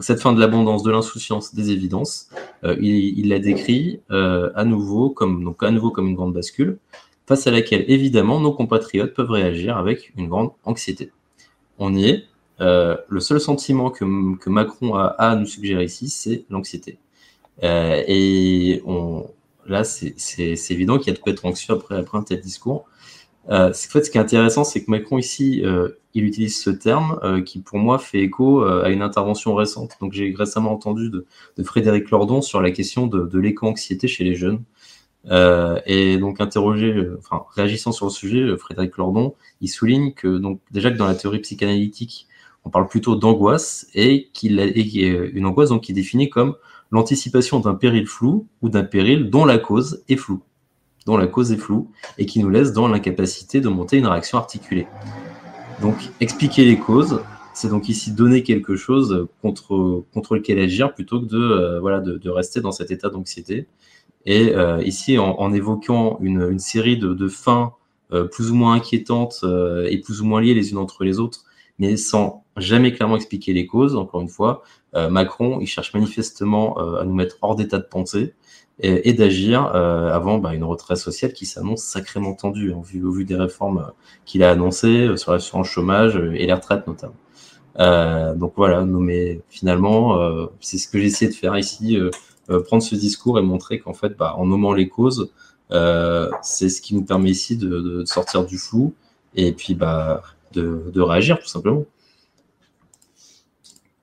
cette 0.00 0.20
fin 0.20 0.32
de 0.34 0.40
l'abondance, 0.40 0.82
de 0.82 0.90
l'insouciance, 0.90 1.54
des 1.54 1.70
évidences, 1.70 2.28
euh, 2.62 2.76
il, 2.78 3.28
la 3.28 3.38
décrit 3.38 4.00
euh, 4.10 4.50
à 4.54 4.64
nouveau 4.64 5.08
comme 5.08 5.40
une 5.40 6.14
grande 6.14 6.34
bascule, 6.34 6.78
face 7.26 7.46
à 7.46 7.50
laquelle 7.50 7.86
évidemment 7.88 8.38
nos 8.38 8.52
compatriotes 8.52 9.14
peuvent 9.14 9.30
réagir 9.30 9.78
avec 9.78 10.12
une 10.18 10.28
grande 10.28 10.50
anxiété. 10.64 11.10
On 11.78 11.94
y 11.94 12.10
est. 12.10 12.24
Euh, 12.60 12.98
le 13.08 13.20
seul 13.20 13.40
sentiment 13.40 13.90
que, 13.90 14.04
Macron 14.50 14.94
a, 14.94 15.06
à 15.06 15.34
nous 15.34 15.46
suggérer 15.46 15.84
ici, 15.84 16.10
c'est 16.10 16.44
l'anxiété. 16.50 16.98
Et 17.62 18.82
là, 19.66 19.84
c'est 19.84 20.70
évident 20.70 20.98
qu'il 20.98 21.08
y 21.08 21.10
a 21.10 21.14
de 21.14 21.18
quoi 21.18 21.32
être 21.32 21.46
anxieux 21.46 21.74
après 21.74 22.18
un 22.18 22.22
tel 22.22 22.40
discours. 22.40 22.84
Euh, 23.50 23.70
en 23.70 23.72
fait, 23.72 24.04
ce 24.04 24.10
qui 24.10 24.18
est 24.18 24.20
intéressant, 24.20 24.64
c'est 24.64 24.84
que 24.84 24.90
Macron 24.90 25.18
ici, 25.18 25.62
euh, 25.64 25.88
il 26.14 26.24
utilise 26.24 26.60
ce 26.60 26.70
terme 26.70 27.18
euh, 27.22 27.42
qui, 27.42 27.60
pour 27.60 27.78
moi, 27.78 27.98
fait 27.98 28.20
écho 28.20 28.62
à 28.62 28.90
une 28.90 29.02
intervention 29.02 29.54
récente. 29.54 29.96
Donc, 30.00 30.12
j'ai 30.12 30.34
récemment 30.36 30.72
entendu 30.72 31.10
de, 31.10 31.26
de, 31.56 31.62
Frédéric 31.62 32.10
Lordon 32.10 32.42
sur 32.42 32.60
la 32.62 32.70
question 32.70 33.06
de, 33.06 33.26
de 33.26 33.38
l'éco-anxiété 33.38 34.08
chez 34.08 34.24
les 34.24 34.34
jeunes. 34.34 34.62
et 35.86 36.18
donc, 36.18 36.40
interrogé, 36.40 36.94
enfin, 37.18 37.44
réagissant 37.54 37.92
sur 37.92 38.06
le 38.06 38.10
sujet, 38.12 38.56
Frédéric 38.56 38.96
Lordon, 38.96 39.34
il 39.60 39.68
souligne 39.68 40.12
que, 40.12 40.38
donc, 40.38 40.60
déjà 40.70 40.90
que 40.90 40.96
dans 40.96 41.06
la 41.06 41.14
théorie 41.14 41.40
psychanalytique, 41.40 42.28
on 42.64 42.70
parle 42.70 42.86
plutôt 42.86 43.16
d'angoisse 43.16 43.88
et 43.94 44.30
qu'il 44.32 44.60
a 44.60 44.66
une 44.66 45.46
angoisse 45.46 45.70
donc 45.70 45.82
qui 45.82 45.92
est 45.92 45.94
définie 45.94 46.30
comme 46.30 46.54
l'anticipation 46.92 47.58
d'un 47.58 47.74
péril 47.74 48.06
flou 48.06 48.46
ou 48.60 48.68
d'un 48.68 48.84
péril 48.84 49.30
dont 49.30 49.44
la 49.44 49.58
cause 49.58 50.04
est 50.08 50.16
floue 50.16 50.42
dont 51.06 51.16
la 51.16 51.26
cause 51.26 51.52
est 51.52 51.56
floue 51.56 51.90
et 52.18 52.26
qui 52.26 52.40
nous 52.40 52.50
laisse 52.50 52.72
dans 52.72 52.88
l'incapacité 52.88 53.60
de 53.60 53.68
monter 53.68 53.98
une 53.98 54.06
réaction 54.06 54.38
articulée. 54.38 54.86
Donc, 55.80 55.96
expliquer 56.20 56.64
les 56.64 56.78
causes, 56.78 57.20
c'est 57.54 57.68
donc 57.68 57.88
ici 57.88 58.12
donner 58.12 58.42
quelque 58.42 58.76
chose 58.76 59.26
contre, 59.42 60.04
contre 60.12 60.36
lequel 60.36 60.58
agir 60.58 60.94
plutôt 60.94 61.20
que 61.20 61.26
de, 61.26 61.38
euh, 61.38 61.80
voilà, 61.80 62.00
de, 62.00 62.30
rester 62.30 62.60
dans 62.60 62.72
cet 62.72 62.90
état 62.90 63.10
d'anxiété. 63.10 63.66
Et 64.24 64.54
euh, 64.54 64.82
ici, 64.82 65.18
en, 65.18 65.52
évoquant 65.52 66.18
une, 66.20 66.58
série 66.58 66.96
de, 66.96 67.28
fins 67.28 67.72
euh, 68.12 68.24
plus 68.24 68.50
ou 68.50 68.54
moins 68.54 68.74
inquiétantes 68.74 69.44
et 69.88 69.98
plus 69.98 70.20
ou 70.20 70.24
moins 70.24 70.40
liées 70.40 70.54
les 70.54 70.70
unes 70.70 70.78
entre 70.78 71.04
les 71.04 71.18
autres, 71.18 71.44
mais 71.78 71.96
sans 71.96 72.44
jamais 72.56 72.92
clairement 72.92 73.16
expliquer 73.16 73.52
les 73.52 73.66
causes, 73.66 73.96
encore 73.96 74.20
une 74.20 74.28
fois, 74.28 74.62
Macron, 74.94 75.58
il 75.60 75.66
cherche 75.66 75.94
manifestement 75.94 76.76
à 76.98 77.04
nous 77.04 77.14
mettre 77.14 77.38
hors 77.40 77.56
d'état 77.56 77.78
de 77.78 77.86
pensée 77.86 78.34
et, 78.80 79.12
d'agir 79.12 79.70
euh, 79.74 80.10
avant 80.12 80.38
bah, 80.38 80.54
une 80.54 80.64
retraite 80.64 80.96
sociale 80.96 81.32
qui 81.32 81.46
s'annonce 81.46 81.82
sacrément 81.82 82.34
tendue, 82.34 82.72
en 82.72 82.80
vue, 82.80 83.04
au 83.04 83.12
vu 83.12 83.24
des 83.24 83.36
réformes 83.36 83.78
euh, 83.78 83.90
qu'il 84.24 84.42
a 84.42 84.50
annoncées 84.50 85.06
euh, 85.08 85.16
sur 85.16 85.32
l'assurance 85.32 85.68
chômage 85.68 86.16
et 86.16 86.46
les 86.46 86.52
retraites 86.52 86.86
notamment. 86.86 87.14
Donc 88.36 88.54
voilà, 88.56 88.82
mais 88.82 89.40
finalement, 89.48 90.18
c'est 90.60 90.76
ce 90.76 90.86
que 90.86 90.98
j'ai 90.98 91.06
essayé 91.06 91.30
de 91.30 91.34
faire 91.34 91.56
ici, 91.56 91.98
prendre 92.66 92.82
ce 92.82 92.94
discours 92.94 93.38
et 93.38 93.42
montrer 93.42 93.78
qu'en 93.78 93.94
fait, 93.94 94.14
bah, 94.14 94.34
en 94.36 94.44
nommant 94.44 94.74
les 94.74 94.90
causes, 94.90 95.32
c'est 95.70 96.68
ce 96.68 96.82
qui 96.82 96.94
nous 96.94 97.02
permet 97.02 97.30
ici 97.30 97.56
de, 97.56 98.04
sortir 98.04 98.44
du 98.44 98.58
flou 98.58 98.94
et 99.34 99.52
puis 99.52 99.74
bah, 99.74 100.20
de, 100.52 100.90
de 100.92 101.00
réagir 101.00 101.38
tout 101.38 101.48
simplement. 101.48 101.86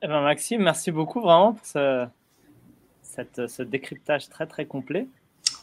Eh 0.02 0.07
ben 0.07 0.22
Maxime, 0.22 0.64
merci 0.64 0.89
beaucoup 0.91 1.22
vraiment 1.22 1.53
pour 1.53 1.65
ce, 1.65 2.07
cette, 3.19 3.49
ce 3.49 3.63
décryptage 3.63 4.29
très 4.29 4.45
très 4.45 4.65
complet. 4.65 5.07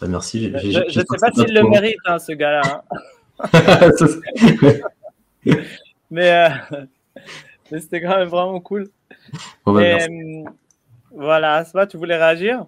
Bah, 0.00 0.08
merci. 0.08 0.52
je 0.54 0.84
ne 0.84 0.90
sais 0.90 1.04
pas 1.20 1.30
s'il 1.32 1.54
le 1.54 1.68
mérite, 1.68 1.96
hein, 2.06 2.18
ce 2.18 2.32
gars-là. 2.32 2.82
Hein. 2.90 3.90
mais, 6.10 6.48
euh, 6.48 6.84
mais 7.70 7.80
c'était 7.80 8.00
quand 8.00 8.16
même 8.16 8.28
vraiment 8.28 8.60
cool. 8.60 8.90
Bon, 9.64 9.72
bah, 9.74 9.82
Et, 9.82 10.02
euh, 10.02 10.44
voilà, 11.12 11.54
Asma, 11.54 11.86
tu 11.86 11.96
voulais 11.96 12.16
réagir? 12.16 12.66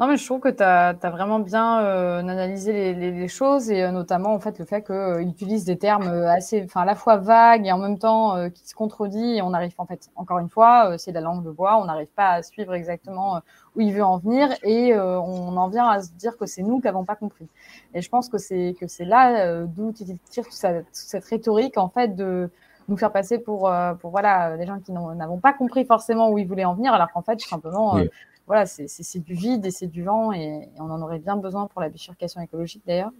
Non, 0.00 0.06
mais 0.06 0.16
je 0.16 0.24
trouve 0.24 0.40
que 0.40 0.48
tu 0.48 0.62
as, 0.62 0.94
vraiment 1.10 1.40
bien 1.40 1.82
euh, 1.82 2.20
analysé 2.20 2.94
les, 2.94 3.10
les, 3.10 3.28
choses 3.28 3.70
et 3.70 3.82
euh, 3.82 3.90
notamment 3.90 4.32
en 4.32 4.40
fait 4.40 4.58
le 4.58 4.64
fait 4.64 4.80
qu'il 4.80 4.94
euh, 4.94 5.20
utilise 5.20 5.66
des 5.66 5.76
termes 5.76 6.08
assez, 6.08 6.62
enfin 6.64 6.80
à 6.80 6.84
la 6.86 6.94
fois 6.94 7.18
vagues 7.18 7.66
et 7.66 7.72
en 7.72 7.76
même 7.76 7.98
temps 7.98 8.48
qui 8.48 8.66
se 8.66 8.74
contredit 8.74 9.36
et 9.36 9.42
on 9.42 9.52
arrive 9.52 9.74
en 9.76 9.84
fait, 9.84 10.08
encore 10.16 10.38
une 10.38 10.48
fois, 10.48 10.96
c'est 10.96 11.12
la 11.12 11.20
langue 11.20 11.44
de 11.44 11.50
bois, 11.50 11.78
on 11.78 11.84
n'arrive 11.84 12.08
pas 12.16 12.30
à 12.30 12.42
suivre 12.42 12.72
exactement 12.72 13.42
où 13.76 13.82
il 13.82 13.92
veut 13.92 14.02
en 14.02 14.16
venir 14.16 14.48
et 14.62 14.98
on 14.98 15.54
en 15.58 15.68
vient 15.68 15.88
à 15.88 16.00
se 16.00 16.12
dire 16.12 16.38
que 16.38 16.46
c'est 16.46 16.62
nous 16.62 16.80
qui 16.80 16.86
n'avons 16.86 17.04
pas 17.04 17.16
compris. 17.16 17.46
Et 17.92 18.00
je 18.00 18.08
pense 18.08 18.30
que 18.30 18.38
c'est 18.38 18.76
que 18.80 18.86
c'est 18.86 19.04
là 19.04 19.66
d'où 19.66 19.92
il 20.00 20.18
tire 20.30 20.44
toute 20.44 20.54
cette, 20.54 21.24
rhétorique 21.26 21.76
en 21.76 21.90
fait 21.90 22.16
de 22.16 22.48
nous 22.88 22.96
faire 22.96 23.12
passer 23.12 23.38
pour, 23.38 23.70
pour 24.00 24.10
voilà, 24.10 24.56
des 24.56 24.64
gens 24.64 24.80
qui 24.80 24.92
n'avons 24.92 25.38
pas 25.38 25.52
compris 25.52 25.84
forcément 25.84 26.30
où 26.30 26.38
il 26.38 26.48
voulait 26.48 26.64
en 26.64 26.74
venir, 26.74 26.94
alors 26.94 27.10
qu'en 27.12 27.22
fait, 27.22 27.36
tout 27.36 27.48
simplement, 27.48 27.98
voilà, 28.46 28.66
c'est 28.66 29.20
du 29.20 29.34
vide 29.34 29.64
et 29.64 29.70
c'est 29.70 29.86
du 29.86 30.02
vent 30.02 30.32
et, 30.32 30.68
on 30.78 30.90
en 30.90 31.00
aurait 31.02 31.20
bien 31.20 31.36
besoin 31.36 31.66
pour 31.66 31.80
la 31.80 31.88
bifurcation 31.88 32.40
écologique 32.40 32.82
d'ailleurs. 32.86 33.12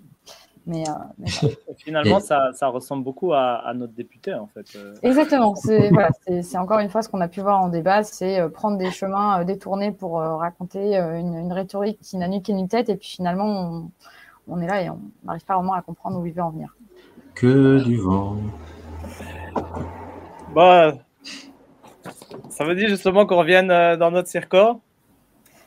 Mais, 0.67 0.85
euh, 0.89 1.49
finalement, 1.79 2.21
ça, 2.21 2.51
ça, 2.53 2.69
ressemble 2.69 3.03
beaucoup 3.03 3.33
à, 3.33 3.73
notre 3.75 3.93
député 3.93 4.35
en 4.35 4.47
fait. 4.47 4.67
Euh. 4.77 4.95
Exactement. 5.03 5.55
C'est 5.55 5.91
voilà, 5.91 6.11
encore 6.57 6.81
une 6.81 6.91
fois 6.91 7.03
ce 7.03 7.09
qu'on 7.09 7.21
a 7.21 7.29
pu 7.29 7.41
voir 7.41 7.61
en 7.63 7.69
débat, 7.69 8.03
c'est 8.03 8.41
euh, 8.41 8.49
prendre 8.49 8.77
des 8.77 8.91
chemins 8.91 9.45
détournés 9.45 9.93
pour 9.93 10.19
raconter 10.19 10.97
une, 10.97 11.53
rhétorique 11.53 11.99
qui 12.01 12.17
n'a 12.17 12.29
ni 12.29 12.43
queue 12.43 12.53
ni 12.53 12.69
tête 12.69 12.89
et 12.89 12.97
puis 12.97 13.09
finalement 13.09 13.89
on, 14.49 14.61
est 14.61 14.67
là 14.67 14.83
et 14.83 14.91
on 14.91 15.01
n'arrive 15.25 15.45
pas 15.45 15.55
vraiment 15.55 15.75
à 15.75 15.83
comprendre 15.83 16.21
où 16.21 16.27
il 16.27 16.33
veut 16.33 16.43
en 16.43 16.51
venir. 16.51 16.77
Que 17.35 17.83
du 17.83 17.97
vent. 17.97 18.37
Bah, 20.55 20.93
ça 22.51 22.65
veut 22.65 22.75
dire 22.75 22.89
justement 22.89 23.27
qu'on 23.27 23.39
revienne 23.39 23.69
dans 23.69 24.11
notre 24.11 24.29
circo 24.29 24.81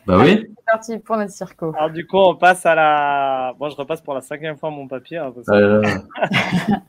bah 0.06 0.18
oui. 0.20 0.46
C'est 0.48 0.66
parti 0.66 1.00
pour 1.00 1.18
notre 1.18 1.32
circo. 1.32 1.74
Alors 1.76 1.90
du 1.90 2.06
coup, 2.06 2.18
on 2.18 2.36
passe 2.36 2.66
à 2.66 2.76
la. 2.76 3.54
Bon, 3.58 3.70
je 3.70 3.76
repasse 3.76 4.02
pour 4.02 4.14
la 4.14 4.22
cinquième 4.22 4.58
fois 4.58 4.70
mon 4.70 4.88
papier. 4.88 5.18
Hein, 5.18 5.34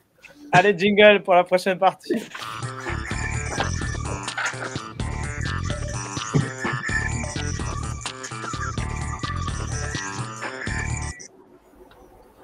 Allez, 0.52 0.76
jingle 0.76 1.22
pour 1.22 1.34
la 1.34 1.44
prochaine 1.44 1.78
partie. 1.78 2.14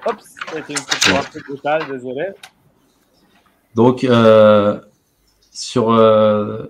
Oups, 0.07 0.35
c'était 0.49 0.73
une 0.73 0.79
petite 0.79 1.15
un 1.15 1.23
peu 1.33 1.41
brutale, 1.49 1.87
désolé. 1.89 2.29
Donc, 3.75 4.03
euh, 4.05 4.81
sur, 5.53 5.93
euh, 5.93 6.67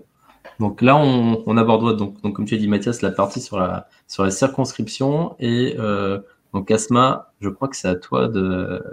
donc 0.61 0.83
là, 0.83 0.95
on, 0.95 1.57
aborde 1.57 1.97
donc, 1.97 2.21
donc, 2.21 2.37
comme 2.37 2.45
tu 2.45 2.55
as 2.55 2.59
dit, 2.59 2.69
Mathias, 2.69 3.01
la 3.01 3.11
partie 3.11 3.41
sur 3.41 3.59
la, 3.59 3.89
sur 4.07 4.25
la 4.25 4.31
circonscription. 4.31 5.35
Et 5.39 5.75
euh, 5.79 6.21
donc, 6.53 6.71
Asma, 6.71 7.33
je 7.41 7.49
crois 7.49 7.67
que 7.69 7.77
c'est 7.77 7.89
à 7.89 7.95
toi 7.95 8.29
de, 8.29 8.85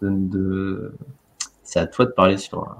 de, 0.00 0.94
c'est 1.62 1.78
à 1.78 1.86
toi 1.86 2.06
de 2.06 2.12
parler 2.12 2.38
sur, 2.38 2.74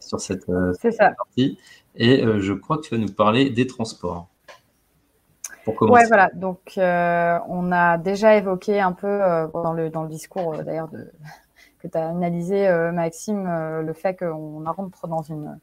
sur 0.00 0.18
cette, 0.18 0.48
euh, 0.48 0.72
partie. 0.98 1.58
Et 1.94 2.24
euh, 2.24 2.40
je 2.40 2.54
crois 2.54 2.78
que 2.78 2.84
tu 2.84 2.94
vas 2.94 3.00
nous 3.00 3.12
parler 3.12 3.50
des 3.50 3.66
transports. 3.66 4.28
Pour 5.66 5.74
commencer. 5.74 6.04
Ouais, 6.04 6.08
voilà. 6.08 6.30
Donc, 6.32 6.72
on 6.78 7.70
a 7.70 7.98
déjà 7.98 8.34
évoqué 8.34 8.80
un 8.80 8.92
peu 8.92 9.20
dans, 9.52 9.74
le, 9.74 9.90
dans 9.90 10.04
le 10.04 10.08
discours 10.08 10.56
d'ailleurs 10.64 10.88
que 11.80 11.86
tu 11.86 11.98
as 11.98 12.08
analysé, 12.08 12.66
Maxime, 12.94 13.44
le 13.84 13.92
fait 13.92 14.16
qu'on 14.16 14.64
rentre 14.64 15.06
dans 15.06 15.20
une 15.20 15.58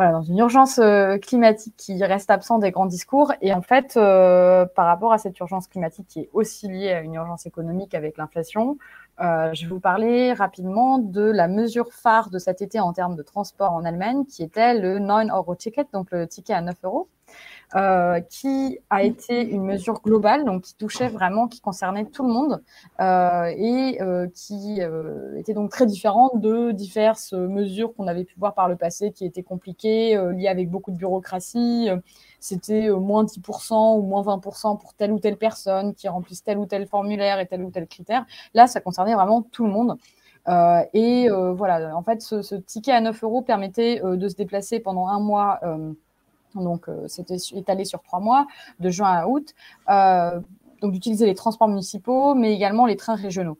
voilà, 0.00 0.12
dans 0.12 0.22
une 0.22 0.38
urgence 0.38 0.78
euh, 0.78 1.18
climatique 1.18 1.74
qui 1.76 2.02
reste 2.02 2.30
absent 2.30 2.58
des 2.58 2.70
grands 2.70 2.86
discours. 2.86 3.34
Et 3.42 3.52
en 3.52 3.60
fait, 3.60 3.98
euh, 3.98 4.64
par 4.64 4.86
rapport 4.86 5.12
à 5.12 5.18
cette 5.18 5.38
urgence 5.40 5.66
climatique 5.66 6.06
qui 6.08 6.20
est 6.20 6.30
aussi 6.32 6.68
liée 6.68 6.90
à 6.90 7.02
une 7.02 7.12
urgence 7.12 7.44
économique 7.44 7.94
avec 7.94 8.16
l'inflation, 8.16 8.78
euh, 9.20 9.52
je 9.52 9.66
vais 9.66 9.68
vous 9.68 9.78
parler 9.78 10.32
rapidement 10.32 10.96
de 10.96 11.20
la 11.20 11.48
mesure 11.48 11.92
phare 11.92 12.30
de 12.30 12.38
cet 12.38 12.62
été 12.62 12.80
en 12.80 12.94
termes 12.94 13.14
de 13.14 13.22
transport 13.22 13.72
en 13.72 13.84
Allemagne, 13.84 14.24
qui 14.24 14.42
était 14.42 14.72
le 14.72 15.00
9 15.00 15.28
euro 15.34 15.54
ticket, 15.54 15.84
donc 15.92 16.10
le 16.12 16.26
ticket 16.26 16.54
à 16.54 16.62
9 16.62 16.76
euros. 16.84 17.08
Euh, 17.76 18.18
qui 18.18 18.80
a 18.90 19.04
été 19.04 19.48
une 19.48 19.62
mesure 19.62 20.00
globale, 20.02 20.44
donc 20.44 20.62
qui 20.62 20.74
touchait 20.74 21.06
vraiment, 21.06 21.46
qui 21.46 21.60
concernait 21.60 22.04
tout 22.04 22.26
le 22.26 22.32
monde 22.32 22.60
euh, 22.98 23.44
et 23.56 24.02
euh, 24.02 24.26
qui 24.34 24.80
était 25.36 25.54
donc 25.54 25.70
très 25.70 25.86
différente 25.86 26.40
de 26.40 26.72
diverses 26.72 27.32
mesures 27.32 27.94
qu'on 27.94 28.08
avait 28.08 28.24
pu 28.24 28.34
voir 28.40 28.54
par 28.54 28.68
le 28.68 28.74
passé, 28.74 29.12
qui 29.12 29.24
étaient 29.24 29.44
compliquées, 29.44 30.20
liées 30.34 30.48
avec 30.48 30.68
beaucoup 30.68 30.90
de 30.90 30.96
bureaucratie. 30.96 31.88
C'était 32.40 32.90
moins 32.90 33.22
10% 33.22 33.98
ou 33.98 34.02
moins 34.02 34.22
20% 34.22 34.76
pour 34.76 34.94
telle 34.94 35.12
ou 35.12 35.20
telle 35.20 35.36
personne 35.36 35.94
qui 35.94 36.08
remplisse 36.08 36.42
tel 36.42 36.58
ou 36.58 36.66
tel 36.66 36.88
formulaire 36.88 37.38
et 37.38 37.46
tel 37.46 37.62
ou 37.62 37.70
tel 37.70 37.86
critère. 37.86 38.26
Là, 38.52 38.66
ça 38.66 38.80
concernait 38.80 39.14
vraiment 39.14 39.42
tout 39.42 39.64
le 39.64 39.70
monde. 39.70 39.96
Et 40.92 41.28
voilà, 41.28 41.96
en 41.96 42.02
fait, 42.02 42.20
ce, 42.20 42.56
ticket 42.56 42.92
à 42.92 43.00
9 43.00 43.22
euros 43.22 43.42
permettait 43.42 44.00
de 44.02 44.28
se 44.28 44.34
déplacer 44.34 44.80
pendant 44.80 45.06
un 45.06 45.20
mois 45.20 45.60
donc, 46.54 46.88
euh, 46.88 47.06
c'était 47.08 47.36
étalé 47.54 47.84
sur 47.84 48.02
trois 48.02 48.20
mois, 48.20 48.46
de 48.78 48.90
juin 48.90 49.10
à 49.10 49.26
août. 49.26 49.54
Euh, 49.88 50.40
donc, 50.80 50.92
d'utiliser 50.92 51.26
les 51.26 51.34
transports 51.34 51.68
municipaux, 51.68 52.34
mais 52.34 52.54
également 52.54 52.86
les 52.86 52.96
trains 52.96 53.14
régionaux. 53.14 53.58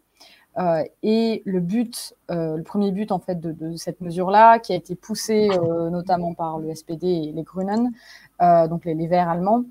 Euh, 0.58 0.82
et 1.02 1.42
le 1.44 1.60
but, 1.60 2.14
le 2.28 2.62
premier 2.62 2.90
but 2.90 3.12
en 3.12 3.20
fait 3.20 3.40
de, 3.40 3.76
cette 3.76 4.00
mesure-là, 4.00 4.58
qui 4.58 4.72
a 4.72 4.76
été 4.76 4.94
poussé 4.94 5.48
notamment 5.90 6.34
par 6.34 6.58
le 6.58 6.74
SPD 6.74 7.04
et 7.04 7.32
les 7.32 7.42
Grünen, 7.42 7.92
donc 8.40 8.84
les, 8.84 8.94
les 8.94 9.06
Verts 9.06 9.28
allemands, 9.28 9.64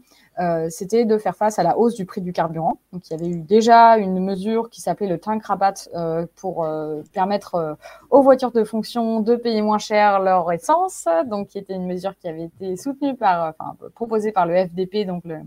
c'était 0.70 1.06
de 1.06 1.18
faire 1.18 1.36
face 1.36 1.60
à 1.60 1.64
la 1.64 1.78
hausse 1.78 1.96
du 1.96 2.06
prix 2.06 2.22
du 2.22 2.32
carburant. 2.34 2.80
Donc, 2.94 3.10
il 3.10 3.12
y 3.12 3.14
avait 3.16 3.30
eu 3.30 3.42
déjà 3.42 3.98
une 3.98 4.24
mesure 4.24 4.70
qui 4.70 4.82
s'appelait 4.82 5.08
le 5.08 5.20
tank 5.20 5.44
rabat 5.44 5.74
euh, 5.96 6.26
pour 6.36 6.64
euh, 6.64 7.02
permettre 7.14 7.78
aux 8.10 8.22
voitures 8.22 8.52
de 8.52 8.64
fonction 8.64 9.20
de 9.20 9.36
payer 9.36 9.62
moins 9.62 9.78
cher 9.78 10.20
leur 10.20 10.52
essence, 10.52 11.08
donc 11.26 11.50
qui 11.50 11.58
était 11.58 11.74
une 11.74 11.88
mesure 11.88 12.18
qui 12.18 12.28
avait 12.28 12.46
été 12.46 12.78
soutenue 12.78 13.16
par, 13.16 13.54
enfin, 13.60 13.76
proposée 13.96 14.32
par 14.32 14.46
le 14.46 14.66
FDP, 14.66 15.06
donc 15.06 15.24
le 15.26 15.40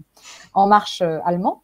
En 0.55 0.67
Marche 0.67 1.03
allemand. 1.25 1.63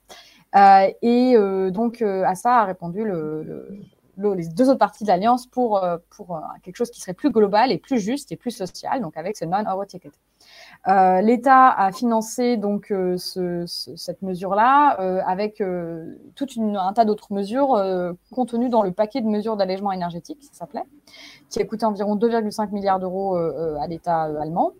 et 0.54 1.36
donc, 1.70 2.02
à 2.02 2.34
ça 2.34 2.60
a 2.60 2.64
répondu 2.64 3.04
le, 3.04 3.68
les 4.16 4.48
deux 4.48 4.68
autres 4.68 4.78
parties 4.78 5.04
de 5.04 5.08
l'alliance 5.08 5.46
pour, 5.46 5.84
pour 6.10 6.40
quelque 6.62 6.76
chose 6.76 6.90
qui 6.90 7.00
serait 7.00 7.14
plus 7.14 7.30
global 7.30 7.72
et 7.72 7.78
plus 7.78 8.00
juste 8.00 8.32
et 8.32 8.36
plus 8.36 8.52
social, 8.52 9.00
donc 9.00 9.16
avec 9.16 9.36
ce 9.36 9.44
non-euro 9.44 9.84
ticket. 9.84 10.12
Euh, 10.86 11.20
L'État 11.20 11.68
a 11.70 11.92
financé 11.92 12.56
donc 12.56 12.90
euh, 12.92 13.16
cette 13.16 14.22
mesure-là 14.22 15.00
euh, 15.00 15.20
avec 15.26 15.62
tout 16.34 16.46
un 16.58 16.92
tas 16.92 17.04
d'autres 17.04 17.32
mesures 17.32 17.80
contenues 18.32 18.68
dans 18.68 18.82
le 18.82 18.92
paquet 18.92 19.20
de 19.20 19.26
mesures 19.26 19.56
d'allègement 19.56 19.92
énergétique, 19.92 20.38
ça 20.42 20.60
s'appelait, 20.60 20.84
qui 21.50 21.60
a 21.60 21.64
coûté 21.64 21.84
environ 21.84 22.16
2,5 22.16 22.70
milliards 22.72 23.00
d'euros 23.00 23.36
à 23.36 23.86
l'État 23.86 24.22
allemand. 24.22 24.72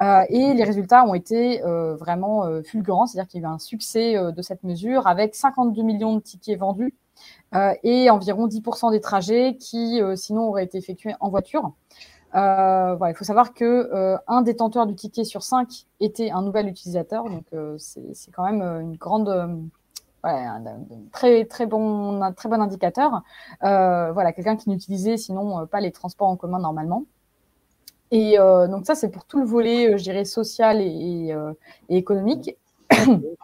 et 0.00 0.54
les 0.54 0.64
résultats 0.64 1.04
ont 1.04 1.14
été 1.14 1.60
vraiment 1.62 2.44
fulgurants, 2.64 3.06
c'est-à-dire 3.06 3.28
qu'il 3.28 3.42
y 3.42 3.44
a 3.44 3.48
eu 3.48 3.52
un 3.52 3.58
succès 3.58 4.32
de 4.32 4.42
cette 4.42 4.64
mesure 4.64 5.06
avec 5.06 5.34
52 5.34 5.82
millions 5.82 6.16
de 6.16 6.20
tickets 6.20 6.58
vendus 6.58 6.94
et 7.82 8.10
environ 8.10 8.46
10% 8.46 8.90
des 8.90 9.00
trajets 9.00 9.56
qui 9.56 10.00
sinon 10.16 10.48
auraient 10.48 10.64
été 10.64 10.78
effectués 10.78 11.14
en 11.20 11.28
voiture. 11.30 11.72
Euh, 12.34 12.96
il 13.08 13.14
faut 13.14 13.24
savoir 13.24 13.54
que 13.54 13.64
euh, 13.64 14.18
un 14.26 14.42
détenteur 14.42 14.86
du 14.86 14.94
ticket 14.94 15.24
sur 15.24 15.42
cinq 15.42 15.86
était 16.00 16.30
un 16.30 16.42
nouvel 16.42 16.68
utilisateur, 16.68 17.24
donc 17.24 17.44
euh, 17.54 17.76
c'est 17.78 18.30
quand 18.32 18.44
même 18.44 18.62
une 18.62 18.96
grande, 18.96 19.30
un, 20.22 20.62
très 21.10 21.46
très 21.46 21.66
bon, 21.66 22.20
un 22.20 22.32
très 22.32 22.48
bon 22.48 22.60
indicateur. 22.60 23.22
voilà, 23.62 24.32
quelqu'un 24.32 24.56
qui 24.56 24.68
n'utilisait 24.68 25.16
sinon 25.16 25.66
pas 25.66 25.80
les 25.80 25.90
transports 25.92 26.28
en 26.28 26.36
commun 26.36 26.58
normalement. 26.58 27.04
Et 28.10 28.36
donc 28.36 28.86
ça, 28.86 28.94
c'est 28.94 29.10
pour 29.10 29.24
tout 29.24 29.38
le 29.38 29.46
volet, 29.46 29.96
je 29.96 30.02
dirais, 30.02 30.24
social 30.24 30.80
et, 30.80 31.34
économique. 31.88 32.56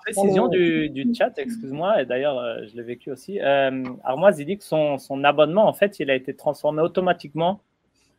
précision 0.04 0.48
du, 0.48 0.88
du, 0.88 1.14
chat, 1.14 1.38
excuse-moi, 1.38 2.00
et 2.00 2.06
d'ailleurs, 2.06 2.36
je 2.66 2.76
l'ai 2.76 2.82
vécu 2.82 3.10
aussi. 3.10 3.40
Armoise, 3.40 4.38
il 4.40 4.46
dit 4.46 4.58
que 4.58 4.64
son, 4.64 4.98
son 4.98 5.24
abonnement, 5.24 5.66
en 5.66 5.72
fait, 5.72 6.00
il 6.00 6.10
a 6.10 6.14
été 6.14 6.34
transformé 6.34 6.82
automatiquement 6.82 7.60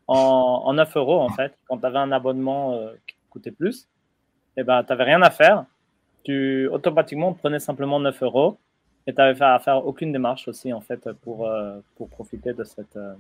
en, 0.07 0.73
9 0.73 0.97
euros, 0.97 1.19
en 1.19 1.29
fait. 1.29 1.57
Quand 1.67 1.77
tu 1.77 1.85
avais 1.85 1.97
un 1.97 2.11
abonnement 2.11 2.73
euh, 2.73 2.93
qui 3.07 3.15
coûtait 3.29 3.51
plus, 3.51 3.87
et 4.57 4.61
eh 4.61 4.63
ben, 4.63 4.83
tu 4.83 4.89
n'avais 4.91 5.03
rien 5.03 5.21
à 5.21 5.29
faire. 5.29 5.65
Tu 6.23 6.67
automatiquement 6.67 7.33
prenais 7.33 7.59
simplement 7.59 7.99
9 7.99 8.23
euros 8.23 8.57
et 9.07 9.13
tu 9.13 9.17
n'avais 9.17 9.43
à 9.43 9.59
faire 9.59 9.85
aucune 9.85 10.11
démarche 10.11 10.47
aussi, 10.47 10.71
en 10.73 10.81
fait, 10.81 11.11
pour, 11.23 11.47
euh, 11.47 11.79
pour 11.95 12.09
profiter 12.09 12.53
de 12.53 12.63
cette. 12.63 12.95
Euh, 12.95 13.13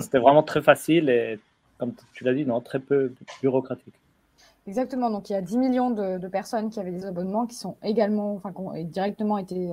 c'était 0.00 0.18
vraiment 0.18 0.42
très 0.42 0.62
facile 0.62 1.10
et, 1.10 1.38
comme 1.78 1.92
tu 2.14 2.24
l'as 2.24 2.34
dit, 2.34 2.46
non, 2.46 2.60
très 2.60 2.78
peu 2.78 3.12
bureaucratique. 3.42 3.94
Exactement. 4.66 5.10
Donc, 5.10 5.28
il 5.28 5.34
y 5.34 5.36
a 5.36 5.42
10 5.42 5.58
millions 5.58 5.90
de, 5.90 6.26
personnes 6.28 6.70
qui 6.70 6.80
avaient 6.80 6.90
des 6.90 7.04
abonnements 7.04 7.46
qui 7.46 7.54
sont 7.54 7.76
également, 7.82 8.34
enfin, 8.34 8.50
qui 8.52 8.60
ont 8.60 8.72
directement 8.84 9.36
été 9.36 9.70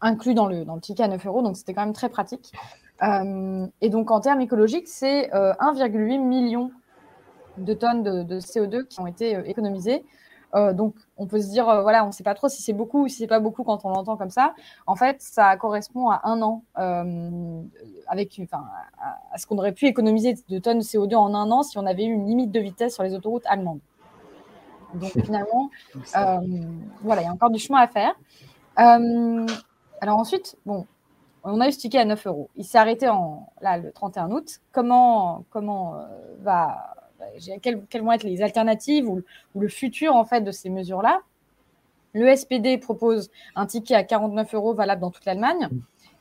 inclus 0.00 0.34
dans 0.34 0.46
le, 0.46 0.64
dans 0.64 0.76
le 0.76 0.80
ticket 0.80 1.02
à 1.02 1.08
9 1.08 1.26
euros. 1.26 1.42
Donc, 1.42 1.56
c'était 1.56 1.74
quand 1.74 1.84
même 1.84 1.92
très 1.92 2.08
pratique. 2.08 2.52
Euh, 3.02 3.66
et 3.80 3.90
donc, 3.90 4.10
en 4.10 4.20
termes 4.20 4.40
écologiques, 4.40 4.88
c'est 4.88 5.28
1,8 5.30 5.34
euh, 5.34 6.18
million 6.18 6.70
de 7.58 7.74
tonnes 7.74 8.02
de, 8.02 8.40
CO2 8.40 8.86
qui 8.86 9.00
ont 9.00 9.06
été 9.06 9.36
euh, 9.36 9.42
économisées 9.44 10.04
Euh, 10.54 10.72
donc, 10.72 10.94
on 11.16 11.26
peut 11.26 11.40
se 11.40 11.48
dire, 11.48 11.68
euh, 11.68 11.82
voilà, 11.82 12.04
on 12.04 12.08
ne 12.08 12.12
sait 12.12 12.22
pas 12.22 12.34
trop 12.34 12.48
si 12.48 12.62
c'est 12.62 12.72
beaucoup 12.72 13.04
ou 13.04 13.08
si 13.08 13.16
c'est 13.16 13.26
pas 13.26 13.40
beaucoup 13.40 13.64
quand 13.64 13.84
on 13.84 13.90
l'entend 13.90 14.16
comme 14.16 14.30
ça. 14.30 14.54
En 14.86 14.94
fait, 14.94 15.20
ça 15.20 15.56
correspond 15.56 16.08
à 16.08 16.20
un 16.24 16.40
an, 16.40 16.62
euh, 16.78 17.62
avec, 18.06 18.40
enfin, 18.42 18.64
à, 19.32 19.38
ce 19.38 19.46
qu'on 19.46 19.58
aurait 19.58 19.72
pu 19.72 19.86
économiser 19.86 20.34
de 20.48 20.58
tonnes 20.58 20.78
de 20.78 20.84
CO2 20.84 21.16
en 21.16 21.34
un 21.34 21.50
an 21.50 21.62
si 21.62 21.76
on 21.78 21.84
avait 21.84 22.04
eu 22.04 22.12
une 22.12 22.26
limite 22.26 22.52
de 22.52 22.60
vitesse 22.60 22.94
sur 22.94 23.02
les 23.02 23.12
autoroutes 23.14 23.44
allemandes. 23.46 23.80
Donc, 24.94 25.10
finalement, 25.24 25.68
voilà, 27.02 27.22
il 27.22 27.24
y 27.24 27.28
a 27.28 27.32
encore 27.32 27.50
du 27.50 27.58
chemin 27.58 27.80
à 27.80 27.88
faire. 27.88 28.14
alors 28.76 30.18
ensuite, 30.18 30.56
bon, 30.64 30.86
on 31.48 31.60
a 31.60 31.68
eu 31.68 31.72
ce 31.72 31.78
ticket 31.78 31.98
à 31.98 32.04
9 32.04 32.26
euros. 32.26 32.50
Il 32.56 32.64
s'est 32.64 32.78
arrêté 32.78 33.08
en, 33.08 33.52
là, 33.60 33.78
le 33.78 33.92
31 33.92 34.30
août. 34.30 34.60
Comment, 34.72 35.44
comment 35.50 35.94
va 36.40 36.96
quelles, 37.62 38.02
vont 38.02 38.12
être 38.12 38.24
les 38.24 38.42
alternatives 38.42 39.08
ou, 39.08 39.22
le 39.54 39.68
futur 39.68 40.14
en 40.14 40.24
fait 40.24 40.42
de 40.42 40.50
ces 40.50 40.70
mesures-là? 40.70 41.20
Le 42.12 42.34
SPD 42.34 42.78
propose 42.78 43.30
un 43.54 43.66
ticket 43.66 43.94
à 43.94 44.04
49 44.04 44.54
euros 44.54 44.74
valable 44.74 45.02
dans 45.02 45.10
toute 45.10 45.24
l'Allemagne. 45.26 45.68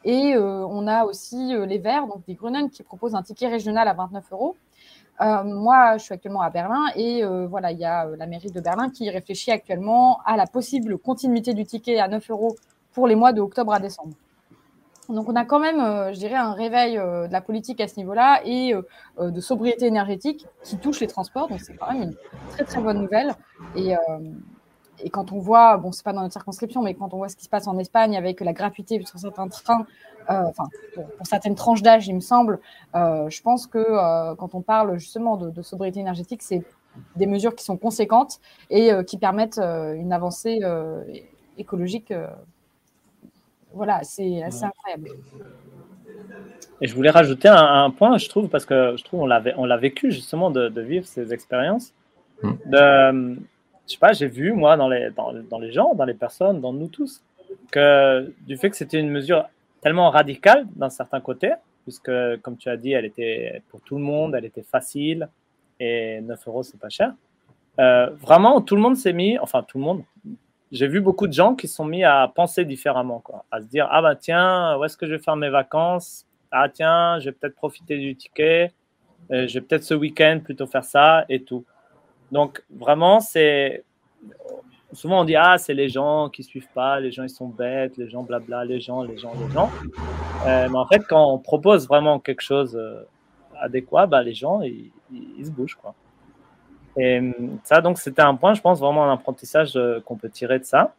Et 0.04 0.36
euh, 0.36 0.66
on 0.68 0.88
a 0.88 1.06
aussi 1.06 1.56
euh, 1.56 1.66
les 1.66 1.80
Verts, 1.80 2.08
donc 2.08 2.26
des 2.28 2.36
Grünen, 2.36 2.70
qui 2.70 2.84
proposent 2.84 3.16
un 3.16 3.24
ticket 3.24 3.48
régional 3.48 3.88
à 3.88 3.94
29 3.94 4.24
euros. 4.34 4.56
Euh, 5.22 5.44
moi, 5.44 5.98
je 5.98 6.04
suis 6.04 6.14
actuellement 6.14 6.42
à 6.42 6.50
Berlin 6.50 6.86
et 6.96 7.24
voilà, 7.48 7.72
il 7.72 7.80
y 7.80 7.86
a 7.86 8.06
la 8.18 8.28
mairie 8.28 8.52
de 8.52 8.60
Berlin 8.60 8.90
qui 8.90 9.10
réfléchit 9.10 9.52
actuellement 9.52 10.20
à 10.26 10.36
la 10.36 10.46
possible 10.46 10.98
continuité 10.98 11.54
du 11.54 11.66
ticket 11.66 12.00
à 12.00 12.10
9 12.10 12.30
euros 12.32 12.56
pour 12.92 13.08
les 13.08 13.16
mois 13.16 13.32
de 13.32 13.40
octobre 13.40 13.74
à 13.74 13.80
décembre. 13.80 14.14
Donc 15.10 15.30
on 15.30 15.36
a 15.36 15.46
quand 15.46 15.60
même, 15.60 15.80
euh, 15.80 16.14
je 16.14 16.20
dirais, 16.20 16.36
un 16.36 16.54
réveil 16.54 16.98
euh, 16.98 17.28
de 17.28 17.34
la 17.34 17.42
politique 17.42 17.80
à 17.82 17.88
ce 17.88 17.98
niveau-là 17.98 18.42
et 18.46 18.74
euh, 18.74 19.32
de 19.32 19.40
sobriété 19.40 19.86
énergétique 19.86 20.48
qui 20.64 20.78
touche 20.78 21.00
les 21.00 21.08
transports. 21.08 21.48
Donc 21.48 21.60
c'est 21.62 21.76
quand 21.76 21.92
même 21.92 22.02
une 22.04 22.16
très 22.50 22.64
très 22.64 22.82
bonne 22.82 23.02
nouvelle. 23.02 23.36
Et, 23.76 25.10
quand 25.12 25.34
on 25.34 25.40
voit, 25.40 25.78
bon, 25.78 25.92
c'est 25.92 26.04
pas 26.04 26.14
dans 26.14 26.22
notre 26.22 26.34
circonscription, 26.34 26.82
mais 26.82 26.94
quand 26.94 27.14
on 27.14 27.18
voit 27.18 27.28
ce 27.30 27.36
qui 27.36 27.44
se 27.44 27.50
passe 27.50 27.68
en 27.68 27.78
Espagne 27.78 28.16
avec 28.16 28.40
la 28.40 28.54
gratuité 28.54 29.04
sur 29.04 29.20
certains 29.20 29.48
trains, 29.50 29.86
enfin 30.28 30.64
pour, 30.96 31.06
certaines 31.24 31.56
tranches 31.56 31.82
d'âge, 31.82 32.08
il 32.08 32.16
me 32.16 32.22
semble, 32.22 32.60
je 32.94 33.42
pense 33.42 33.68
que 33.68 34.34
quand 34.36 34.56
on 34.56 34.62
parle 34.62 34.98
justement 34.98 35.36
de 35.36 35.62
sobriété 35.62 36.00
énergétique, 36.00 36.42
c'est 36.42 36.64
des 37.18 37.26
mesures 37.28 37.56
qui 37.56 37.66
sont 37.66 37.76
conséquentes 37.76 38.40
et 38.70 38.90
qui 39.06 39.18
permettent 39.18 39.60
une 39.60 40.14
avancée 40.14 40.62
écologique 41.58 42.14
voilà, 43.76 44.04
c'est 44.04 44.42
assez 44.42 44.64
incroyable. 44.64 45.10
Et 46.82 46.88
je 46.88 46.96
voulais 46.96 47.10
rajouter 47.10 47.48
un, 47.48 47.90
point, 47.92 48.18
je 48.18 48.28
trouve, 48.30 48.50
parce 48.50 48.66
que 48.66 48.96
je 48.98 49.04
trouve 49.04 49.22
on 49.22 49.26
l'avait, 49.26 49.54
on 49.58 49.66
l'a 49.66 49.78
vécu 49.78 50.12
justement 50.12 50.50
de, 50.50 50.82
vivre 50.82 51.06
ces 51.06 51.34
expériences. 51.34 51.94
Hmm. 52.42 52.54
De, 52.66 53.38
je 53.88 53.94
sais 53.94 54.00
pas, 54.00 54.14
j'ai 54.14 54.28
vu 54.28 54.54
moi 54.54 54.78
dans 54.78 54.90
les, 54.90 55.10
dans, 55.12 55.34
dans, 55.34 55.60
les 55.60 55.72
gens, 55.72 55.94
dans 55.94 56.06
les 56.06 56.14
personnes, 56.14 56.60
dans 56.62 56.74
nous 56.74 56.88
tous, 56.88 57.22
que 57.72 58.34
du 58.42 58.58
fait 58.58 58.70
que 58.70 58.78
c'était 58.78 59.00
une 59.00 59.10
mesure 59.10 59.46
tellement 59.82 60.10
radicale 60.10 60.66
d'un 60.76 60.90
certain 60.90 61.22
côté, 61.22 61.54
puisque 61.84 62.12
comme 62.42 62.58
tu 62.58 62.70
as 62.70 62.78
dit, 62.78 62.94
elle 62.94 63.06
était 63.06 63.62
pour 63.70 63.82
tout 63.82 63.96
le 63.98 64.02
monde, 64.04 64.36
elle 64.36 64.46
était 64.46 64.64
facile 64.64 65.30
et 65.80 66.22
9 66.22 66.48
euros 66.48 66.64
c'est 66.64 66.80
pas 66.80 66.90
cher. 66.90 67.14
Euh, 67.80 68.10
vraiment, 68.22 68.62
tout 68.62 68.76
le 68.76 68.82
monde 68.82 68.96
s'est 68.96 69.14
mis, 69.14 69.38
enfin 69.38 69.64
tout 69.64 69.78
le 69.78 69.84
monde, 69.84 70.04
j'ai 70.76 70.88
vu 70.88 71.00
beaucoup 71.00 71.28
de 71.28 71.34
gens 71.34 71.56
qui 71.56 71.68
sont 71.70 71.86
mis 71.86 72.04
à 72.04 72.30
penser 72.34 72.66
différemment, 72.66 73.20
quoi, 73.20 73.46
à 73.50 73.62
se 73.62 73.68
dire 73.68 73.88
ah 73.90 74.02
bah 74.02 74.16
tiens, 74.16 74.78
où 74.78 74.84
est-ce 74.84 74.98
que 74.98 75.06
je 75.08 75.14
vais 75.14 75.22
faire 75.22 75.38
mes 75.38 75.50
vacances? 75.50 76.26
Ah 76.52 76.68
tiens, 76.68 77.18
je 77.20 77.26
vais 77.26 77.32
peut-être 77.32 77.56
profiter 77.56 77.98
du 77.98 78.16
ticket, 78.16 78.74
euh, 79.32 79.48
je 79.48 79.54
vais 79.56 79.62
peut-être 79.62 79.84
ce 79.84 79.94
week-end 79.94 80.42
plutôt 80.44 80.68
faire 80.68 80.84
ça 80.84 81.26
et 81.30 81.44
tout. 81.44 81.66
Donc 82.32 82.64
vraiment, 82.70 83.22
c'est 83.22 83.86
souvent 84.92 85.22
on 85.22 85.24
dit 85.24 85.38
ah 85.38 85.58
c'est 85.58 85.74
les 85.74 85.88
gens 85.88 86.30
qui 86.30 86.44
suivent 86.44 86.72
pas, 86.74 87.00
les 87.00 87.12
gens 87.12 87.24
ils 87.24 87.30
sont 87.30 87.48
bêtes, 87.48 87.96
les 87.96 88.10
gens 88.10 88.24
blabla, 88.24 88.66
les 88.66 88.82
gens, 88.82 89.02
les 89.04 89.18
gens, 89.18 89.32
les 89.40 89.54
gens. 89.54 89.70
Euh, 90.46 90.68
mais 90.70 90.78
en 90.78 90.88
fait, 90.88 91.04
quand 91.08 91.34
on 91.34 91.40
propose 91.40 91.88
vraiment 91.88 92.20
quelque 92.20 92.42
chose 92.42 92.76
euh, 92.76 93.08
adéquat, 93.62 94.08
bah, 94.08 94.24
les 94.24 94.34
gens 94.34 94.62
ils, 94.62 94.92
ils 95.38 95.46
se 95.46 95.52
bougent 95.52 95.76
quoi. 95.76 95.96
Et 96.98 97.20
euh, 97.20 97.32
ça, 97.64 97.82
donc, 97.82 97.98
c'était 97.98 98.22
un 98.22 98.36
point, 98.36 98.54
je 98.54 98.62
pense, 98.62 98.80
vraiment 98.80 99.10
un 99.10 99.14
apprentissage 99.14 99.76
euh, 99.76 100.00
qu'on 100.02 100.16
peut 100.16 100.30
tirer 100.30 100.60
de 100.60 100.64
ça. 100.64 100.96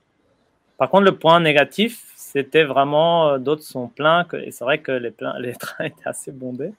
Par 0.78 0.90
contre, 0.90 1.05
le 1.05 1.16
point 1.16 1.40
négatif, 1.40 2.12
c'était 2.16 2.64
vraiment, 2.64 3.31
euh, 3.31 3.39
d'autres 3.39 3.62
sont 3.62 3.89
pleins, 3.89 4.27
et 4.35 4.51
c'est 4.51 4.64
vrai 4.64 4.78
que 4.78 4.93
les, 5.39 5.55
trains 5.55 5.85
étaient 5.85 6.06
assez 6.06 6.32
bondés. 6.32 6.73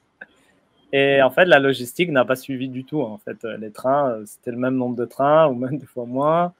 Et 0.92 1.20
en 1.20 1.30
fait, 1.30 1.44
la 1.44 1.58
logistique 1.58 2.10
n'a 2.10 2.24
pas 2.24 2.36
suivi 2.36 2.68
du 2.68 2.84
tout. 2.84 3.02
En 3.02 3.18
fait, 3.18 3.44
les 3.44 3.70
trains, 3.70 4.22
c'était 4.24 4.52
le 4.52 4.56
même 4.56 4.76
nombre 4.76 4.96
de 4.96 5.04
trains 5.04 5.46
ou 5.46 5.54
même 5.54 5.76
des 5.78 5.86
fois 5.86 6.06
moins. 6.06 6.54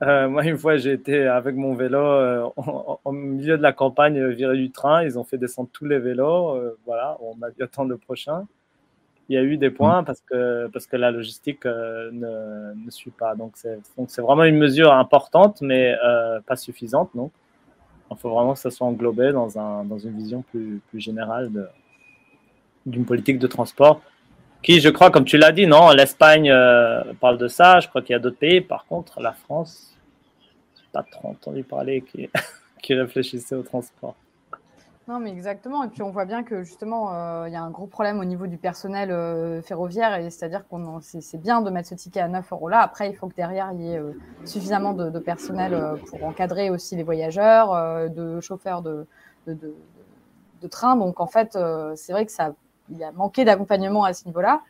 moi, 0.00 0.44
une 0.44 0.56
fois, 0.56 0.76
j'ai 0.76 0.92
été 0.92 1.26
avec 1.26 1.56
mon 1.56 1.74
vélo 1.74 2.54
au 3.04 3.10
milieu 3.12 3.58
de 3.58 3.62
la 3.62 3.72
campagne 3.72 4.24
viré 4.28 4.56
du 4.56 4.70
train. 4.70 5.02
Ils 5.02 5.18
ont 5.18 5.24
fait 5.24 5.36
descendre 5.36 5.68
tous 5.72 5.84
les 5.84 5.98
vélos. 5.98 6.76
voilà, 6.86 7.18
on 7.20 7.42
a 7.42 7.50
dû 7.50 7.64
attendre 7.64 7.90
le 7.90 7.96
prochain 7.96 8.46
il 9.30 9.34
y 9.34 9.38
a 9.38 9.42
eu 9.42 9.56
des 9.56 9.70
points 9.70 10.02
mm. 10.02 10.04
parce 10.04 10.20
que, 10.20 10.66
parce 10.72 10.86
que 10.86 10.96
la 10.96 11.12
logistique 11.12 11.64
euh, 11.64 12.10
ne, 12.12 12.74
ne, 12.84 12.90
suit 12.90 13.12
pas. 13.12 13.36
Donc, 13.36 13.52
c'est 13.56 14.20
vraiment 14.20 14.42
une 14.44 14.58
mesure 14.58 14.92
importante, 14.92 15.62
mais 15.62 15.96
euh, 16.04 16.40
pas 16.40 16.56
suffisante. 16.56 17.10
Donc, 17.14 17.30
il 18.10 18.16
faut 18.16 18.28
vraiment 18.28 18.54
que 18.54 18.58
ça 18.58 18.72
soit 18.72 18.88
englobé 18.88 19.30
dans, 19.32 19.56
un, 19.56 19.84
dans 19.84 19.98
une 19.98 20.16
vision 20.16 20.42
plus, 20.42 20.82
plus 20.90 20.98
générale 20.98 21.48
d'une 22.84 23.04
politique 23.04 23.38
de 23.38 23.46
transport 23.46 24.02
qui, 24.62 24.80
je 24.80 24.88
crois, 24.88 25.10
comme 25.10 25.24
tu 25.24 25.38
l'as 25.38 25.52
dit, 25.52 25.66
non, 25.66 25.90
l'Espagne 25.90 26.50
euh, 26.50 27.02
parle 27.20 27.38
de 27.38 27.46
ça. 27.46 27.78
Je 27.78 27.88
crois 27.88 28.02
qu'il 28.02 28.12
y 28.12 28.16
a 28.16 28.18
d'autres 28.18 28.36
pays. 28.36 28.60
Par 28.60 28.84
contre, 28.84 29.20
la 29.20 29.32
France, 29.32 29.96
je 30.76 30.80
n'ai 30.80 30.88
pas 30.92 31.04
trop 31.04 31.28
entendu 31.28 31.62
parler 31.62 32.02
qui, 32.02 32.28
qui 32.82 32.94
réfléchissait 32.94 33.54
au 33.54 33.62
transport. 33.62 34.16
Non, 35.10 35.18
mais 35.18 35.32
exactement. 35.32 35.82
Et 35.82 35.88
puis 35.88 36.04
on 36.04 36.12
voit 36.12 36.24
bien 36.24 36.44
que 36.44 36.62
justement, 36.62 37.12
euh, 37.12 37.48
il 37.48 37.52
y 37.52 37.56
a 37.56 37.62
un 37.62 37.70
gros 37.70 37.88
problème 37.88 38.20
au 38.20 38.24
niveau 38.24 38.46
du 38.46 38.58
personnel 38.58 39.10
euh, 39.10 39.60
ferroviaire. 39.60 40.14
Et 40.14 40.30
c'est-à-dire 40.30 40.68
qu'on 40.68 41.00
c'est 41.00 41.42
bien 41.42 41.62
de 41.62 41.68
mettre 41.68 41.88
ce 41.88 41.96
ticket 41.96 42.20
à 42.20 42.28
9 42.28 42.52
euros 42.52 42.68
là. 42.68 42.78
Après, 42.78 43.10
il 43.10 43.16
faut 43.16 43.26
que 43.26 43.34
derrière, 43.34 43.72
il 43.72 43.80
y 43.80 43.92
ait 43.92 43.98
euh, 43.98 44.12
suffisamment 44.44 44.92
de, 44.92 45.18
personnel 45.18 45.98
pour 46.06 46.22
encadrer 46.22 46.70
aussi 46.70 46.94
les 46.94 47.02
voyageurs, 47.02 48.08
de 48.08 48.40
chauffeurs 48.40 48.82
de, 48.82 49.04
de, 49.48 50.68
train. 50.68 50.94
Donc 50.94 51.18
en 51.18 51.26
fait, 51.26 51.58
c'est 51.96 52.12
vrai 52.12 52.24
que 52.24 52.30
ça, 52.30 52.52
il 52.88 53.02
a 53.02 53.10
manqué 53.10 53.44
d'accompagnement 53.44 54.04
à 54.04 54.12
ce 54.12 54.26
niveau-là. 54.26 54.60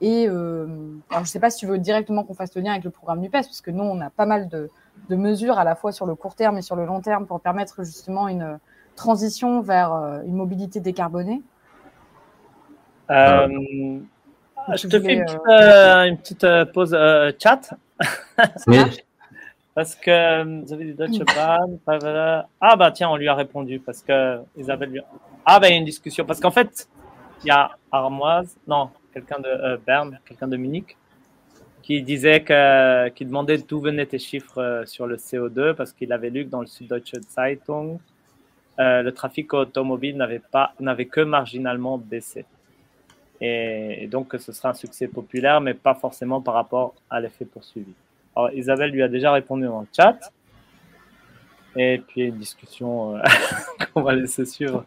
Et 0.00 0.28
alors, 0.28 0.66
je 1.10 1.18
ne 1.20 1.24
sais 1.26 1.40
pas 1.40 1.50
si 1.50 1.58
tu 1.58 1.66
veux 1.66 1.78
directement 1.78 2.24
qu'on 2.24 2.32
fasse 2.32 2.54
le 2.54 2.62
lien 2.62 2.72
avec 2.72 2.84
le 2.84 2.90
programme 2.90 3.20
NUPES, 3.20 3.32
parce 3.32 3.60
que 3.60 3.70
nous, 3.70 3.84
on 3.84 4.00
a 4.00 4.08
pas 4.08 4.24
mal 4.24 4.48
de, 4.48 4.70
de 5.10 5.16
mesures 5.16 5.58
à 5.58 5.64
la 5.64 5.74
fois 5.74 5.92
sur 5.92 6.06
le 6.06 6.14
court 6.14 6.36
terme 6.36 6.56
et 6.56 6.62
sur 6.62 6.74
le 6.74 6.86
long 6.86 7.02
terme 7.02 7.26
pour 7.26 7.40
permettre 7.40 7.84
justement 7.84 8.28
une 8.28 8.58
transition 9.00 9.62
vers 9.62 9.92
euh, 9.94 10.20
une 10.26 10.34
mobilité 10.34 10.78
décarbonée 10.78 11.40
euh, 13.10 13.48
Je 14.76 14.86
te 14.88 15.00
fais 15.00 15.14
une 15.14 16.18
petite, 16.18 16.44
euh, 16.44 16.66
pause 16.66 16.96
chat. 17.42 17.74
Parce 19.74 19.94
que 19.94 20.62
vous 20.62 20.72
avez 20.72 20.84
dit 20.84 20.94
Deutsche 20.94 21.24
Bahn. 21.34 21.78
Ah 22.60 22.76
bah 22.76 22.90
tiens, 22.90 23.08
on 23.08 23.16
lui 23.16 23.28
a 23.28 23.34
répondu 23.34 23.80
parce 23.80 24.02
que 24.02 24.40
Isabelle 24.56 24.90
lui 24.90 25.00
Ah 25.46 25.58
bah 25.58 25.68
il 25.68 25.72
y 25.72 25.74
a 25.74 25.78
une 25.78 25.84
discussion. 25.84 26.26
Parce 26.26 26.40
qu'en 26.40 26.50
fait, 26.50 26.88
il 27.42 27.48
y 27.48 27.50
a 27.50 27.70
Armoise, 27.90 28.58
non, 28.66 28.90
quelqu'un 29.14 29.38
de 29.38 29.80
Berne, 29.86 30.18
quelqu'un 30.26 30.48
de 30.48 30.58
Munich, 30.58 30.98
qui 31.82 32.02
disait 32.02 32.42
que, 32.42 33.08
qui 33.10 33.24
demandait 33.24 33.58
d'où 33.58 33.80
venaient 33.80 34.06
tes 34.06 34.18
chiffres 34.18 34.82
sur 34.84 35.06
le 35.06 35.16
CO2 35.16 35.72
parce 35.74 35.92
qu'il 35.92 36.12
avait 36.12 36.30
lu 36.30 36.44
que 36.44 36.50
dans 36.50 36.60
le 36.60 36.66
Süddeutsche 36.66 37.14
Zeitung, 37.30 37.98
euh, 38.80 39.02
le 39.02 39.12
trafic 39.12 39.52
automobile 39.52 40.16
n'avait 40.16 40.40
pas 40.40 40.72
n'avait 40.80 41.06
que 41.06 41.20
marginalement 41.20 41.98
baissé. 41.98 42.46
Et, 43.42 44.08
donc 44.10 44.34
ce 44.38 44.52
sera 44.52 44.70
un 44.70 44.74
succès 44.74 45.06
populaire, 45.06 45.60
mais 45.60 45.74
pas 45.74 45.94
forcément 45.94 46.40
par 46.40 46.54
rapport 46.54 46.94
à 47.10 47.20
l'effet 47.20 47.44
poursuivi. 47.44 47.92
Alors 48.34 48.50
Isabelle 48.52 48.90
lui 48.90 49.02
a 49.02 49.08
déjà 49.08 49.32
répondu 49.32 49.64
dans 49.64 49.80
le 49.80 49.86
chat. 49.94 50.32
Et 51.76 52.02
puis 52.08 52.22
une 52.22 52.38
discussion 52.38 53.16
euh, 53.16 53.22
qu'on 53.94 54.02
va 54.02 54.14
laisser 54.14 54.44
suivre 54.44 54.84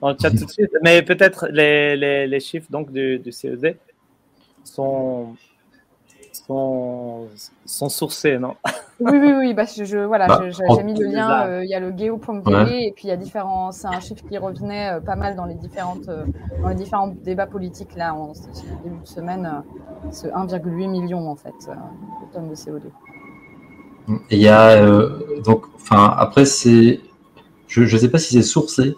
dans 0.00 0.10
le 0.10 0.16
chat 0.20 0.30
tout 0.30 0.46
de 0.46 0.50
suite. 0.50 0.76
Mais 0.82 1.02
peut-être 1.02 1.46
les, 1.48 2.40
chiffres 2.40 2.70
donc 2.70 2.92
du, 2.92 3.18
du 3.18 3.30
CED 3.30 3.76
sont 4.64 5.36
sont, 6.36 7.28
sont 7.64 7.88
sourcés, 7.88 8.38
non? 8.38 8.54
Oui, 9.00 9.18
oui, 9.18 9.32
oui. 9.38 9.54
Bah, 9.54 9.64
je, 9.64 10.04
voilà, 10.04 10.26
bah, 10.26 10.42
j'ai 10.50 10.82
mis 10.82 10.94
le 10.94 11.06
lien. 11.06 11.46
Euh, 11.46 11.64
il 11.64 11.70
y 11.70 11.74
a 11.74 11.80
le 11.80 11.92
geo.de 11.96 12.70
et 12.70 12.92
puis 12.94 13.04
il 13.04 13.08
y 13.08 13.12
a 13.12 13.16
différents. 13.16 13.72
C'est 13.72 13.86
un 13.86 14.00
chiffre 14.00 14.24
qui 14.28 14.38
revenait 14.38 14.92
euh, 14.94 15.00
pas 15.00 15.16
mal 15.16 15.36
dans 15.36 15.46
les 15.46 15.54
différentes 15.54 16.08
euh, 16.08 16.24
dans 16.62 16.68
les 16.68 16.74
différents 16.74 17.08
débats 17.08 17.46
politiques 17.46 17.96
là 17.96 18.14
en 18.14 18.32
début 18.84 19.00
de 19.00 19.06
semaine. 19.06 19.62
ce 20.12 20.28
1,8 20.28 20.88
million 20.88 21.28
en 21.28 21.36
fait 21.36 21.54
de 21.68 22.32
tonnes 22.32 22.48
de 22.48 22.54
CO2. 22.54 22.82
il 24.30 24.38
y 24.38 24.48
a 24.48 24.80
donc, 25.44 25.64
enfin 25.74 26.14
après 26.16 26.44
c'est, 26.44 27.00
je 27.66 27.82
ne 27.82 27.98
sais 27.98 28.10
pas 28.10 28.18
si 28.18 28.34
c'est 28.34 28.42
sourcé, 28.42 28.94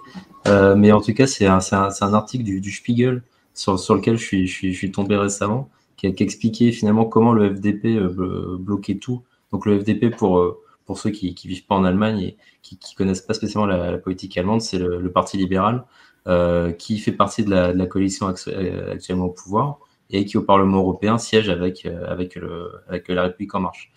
mais 0.77 0.93
en 0.93 1.01
tout 1.01 1.15
cas 1.15 1.27
c'est 1.27 1.47
un, 1.47 1.59
un, 1.73 1.89
un, 2.01 2.15
article 2.15 2.45
du, 2.45 2.61
du 2.61 2.71
Spiegel 2.71 3.23
sur, 3.55 3.79
sur 3.79 3.95
lequel 3.95 4.19
je 4.19 4.25
suis, 4.25 4.47
je 4.47 4.55
suis, 4.55 4.73
je 4.73 4.79
suis 4.79 4.91
tombé 4.91 5.17
récemment 5.17 5.71
qui, 5.97 6.13
qui, 6.15 6.23
expliquait 6.23 6.73
finalement 6.73 7.05
comment 7.05 7.33
le 7.33 7.55
FDP 7.55 7.97
euh, 7.97 8.57
bloquait 8.59 8.97
tout 8.97 9.23
Donc 9.53 9.67
le 9.67 9.79
FDP, 9.79 10.15
pour, 10.15 10.57
pour 10.85 10.99
ceux 10.99 11.11
qui 11.11 11.31
ne 11.31 11.49
vivent 11.49 11.67
pas 11.67 11.75
en 11.75 11.85
Allemagne 11.85 12.21
et 12.21 12.37
qui 12.63 12.77
ne 12.77 12.97
connaissent 12.97 13.23
pas 13.23 13.35
spécialement 13.35 13.67
la, 13.67 13.99
politique 13.99 14.37
allemande, 14.37 14.61
c'est 14.61 14.79
le, 14.79 15.11
Parti 15.11 15.37
libéral 15.37 15.85
qui 16.79 16.99
fait 16.99 17.13
partie 17.13 17.45
de 17.45 17.51
la, 17.51 17.87
coalition 17.87 18.27
actuellement 18.27 19.27
au 19.27 19.31
pouvoir 19.31 19.79
et 20.11 20.25
qui 20.25 20.37
au 20.37 20.43
Parlement 20.43 20.79
européen 20.79 21.19
siège 21.19 21.49
avec, 21.49 21.87
avec, 21.87 22.35
le, 22.35 22.73
avec 22.89 23.09
la 23.09 23.23
République 23.25 23.55
en 23.55 23.61
marche. 23.61 23.93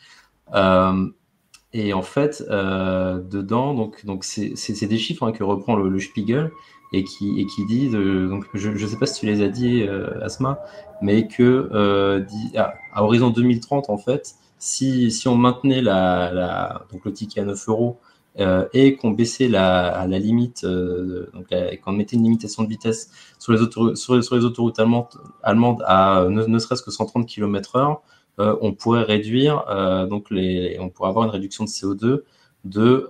Et 1.72 1.94
en 1.94 2.02
fait, 2.02 2.44
euh, 2.50 3.20
dedans, 3.20 3.74
donc, 3.76 4.04
donc 4.06 4.24
c'est, 4.24 4.54
des 4.88 4.98
chiffres 4.98 5.24
hein, 5.24 5.32
que 5.32 5.44
reprend 5.44 5.76
le, 5.76 6.00
Spiegel 6.00 6.52
et 6.94 7.04
qui, 7.04 7.40
et 7.40 7.46
qui 7.46 7.66
dit, 7.66 7.90
de, 7.90 8.28
donc, 8.28 8.46
je 8.54 8.70
ne 8.70 8.88
sais 8.88 8.98
pas 8.98 9.06
si 9.06 9.20
tu 9.20 9.26
les 9.26 9.42
as 9.42 9.50
dit, 9.50 9.84
euh, 9.84 10.24
Asma, 10.24 10.60
mais 11.02 11.28
que 11.28 11.70
euh, 11.74 12.20
dit, 12.20 12.58
à, 12.58 13.04
horizon 13.04 13.30
2030, 13.30 13.90
en 13.90 13.98
fait, 13.98 14.36
si, 14.58 15.12
si 15.12 15.28
on 15.28 15.36
maintenait 15.36 15.82
la, 15.82 16.32
la, 16.34 16.86
donc 16.92 17.06
le 17.06 17.14
ticket 17.14 17.42
à 17.42 17.46
9 17.46 17.70
euros 17.70 18.00
euh, 18.40 18.68
et 18.74 18.96
qu'on 18.96 19.12
baissait 19.12 19.48
la, 19.48 20.06
la 20.08 20.20
limite, 20.20 20.64
euh, 20.64 21.28
donc 21.34 21.48
qu'on 21.84 21.92
mettait 21.94 22.16
une 22.16 22.24
limitation 22.24 22.64
de 22.64 22.70
vitesse 22.70 23.12
sur 23.40 23.54
les, 23.54 23.62
autoroutes, 23.62 23.96
sur, 23.98 24.16
les 24.16 24.46
autoroutes 24.46 24.80
allemandes, 24.80 25.08
allemandes 25.44 25.84
à 25.86 26.26
ne, 26.30 26.60
serait-ce 26.60 26.84
que 26.84 26.92
130 26.92 27.28
km/h, 27.28 28.00
euh, 28.40 28.56
on 28.62 28.74
pourrait 28.74 29.04
réduire, 29.04 29.66
euh, 29.70 30.06
donc 30.06 30.30
les, 30.30 30.78
on 30.80 30.90
pourrait 30.90 31.10
avoir 31.10 31.26
une 31.26 31.32
réduction 31.32 31.66
de 31.66 31.70
CO2 31.70 32.24
de 32.66 33.10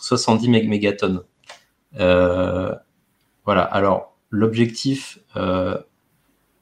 70 0.00 0.46
euh, 0.48 0.68
mégatonnes. 0.68 1.22
Voilà. 1.96 3.62
Alors, 3.62 4.14
l'objectif 4.30 5.18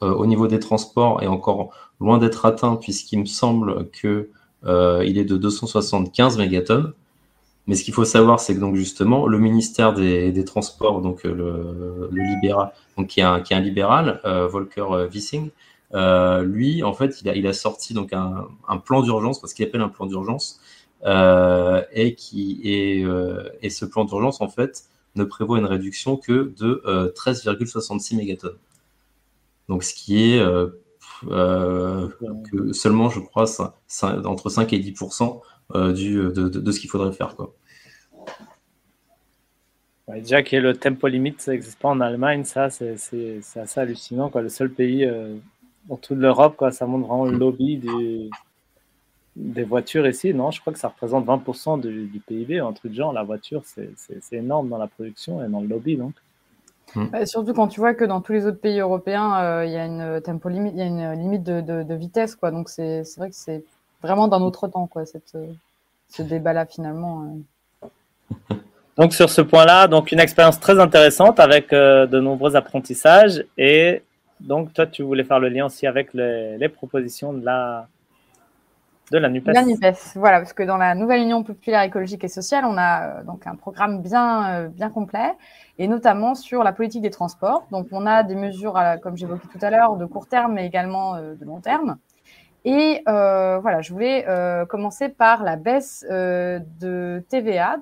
au 0.01 0.27
niveau 0.27 0.47
des 0.47 0.59
transports 0.59 1.23
est 1.23 1.27
encore 1.27 1.70
loin 2.01 2.19
d'être 2.19 2.44
atteint 2.44 2.77
puisqu'il 2.77 3.20
me 3.20 3.27
semble 3.27 3.89
que 3.90 4.28
il 4.66 5.19
est 5.19 5.24
de 5.24 5.36
275 5.36 6.39
mégatonnes. 6.39 6.93
Mais 7.66 7.77
ce 7.77 7.85
qu'il 7.85 7.94
faut 7.94 8.05
savoir, 8.05 8.40
c'est 8.40 8.55
que 8.55 8.61
donc 8.61 8.77
justement, 8.77 9.27
le 9.27 9.39
ministère 9.39 9.94
des, 9.94 10.44
Transports, 10.44 11.01
donc 11.01 11.24
le, 11.24 12.11
libéral, 12.12 12.73
qui 13.09 13.20
est 13.20 13.23
un, 13.23 13.61
libéral, 13.61 14.20
Volker 14.24 15.09
Wissing, 15.11 15.51
euh, 15.94 16.43
lui, 16.43 16.82
en 16.82 16.93
fait, 16.93 17.23
il 17.23 17.47
a, 17.47 17.52
sorti 17.52 17.94
donc 17.94 18.12
un, 18.12 18.77
plan 18.78 19.02
d'urgence, 19.02 19.40
parce 19.40 19.55
qu'il 19.55 19.65
appelle 19.65 19.81
un 19.81 19.89
plan 19.89 20.06
d'urgence, 20.06 20.61
euh, 21.05 21.82
euh, 21.97 23.48
et 23.62 23.70
ce 23.70 23.85
plan 23.85 24.05
d'urgence, 24.05 24.40
en 24.40 24.48
fait, 24.48 24.85
ne 25.16 25.24
prévoit 25.24 25.59
une 25.59 25.66
réduction 25.66 26.16
que 26.16 26.53
de 26.59 26.82
13,66 27.16 28.16
mégatonnes. 28.16 28.59
Donc, 29.69 29.82
ce 29.85 29.95
qui 29.95 30.35
est 30.35 30.45
que 31.23 32.73
seulement, 32.73 33.09
je 33.11 33.20
crois, 33.20 33.47
entre 34.03 34.49
5 34.49 34.73
et 34.73 34.78
10 34.78 34.93
du, 35.95 36.15
de, 36.32 36.73
ce 36.73 36.81
qu'il 36.81 36.91
faudrait 36.91 37.12
faire. 37.12 37.36
Quoi. 37.36 37.55
déjà 40.09 40.43
qu'il 40.43 40.57
y 40.57 40.59
ait 40.59 40.62
le 40.62 40.77
tempo 40.77 41.07
limite, 41.07 41.41
ça 41.41 41.53
n'existe 41.53 41.78
pas 41.78 41.89
en 41.89 42.01
Allemagne, 42.01 42.45
ça 42.45 42.70
c'est 42.70 42.95
assez 43.57 43.81
hallucinant. 43.81 44.28
Quoi. 44.28 44.43
Le 44.43 44.49
seul 44.49 44.70
pays 44.70 45.09
dans 45.89 45.97
toute 45.97 46.19
l'Europe. 46.19 46.62
Ça 46.73 46.86
montre 46.86 47.07
vraiment 47.07 47.27
le 47.27 47.39
lobby 47.39 47.78
des, 47.78 48.31
des 49.36 49.65
voitures 49.65 50.06
ici. 50.06 50.32
Non, 50.35 50.51
je 50.51 50.61
crois 50.61 50.73
que 50.73 50.78
ça 50.78 50.89
représente 50.89 51.27
20% 51.27 51.81
du, 51.81 52.06
du, 52.06 52.20
PIB, 52.20 52.61
un 52.61 52.73
truc 52.73 52.93
de 52.93 52.97
genre. 52.97 53.12
La 53.12 53.23
voiture, 53.23 53.62
c'est 53.65 54.32
énorme 54.32 54.69
dans 54.69 54.78
la 54.78 54.86
production 54.86 55.44
et 55.44 55.48
dans 55.48 55.61
le 55.61 55.66
lobby, 55.66 55.97
donc. 55.97 56.12
Hmm. 56.94 57.24
surtout 57.24 57.55
quand 57.55 57.66
tu 57.66 57.81
vois 57.81 57.94
que 57.94 58.05
dans 58.05 58.20
tous 58.20 58.32
les 58.32 58.47
autres 58.47 58.61
pays 58.61 58.78
européens, 58.78 59.40
euh, 59.40 59.65
il 59.65 59.73
y 59.73 59.77
a 59.77 59.86
une 59.86 60.20
tempo 60.20 60.48
limite, 60.48 60.74
il 60.74 60.78
y 60.78 60.82
a 60.82 60.86
une 60.86 61.12
limite 61.15 61.43
de, 61.43 61.61
de, 61.61 61.94
vitesse, 61.94 62.36
quoi. 62.36 62.51
Donc 62.52 62.69
c'est 62.69 63.02
vrai 63.16 63.31
que 63.31 63.36
c'est 63.36 63.65
vraiment 64.01 64.28
d'un 64.28 64.40
autre 64.43 64.69
temps, 64.69 64.86
quoi, 64.86 65.05
cette, 65.05 65.36
ce 66.09 66.23
débat-là 66.23 66.66
finalement. 66.66 67.24
Euh. 67.82 68.55
Donc 68.97 69.12
sur 69.12 69.28
ce 69.28 69.40
point-là, 69.40 69.89
donc 69.89 70.12
une 70.12 70.20
expérience 70.20 70.61
très 70.61 70.78
intéressante 70.78 71.40
avec 71.40 71.73
euh, 71.73 72.06
de 72.06 72.20
nombreux 72.20 72.55
apprentissages 72.55 73.44
et 73.59 74.05
donc, 74.40 74.73
toi, 74.74 74.86
tu 74.86 75.02
voulais 75.02 75.24
faire 75.24 75.40
le 75.40 75.48
lien 75.48 75.66
aussi 75.66 75.86
avec 75.86 76.12
les, 76.12 76.69
propositions 76.69 77.32
de 77.32 77.44
la, 77.44 77.89
de 79.10 79.18
la 79.18 79.28
NUPES. 79.28 79.52
La 79.52 79.64
NUPES, 79.64 80.16
voilà, 80.16 80.39
parce 80.39 80.52
que 80.52 80.62
dans 80.62 80.76
la 80.76 80.94
nouvelle 80.94 81.20
Union 81.20 81.43
populaire 81.43 81.82
écologique 81.82 82.24
et 82.24 82.28
sociale, 82.28 82.64
on 82.64 82.76
a 82.78 83.18
euh, 83.20 83.24
donc 83.24 83.47
un 83.47 83.55
programme 83.55 84.01
bien, 84.01 84.48
euh, 84.48 84.68
bien 84.68 84.90
complet, 84.90 85.35
et 85.78 85.89
notamment 85.89 86.35
sur 86.35 86.62
la 86.64 86.72
politique 86.72 87.02
des 87.02 87.10
transports. 87.10 87.66
Donc, 87.70 87.89
on 87.93 88.06
a 88.06 88.22
des 88.22 88.35
mesures, 88.35 88.81
comme 89.02 89.16
j'évoquais 89.16 89.48
tout 89.48 89.59
à 89.60 89.70
l'heure, 89.70 89.97
de 89.97 90.06
court 90.06 90.26
terme, 90.26 90.55
mais 90.55 90.66
également 90.66 91.16
euh, 91.16 91.35
de 91.35 91.44
long 91.44 91.60
terme. 91.60 91.98
Et 92.64 93.02
voilà, 93.05 93.82
je 93.82 93.93
voulais 93.93 94.24
commencer 94.70 95.10
par 95.10 95.43
la 95.43 95.56
baisse 95.56 96.02
de 96.09 97.22
TVA, 97.28 97.76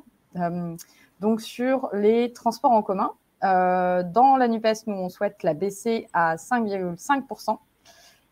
donc 1.21 1.41
sur 1.41 1.89
les 1.93 2.33
transports 2.33 2.73
en 2.73 2.83
commun. 2.83 3.13
Dans 3.43 4.37
la 4.37 4.49
NUPES, 4.49 4.89
nous, 4.89 4.97
on 4.97 5.09
souhaite 5.09 5.45
la 5.45 5.55
baisser 5.55 6.09
à 6.13 6.35
5,5%. 6.35 7.59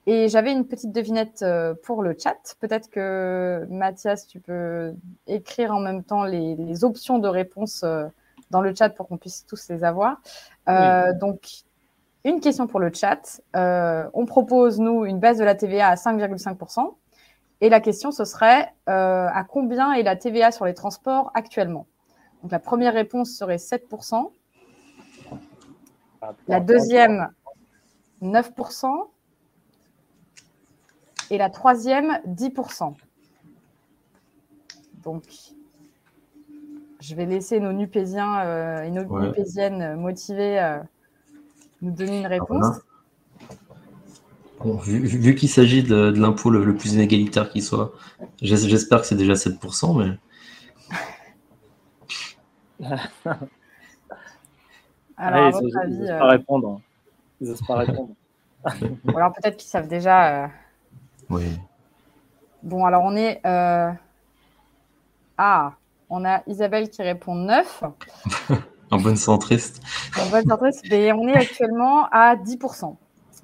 Et 0.07 0.29
j'avais 0.29 0.53
une 0.53 0.67
petite 0.67 0.93
devinette 0.93 1.43
euh, 1.43 1.75
pour 1.83 2.03
le 2.03 2.17
chat. 2.19 2.57
Peut-être 2.59 2.89
que 2.89 3.67
Mathias, 3.71 4.27
tu 4.27 4.41
peux 4.41 4.95
écrire 5.27 5.73
en 5.73 5.81
même 5.81 6.03
temps 6.03 6.25
les, 6.25 6.85
options 6.85 7.19
de 7.19 7.29
réponse 7.29 7.83
euh, 7.85 8.07
dans 8.51 8.61
le 8.61 8.75
chat 8.75 8.91
pour 8.91 9.09
qu'on 9.09 9.19
puisse 9.19 9.47
tous 9.47 9.69
les 9.69 9.85
avoir. 9.85 10.21
Donc, 10.67 11.41
une 12.25 12.41
question 12.41 12.67
pour 12.67 12.81
le 12.81 12.93
chat. 12.93 13.41
on 13.55 14.27
propose, 14.27 14.81
nous, 14.81 15.05
une 15.05 15.19
baisse 15.19 15.39
de 15.39 15.45
la 15.45 15.55
TVA 15.55 15.89
à 15.89 15.95
5,5%. 15.95 16.95
Et 17.61 17.69
la 17.69 17.81
question, 17.81 18.11
ce 18.11 18.25
serait 18.25 18.73
à 18.87 19.45
combien 19.49 19.93
est 19.93 20.03
la 20.03 20.17
TVA 20.17 20.51
sur 20.51 20.65
les 20.65 20.75
transports 20.75 21.31
actuellement? 21.35 21.87
Donc, 22.43 22.53
la 22.53 22.59
première 22.59 22.95
réponse 22.95 23.31
serait 23.31 23.57
7%. 23.57 24.31
La 26.49 26.61
deuxième, 26.61 27.29
9%. 28.23 29.09
Et 31.31 31.39
la 31.39 31.49
troisième, 31.51 32.19
10%. 32.27 32.95
Donc, 35.03 35.25
je 37.01 37.15
vais 37.15 37.25
laisser 37.27 37.61
nos 37.61 37.73
Nupésiens 37.73 38.45
euh, 38.45 38.83
et 38.83 38.91
nos 38.91 39.05
Nupésiennes 39.05 39.97
motivés 39.97 40.61
euh, 40.61 40.79
nous 41.83 41.93
donner 41.93 42.21
une 42.21 42.27
réponse. 42.27 42.81
vu, 44.85 45.35
qu'il 45.35 45.49
s'agit 45.49 45.83
de, 45.83 46.13
l'impôt 46.15 46.51
le, 46.51 46.75
plus 46.75 46.93
inégalitaire 46.95 47.49
qui 47.49 47.63
soit, 47.63 47.93
j'espère 48.43 49.01
que 49.01 49.07
c'est 49.07 49.17
déjà 49.17 49.35
7%, 49.35 49.97
mais. 49.99 50.19
Alors, 55.21 55.45
à 55.45 55.51
votre 55.51 55.77
avis. 55.77 55.99
Ils 56.01 56.07
pas 56.07 56.25
euh, 56.25 56.29
répondre. 56.29 56.81
Ils 57.41 57.51
osent 57.51 57.67
pas 57.67 57.77
répondre. 57.85 58.15
alors, 58.65 59.33
peut-être 59.33 59.57
qu'ils 59.59 59.69
savent 59.69 59.89
déjà. 59.89 60.45
Euh, 60.45 60.49
oui. 61.31 61.59
Bon, 62.63 62.85
alors, 62.85 63.03
on 63.05 63.17
est. 63.17 63.41
Euh, 63.47 63.91
ah, 65.39 65.73
on 66.11 66.25
a 66.25 66.43
Isabelle 66.47 66.91
qui 66.91 67.03
répond 67.03 67.35
9. 67.35 67.85
en 68.91 68.99
bonne 68.99 69.17
centriste. 69.17 69.81
En 70.21 70.29
bonne 70.29 70.47
centriste. 70.47 70.85
Et 70.93 71.13
on 71.13 71.27
est 71.29 71.37
actuellement 71.37 72.07
à 72.11 72.37
10% 72.37 72.97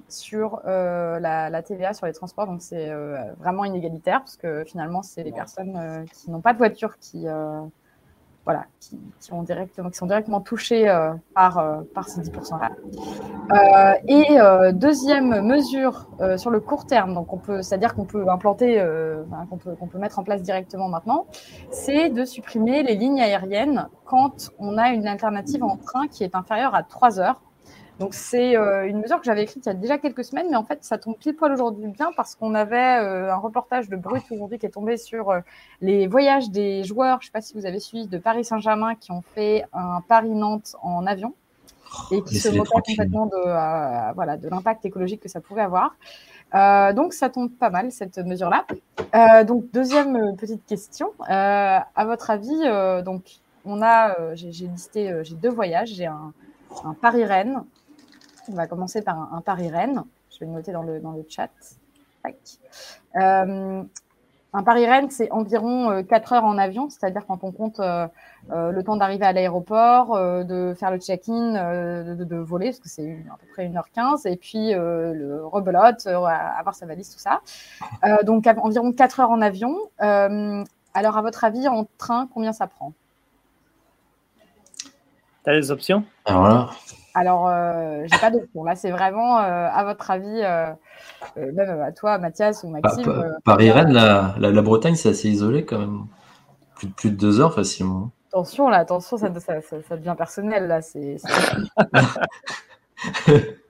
sur 0.09 0.61
la, 0.65 1.63
TVA 1.63 1.93
sur 1.93 2.05
les 2.05 2.13
transports. 2.13 2.45
Donc, 2.45 2.61
c'est 2.61 2.91
vraiment 3.39 3.65
inégalitaire 3.65 4.19
parce 4.19 4.37
que 4.37 4.63
finalement, 4.65 5.01
c'est 5.01 5.23
les 5.23 5.31
personnes 5.31 6.05
qui 6.13 6.29
n'ont 6.29 6.41
pas 6.41 6.53
de 6.53 6.59
voiture 6.59 6.99
qui 6.99 7.25
voilà, 8.47 8.63
qui, 8.79 8.97
sont 9.19 9.43
directement 9.43 10.39
touchés 10.39 10.87
euh, 10.87 11.11
par, 11.35 11.57
euh, 11.57 11.81
par 11.93 12.07
ces 12.07 12.21
10%-là. 12.21 12.71
Euh, 13.51 13.93
et 14.07 14.73
deuxième 14.73 15.41
mesure 15.41 16.07
sur 16.37 16.49
le 16.49 16.61
court 16.61 16.85
terme, 16.85 17.13
donc 17.13 17.33
on 17.33 17.37
peut, 17.37 17.61
c'est-à-dire 17.61 17.93
qu'on 17.93 18.05
peut 18.05 18.29
implanter, 18.29 18.81
qu'on 19.49 19.57
peut, 19.57 19.75
qu'on 19.75 19.87
peut 19.87 19.97
mettre 19.97 20.19
en 20.19 20.23
place 20.23 20.41
directement 20.41 20.87
maintenant, 20.87 21.25
c'est 21.71 22.09
de 22.09 22.23
supprimer 22.23 22.83
les 22.83 22.95
lignes 22.95 23.19
aériennes 23.19 23.89
quand 24.05 24.51
on 24.59 24.77
a 24.77 24.91
une 24.91 25.07
alternative 25.07 25.63
en 25.65 25.75
train 25.75 26.07
qui 26.07 26.23
est 26.23 26.33
inférieure 26.33 26.73
à 26.73 26.83
3 26.83 27.19
heures 27.19 27.41
donc 27.99 28.13
c'est 28.13 28.55
euh, 28.55 28.87
une 28.87 28.99
mesure 28.99 29.17
que 29.17 29.25
j'avais 29.25 29.43
écrite 29.43 29.65
il 29.65 29.69
y 29.69 29.71
a 29.71 29.75
déjà 29.75 29.97
quelques 29.97 30.23
semaines, 30.23 30.47
mais 30.49 30.55
en 30.55 30.63
fait 30.63 30.83
ça 30.83 30.97
tombe 30.97 31.17
pile 31.17 31.35
poil 31.35 31.51
aujourd'hui 31.51 31.87
bien 31.87 32.11
parce 32.15 32.35
qu'on 32.35 32.53
avait 32.53 32.99
euh, 32.99 33.33
un 33.33 33.37
reportage 33.37 33.89
de 33.89 33.95
Brut 33.95 34.23
aujourd'hui 34.29 34.59
qui 34.59 34.67
est 34.67 34.71
tombé 34.71 34.97
sur 34.97 35.31
euh, 35.31 35.39
les 35.81 36.05
voyages 36.05 36.51
des 36.51 36.83
joueurs, 36.83 37.19
je 37.21 37.25
ne 37.25 37.27
sais 37.27 37.31
pas 37.31 37.41
si 37.41 37.55
vous 37.55 37.65
avez 37.65 37.79
suivi, 37.79 38.07
de 38.07 38.17
Paris 38.19 38.45
Saint-Germain 38.45 38.93
qui 38.95 39.11
ont 39.11 39.23
fait 39.33 39.65
un 39.73 40.01
Paris-Nantes 40.07 40.75
en 40.83 41.07
avion 41.07 41.33
et 42.11 42.21
qui 42.21 42.37
se 42.37 42.49
moquaient 42.49 42.81
complètement 42.85 43.25
de, 43.25 44.13
voilà, 44.13 44.37
de 44.37 44.47
l'impact 44.47 44.85
écologique 44.85 45.21
que 45.21 45.29
ça 45.29 45.41
pouvait 45.41 45.61
avoir. 45.61 45.95
donc 46.93 47.13
ça 47.13 47.29
tombe 47.29 47.49
pas 47.49 47.69
mal 47.69 47.91
cette 47.91 48.17
mesure-là. 48.17 48.65
donc 49.45 49.71
deuxième 49.71 50.35
petite 50.35 50.65
question, 50.65 51.13
à 51.27 52.05
votre 52.05 52.29
avis, 52.29 53.03
donc 53.05 53.23
on 53.63 53.81
a, 53.81 54.35
j'ai 54.35 54.67
listé, 54.67 55.17
j'ai 55.23 55.35
deux 55.35 55.49
voyages, 55.49 55.93
j'ai 55.93 56.07
un, 56.07 56.33
un 56.83 56.93
Paris-Rennes 56.93 57.63
on 58.49 58.55
va 58.55 58.67
commencer 58.67 59.01
par 59.01 59.33
un, 59.33 59.41
Paris-Rennes. 59.41 60.03
Je 60.31 60.39
vais 60.39 60.45
le 60.45 60.51
noter 60.51 60.71
dans 60.71 60.83
le, 60.83 60.99
dans 60.99 61.11
le 61.11 61.25
chat. 61.27 61.49
Euh, 63.15 63.83
un 63.83 63.85
un 64.53 64.63
Paris-Rennes, 64.63 65.09
c'est 65.09 65.29
environ 65.31 66.03
4 66.03 66.33
heures 66.33 66.45
en 66.45 66.57
avion, 66.57 66.89
c'est-à-dire 66.89 67.25
quand 67.27 67.43
on 67.43 67.51
compte 67.51 67.79
le 67.79 68.81
temps 68.81 68.95
d'arriver 68.95 69.25
à 69.25 69.33
l'aéroport, 69.33 70.17
de 70.17 70.73
faire 70.73 70.89
le 70.89 70.97
check-in, 70.97 71.53
de, 72.15 72.35
voler, 72.37 72.67
parce 72.67 72.79
que 72.79 72.89
c'est 72.89 73.17
à 73.31 73.37
peu 73.37 73.45
près 73.53 73.67
1h15, 73.67 74.27
et 74.27 74.35
puis 74.35 74.71
le 74.73 75.45
rebelote, 75.45 76.07
avoir 76.07 76.73
sa 76.73 76.85
valise, 76.85 77.13
tout 77.13 77.19
ça. 77.19 77.41
donc 78.23 78.47
environ 78.47 78.93
4 78.93 79.19
heures 79.19 79.31
en 79.31 79.41
avion. 79.41 79.77
alors, 79.99 81.17
à 81.17 81.21
votre 81.21 81.43
avis, 81.43 81.67
en 81.67 81.85
train, 81.97 82.27
combien 82.33 82.53
ça 82.53 82.67
prend? 82.67 82.93
Tu 85.43 85.49
as 85.51 85.53
les 85.53 85.71
options? 85.71 86.03
Alors 86.25 86.47
là. 86.47 86.69
Alors, 87.17 87.47
euh, 87.47 88.03
j'ai 88.05 88.19
pas 88.19 88.29
d'option. 88.29 88.63
Là, 88.63 88.75
c'est 88.75 88.91
vraiment, 88.91 89.39
euh, 89.39 89.69
à 89.73 89.83
votre 89.83 90.11
avis, 90.11 90.43
euh, 90.43 90.67
euh, 91.37 91.51
même 91.51 91.81
à 91.81 91.91
toi, 91.91 92.19
Mathias 92.19 92.63
ou 92.63 92.69
Maxime. 92.69 93.33
Paris-Rennes, 93.43 93.91
la, 93.91 94.35
la, 94.37 94.61
Bretagne, 94.61 94.93
c'est 94.93 95.09
assez 95.09 95.27
isolé 95.27 95.65
quand 95.65 95.79
même. 95.79 96.05
Plus, 96.75 96.89
plus, 96.89 97.09
de 97.09 97.15
deux 97.15 97.41
heures 97.41 97.55
facilement. 97.55 98.11
Attention, 98.27 98.69
là, 98.69 98.77
attention, 98.77 99.17
ça, 99.17 99.33
ça, 99.39 99.61
ça, 99.61 99.97
devient 99.97 100.13
personnel. 100.15 100.67
Là, 100.67 100.83
c'est. 100.83 101.17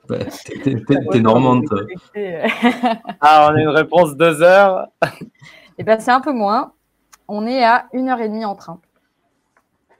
bah, 0.09 0.17
T'es 0.63 1.21
normande, 1.21 1.63
toi. 1.67 1.79
ah, 3.21 3.47
on 3.49 3.55
a 3.55 3.61
une 3.61 3.69
réponse 3.69 4.17
deux 4.17 4.41
heures. 4.41 4.89
Eh 5.77 5.85
bien, 5.85 5.97
c'est 5.99 6.11
un 6.11 6.19
peu 6.19 6.33
moins. 6.33 6.73
On 7.29 7.47
est 7.47 7.63
à 7.63 7.85
une 7.93 8.09
heure 8.09 8.19
et 8.19 8.27
demie 8.27 8.43
en 8.43 8.55
train. 8.55 8.81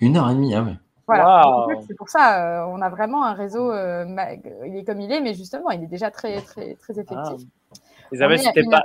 Une 0.01 0.17
heure 0.17 0.29
et 0.29 0.33
demie, 0.33 0.53
ah 0.53 0.63
ouais. 0.63 0.75
Voilà. 1.07 1.67
C'est 1.87 1.95
pour 1.95 2.09
ça, 2.09 2.61
euh, 2.61 2.65
on 2.67 2.81
a 2.81 2.89
vraiment 2.89 3.23
un 3.23 3.33
réseau. 3.33 3.71
Euh, 3.71 4.05
il 4.65 4.75
est 4.75 4.83
comme 4.83 4.99
il 4.99 5.11
est, 5.11 5.21
mais 5.21 5.33
justement, 5.33 5.71
il 5.71 5.83
est 5.83 5.87
déjà 5.87 6.11
très, 6.11 6.41
très, 6.41 6.75
très 6.75 6.99
effectif. 6.99 7.17
Ah. 7.17 7.77
Ils 8.11 8.23
avaient, 8.23 8.37
c'était 8.37 8.63
pas, 8.63 8.83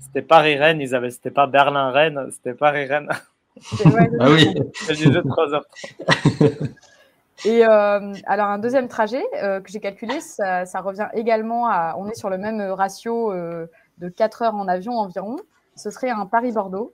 c'était 0.00 0.22
Paris-Rennes, 0.22 0.80
ils 0.80 0.94
avaient, 0.94 1.10
c'était 1.10 1.30
pas 1.30 1.46
Berlin-Rennes, 1.46 2.28
c'était 2.30 2.54
Paris-Rennes. 2.54 3.08
ah 3.10 4.30
oui. 4.30 4.54
J'ai 4.90 5.22
3 5.22 5.54
heures. 5.54 5.64
Et 7.46 7.66
euh, 7.66 8.12
alors, 8.26 8.46
un 8.48 8.58
deuxième 8.58 8.88
trajet 8.88 9.24
que 9.32 9.62
j'ai 9.66 9.80
calculé, 9.80 10.20
ça, 10.20 10.66
ça, 10.66 10.80
revient 10.80 11.08
également 11.14 11.68
à. 11.68 11.94
On 11.96 12.06
est 12.06 12.14
sur 12.14 12.28
le 12.28 12.36
même 12.36 12.60
ratio 12.60 13.32
de 13.32 14.08
4 14.08 14.42
heures 14.42 14.54
en 14.54 14.68
avion 14.68 14.92
environ. 14.92 15.36
Ce 15.74 15.90
serait 15.90 16.10
un 16.10 16.26
Paris-Bordeaux. 16.26 16.92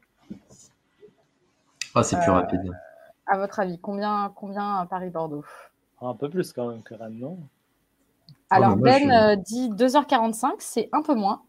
Ah, 1.96 2.04
c'est 2.04 2.20
plus 2.20 2.30
rapide 2.30 2.72
à 3.26 3.38
votre 3.38 3.60
avis, 3.60 3.78
combien, 3.78 4.32
combien 4.34 4.86
Paris-Bordeaux 4.86 5.44
Un 6.00 6.14
peu 6.14 6.30
plus 6.30 6.52
quand 6.52 6.68
même 6.68 6.82
que 6.82 6.94
Rennes, 6.94 7.18
non? 7.18 7.38
Alors, 8.50 8.74
oh, 8.76 8.80
Ben 8.80 9.10
euh, 9.10 9.36
dit 9.36 9.70
2h45, 9.70 10.52
c'est 10.58 10.88
un 10.92 11.02
peu 11.02 11.14
moins 11.14 11.42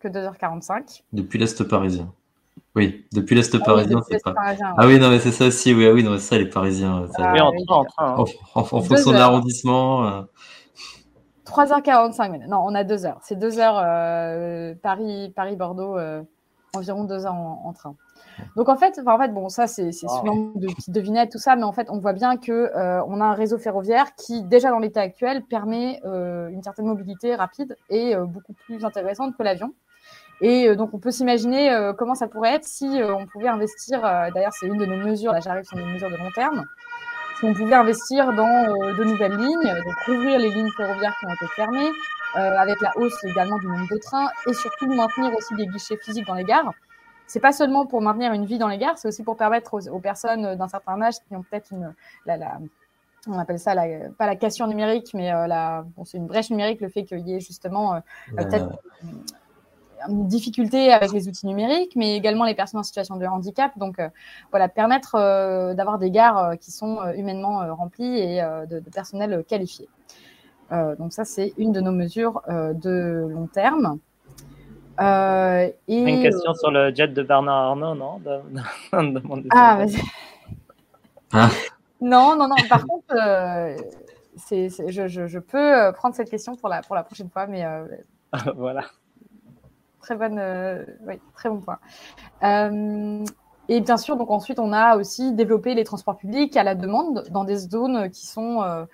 que 0.00 0.08
2h45. 0.08 1.02
Depuis 1.12 1.38
l'Est 1.38 1.62
parisien. 1.64 2.12
Oui, 2.74 3.06
depuis 3.12 3.34
l'Est 3.34 3.54
ah 3.54 3.64
parisien, 3.64 4.00
c'est 4.08 4.22
pas. 4.22 4.34
Ah 4.36 4.86
oui, 4.86 4.98
non, 4.98 5.10
mais 5.10 5.18
c'est 5.18 5.32
ça 5.32 5.46
aussi, 5.46 5.74
oui, 5.74 5.86
ah 5.86 5.92
oui, 5.92 6.02
non, 6.02 6.14
c'est 6.14 6.24
ça, 6.24 6.38
les 6.38 6.48
Parisiens. 6.48 7.08
Ah, 7.18 7.32
oui, 7.32 7.40
en 7.40 7.52
train, 7.84 8.14
en 8.14 8.24
train. 8.24 8.36
En, 8.54 8.64
fonction 8.64 9.12
de 9.12 9.16
l'arrondissement. 9.16 10.24
3h45 11.46 12.34
euh. 12.34 12.46
Non, 12.48 12.58
on 12.64 12.74
a 12.74 12.84
2 12.84 13.06
heures. 13.06 13.18
C'est 13.22 13.38
2 13.38 13.58
heures 13.58 13.80
euh, 13.82 14.74
Paris, 14.82 15.32
Paris-Bordeaux, 15.34 15.98
environ 16.74 17.04
2 17.04 17.26
heures 17.26 17.34
en 17.34 17.72
train. 17.74 17.94
Donc 18.56 18.68
en 18.68 18.76
fait, 18.76 19.00
en 19.06 19.18
fait, 19.18 19.28
bon, 19.28 19.48
ça 19.48 19.66
c'est 19.66 19.92
souvent 19.92 20.52
de 20.54 20.66
petites 20.66 20.90
devinettes, 20.90 21.32
tout 21.32 21.38
ça, 21.38 21.56
mais 21.56 21.62
en 21.62 21.72
fait, 21.72 21.88
on 21.90 21.98
voit 21.98 22.12
bien 22.12 22.36
que 22.36 22.52
euh, 22.52 23.02
on 23.06 23.20
a 23.20 23.24
un 23.24 23.34
réseau 23.34 23.58
ferroviaire 23.58 24.14
qui, 24.14 24.42
déjà 24.42 24.70
dans 24.70 24.78
l'état 24.78 25.00
actuel, 25.00 25.42
permet 25.42 26.00
euh, 26.04 26.48
une 26.48 26.62
certaine 26.62 26.86
mobilité 26.86 27.34
rapide 27.34 27.76
et 27.90 28.14
euh, 28.14 28.24
beaucoup 28.24 28.52
plus 28.52 28.84
intéressante 28.84 29.36
que 29.36 29.42
l'avion. 29.42 29.72
Et 30.42 30.76
donc 30.76 30.92
on 30.92 30.98
peut 30.98 31.10
s'imaginer 31.10 31.74
comment 31.96 32.14
ça 32.14 32.28
pourrait 32.28 32.56
être 32.56 32.64
si 32.64 33.00
on 33.02 33.24
pouvait 33.24 33.48
investir. 33.48 34.02
D'ailleurs, 34.02 34.52
c'est 34.52 34.66
une 34.66 34.76
de 34.76 34.84
nos 34.84 34.98
mesures. 34.98 35.32
Là, 35.32 35.40
j'arrive 35.40 35.64
sur 35.64 35.78
nos 35.78 35.86
mesures 35.86 36.10
de 36.10 36.16
long 36.16 36.30
terme. 36.34 36.62
Si 37.38 37.46
on 37.46 37.54
pouvait 37.54 37.74
investir 37.74 38.34
dans 38.34 38.66
de 38.66 39.04
nouvelles 39.04 39.34
lignes, 39.34 39.74
donc 39.82 39.94
rouvrir 40.06 40.38
les 40.38 40.50
lignes 40.50 40.70
ferroviaires 40.76 41.16
qui 41.18 41.24
ont 41.24 41.32
été 41.32 41.46
fermées, 41.54 41.90
avec 42.34 42.78
la 42.82 42.92
hausse 42.98 43.16
également 43.24 43.56
du 43.56 43.66
nombre 43.66 43.88
de 43.90 43.96
trains, 43.96 44.28
et 44.46 44.52
surtout 44.52 44.92
maintenir 44.92 45.34
aussi 45.34 45.54
des 45.54 45.66
guichets 45.68 45.96
physiques 45.96 46.26
dans 46.26 46.34
les 46.34 46.44
gares 46.44 46.70
c'est 47.26 47.40
pas 47.40 47.52
seulement 47.52 47.86
pour 47.86 48.00
maintenir 48.00 48.32
une 48.32 48.44
vie 48.44 48.58
dans 48.58 48.68
les 48.68 48.78
gares, 48.78 48.98
c'est 48.98 49.08
aussi 49.08 49.22
pour 49.22 49.36
permettre 49.36 49.80
aux, 49.90 49.98
personnes 50.00 50.54
d'un 50.56 50.68
certain 50.68 51.00
âge 51.02 51.16
qui 51.26 51.34
ont 51.34 51.42
peut-être 51.42 51.72
une, 51.72 51.94
la, 52.24 52.58
on 53.28 53.38
appelle 53.38 53.58
ça 53.58 53.74
la, 53.74 54.10
pas 54.10 54.26
la 54.26 54.36
cassure 54.36 54.66
numérique, 54.66 55.12
mais 55.14 55.32
euh, 55.32 55.46
la, 55.46 55.84
bon, 55.96 56.04
c'est 56.04 56.18
une 56.18 56.26
brèche 56.26 56.50
numérique, 56.50 56.80
le 56.80 56.88
fait 56.88 57.04
qu'il 57.04 57.26
y 57.26 57.34
ait 57.34 57.40
justement 57.40 57.94
euh, 57.94 58.00
peut-être 58.36 58.68
une 60.08 60.28
difficulté 60.28 60.92
avec 60.92 61.12
les 61.12 61.26
outils 61.26 61.46
numériques, 61.46 61.96
mais 61.96 62.16
également 62.16 62.44
les 62.44 62.54
personnes 62.54 62.80
en 62.80 62.84
situation 62.84 63.16
de 63.16 63.26
handicap. 63.26 63.76
Donc 63.78 63.98
euh, 63.98 64.08
voilà, 64.50 64.68
permettre 64.68 65.14
d'avoir 65.74 65.98
des 65.98 66.10
gares 66.10 66.56
qui 66.60 66.70
sont 66.70 66.98
humainement 67.16 67.74
remplies 67.74 68.18
et 68.18 68.42
de, 68.70 68.78
de, 68.78 68.90
personnel 68.90 69.42
qualifié. 69.48 69.88
donc 70.70 71.12
ça, 71.12 71.24
c'est 71.24 71.54
une 71.56 71.72
de 71.72 71.80
nos 71.80 71.92
mesures 71.92 72.42
de 72.48 73.26
long 73.28 73.46
terme. 73.46 73.98
Euh, 75.00 75.68
Une 75.88 76.22
question 76.22 76.54
sur 76.54 76.70
le 76.70 76.94
jet 76.94 77.08
de 77.08 77.22
Bernard 77.22 77.70
Arnault, 77.70 77.94
non? 77.94 78.20
Ah, 79.50 79.84
ah, 81.32 81.48
Non, 82.00 82.36
non, 82.36 82.48
non. 82.48 82.56
Par 82.68 82.86
contre, 82.86 83.14
euh, 83.14 83.76
c'est, 84.36 84.68
je, 84.88 85.06
je, 85.08 85.26
je, 85.26 85.38
peux 85.38 85.58
euh, 85.58 85.92
prendre 85.92 86.14
cette 86.14 86.30
question 86.30 86.56
pour 86.56 86.68
la, 86.68 86.82
pour 86.82 86.94
la 86.94 87.02
prochaine 87.02 87.28
fois, 87.30 87.46
mais 87.46 87.64
euh, 87.64 87.84
voilà. 88.56 88.84
Très 90.00 90.16
bonne, 90.16 90.40
oui, 91.06 91.18
très 91.34 91.48
bon 91.48 91.60
point. 91.60 91.78
et 93.68 93.80
bien 93.80 93.96
sûr, 93.96 94.16
donc 94.16 94.30
ensuite, 94.30 94.60
on 94.60 94.72
a 94.72 94.96
aussi 94.96 95.32
développé 95.32 95.74
les 95.74 95.82
transports 95.82 96.16
publics 96.16 96.56
à 96.56 96.62
la 96.62 96.76
demande 96.76 97.24
dans 97.30 97.42
des 97.42 97.56
zones 97.56 98.08
qui 98.10 98.24
sont 98.24 98.62
euh, 98.62 98.84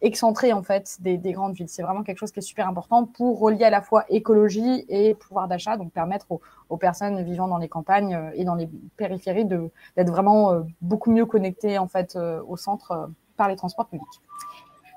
excentré 0.00 0.52
en 0.52 0.62
fait 0.62 0.96
des, 1.00 1.18
grandes 1.18 1.54
villes. 1.54 1.68
C'est 1.68 1.82
vraiment 1.82 2.02
quelque 2.02 2.18
chose 2.18 2.32
qui 2.32 2.40
est 2.40 2.42
super 2.42 2.68
important 2.68 3.04
pour 3.04 3.38
relier 3.38 3.64
à 3.64 3.70
la 3.70 3.80
fois 3.80 4.04
écologie 4.08 4.84
et 4.88 5.14
pouvoir 5.14 5.46
d'achat, 5.46 5.76
donc 5.76 5.92
permettre 5.92 6.26
aux, 6.68 6.76
personnes 6.76 7.22
vivant 7.22 7.46
dans 7.46 7.58
les 7.58 7.68
campagnes 7.68 8.14
euh, 8.14 8.30
et 8.34 8.44
dans 8.44 8.54
les 8.54 8.68
périphéries 8.96 9.44
d'être 9.44 10.10
vraiment 10.10 10.52
euh, 10.52 10.62
beaucoup 10.80 11.10
mieux 11.10 11.26
connectées 11.26 11.78
en 11.78 11.86
fait 11.86 12.18
au 12.48 12.56
centre 12.56 13.10
par 13.36 13.48
les 13.48 13.56
transports 13.56 13.86
publics. 13.86 14.06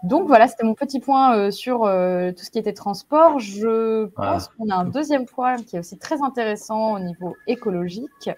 Donc 0.03 0.27
voilà, 0.27 0.47
c'était 0.47 0.63
mon 0.63 0.75
petit 0.75 0.99
point 1.01 1.51
sur 1.51 1.79
tout 1.79 2.43
ce 2.43 2.49
qui 2.49 2.57
était 2.57 2.73
transport. 2.73 3.39
Je 3.39 4.05
pense 4.05 4.47
qu'on 4.47 4.69
a 4.69 4.75
un 4.75 4.85
deuxième 4.85 5.25
point 5.25 5.57
qui 5.57 5.75
est 5.75 5.79
aussi 5.79 5.97
très 5.97 6.21
intéressant 6.21 6.93
au 6.93 6.99
niveau 6.99 7.35
écologique 7.47 8.29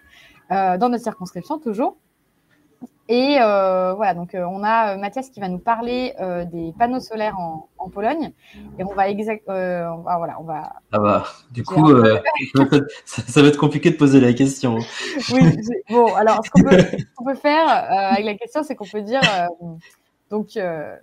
dans 0.49 0.89
notre 0.89 1.03
circonscription 1.03 1.59
toujours. 1.59 1.97
Et 3.09 3.37
euh, 3.41 3.93
voilà, 3.93 4.13
donc 4.13 4.35
euh, 4.35 4.45
on 4.45 4.63
a 4.63 4.93
euh, 4.93 4.97
Mathias 4.97 5.29
qui 5.29 5.39
va 5.39 5.49
nous 5.49 5.59
parler 5.59 6.13
des 6.51 6.73
panneaux 6.77 6.99
solaires 6.99 7.37
en, 7.37 7.89
Pologne. 7.89 8.31
Et 8.79 8.83
on 8.85 8.93
va 8.93 9.09
exact, 9.09 9.43
voilà, 9.47 10.37
on 10.39 10.43
va. 10.43 10.73
Ah 10.93 10.99
bah, 10.99 11.25
du 11.51 11.63
coup, 11.63 11.89
ça, 13.05 13.41
va 13.41 13.47
être 13.47 13.57
compliqué 13.57 13.91
de 13.91 13.97
poser 13.97 14.21
la 14.21 14.33
question. 14.33 14.77
oui. 15.33 15.41
Bon, 15.89 16.13
alors 16.15 16.39
ce 16.45 16.51
qu'on 16.51 17.25
peut, 17.25 17.35
faire 17.35 17.67
avec 17.67 18.23
la 18.23 18.35
question, 18.35 18.63
c'est 18.63 18.75
qu'on 18.75 18.85
peut 18.85 19.01
dire 19.01 19.21
donc. 20.29 20.51
je 20.53 20.95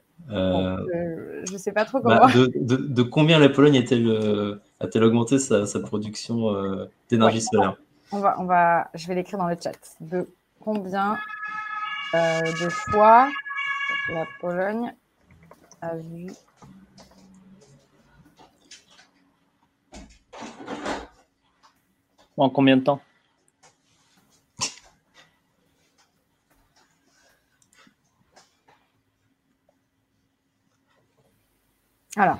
ne 1.53 1.59
sais 1.59 1.73
pas 1.73 1.85
trop 1.85 2.01
bah, 2.01 2.29
comment. 2.33 2.47
de, 2.55 3.03
combien 3.03 3.39
la 3.39 3.51
Pologne 3.51 3.77
a-t-elle 3.77 5.05
augmenté 5.05 5.39
sa, 5.39 5.81
production 5.81 6.87
d'énergie 7.11 7.43
solaire? 7.43 7.77
On 8.13 8.21
va, 8.21 8.37
on 8.39 8.45
va, 8.45 8.89
je 8.95 9.07
vais 9.09 9.15
l'écrire 9.15 9.39
dans 9.39 9.49
le 9.49 9.57
chat. 9.63 9.77
De 10.01 10.27
combien 10.61 11.19
euh, 12.15 12.41
de 12.41 12.69
fois 12.69 13.31
la 14.09 14.27
Pologne 14.41 14.95
a 15.81 15.97
vu 15.97 16.29
En 22.41 22.51
combien 22.51 22.77
de 22.77 22.85
temps? 22.85 23.01
Alors, 32.17 32.39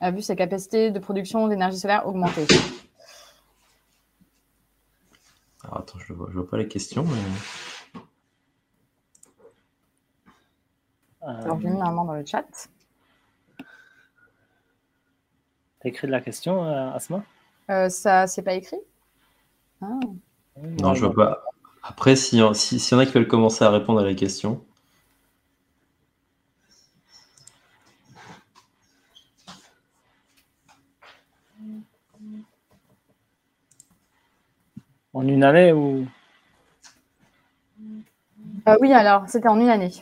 a 0.00 0.10
vu 0.10 0.20
sa 0.20 0.34
capacité 0.34 0.90
de 0.90 0.98
production 0.98 1.46
d'énergie 1.46 1.78
solaire 1.78 2.08
augmenter. 2.08 2.46
Alors, 5.62 5.78
attends, 5.78 5.98
je 6.00 6.12
ne 6.12 6.18
vois, 6.18 6.30
vois, 6.30 6.48
pas 6.48 6.56
les 6.56 6.66
questions. 6.66 7.04
Mais... 7.04 7.69
Alors, 11.38 11.60
j'ai 11.60 11.68
mis 11.68 11.78
normalement 11.78 12.04
dans 12.04 12.14
le 12.14 12.24
chat. 12.26 12.68
T'as 15.80 15.88
écrit 15.88 16.06
de 16.06 16.12
la 16.12 16.20
question, 16.20 16.64
euh, 16.64 16.90
Asma? 16.92 17.22
Euh, 17.70 17.88
Ça, 17.88 18.26
c'est 18.26 18.42
pas 18.42 18.54
écrit? 18.54 18.80
Ah. 19.80 19.98
Non, 20.80 20.94
je 20.94 21.06
vois 21.06 21.14
pas. 21.14 21.44
Après, 21.82 22.16
s'il 22.16 22.44
y, 22.44 22.54
si, 22.54 22.78
si 22.78 22.94
y 22.94 22.96
en 22.96 23.00
a 23.00 23.06
qui 23.06 23.12
veulent 23.12 23.28
commencer 23.28 23.64
à 23.64 23.70
répondre 23.70 24.00
à 24.00 24.04
la 24.04 24.14
question. 24.14 24.64
En 35.12 35.26
une 35.26 35.44
année 35.44 35.72
ou? 35.72 36.06
Euh, 38.68 38.76
Oui, 38.80 38.92
alors, 38.92 39.28
c'était 39.28 39.48
en 39.48 39.58
une 39.58 39.68
année. 39.68 39.92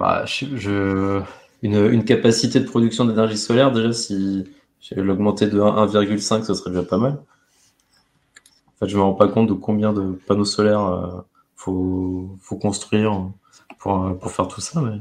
Bah, 0.00 0.24
je, 0.24 1.22
une, 1.60 2.04
capacité 2.06 2.58
de 2.58 2.64
production 2.64 3.04
d'énergie 3.04 3.36
solaire, 3.36 3.70
déjà, 3.70 3.92
si 3.92 4.50
l'augmenter 4.96 5.46
de 5.46 5.60
1,5, 5.60 6.42
ce 6.42 6.54
serait 6.54 6.70
déjà 6.70 6.84
pas 6.84 6.96
mal. 6.96 7.18
En 7.18 8.78
fait, 8.78 8.88
je 8.88 8.96
me 8.96 9.02
rends 9.02 9.12
pas 9.12 9.28
compte 9.28 9.48
de 9.48 9.52
combien 9.52 9.92
de 9.92 10.18
panneaux 10.26 10.46
solaires 10.46 10.86
euh, 10.86 11.20
faut, 11.54 12.30
faut 12.40 12.56
construire 12.56 13.28
pour, 13.78 14.18
pour 14.18 14.32
faire 14.32 14.48
tout 14.48 14.62
ça. 14.62 14.80
Mais... 14.80 15.00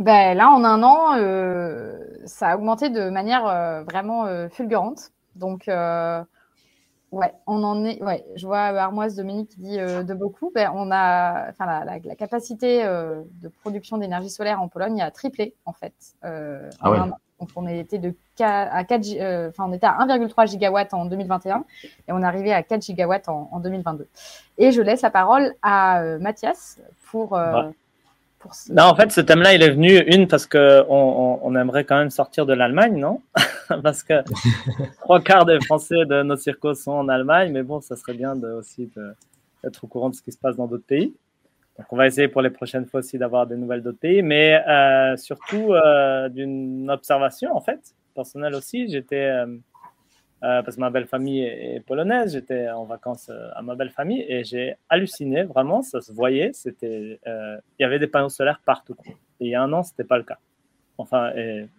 Ben, 0.00 0.36
là, 0.36 0.50
en 0.50 0.64
un 0.64 0.82
an, 0.82 1.16
euh, 1.16 1.94
ça 2.26 2.48
a 2.48 2.56
augmenté 2.56 2.90
de 2.90 3.08
manière 3.08 3.46
euh, 3.46 3.84
vraiment 3.84 4.26
fulgurante. 4.50 5.12
Donc, 5.34 5.66
Ouais, 7.12 7.32
on 7.46 7.62
en 7.62 7.84
est. 7.84 8.02
Ouais, 8.02 8.24
je 8.34 8.46
vois 8.46 8.58
Armoise 8.58 9.14
Dominique 9.14 9.50
qui 9.50 9.60
dit 9.60 9.78
euh, 9.78 10.02
de 10.02 10.12
beaucoup. 10.12 10.50
Ben, 10.54 10.72
on 10.74 10.90
a, 10.90 11.48
enfin, 11.50 11.66
la, 11.66 11.98
la, 12.02 12.16
capacité 12.16 12.84
euh, 12.84 13.22
de 13.42 13.48
production 13.48 13.96
d'énergie 13.98 14.28
solaire 14.28 14.60
en 14.60 14.68
Pologne 14.68 15.00
a 15.00 15.10
triplé 15.10 15.54
en 15.66 15.72
fait. 15.72 15.94
Euh, 16.24 16.68
ah 16.80 16.90
ouais. 16.90 16.98
Donc 17.38 17.50
on 17.54 17.66
était 17.66 17.98
de 17.98 18.14
4, 18.36 18.74
à 18.74 18.84
4, 18.84 19.50
enfin 19.50 19.66
on 19.68 19.72
était 19.74 19.86
à 19.86 19.98
1,3 19.98 20.48
gigawatts 20.48 20.94
en 20.94 21.04
2021 21.04 21.64
et 22.08 22.12
on 22.12 22.22
est 22.22 22.24
arrivé 22.24 22.52
à 22.52 22.62
4 22.62 22.82
gigawatts 22.82 23.28
en, 23.28 23.50
en 23.52 23.60
2022. 23.60 24.08
Et 24.56 24.72
je 24.72 24.80
laisse 24.80 25.02
la 25.02 25.10
parole 25.10 25.54
à 25.60 26.02
Mathias 26.18 26.80
pour 27.10 27.38
non, 28.70 28.84
en 28.84 28.94
fait, 28.94 29.10
ce 29.10 29.20
thème-là, 29.20 29.54
il 29.54 29.62
est 29.62 29.70
venu, 29.70 29.98
une, 30.06 30.28
parce 30.28 30.46
qu'on 30.46 31.38
on, 31.42 31.54
aimerait 31.56 31.84
quand 31.84 31.98
même 31.98 32.10
sortir 32.10 32.46
de 32.46 32.52
l'Allemagne, 32.52 32.96
non? 32.98 33.20
Parce 33.82 34.02
que 34.02 34.22
trois 35.00 35.20
quarts 35.20 35.44
des 35.44 35.58
Français 35.60 36.04
de 36.04 36.22
nos 36.22 36.36
circos 36.36 36.74
sont 36.74 36.92
en 36.92 37.08
Allemagne, 37.08 37.50
mais 37.52 37.62
bon, 37.62 37.80
ça 37.80 37.96
serait 37.96 38.14
bien 38.14 38.36
de, 38.36 38.48
aussi 38.48 38.90
d'être 39.64 39.82
au 39.82 39.86
courant 39.88 40.10
de 40.10 40.14
ce 40.14 40.22
qui 40.22 40.30
se 40.30 40.38
passe 40.38 40.56
dans 40.56 40.66
d'autres 40.66 40.86
pays. 40.86 41.12
Donc, 41.78 41.86
on 41.90 41.96
va 41.96 42.06
essayer 42.06 42.28
pour 42.28 42.42
les 42.42 42.50
prochaines 42.50 42.86
fois 42.86 43.00
aussi 43.00 43.18
d'avoir 43.18 43.46
des 43.46 43.56
nouvelles 43.56 43.82
d'autres 43.82 43.98
pays, 43.98 44.22
mais 44.22 44.62
euh, 44.66 45.16
surtout 45.16 45.74
euh, 45.74 46.28
d'une 46.28 46.88
observation, 46.90 47.54
en 47.54 47.60
fait, 47.60 47.94
personnelle 48.14 48.54
aussi. 48.54 48.88
J'étais 48.88 49.26
euh, 49.26 49.46
euh, 50.42 50.62
parce 50.62 50.76
que 50.76 50.80
ma 50.80 50.90
belle 50.90 51.06
famille 51.06 51.42
est, 51.42 51.80
polonaise. 51.86 52.32
J'étais 52.32 52.68
en 52.68 52.84
vacances 52.84 53.30
euh, 53.30 53.48
à 53.54 53.62
ma 53.62 53.74
belle 53.74 53.90
famille 53.90 54.22
et 54.28 54.44
j'ai 54.44 54.76
halluciné, 54.88 55.44
vraiment, 55.44 55.82
ça 55.82 56.00
se 56.02 56.12
voyait. 56.12 56.50
C'était, 56.52 57.18
euh, 57.26 57.56
il 57.78 57.82
y 57.82 57.84
avait 57.86 57.98
des 57.98 58.06
panneaux 58.06 58.28
solaires 58.28 58.60
partout. 58.64 58.96
Il 59.40 59.48
y 59.48 59.54
a 59.54 59.62
un 59.62 59.72
an, 59.72 59.82
c'était 59.82 60.04
pas 60.04 60.18
le 60.18 60.24
cas. 60.24 60.38
Enfin, 60.98 61.30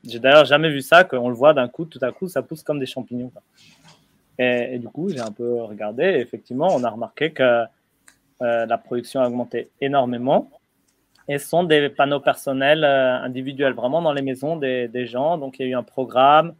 j'ai 0.03 0.19
d'ailleurs 0.19 0.45
jamais 0.45 0.69
vu 0.69 0.81
ça, 0.81 1.03
qu'on 1.03 1.29
le 1.29 1.33
voit 1.33 1.55
d'un 1.55 1.67
coup, 1.67 1.85
tout 1.85 1.97
à 2.03 2.11
coup, 2.11 2.27
ça 2.27 2.43
pousse 2.43 2.61
comme 2.61 2.77
des 2.77 2.85
champignons. 2.85 3.31
Et, 4.37 4.77
du 4.77 4.87
coup, 4.89 5.09
j'ai 5.09 5.21
un 5.21 5.31
peu 5.31 5.63
regardé. 5.63 6.03
Et 6.03 6.19
effectivement, 6.19 6.67
on 6.71 6.83
a 6.83 6.89
remarqué 6.91 7.31
que 7.31 7.63
la 8.39 8.77
production 8.77 9.21
a 9.21 9.27
augmenté 9.27 9.71
énormément. 9.81 10.51
Et 11.27 11.39
ce 11.39 11.47
sont 11.47 11.63
des 11.63 11.89
panneaux 11.89 12.19
personnels 12.19 12.83
individuels, 12.83 13.73
vraiment 13.73 14.03
dans 14.03 14.13
les 14.13 14.21
maisons 14.21 14.55
des, 14.55 15.07
gens. 15.07 15.39
Donc, 15.39 15.57
il 15.57 15.63
y 15.63 15.65
a 15.65 15.71
eu 15.71 15.75
un 15.75 15.81
programme 15.81 16.53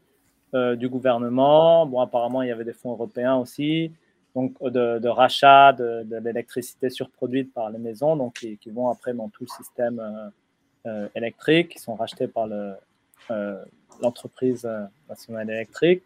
du 0.53 0.87
gouvernement. 0.87 1.85
Bon, 1.85 1.99
apparemment, 1.99 2.41
il 2.41 2.49
y 2.49 2.51
avait 2.51 2.63
des 2.63 2.73
fonds 2.73 2.91
européens 2.91 3.35
aussi, 3.35 3.91
donc 4.35 4.53
de, 4.63 5.07
rachat 5.07 5.73
de, 5.73 6.05
l'électricité 6.23 6.89
surproduite 6.89 7.53
par 7.53 7.69
les 7.69 7.79
maisons, 7.79 8.15
donc 8.15 8.33
qui, 8.35 8.69
vont 8.69 8.89
après 8.89 9.13
dans 9.13 9.29
tout 9.29 9.43
le 9.43 9.47
système 9.47 9.99
euh, 9.99 10.29
euh, 10.89 11.07
électrique, 11.15 11.69
qui 11.69 11.79
sont 11.79 11.95
rachetés 11.95 12.27
par 12.27 12.47
l'entreprise 14.01 14.67
nationale 15.09 15.49
électrique. 15.49 16.03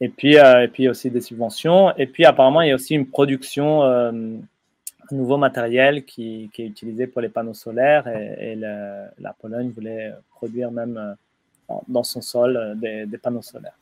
Et 0.00 0.08
puis, 0.08 0.34
et 0.34 0.68
puis 0.72 0.88
aussi 0.88 1.10
des 1.10 1.20
subventions. 1.20 1.96
Et 1.96 2.06
puis 2.06 2.24
apparemment, 2.24 2.60
il 2.60 2.68
y 2.68 2.72
a 2.72 2.74
aussi 2.74 2.94
une 2.94 3.06
production 3.06 3.82
un 3.84 5.16
nouveau 5.16 5.36
matériel 5.36 6.04
qui, 6.04 6.50
est 6.58 6.66
utilisé 6.66 7.06
pour 7.06 7.20
les 7.20 7.28
panneaux 7.28 7.54
solaires 7.54 8.06
et, 8.08 8.56
la 8.56 9.32
Pologne 9.40 9.70
voulait 9.70 10.12
produire 10.30 10.70
même 10.70 11.16
dans 11.88 12.02
son 12.02 12.20
sol 12.20 12.56
euh, 12.56 13.06
des, 13.06 13.18
panneaux 13.18 13.42
solaires. 13.42 13.78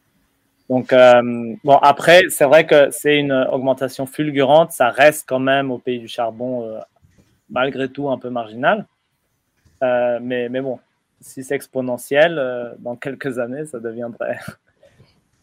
Donc, 0.68 0.92
euh, 0.92 1.54
bon, 1.64 1.76
après, 1.78 2.28
c'est 2.28 2.44
vrai 2.44 2.66
que 2.66 2.90
c'est 2.90 3.16
une 3.16 3.32
augmentation 3.32 4.06
fulgurante. 4.06 4.72
Ça 4.72 4.90
reste 4.90 5.28
quand 5.28 5.40
même 5.40 5.70
au 5.70 5.78
pays 5.78 5.98
du 5.98 6.08
charbon, 6.08 6.64
euh, 6.64 6.78
malgré 7.48 7.88
tout, 7.88 8.08
un 8.08 8.18
peu 8.18 8.30
marginal. 8.30 8.86
mais, 9.82 10.48
mais 10.48 10.60
bon, 10.60 10.78
si 11.20 11.42
c'est 11.42 11.54
exponentiel, 11.54 12.76
dans 12.78 12.96
quelques 12.96 13.38
années, 13.38 13.64
ça 13.64 13.80
deviendrait 13.80 14.38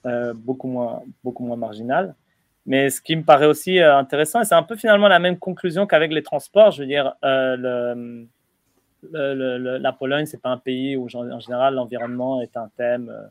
beaucoup, 0.35 0.67
moins, 0.67 1.01
beaucoup 1.23 1.45
moins 1.45 1.57
marginal. 1.57 2.15
Mais 2.65 2.89
ce 2.89 3.01
qui 3.01 3.15
me 3.15 3.23
paraît 3.23 3.45
aussi 3.45 3.79
intéressant, 3.79 4.41
et 4.41 4.45
c'est 4.45 4.55
un 4.55 4.63
peu 4.63 4.75
finalement 4.75 5.07
la 5.07 5.19
même 5.19 5.37
conclusion 5.37 5.87
qu'avec 5.87 6.11
les 6.11 6.23
transports, 6.23 6.71
je 6.71 6.81
veux 6.81 6.87
dire, 6.87 7.15
le, 7.23 8.27
la 9.03 9.91
Pologne, 9.93 10.25
c'est 10.25 10.41
pas 10.41 10.49
un 10.49 10.57
pays 10.57 10.95
où 10.95 11.07
en 11.13 11.39
général 11.39 11.75
l'environnement 11.75 12.41
est 12.41 12.57
un 12.57 12.69
thème 12.75 13.09
euh, 13.09 13.27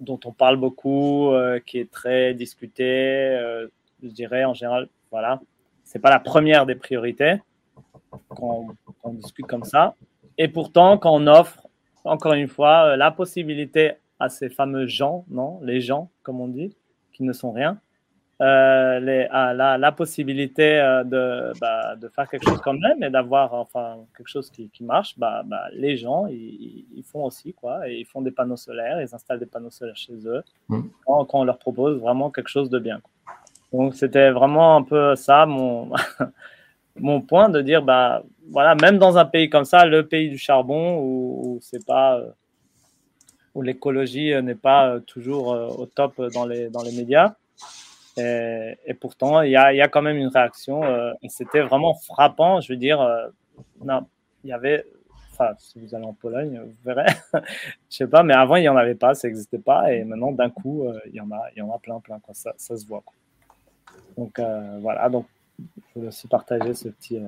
dont 0.00 0.20
on 0.24 0.32
parle 0.32 0.56
beaucoup, 0.56 1.30
euh, 1.30 1.60
qui 1.60 1.78
est 1.78 1.90
très 1.90 2.34
discuté. 2.34 2.84
Euh, 2.84 3.68
je 4.02 4.08
dirais 4.08 4.44
en 4.44 4.54
général, 4.54 4.88
voilà, 5.10 5.40
c'est 5.84 5.98
pas 5.98 6.10
la 6.10 6.20
première 6.20 6.66
des 6.66 6.74
priorités 6.74 7.36
quand 8.28 8.66
on, 9.02 9.12
discute 9.12 9.46
comme 9.46 9.64
ça. 9.64 9.94
Et 10.38 10.48
pourtant, 10.48 10.98
quand 10.98 11.14
on 11.14 11.26
offre, 11.26 11.66
encore 12.04 12.34
une 12.34 12.48
fois, 12.48 12.96
la 12.96 13.10
possibilité 13.10 13.92
à 14.18 14.28
ces 14.28 14.48
fameux 14.48 14.86
gens, 14.86 15.24
non, 15.28 15.60
les 15.62 15.80
gens, 15.80 16.10
comme 16.22 16.40
on 16.40 16.48
dit, 16.48 16.74
qui 17.12 17.22
ne 17.22 17.32
sont 17.32 17.52
rien, 17.52 17.80
euh, 18.40 18.98
les, 18.98 19.28
la, 19.30 19.78
la, 19.78 19.92
possibilité 19.92 20.80
euh, 20.80 21.04
de, 21.04 21.52
bah, 21.60 21.94
de, 21.94 22.08
faire 22.08 22.28
quelque 22.28 22.48
chose 22.48 22.60
quand 22.60 22.74
même 22.74 23.00
et 23.04 23.08
d'avoir 23.08 23.54
enfin 23.54 23.98
quelque 24.16 24.26
chose 24.26 24.50
qui, 24.50 24.68
qui 24.70 24.82
marche, 24.82 25.16
bah, 25.16 25.42
bah, 25.46 25.68
les 25.72 25.96
gens 25.96 26.26
ils, 26.26 26.84
ils, 26.96 27.04
font 27.04 27.24
aussi 27.24 27.52
quoi, 27.54 27.88
et 27.88 27.94
ils 27.94 28.04
font 28.04 28.22
des 28.22 28.32
panneaux 28.32 28.56
solaires, 28.56 29.00
ils 29.00 29.14
installent 29.14 29.38
des 29.38 29.46
panneaux 29.46 29.70
solaires 29.70 29.96
chez 29.96 30.14
eux 30.26 30.42
mmh. 30.68 30.80
quand, 31.06 31.24
quand, 31.26 31.40
on 31.40 31.44
leur 31.44 31.58
propose 31.58 32.00
vraiment 32.00 32.28
quelque 32.32 32.48
chose 32.48 32.70
de 32.70 32.80
bien. 32.80 33.00
Donc 33.72 33.94
c'était 33.94 34.32
vraiment 34.32 34.76
un 34.78 34.82
peu 34.82 35.14
ça 35.14 35.46
mon 35.46 35.92
mon 36.96 37.20
point 37.20 37.48
de 37.48 37.60
dire 37.60 37.82
bah 37.82 38.24
voilà 38.50 38.74
même 38.74 38.98
dans 38.98 39.16
un 39.16 39.26
pays 39.26 39.48
comme 39.48 39.64
ça, 39.64 39.86
le 39.86 40.08
pays 40.08 40.28
du 40.28 40.38
charbon 40.38 40.98
où, 40.98 41.40
où 41.44 41.58
c'est 41.60 41.86
pas 41.86 42.18
euh, 42.18 42.30
où 43.54 43.62
l'écologie 43.62 44.34
n'est 44.42 44.56
pas 44.56 44.98
toujours 45.06 45.48
au 45.78 45.86
top 45.86 46.20
dans 46.34 46.46
les 46.46 46.68
dans 46.68 46.82
les 46.82 46.90
médias 46.96 47.36
et, 48.16 48.94
pourtant, 49.00 49.42
il 49.42 49.50
y 49.50 49.56
a, 49.56 49.72
y 49.72 49.80
a, 49.80 49.88
quand 49.88 50.02
même 50.02 50.16
une 50.16 50.28
réaction. 50.28 50.82
Euh, 50.84 51.12
et 51.22 51.28
c'était 51.28 51.62
vraiment 51.62 51.94
frappant. 51.94 52.60
Je 52.60 52.72
veux 52.72 52.78
dire, 52.78 53.00
euh, 53.00 53.26
non, 53.84 54.06
il 54.44 54.50
y 54.50 54.52
avait. 54.52 54.86
Enfin, 55.32 55.50
si 55.58 55.80
vous 55.80 55.94
allez 55.96 56.04
en 56.04 56.12
Pologne, 56.12 56.60
vous 56.64 56.74
verrez. 56.84 57.06
je 57.34 57.96
sais 57.96 58.06
pas, 58.06 58.22
mais 58.22 58.34
avant, 58.34 58.54
il 58.56 58.60
n'y 58.60 58.68
en 58.68 58.76
avait 58.76 58.94
pas, 58.94 59.14
ça 59.14 59.26
n'existait 59.26 59.58
pas. 59.58 59.92
Et 59.92 60.04
maintenant, 60.04 60.30
d'un 60.30 60.50
coup, 60.50 60.86
euh, 60.86 60.98
il, 61.06 61.14
y 61.14 61.20
en 61.20 61.30
a, 61.32 61.40
il 61.56 61.58
y 61.58 61.62
en 61.62 61.74
a 61.74 61.78
plein, 61.78 61.98
plein. 61.98 62.20
Quoi. 62.20 62.34
Ça, 62.34 62.52
ça 62.56 62.76
se 62.76 62.86
voit. 62.86 63.02
Quoi. 63.04 63.14
Donc, 64.16 64.40
voilà. 64.80 65.08
Donc, 65.08 65.26
je 65.58 65.94
voulais 65.94 66.08
aussi 66.08 66.28
partager 66.28 66.74
ce 66.74 66.88
petit. 66.88 67.18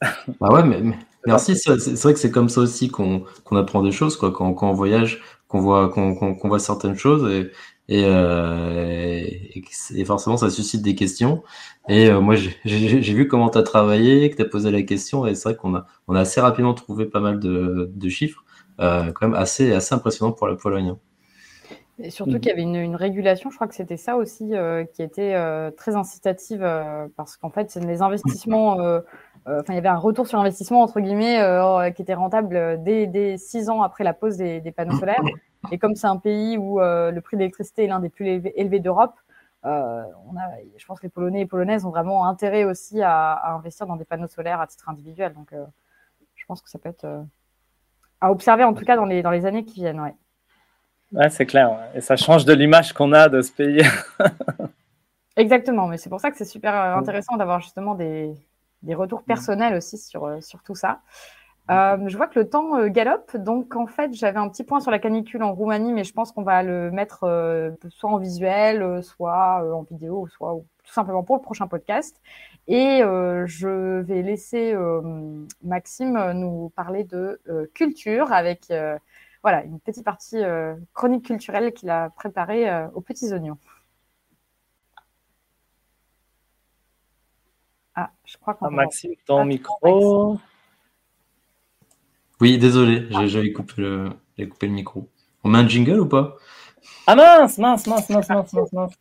bah 0.40 0.48
ouais, 0.52 0.64
mais, 0.64 0.96
merci. 1.24 1.56
C'est 1.56 1.94
vrai 2.02 2.14
que 2.14 2.18
c'est 2.18 2.32
comme 2.32 2.48
ça 2.48 2.62
aussi 2.62 2.88
qu'on 2.88 3.24
apprend 3.52 3.82
des 3.82 3.92
choses, 3.92 4.16
quoi. 4.16 4.32
Quand, 4.32 4.52
quand 4.54 4.70
on 4.70 4.74
voyage, 4.74 5.20
qu'on 5.46 5.60
voit, 5.60 5.88
qu'on 5.88 6.36
voit 6.44 6.58
certaines 6.58 6.96
choses. 6.96 7.30
Et, 7.32 7.52
euh, 7.90 9.24
et, 9.24 10.04
forcément 10.04 10.36
ça 10.36 10.50
suscite 10.50 10.82
des 10.82 10.94
questions. 10.94 11.42
Et 11.88 12.08
euh, 12.08 12.20
moi 12.20 12.36
j'ai 12.36 13.14
vu 13.14 13.26
comment 13.26 13.50
tu 13.50 13.58
as 13.58 13.62
travaillé, 13.62 14.30
que 14.30 14.36
tu 14.36 14.42
as 14.42 14.46
posé 14.46 14.70
la 14.70 14.82
question, 14.82 15.26
et 15.26 15.34
c'est 15.34 15.48
vrai 15.50 15.56
qu'on 15.56 15.74
a, 15.74 15.86
on 16.06 16.14
a 16.14 16.20
assez 16.20 16.40
rapidement 16.40 16.74
trouvé 16.74 17.06
pas 17.06 17.20
mal 17.20 17.40
de, 17.40 18.08
chiffres, 18.08 18.44
euh, 18.80 19.12
quand 19.12 19.28
même 19.28 19.36
assez, 19.36 19.72
assez 19.72 19.94
impressionnant 19.94 20.32
pour 20.32 20.46
la 20.46 20.56
Pologne. 20.56 20.90
Hein. 20.90 20.98
Et 22.02 22.08
surtout 22.08 22.38
qu'il 22.38 22.46
y 22.46 22.52
avait 22.52 22.62
une, 22.62 22.76
une, 22.76 22.96
régulation, 22.96 23.50
je 23.50 23.56
crois 23.56 23.66
que 23.66 23.74
c'était 23.74 23.98
ça 23.98 24.16
aussi 24.16 24.52
qui 24.94 25.02
était 25.02 25.34
très 25.76 25.96
incitative, 25.96 26.60
parce 27.14 27.36
qu'en 27.36 27.50
fait, 27.50 27.74
les 27.74 28.00
investissements, 28.00 28.78
enfin, 29.46 29.72
il 29.72 29.74
y 29.74 29.78
avait 29.78 29.88
un 29.88 29.96
retour 29.96 30.26
sur 30.26 30.38
investissement, 30.38 30.82
entre 30.82 31.00
guillemets, 31.00 31.92
qui 31.94 32.02
était 32.02 32.14
rentable 32.14 32.82
dès, 32.82 33.06
dès, 33.06 33.36
six 33.38 33.70
ans 33.70 33.82
après 33.82 34.04
la 34.04 34.14
pose 34.14 34.36
des, 34.36 34.60
des 34.60 34.72
panneaux 34.72 34.98
solaires. 34.98 35.22
Et 35.70 35.78
comme 35.78 35.94
c'est 35.94 36.06
un 36.06 36.16
pays 36.16 36.56
où 36.56 36.80
euh, 36.80 37.10
le 37.10 37.20
prix 37.20 37.36
de 37.36 37.40
l'électricité 37.40 37.84
est 37.84 37.88
l'un 37.88 38.00
des 38.00 38.08
plus 38.08 38.26
élevés, 38.54 38.80
d'Europe, 38.80 39.14
euh, 39.66 40.02
on 40.26 40.36
a, 40.36 40.48
je 40.76 40.86
pense 40.86 41.00
que 41.00 41.06
les 41.06 41.10
Polonais 41.10 41.42
et 41.42 41.46
Polonaises 41.46 41.84
ont 41.84 41.90
vraiment 41.90 42.26
intérêt 42.26 42.64
aussi 42.64 43.02
à, 43.02 43.54
investir 43.54 43.86
dans 43.86 43.96
des 43.96 44.06
panneaux 44.06 44.28
solaires 44.28 44.60
à 44.60 44.66
titre 44.66 44.88
individuel. 44.88 45.34
Donc, 45.34 45.52
euh, 45.52 45.64
je 46.34 46.44
pense 46.46 46.62
que 46.62 46.70
ça 46.70 46.78
peut 46.78 46.88
être 46.88 47.24
à 48.20 48.30
observer, 48.30 48.64
en 48.64 48.72
tout 48.72 48.84
cas, 48.84 48.96
dans 48.96 49.04
les, 49.04 49.22
dans 49.22 49.30
les 49.30 49.44
années 49.44 49.64
qui 49.64 49.80
viennent. 49.80 50.00
Ouais, 50.00 50.14
ouais 51.12 51.28
c'est 51.28 51.46
clair. 51.46 51.78
Et 51.94 52.00
ça 52.00 52.16
change 52.16 52.46
de 52.46 52.54
l'image 52.54 52.94
qu'on 52.94 53.12
a 53.12 53.28
de 53.28 53.42
ce 53.42 53.52
pays. 53.52 53.82
Exactement. 55.36 55.88
Mais 55.88 55.98
c'est 55.98 56.10
pour 56.10 56.20
ça 56.20 56.30
que 56.30 56.38
c'est 56.38 56.44
super 56.46 56.74
intéressant 56.74 57.36
d'avoir 57.36 57.60
justement 57.60 57.94
des, 57.94 58.34
des, 58.82 58.94
retours 58.94 59.22
personnels 59.22 59.74
aussi 59.74 59.98
sur, 59.98 60.42
sur 60.42 60.62
tout 60.62 60.74
ça. 60.74 61.00
Euh, 61.70 62.08
je 62.08 62.16
vois 62.16 62.26
que 62.26 62.38
le 62.38 62.48
temps 62.48 62.76
euh, 62.76 62.88
galope, 62.88 63.36
donc 63.36 63.76
en 63.76 63.86
fait 63.86 64.12
j'avais 64.12 64.38
un 64.38 64.48
petit 64.48 64.64
point 64.64 64.80
sur 64.80 64.90
la 64.90 64.98
canicule 64.98 65.42
en 65.44 65.54
Roumanie, 65.54 65.92
mais 65.92 66.02
je 66.02 66.12
pense 66.12 66.32
qu'on 66.32 66.42
va 66.42 66.64
le 66.64 66.90
mettre 66.90 67.22
euh, 67.24 67.70
soit 67.90 68.10
en 68.10 68.18
visuel, 68.18 69.02
soit 69.04 69.64
en 69.72 69.82
vidéo, 69.82 70.26
soit 70.26 70.60
tout 70.82 70.92
simplement 70.92 71.22
pour 71.22 71.36
le 71.36 71.42
prochain 71.42 71.68
podcast. 71.68 72.20
Et 72.66 73.00
je 73.02 74.00
vais 74.00 74.22
laisser 74.22 74.74
Maxime 75.62 76.32
nous 76.34 76.70
parler 76.76 77.04
de 77.04 77.40
culture 77.74 78.32
avec 78.32 78.72
voilà 79.42 79.64
une 79.64 79.80
petite 79.80 80.04
partie 80.04 80.42
chronique 80.92 81.24
culturelle 81.26 81.72
qu'il 81.72 81.90
a 81.90 82.10
préparée 82.10 82.68
aux 82.94 83.00
petits 83.00 83.32
oignons. 83.32 83.58
Ah, 88.02 88.10
je 88.24 88.38
crois 88.38 88.54
qu'on. 88.54 88.66
Ah, 88.66 88.70
Maxime, 88.70 89.12
ton 89.26 89.44
micro. 89.44 90.38
Oui, 92.40 92.56
désolé, 92.56 93.06
j'avais 93.26 93.52
coupé 93.52 93.74
le, 93.76 94.10
coupé 94.48 94.68
le 94.68 94.72
micro. 94.72 95.06
On 95.44 95.50
met 95.50 95.58
un 95.58 95.68
jingle 95.68 96.00
ou 96.00 96.06
pas? 96.06 96.36
Ah 97.06 97.14
mince, 97.14 97.58
mince, 97.58 97.86
mince, 97.86 98.08
mince, 98.08 98.28
mince, 98.30 98.52
mince, 98.54 98.72
mince. 98.72 98.94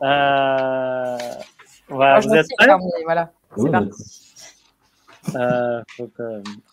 Euh... 0.00 1.18
Voilà, 1.90 2.14
ah, 2.14 2.20
vous 2.20 2.34
êtes 2.34 2.46
prêts? 2.56 2.68
Voilà, 3.04 3.30
c'est 3.54 3.70
parti. 3.70 4.24
Euh, 5.36 5.82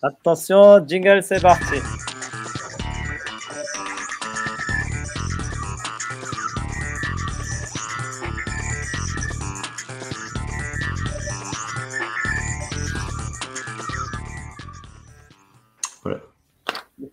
Attention, 0.02 0.86
jingle, 0.86 1.22
c'est 1.22 1.42
parti. 1.42 1.76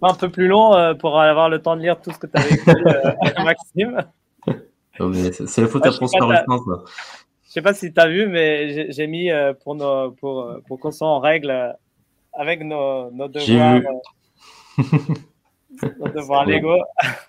Un 0.09 0.15
peu 0.15 0.29
plus 0.29 0.47
long 0.47 0.75
euh, 0.75 0.93
pour 0.93 1.19
avoir 1.19 1.49
le 1.49 1.61
temps 1.61 1.75
de 1.75 1.81
lire 1.81 1.99
tout 2.01 2.11
ce 2.11 2.17
que 2.17 2.27
tu 2.27 2.33
avais 2.35 2.53
écrit, 2.53 2.71
euh, 2.71 3.43
Maxime. 3.43 3.97
C'est 5.45 5.61
la 5.61 5.67
faute 5.67 5.85
à 5.85 5.89
Ruffin, 5.89 6.45
Je 7.45 7.51
sais 7.51 7.61
pas 7.61 7.73
si 7.73 7.93
tu 7.93 7.99
as 7.99 8.07
vu, 8.07 8.27
mais 8.27 8.91
j'ai 8.91 9.07
mis 9.07 9.31
euh, 9.31 9.53
pour, 9.53 9.75
nos, 9.75 10.11
pour, 10.11 10.59
pour 10.67 10.79
qu'on 10.79 10.91
soit 10.91 11.07
en 11.07 11.19
règle 11.19 11.75
avec 12.33 12.63
nos, 12.63 13.11
nos 13.11 13.27
devoirs, 13.27 13.81
nos 14.77 16.07
devoirs 16.09 16.45
légaux. 16.47 16.81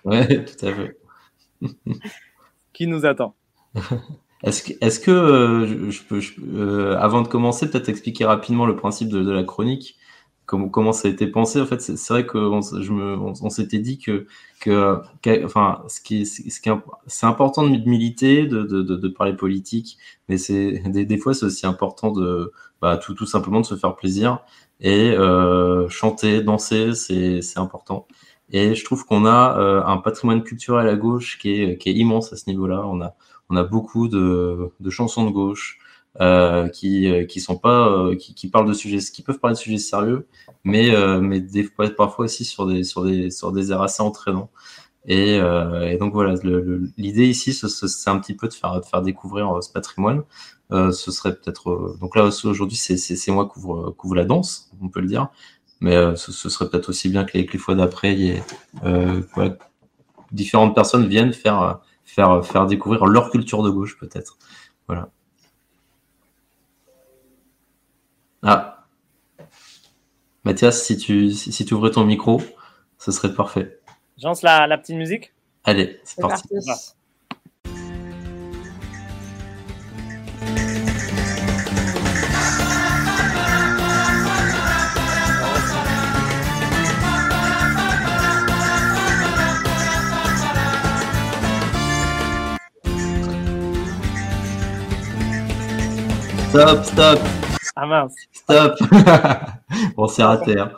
Oui, 0.03 0.45
tout 0.45 0.65
à 0.65 0.73
fait. 0.73 0.97
Qui 2.73 2.87
nous 2.87 3.05
attend 3.05 3.35
Est-ce 4.43 4.63
que, 4.63 4.73
est 4.85 5.03
que 5.03 5.89
je, 5.89 6.03
peux, 6.03 6.97
avant 6.97 7.21
de 7.21 7.27
commencer, 7.27 7.69
peut-être 7.69 7.89
expliquer 7.89 8.25
rapidement 8.25 8.65
le 8.65 8.75
principe 8.75 9.09
de, 9.09 9.23
de 9.23 9.31
la 9.31 9.43
chronique? 9.43 9.97
Comment, 10.45 10.69
comment 10.69 10.93
ça 10.93 11.07
a 11.07 11.11
été 11.11 11.27
pensé. 11.27 11.59
En 11.61 11.65
fait, 11.65 11.81
c'est 11.81 12.09
vrai 12.13 12.25
que 12.25 12.37
je 12.81 12.91
me, 12.91 13.17
on, 13.17 13.49
s'était 13.49 13.79
dit 13.79 13.97
que, 13.99 14.27
que, 14.59 15.45
enfin, 15.45 15.83
ce 15.87 16.01
qui, 16.01 16.25
ce 16.25 16.59
qui 16.61 16.69
c'est 17.07 17.25
important 17.25 17.63
de 17.63 17.77
militer, 17.89 18.45
de, 18.45 18.63
de, 18.63 18.81
de, 18.81 19.07
parler 19.09 19.33
politique, 19.35 19.97
mais 20.29 20.37
c'est 20.37 20.79
des, 20.89 21.05
des, 21.05 21.17
fois 21.17 21.33
c'est 21.33 21.45
aussi 21.45 21.65
important 21.65 22.11
de, 22.11 22.51
bah, 22.81 22.97
tout, 22.97 23.13
tout 23.13 23.25
simplement 23.25 23.61
de 23.61 23.65
se 23.65 23.75
faire 23.75 23.95
plaisir 23.95 24.39
et 24.79 25.11
euh, 25.11 25.87
chanter, 25.89 26.41
danser, 26.43 26.93
c'est, 26.95 27.41
c'est 27.41 27.59
important. 27.59 28.07
Et 28.51 28.75
je 28.75 28.85
trouve 28.85 29.05
qu'on 29.05 29.25
a 29.25 29.57
euh, 29.59 29.83
un 29.85 29.97
patrimoine 29.97 30.43
culturel 30.43 30.87
à 30.87 30.95
gauche 30.95 31.39
qui 31.39 31.61
est, 31.61 31.77
qui 31.77 31.89
est 31.89 31.93
immense 31.93 32.31
à 32.33 32.37
ce 32.37 32.49
niveau-là. 32.49 32.83
On 32.85 33.01
a, 33.01 33.15
on 33.49 33.55
a 33.55 33.63
beaucoup 33.63 34.07
de, 34.07 34.69
de 34.79 34.89
chansons 34.89 35.25
de 35.25 35.31
gauche, 35.31 35.79
euh, 36.21 36.69
qui 36.69 37.09
euh, 37.09 37.25
qui 37.25 37.41
sont 37.41 37.57
pas 37.57 37.89
euh, 37.89 38.15
qui, 38.15 38.33
qui, 38.33 38.47
parlent 38.47 38.67
de 38.67 38.73
sujets 38.73 38.99
qui 38.99 39.21
peuvent 39.21 39.39
parler 39.39 39.55
de 39.55 39.59
sujets 39.59 39.77
sérieux 39.77 40.27
mais 40.63 40.95
euh, 40.95 41.19
mais 41.19 41.41
des 41.41 41.63
fois 41.63 41.89
parfois 41.89 42.25
aussi 42.25 42.45
sur 42.45 42.65
des 42.67 42.85
sur 42.85 43.03
des 43.03 43.29
sur 43.29 43.51
des 43.51 43.71
airs 43.71 43.81
assez 43.81 44.01
entraînants. 44.01 44.49
Et, 45.07 45.35
et 45.35 45.97
donc 45.99 46.13
voilà 46.13 46.33
l'idée 46.97 47.27
ici 47.27 47.53
c'est 47.53 48.09
un 48.09 48.17
petit 48.17 48.33
peu 48.33 48.47
de 48.47 48.53
faire 48.55 48.79
de 48.79 48.85
faire 48.85 49.03
découvrir 49.03 49.61
ce 49.61 49.71
patrimoine. 49.71 50.23
Ce 50.71 51.11
serait 51.11 51.35
peut-être 51.35 51.95
donc 52.01 52.15
là 52.15 52.23
aujourd'hui 52.23 52.75
c'est 52.75 52.97
c'est 52.97 53.31
moi 53.31 53.45
couvre 53.45 53.91
couvre 53.91 54.15
la 54.15 54.25
danse 54.25 54.71
on 54.81 54.89
peut 54.89 55.01
le 55.01 55.07
dire. 55.07 55.27
Mais 55.79 55.95
ce, 56.15 56.31
ce, 56.31 56.49
serait 56.49 56.69
peut-être 56.71 56.89
aussi 56.89 57.09
bien 57.09 57.23
que 57.23 57.37
les, 57.37 57.45
que 57.45 57.53
les 57.53 57.59
fois 57.59 57.75
d'après 57.75 58.13
il 58.13 58.19
y 58.19 58.29
ait 58.29 58.43
voilà, 59.35 59.55
différentes 60.31 60.73
personnes 60.73 61.07
viennent 61.07 61.33
faire 61.33 61.81
faire 62.03 62.43
faire 62.43 62.65
découvrir 62.65 63.05
leur 63.05 63.29
culture 63.29 63.61
de 63.61 63.69
gauche 63.69 63.99
peut-être. 63.99 64.39
Voilà 64.87 65.11
Ah. 68.47 68.85
Mathias, 70.43 70.83
si 70.83 70.97
tu, 70.97 71.31
si, 71.31 71.65
tu 71.65 71.73
ouvrais 71.73 71.89
ton 71.89 72.05
micro, 72.05 72.39
ce 72.99 73.11
serait 73.11 73.33
parfait. 73.33 73.79
J'ance 74.19 74.43
la, 74.43 74.67
la 74.67 74.77
petite 74.77 74.97
musique 74.97 75.33
Allez, 75.63 75.99
c'est 76.03 76.21
parti. 76.21 76.47
Stop, 96.51 96.85
stop. 96.85 97.44
Ah 97.77 97.85
mince. 97.85 98.15
Stop. 98.31 98.75
bon, 99.97 100.07
c'est 100.07 100.23
raté. 100.23 100.57
Hein. 100.57 100.71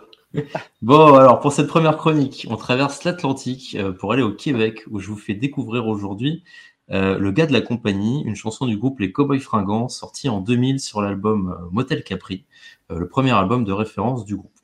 Bon, 0.82 1.14
alors 1.14 1.40
pour 1.40 1.52
cette 1.52 1.68
première 1.68 1.96
chronique, 1.96 2.48
on 2.50 2.58
traverse 2.58 3.04
l'Atlantique 3.04 3.76
euh, 3.80 3.92
pour 3.92 4.14
aller 4.14 4.24
au 4.24 4.34
Québec 4.34 4.84
où 4.90 5.00
je 5.00 5.08
vous 5.08 5.16
fais 5.16 5.36
découvrir 5.36 5.88
aujourd'hui 5.88 6.44
euh, 6.90 7.20
Le 7.20 7.32
gars 7.32 7.46
de 7.46 7.54
la 7.54 7.62
compagnie, 7.62 8.24
une 8.24 8.36
chanson 8.36 8.66
du 8.66 8.78
groupe 8.78 9.00
Les 9.00 9.12
Cowboys 9.12 9.40
Fringants 9.40 9.90
sortie 9.90 10.28
en 10.28 10.42
2000 10.42 10.80
sur 10.80 11.04
l'album 11.04 11.52
euh, 11.52 11.70
Motel 11.72 12.04
Capri, 12.04 12.46
le 12.90 13.08
premier 13.08 13.32
album 13.32 13.64
de 13.64 13.72
référence 13.74 14.26
du 14.26 14.36
groupe. 14.36 14.58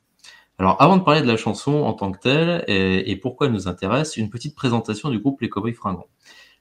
Alors 0.57 0.81
avant 0.81 0.97
de 0.97 1.03
parler 1.03 1.21
de 1.21 1.27
la 1.27 1.37
chanson 1.37 1.83
en 1.83 1.93
tant 1.93 2.11
que 2.11 2.19
telle 2.19 2.63
et, 2.67 3.11
et 3.11 3.15
pourquoi 3.15 3.45
elle 3.45 3.53
nous 3.53 3.67
intéresse, 3.67 4.17
une 4.17 4.31
petite 4.31 4.55
présentation 4.55 5.09
du 5.09 5.19
groupe 5.19 5.41
Les 5.41 5.49
Cowboys 5.49 5.73
Fringants. 5.73 6.07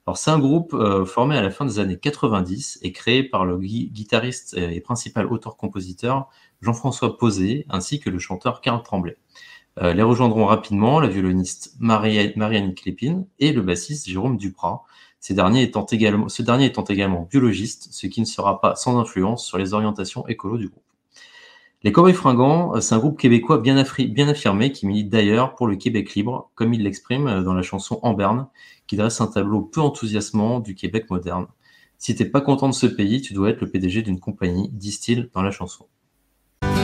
Alors 0.07 0.19
c'est 0.19 0.33
un 0.33 0.39
groupe 0.39 0.75
euh, 0.75 1.05
formé 1.05 1.37
à 1.37 1.43
la 1.43 1.51
fin 1.51 1.65
des 1.65 1.79
années 1.79 1.99
90 1.99 2.81
et 2.83 2.91
créé 2.93 3.23
par 3.23 3.45
le 3.45 3.57
guitariste 3.59 4.55
et 4.55 4.81
principal 4.81 5.27
auteur-compositeur 5.27 6.29
Jean-François 6.61 7.17
Posé 7.17 7.67
ainsi 7.69 8.01
que 8.01 8.11
le 8.11 8.19
chanteur 8.19 8.61
Karl 8.61 8.83
Tremblay. 8.83 9.17
Euh, 9.81 9.95
les 9.95 10.03
rejoindront 10.03 10.45
rapidement 10.47 11.01
la 11.01 11.09
violoniste 11.09 11.77
Marianne 11.79 12.75
Clépine 12.75 13.27
et 13.39 13.53
le 13.53 13.63
bassiste 13.63 14.09
Jérôme 14.09 14.37
Duprat, 14.37 14.83
ces 15.21 15.35
derniers 15.35 15.63
étant 15.63 15.87
également, 15.87 16.29
ce 16.29 16.43
dernier 16.43 16.67
étant 16.67 16.85
également 16.85 17.29
biologiste, 17.31 17.89
ce 17.93 18.07
qui 18.09 18.21
ne 18.21 18.27
sera 18.27 18.61
pas 18.61 18.75
sans 18.75 18.99
influence 18.99 19.47
sur 19.47 19.57
les 19.57 19.73
orientations 19.73 20.27
écolo 20.27 20.59
du 20.59 20.69
groupe. 20.69 20.83
Les 21.85 21.91
Cowboys 21.91 22.13
Fringants, 22.13 22.77
euh, 22.77 22.81
c'est 22.81 22.95
un 22.95 22.99
groupe 22.99 23.19
québécois 23.19 23.59
bien, 23.59 23.83
bien 24.11 24.29
affirmé 24.29 24.73
qui 24.73 24.87
milite 24.87 25.09
d'ailleurs 25.09 25.55
pour 25.55 25.69
le 25.69 25.77
Québec 25.77 26.15
libre, 26.15 26.51
comme 26.55 26.75
il 26.75 26.83
l'exprime 26.83 27.43
dans 27.43 27.55
la 27.55 27.63
chanson 27.63 27.99
En 28.03 28.15
Berne, 28.15 28.49
qui 28.93 28.99
dresse 28.99 29.23
un 29.23 29.27
tableau 29.27 29.63
peu 29.63 29.81
enthousiasmant 29.81 30.61
du 30.61 30.75
Québec 30.75 31.09
moderne. 31.09 31.47
Si 31.97 32.15
t'es 32.15 32.27
pas 32.27 32.43
content 32.43 32.69
de 32.69 32.75
ce 32.75 32.87
pays, 32.87 33.23
tu 33.23 33.33
dois 33.33 33.49
être 33.49 33.63
le 33.63 33.71
PDG 33.71 34.03
d'une 34.03 34.21
compagnie, 34.21 34.69
disent-ils 34.69 35.31
dans 35.33 35.41
la 35.41 35.51
chanson. 35.51 35.87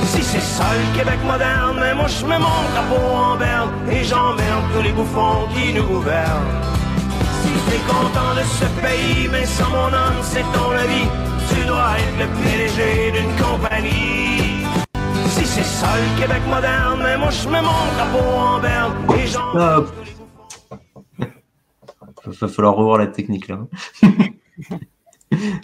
Si 0.06 0.22
c'est 0.22 0.40
ça 0.40 0.64
le 0.72 0.98
Québec 0.98 1.18
moderne, 1.26 1.76
mais 1.78 1.94
moi 1.94 2.06
je 2.06 2.24
mets 2.24 2.38
mon 2.38 2.62
drapeau 2.72 3.14
en 3.14 3.36
berne 3.36 3.70
et 3.92 4.02
j'emmerde 4.04 4.64
tous 4.74 4.80
les 4.80 4.92
bouffons 4.92 5.46
qui 5.52 5.74
nous 5.74 5.84
gouvernent. 5.84 6.62
Si 7.42 7.52
t'es 7.68 7.82
content 7.86 8.32
de 8.40 8.44
ce 8.58 8.64
pays, 8.80 9.28
mais 9.30 9.44
sans 9.44 9.68
mon 9.68 9.92
homme, 9.92 10.20
c'est 10.22 10.46
ton 10.56 10.70
avis, 10.70 11.08
tu 11.50 11.66
dois 11.66 11.90
être 11.98 12.18
le 12.20 12.28
PDG 12.40 13.12
d'une 13.12 13.36
compagnie. 13.36 14.64
Si 15.28 15.44
c'est 15.44 15.62
ça 15.62 15.88
le 15.94 16.22
Québec 16.22 16.40
moderne, 16.48 17.00
mais 17.02 17.18
moi 17.18 17.28
je 17.28 17.46
mets 17.50 17.60
mon 17.60 17.84
drapeau 17.96 18.30
en 18.34 18.60
berne 18.60 18.94
et 19.14 19.26
j'emmerde 19.26 20.17
il 22.30 22.38
va 22.38 22.48
falloir 22.48 22.76
revoir 22.76 22.98
la 22.98 23.06
technique 23.06 23.48
là. 23.48 23.66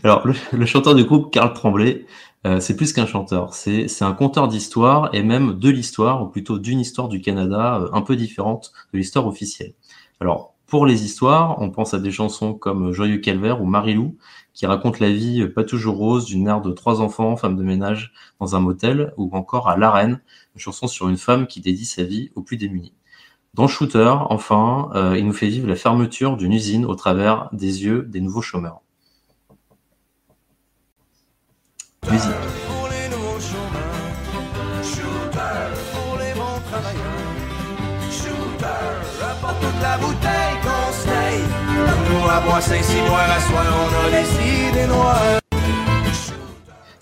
Alors, 0.03 0.27
le, 0.53 0.67
chanteur 0.67 0.95
du 0.95 1.05
groupe, 1.05 1.33
Karl 1.33 1.53
Tremblay, 1.55 2.05
euh, 2.47 2.61
c'est 2.61 2.77
plus 2.77 2.93
qu'un 2.93 3.07
chanteur. 3.07 3.55
C'est 3.55 4.03
un 4.03 4.13
conteur 4.13 4.49
d'histoire 4.49 5.09
et 5.15 5.23
même 5.23 5.55
de 5.55 5.71
l'histoire, 5.71 6.23
ou 6.23 6.27
plutôt 6.27 6.59
d'une 6.59 6.81
histoire 6.81 7.09
du 7.09 7.21
Canada 7.21 7.81
euh, 7.81 7.89
un 7.93 8.03
peu 8.03 8.17
différente 8.17 8.73
de 8.93 8.99
l'histoire 8.99 9.27
officielle. 9.27 9.73
Alors, 10.21 10.55
pour 10.67 10.87
les 10.87 11.05
histoires, 11.05 11.61
on 11.61 11.71
pense 11.71 11.95
à 11.95 11.99
des 11.99 12.11
chansons 12.11 12.55
comme 12.55 12.93
Joyeux 12.93 13.19
Calvaire 13.19 13.63
ou 13.63 13.67
Marilou, 13.67 14.17
qui 14.53 14.67
racontent 14.67 14.99
la 15.01 15.11
vie 15.11 15.43
euh, 15.43 15.53
pas 15.53 15.65
toujours 15.65 15.97
rose 15.97 16.27
d'une 16.27 16.45
mère 16.45 16.61
de 16.61 16.73
trois 16.73 17.01
enfants, 17.01 17.37
femme 17.37 17.57
de 17.57 17.63
ménage 17.63 18.13
dans 18.41 18.55
un 18.57 18.61
motel, 18.61 19.15
ou 19.17 19.31
encore 19.35 19.69
à 19.69 19.77
L'Arène, 19.77 20.21
une 20.55 20.61
chanson 20.61 20.87
sur 20.87 21.09
une 21.09 21.17
femme 21.17 21.47
qui 21.47 21.61
dédie 21.61 21.87
sa 21.87 22.05
vie 22.05 22.31
aux 22.35 22.43
plus 22.43 22.57
démunis. 22.57 22.93
Dans 23.55 23.69
Shooter, 23.69 24.13
enfin, 24.31 24.91
euh, 24.97 25.17
il 25.17 25.25
nous 25.25 25.33
fait 25.33 25.47
vivre 25.47 25.69
la 25.69 25.77
fermeture 25.77 26.37
d'une 26.37 26.53
usine 26.53 26.85
au 26.85 26.97
travers 26.97 27.49
des 27.53 27.85
yeux 27.85 28.03
des 28.03 28.21
nouveaux 28.21 28.43
chômeurs. 28.43 28.81
Musique. 32.11 32.33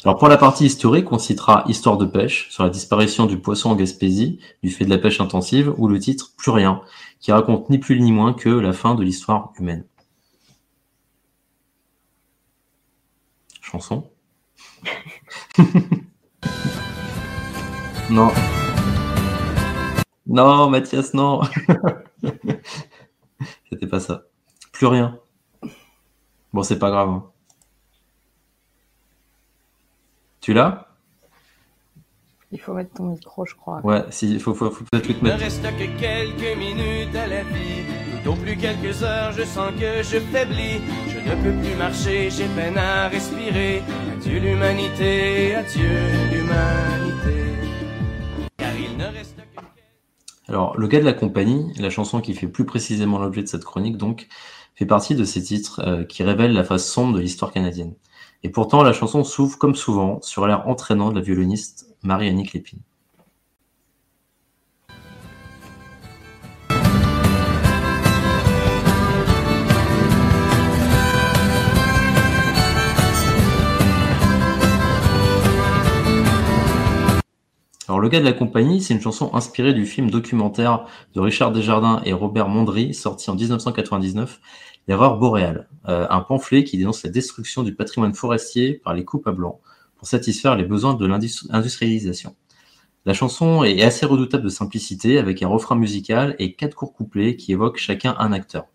Alors 0.04 0.18
pour 0.18 0.28
la 0.28 0.36
partie 0.36 0.66
historique, 0.66 1.12
on 1.12 1.18
citera 1.18 1.64
Histoire 1.68 1.96
de 1.96 2.06
pêche 2.06 2.48
sur 2.50 2.64
la 2.64 2.70
disparition 2.70 3.26
du 3.26 3.38
poisson 3.38 3.70
en 3.70 3.76
Gaspésie 3.76 4.40
du 4.62 4.70
fait 4.70 4.84
de 4.84 4.90
la 4.90 4.98
pêche 4.98 5.20
intensive 5.20 5.72
ou 5.78 5.86
le 5.88 5.98
titre 6.00 6.32
Plus 6.36 6.50
rien, 6.50 6.82
qui 7.20 7.30
raconte 7.30 7.70
ni 7.70 7.78
plus 7.78 8.00
ni 8.00 8.10
moins 8.12 8.32
que 8.32 8.48
la 8.48 8.72
fin 8.72 8.94
de 8.96 9.02
l'histoire 9.04 9.52
humaine. 9.58 9.84
Chanson? 13.60 14.10
Non. 18.10 18.30
Non, 20.26 20.68
Mathias, 20.68 21.14
non. 21.14 21.40
C'était 23.70 23.86
pas 23.86 24.00
ça. 24.00 24.24
Plus 24.72 24.86
rien. 24.86 25.18
Bon, 26.52 26.62
c'est 26.62 26.78
pas 26.78 26.90
grave. 26.90 27.08
hein. 27.08 27.31
Tu 30.43 30.52
l'as? 30.52 30.89
Il 32.51 32.60
faut 32.60 32.74
mettre 32.74 32.93
ton 32.94 33.05
micro, 33.05 33.47
je 33.47 33.55
crois. 33.55 33.81
Ouais, 33.85 34.02
si, 34.10 34.31
il 34.35 34.40
faut, 34.40 34.52
faut, 34.55 34.70
faut 34.70 34.85
peut-être 34.90 35.09
Il 35.09 35.16
ne 35.19 35.23
mettre. 35.23 35.39
reste 35.39 35.62
que 35.62 35.98
quelques 36.01 36.59
minutes 36.59 37.14
à 37.16 37.27
la 37.28 37.43
vie. 37.44 37.82
Plus 38.43 38.56
quelques 38.56 39.02
heures, 39.05 39.32
je 39.32 39.43
sens 39.44 39.70
que 39.78 40.02
je 40.02 40.19
faiblis. 40.19 40.81
Je 41.09 41.19
ne 41.19 41.35
peux 41.43 41.60
plus 41.64 41.77
marcher, 41.77 42.28
j'ai 42.31 42.47
peine 42.56 42.77
à 42.77 43.09
respirer. 43.09 43.82
Adieu 44.16 44.40
l'humanité, 44.40 45.55
adieu 45.55 45.89
l'humanité? 46.32 47.44
Car 48.56 48.73
il 48.77 48.97
ne 48.97 49.05
reste 49.05 49.36
que... 49.36 49.60
Alors, 50.48 50.77
Le 50.77 50.89
gars 50.89 50.98
de 51.01 51.05
la 51.05 51.12
compagnie, 51.12 51.73
la 51.78 51.90
chanson 51.90 52.20
qui 52.20 52.35
fait 52.35 52.48
plus 52.48 52.64
précisément 52.64 53.19
l'objet 53.19 53.43
de 53.43 53.48
cette 53.48 53.64
chronique, 53.64 53.97
donc, 53.97 54.27
fait 54.74 54.86
partie 54.86 55.14
de 55.14 55.24
ces 55.24 55.43
titres 55.43 55.81
euh, 55.86 56.05
qui 56.05 56.23
révèlent 56.24 56.52
la 56.55 56.64
face 56.64 56.89
sombre 56.89 57.14
de 57.14 57.20
l'histoire 57.20 57.52
canadienne. 57.52 57.94
Et 58.44 58.51
pourtant, 58.51 58.82
la 58.82 58.93
chanson 58.93 59.23
s'ouvre, 59.23 59.56
comme 59.56 59.77
souvent, 59.77 60.20
sur 60.20 60.47
l'air 60.48 60.69
entraînant 60.69 61.10
de 61.10 61.14
la 61.14 61.20
violoniste 61.20 61.86
Marie-Annick 62.02 62.52
Lépine. 62.52 62.81
Alors, 77.89 78.01
Le 78.01 78.09
gars 78.09 78.20
de 78.20 78.24
la 78.24 78.32
compagnie, 78.32 78.81
c'est 78.81 78.94
une 78.94 79.01
chanson 79.01 79.32
inspirée 79.35 79.74
du 79.74 79.86
film 79.86 80.10
documentaire 80.10 80.86
de 81.14 81.20
Richard 81.20 81.52
Desjardins 81.52 82.01
et 82.05 82.12
Robert 82.12 82.48
Mondry, 82.48 82.94
sorti 82.94 83.31
en 83.31 83.36
1999, 83.36 84.40
L'erreur 84.88 85.18
boréale, 85.18 85.68
euh, 85.88 86.06
un 86.10 86.20
pamphlet 86.20 86.64
qui 86.64 86.76
dénonce 86.76 87.04
la 87.04 87.10
destruction 87.10 87.62
du 87.62 87.74
patrimoine 87.74 88.14
forestier 88.14 88.74
par 88.84 88.94
les 88.94 89.04
coupes 89.04 89.26
à 89.26 89.32
blanc 89.32 89.60
pour 89.96 90.09
satisfaire 90.09 90.56
les 90.56 90.64
besoins 90.64 90.94
de 90.94 91.06
l'industrialisation. 91.06 92.34
La 93.04 93.14
chanson 93.14 93.64
est 93.64 93.82
assez 93.82 94.06
redoutable 94.06 94.44
de 94.44 94.48
simplicité, 94.48 95.18
avec 95.18 95.42
un 95.42 95.48
refrain 95.48 95.76
musical 95.76 96.36
et 96.38 96.54
quatre 96.54 96.74
courts 96.74 96.92
couplets 96.92 97.36
qui 97.36 97.52
évoquent 97.52 97.78
chacun 97.78 98.14
un 98.18 98.32
acteur. 98.32 98.66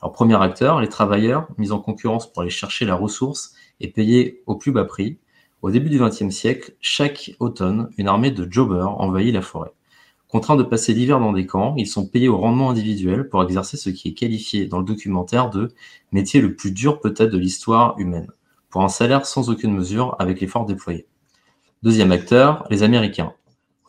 Alors, 0.00 0.12
premier 0.12 0.40
acteur, 0.40 0.80
les 0.80 0.88
travailleurs, 0.88 1.48
mis 1.58 1.72
en 1.72 1.78
concurrence 1.78 2.30
pour 2.30 2.42
aller 2.42 2.50
chercher 2.50 2.84
la 2.84 2.94
ressource 2.94 3.54
et 3.80 3.88
payés 3.88 4.42
au 4.46 4.56
plus 4.56 4.72
bas 4.72 4.84
prix. 4.84 5.18
Au 5.62 5.70
début 5.70 5.90
du 5.90 5.98
XXe 5.98 6.30
siècle, 6.30 6.74
chaque 6.80 7.32
automne, 7.38 7.90
une 7.96 8.08
armée 8.08 8.30
de 8.30 8.50
jobbers 8.50 8.98
envahit 9.00 9.32
la 9.32 9.42
forêt. 9.42 9.72
Contraints 10.36 10.56
de 10.56 10.64
passer 10.64 10.92
l'hiver 10.92 11.18
dans 11.18 11.32
des 11.32 11.46
camps, 11.46 11.72
ils 11.78 11.86
sont 11.86 12.06
payés 12.06 12.28
au 12.28 12.36
rendement 12.36 12.68
individuel 12.68 13.26
pour 13.26 13.42
exercer 13.42 13.78
ce 13.78 13.88
qui 13.88 14.08
est 14.08 14.12
qualifié 14.12 14.66
dans 14.66 14.76
le 14.76 14.84
documentaire 14.84 15.48
de 15.48 15.72
métier 16.12 16.42
le 16.42 16.54
plus 16.54 16.72
dur 16.72 17.00
peut-être 17.00 17.32
de 17.32 17.38
l'histoire 17.38 17.98
humaine, 17.98 18.26
pour 18.68 18.82
un 18.84 18.90
salaire 18.90 19.24
sans 19.24 19.48
aucune 19.48 19.72
mesure 19.72 20.14
avec 20.18 20.42
l'effort 20.42 20.66
déployé. 20.66 21.06
Deuxième 21.82 22.12
acteur, 22.12 22.66
les 22.68 22.82
Américains. 22.82 23.32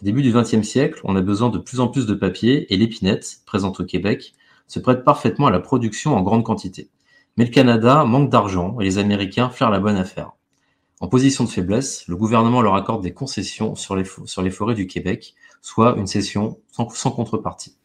Au 0.02 0.06
début 0.06 0.22
du 0.22 0.32
XXe 0.32 0.62
siècle, 0.62 1.02
on 1.04 1.18
a 1.18 1.22
besoin 1.22 1.50
de 1.50 1.58
plus 1.58 1.82
en 1.82 1.90
plus 1.90 2.06
de 2.06 2.14
papier 2.14 2.74
et 2.74 2.78
l'épinette, 2.78 3.42
présente 3.46 3.82
au 3.82 3.84
Québec, 3.84 4.34
se 4.68 4.80
prête 4.80 5.04
parfaitement 5.04 5.48
à 5.48 5.52
la 5.52 5.60
production 5.60 6.16
en 6.16 6.22
grande 6.22 6.46
quantité. 6.46 6.88
Mais 7.36 7.44
le 7.44 7.52
Canada 7.52 8.06
manque 8.06 8.30
d'argent 8.30 8.80
et 8.80 8.86
les 8.86 9.00
Américains 9.00 9.50
flairent 9.50 9.70
la 9.70 9.82
bonne 9.82 9.98
affaire. 9.98 10.32
En 11.02 11.10
position 11.10 11.44
de 11.44 11.50
faiblesse, 11.50 12.08
le 12.08 12.16
gouvernement 12.16 12.62
leur 12.62 12.76
accorde 12.76 13.04
des 13.04 13.14
concessions 13.14 13.76
sur 13.76 13.98
les, 13.98 14.06
sur 14.26 14.42
les 14.42 14.50
forêts 14.50 14.76
du 14.76 14.88
Québec, 14.88 15.36
soit 15.62 15.96
une 15.98 16.08
cession 16.08 16.58
sans, 16.72 16.90
sans 16.90 17.12
contrepartie. 17.12 17.76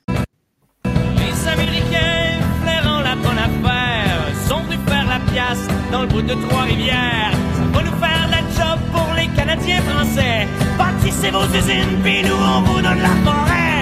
Les 0.85 1.49
Américains, 1.49 2.41
flairant 2.63 3.01
la 3.01 3.17
bonne 3.17 3.39
affaire, 3.39 4.21
sont 4.49 4.61
venus 4.65 4.81
faire 4.87 5.07
la 5.07 5.21
pièce 5.33 5.67
dans 5.91 6.03
le 6.03 6.09
bout 6.09 6.23
de 6.23 6.35
Trois-Rivières. 6.35 7.33
Ça 7.55 7.65
va 7.73 7.83
nous 7.83 7.97
faire 7.99 8.29
la 8.31 8.39
job 8.57 8.79
pour 8.93 9.15
les 9.17 9.29
Canadiens 9.35 9.83
français. 9.83 10.47
Bâtissez 10.79 11.31
vos 11.31 11.45
usines, 11.45 12.01
puis 12.03 12.23
nous 12.23 12.35
on 12.35 12.63
vous 12.63 12.83
donne 12.83 13.01
la 13.01 13.17
forêt. 13.25 13.73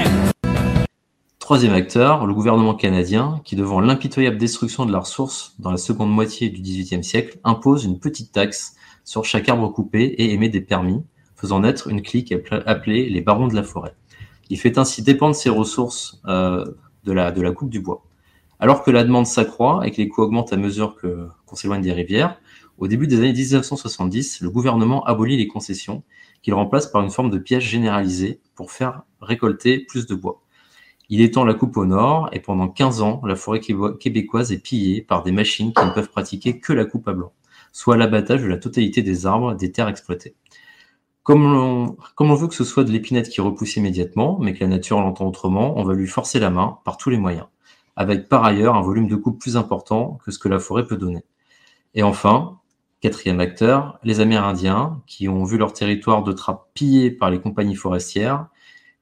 Troisième 1.51 1.75
acteur, 1.75 2.27
le 2.27 2.35
gouvernement 2.35 2.75
canadien, 2.75 3.41
qui 3.43 3.57
devant 3.57 3.81
l'impitoyable 3.81 4.39
destruction 4.39 4.87
de 4.87 4.93
la 4.93 5.01
ressource 5.01 5.57
dans 5.59 5.73
la 5.73 5.79
seconde 5.79 6.13
moitié 6.13 6.49
du 6.49 6.63
XVIIIe 6.63 7.03
siècle, 7.03 7.41
impose 7.43 7.85
une 7.85 7.99
petite 7.99 8.31
taxe 8.31 8.77
sur 9.03 9.25
chaque 9.25 9.49
arbre 9.49 9.69
coupé 9.73 10.05
et 10.05 10.33
émet 10.33 10.49
des 10.49 10.61
permis, 10.61 11.03
faisant 11.41 11.61
naître 11.61 11.89
une 11.89 12.03
clique 12.03 12.33
appel- 12.33 12.63
appelée 12.67 13.09
les 13.09 13.21
barons 13.21 13.49
de 13.49 13.55
la 13.55 13.63
forêt. 13.63 13.95
Il 14.51 14.59
fait 14.59 14.79
ainsi 14.79 15.03
dépendre 15.03 15.35
ses 15.35 15.49
ressources 15.49 16.21
euh, 16.27 16.65
de, 17.05 17.13
la, 17.13 17.33
coupe 17.53 17.71
du 17.71 17.81
bois. 17.81 18.05
Alors 18.59 18.83
que 18.83 18.91
la 18.91 19.05
demande 19.05 19.27
s'accroît 19.27 19.87
et 19.87 19.91
que 19.91 19.97
les 19.97 20.09
coûts 20.09 20.23
augmentent 20.23 20.53
à 20.53 20.57
mesure 20.57 20.97
qu'on 21.47 21.57
s'éloigne 21.57 21.83
des 21.83 21.93
rivières, 21.93 22.39
au 22.77 22.89
début 22.89 23.07
des 23.07 23.19
années 23.19 23.33
1970, 23.33 24.41
le 24.41 24.51
gouvernement 24.51 25.05
abolit 25.05 25.37
les 25.37 25.47
concessions, 25.47 26.03
qu'il 26.43 26.55
remplace 26.55 26.87
par 26.87 27.03
une 27.03 27.11
forme 27.11 27.31
de 27.31 27.39
piège 27.39 27.69
généralisé 27.69 28.41
pour 28.55 28.73
faire 28.73 29.03
récolter 29.21 29.79
plus 29.79 30.07
de 30.07 30.15
bois. 30.15 30.43
Il 31.11 31.21
étend 31.21 31.45
la 31.45 31.55
coupe 31.55 31.77
au 31.77 31.85
nord 31.85 32.29
et 32.33 32.41
pendant 32.41 32.69
15 32.69 33.03
ans, 33.03 33.21
la 33.25 33.37
forêt 33.37 33.61
québé- 33.61 33.99
québécoise 33.99 34.53
est 34.53 34.59
pillée 34.59 35.03
par 35.03 35.23
des 35.23 35.33
machines 35.33 35.73
qui 35.73 35.85
ne 35.85 35.91
peuvent 35.91 36.09
pratiquer 36.09 36.59
que 36.59 36.73
la 36.73 36.85
coupe 36.85 37.09
à 37.09 37.13
blanc, 37.13 37.33
soit 37.73 37.97
l'abattage 37.97 38.43
de 38.43 38.47
la 38.47 38.57
totalité 38.57 39.03
des 39.03 39.27
arbres 39.27 39.55
des 39.55 39.73
terres 39.73 39.89
exploitées. 39.89 40.35
Comme 41.31 41.95
on, 42.19 42.35
veut 42.35 42.49
que 42.49 42.57
ce 42.57 42.65
soit 42.65 42.83
de 42.83 42.91
l'épinette 42.91 43.29
qui 43.29 43.41
repousse 43.41 43.77
immédiatement, 43.77 44.41
mais 44.41 44.53
que 44.53 44.65
la 44.65 44.67
nature 44.67 44.99
l'entend 44.99 45.29
autrement, 45.29 45.79
on 45.79 45.85
va 45.85 45.95
lui 45.95 46.09
forcer 46.09 46.41
la 46.41 46.51
main 46.51 46.79
par 46.85 46.97
tous 46.97 47.09
les 47.09 47.19
moyens, 47.19 47.47
avec 47.95 48.29
par 48.29 48.43
ailleurs 48.43 48.75
un 48.75 48.81
volume 48.81 49.07
de 49.07 49.15
coupe 49.15 49.39
plus 49.39 49.57
important 49.57 50.19
que 50.25 50.33
ce 50.33 50.41
que 50.41 50.49
la 50.49 50.59
forêt 50.59 50.85
peut 50.85 50.97
donner. 50.97 51.23
Et 51.95 52.03
enfin, 52.03 52.59
quatrième 53.01 53.39
acteur, 53.39 54.01
les 54.03 54.19
Amérindiens, 54.19 55.01
qui 55.07 55.29
ont 55.29 55.45
vu 55.45 55.57
leur 55.57 55.73
territoire 55.73 56.25
de 56.25 56.33
trappe 56.33 56.67
pillé 56.75 57.13
par 57.13 57.31
les 57.31 57.41
compagnies 57.41 57.77
forestières, 57.77 58.49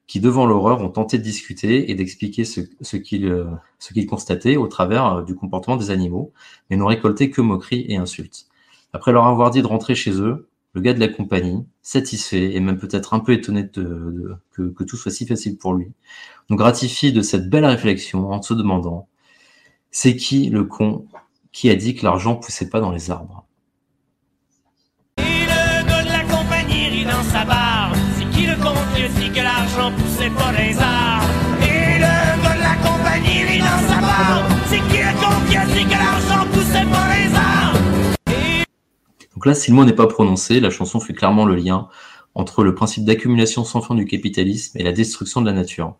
qui, 0.07 0.21
devant 0.21 0.45
l'horreur, 0.45 0.83
ont 0.83 0.91
tenté 0.91 1.17
de 1.17 1.23
discuter 1.23 1.91
et 1.91 1.95
d'expliquer 1.95 2.45
ce, 2.45 2.61
euh, 2.61 3.49
qu'ils 3.95 4.07
constataient 4.07 4.59
au 4.59 4.67
travers 4.67 5.07
euh, 5.07 5.23
du 5.23 5.35
comportement 5.35 5.79
des 5.79 5.91
animaux, 5.91 6.35
mais 6.69 6.77
n'ont 6.77 6.89
récolté 6.89 7.31
que 7.31 7.41
moqueries 7.41 7.87
et 7.89 7.97
insultes. 7.97 8.49
Après 8.93 9.13
leur 9.13 9.27
avoir 9.27 9.51
dit 9.51 9.63
de 9.63 9.67
rentrer 9.67 9.95
chez 9.95 10.13
eux, 10.21 10.48
le 10.79 10.85
gars 10.85 10.95
de 10.95 11.01
la 11.01 11.09
compagnie, 11.09 11.67
satisfait 11.83 12.55
et 12.55 12.61
même 12.61 12.79
peut-être 12.79 13.13
un 13.13 13.19
peu 13.19 13.33
étonné 13.33 13.65
de, 13.65 13.83
de- 13.83 14.37
que, 14.53 14.63
que 14.71 14.85
tout 14.85 14.97
soit 14.97 15.11
si 15.11 15.27
facile 15.27 15.59
pour 15.59 15.75
lui, 15.75 15.91
nous 16.51 16.57
gratifie 16.57 17.13
de 17.13 17.21
cette 17.21 17.51
belle 17.51 17.65
réflexion 17.65 18.31
en 18.31 18.41
se 18.41 18.55
demandant 18.55 19.09
c'est 19.91 20.15
qui 20.15 20.51
le 20.51 20.65
con 20.65 21.07
qui 21.51 21.69
a 21.69 21.75
dit 21.75 21.97
que 21.97 22.05
l'argent 22.05 22.37
poussait 22.37 22.69
pas 22.69 22.79
dans 22.79 22.93
les 22.93 23.11
arbres? 23.11 23.45
Et 25.19 25.47
le 25.47 26.13
la 26.13 26.23
compagnie 26.33 26.89
rit 26.91 27.05
dans 27.05 27.25
sa 27.25 27.45
barbe. 27.45 27.97
C'est 28.17 28.31
qui 28.31 28.47
le 28.47 28.55
con 28.55 28.75
qui 28.95 29.03
a 29.03 29.09
dit 29.09 29.31
que 29.33 29.43
l'argent 29.43 29.91
poussait 29.99 30.31
pas 30.31 30.53
dans 30.53 30.59
les 30.59 30.79
arbres? 30.79 31.27
Et 31.63 31.99
le 31.99 32.43
gars 32.45 32.55
de 32.55 32.61
la 32.63 32.77
compagnie 32.89 33.43
rit 33.43 33.59
dans 33.59 33.83
sa 33.91 34.01
barbe. 34.01 34.47
C'est 34.69 34.83
qui 34.91 34.99
le 35.03 35.13
con 35.19 35.35
qui 35.51 35.57
a 35.57 35.67
dit 35.67 35.85
que 35.87 35.99
l'argent 36.05 36.47
poussait 36.53 36.85
pas 36.85 37.03
dans 37.03 37.15
les 37.17 37.35
arbres? 37.35 38.08
Donc 39.39 39.47
là, 39.47 39.55
si 39.55 39.71
le 39.71 39.77
mot 39.77 39.85
n'est 39.85 39.93
pas 39.93 40.09
prononcé, 40.09 40.59
la 40.59 40.69
chanson 40.69 40.99
fait 40.99 41.13
clairement 41.13 41.45
le 41.45 41.55
lien 41.55 41.87
entre 42.35 42.65
le 42.65 42.75
principe 42.75 43.05
d'accumulation 43.05 43.63
sans 43.63 43.81
fin 43.81 43.95
du 43.95 44.05
capitalisme 44.05 44.77
et 44.77 44.83
la 44.83 44.91
destruction 44.91 45.41
de 45.41 45.47
la 45.47 45.53
nature. 45.53 45.95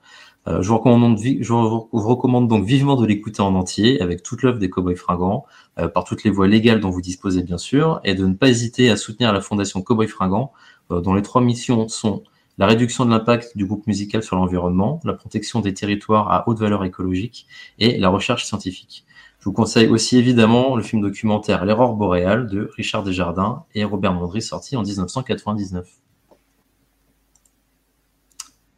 Euh, 0.49 0.61
je, 0.61 0.69
vous 0.69 0.77
recommande, 0.77 2.49
donc 2.49 2.65
vivement 2.65 2.97
de 2.97 3.07
l'écouter 3.07 3.41
en 3.41 3.55
entier, 3.55 4.03
avec 4.03 4.25
toute 4.25 4.43
l'œuvre 4.43 4.59
des 4.59 4.69
Cowboys 4.69 4.97
Fringants, 4.97 5.47
euh, 5.79 5.87
par 5.87 6.03
toutes 6.03 6.25
les 6.25 6.33
voies 6.33 6.49
légales 6.49 6.81
dont 6.81 6.91
vous 6.91 7.01
disposez 7.01 7.45
bien 7.45 7.59
sûr, 7.59 8.01
et 8.03 8.17
de 8.17 8.27
ne 8.27 8.35
pas 8.35 8.49
hésiter 8.49 8.91
à 8.91 8.97
soutenir 8.97 9.33
la 9.33 9.41
Fondation 9.41 9.83
Cowboys 9.83 10.09
Fringants, 10.09 10.51
euh, 10.91 11.01
dont 11.01 11.15
les 11.15 11.23
trois 11.23 11.41
missions 11.41 11.87
sont 11.87 12.25
la 12.59 12.67
réduction 12.67 13.05
de 13.05 13.11
l'impact 13.11 13.57
du 13.57 13.67
groupe 13.67 13.87
musical 13.87 14.25
sur 14.25 14.35
l'environnement, 14.35 14.99
la 15.05 15.13
protection 15.13 15.61
des 15.61 15.75
territoires 15.75 16.29
à 16.33 16.49
haute 16.49 16.59
valeur 16.59 16.85
écologique 16.85 17.47
et 17.79 17.99
la 17.99 18.09
recherche 18.09 18.47
scientifique. 18.47 19.05
Vous 19.49 19.55
conseille 19.55 19.89
aussi 19.89 20.19
évidemment 20.19 20.77
le 20.77 20.83
film 20.83 21.01
documentaire 21.01 21.65
L'erreur 21.65 21.95
boréale 21.95 22.49
de 22.49 22.71
Richard 22.77 23.03
Desjardins 23.03 23.65
et 23.75 23.83
Robert 23.83 24.13
Mondry 24.13 24.43
sorti 24.43 24.77
en 24.77 24.83
1999. 24.83 25.89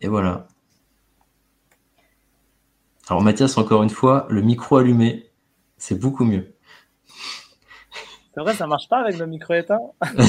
Et 0.01 0.07
voilà. 0.07 0.47
Alors 3.09 3.21
Mathias, 3.21 3.59
encore 3.59 3.83
une 3.83 3.91
fois, 3.91 4.29
le 4.31 4.43
micro 4.43 4.77
allumé, 4.77 5.33
c'est 5.77 5.99
beaucoup 5.99 6.25
mieux. 6.25 6.55
C'est 8.33 8.41
vrai, 8.41 8.55
ça 8.55 8.69
marche 8.69 8.89
pas 8.89 9.01
avec 9.01 9.19
le 9.19 9.27
micro 9.27 9.55
éteint. 9.55 9.81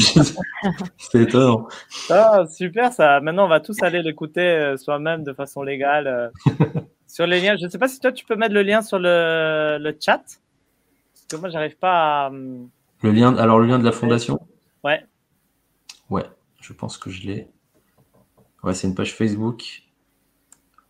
C'est 0.97 1.21
étonnant. 1.21 1.67
Ah, 2.09 2.47
super, 2.47 2.91
ça. 2.91 3.19
Maintenant, 3.19 3.45
on 3.45 3.47
va 3.47 3.59
tous 3.59 3.79
aller 3.83 4.01
l'écouter 4.01 4.41
euh, 4.41 4.75
soi-même 4.75 5.23
de 5.23 5.33
façon 5.33 5.61
légale. 5.61 6.31
euh, 7.11 7.13
sur 7.13 7.27
les 7.27 7.41
liens. 7.41 7.55
Je 7.59 7.65
ne 7.65 7.69
sais 7.69 7.77
pas 7.77 7.87
si 7.87 7.99
toi, 7.99 8.11
tu 8.11 8.25
peux 8.25 8.35
mettre 8.35 8.53
le 8.53 8.63
lien 8.63 8.81
sur 8.81 8.99
le, 8.99 9.77
le 9.79 9.97
chat. 9.99 10.17
Parce 10.23 11.25
que 11.29 11.35
moi, 11.37 11.49
j'arrive 11.49 11.77
pas 11.77 12.25
à. 12.25 12.29
hum, 12.29 12.69
Le 13.01 13.11
lien, 13.11 13.35
alors 13.37 13.59
le 13.59 13.67
lien 13.67 13.79
de 13.79 13.85
la 13.85 13.91
fondation? 13.91 14.39
Ouais. 14.83 15.05
Ouais, 16.09 16.25
je 16.59 16.73
pense 16.73 16.97
que 16.97 17.09
je 17.09 17.25
l'ai. 17.27 17.47
Ouais, 18.63 18.73
c'est 18.73 18.87
une 18.87 18.95
page 18.95 19.13
Facebook. 19.15 19.83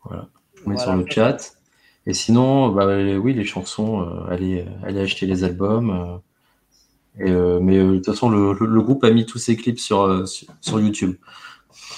Voilà. 0.04 0.28
Je 0.56 0.62
mets 0.62 0.76
Voilà. 0.76 0.80
sur 0.84 0.96
le 0.96 1.06
chat. 1.10 1.54
Et 2.08 2.14
sinon, 2.14 2.70
bah, 2.70 2.86
euh, 2.86 3.16
oui, 3.18 3.34
les 3.34 3.44
chansons, 3.46 4.02
euh, 4.02 4.26
allez, 4.30 4.66
allez 4.84 5.00
acheter 5.02 5.26
les 5.28 5.44
albums. 5.44 5.90
euh, 5.92 6.18
et, 7.26 7.30
euh, 7.30 7.60
mais 7.60 7.78
euh, 7.78 7.92
de 7.92 7.96
toute 7.98 8.06
façon, 8.08 8.30
le, 8.30 8.54
le- 8.54 8.66
le 8.66 8.82
groupe 8.82 9.04
a 9.04 9.12
mis 9.12 9.26
tous 9.26 9.38
ses 9.38 9.56
clips 9.56 9.80
sur, 9.80 10.02
euh, 10.02 10.26
sur, 10.26 10.48
sur 10.62 10.80
YouTube. 10.80 11.16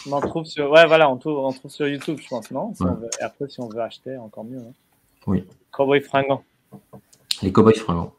On 0.08 0.12
en 0.14 0.22
trouve 0.22 0.46
sur. 0.46 0.72
Ouais, 0.72 0.86
voilà, 0.86 1.10
on 1.10 1.18
trouve, 1.18 1.38
on 1.40 1.52
trouve 1.52 1.72
sur 1.72 1.88
YouTube, 1.88 2.20
je 2.22 2.28
pense, 2.28 2.52
non? 2.52 2.74
Si 2.76 2.84
Ouais. 2.84 2.90
on 2.92 2.96
veut- 2.96 3.10
Et 3.20 3.24
après, 3.24 3.48
si 3.50 3.60
on 3.62 3.68
veut 3.70 3.80
acheter, 3.82 4.18
encore 4.18 4.44
mieux. 4.44 4.60
hein. 4.60 4.74
Oui. 5.28 5.48
Cowboy 5.72 6.02
fringant. 6.02 6.44
Les 7.42 7.52
Cowboys 7.52 7.76
Fringants. 7.78 8.14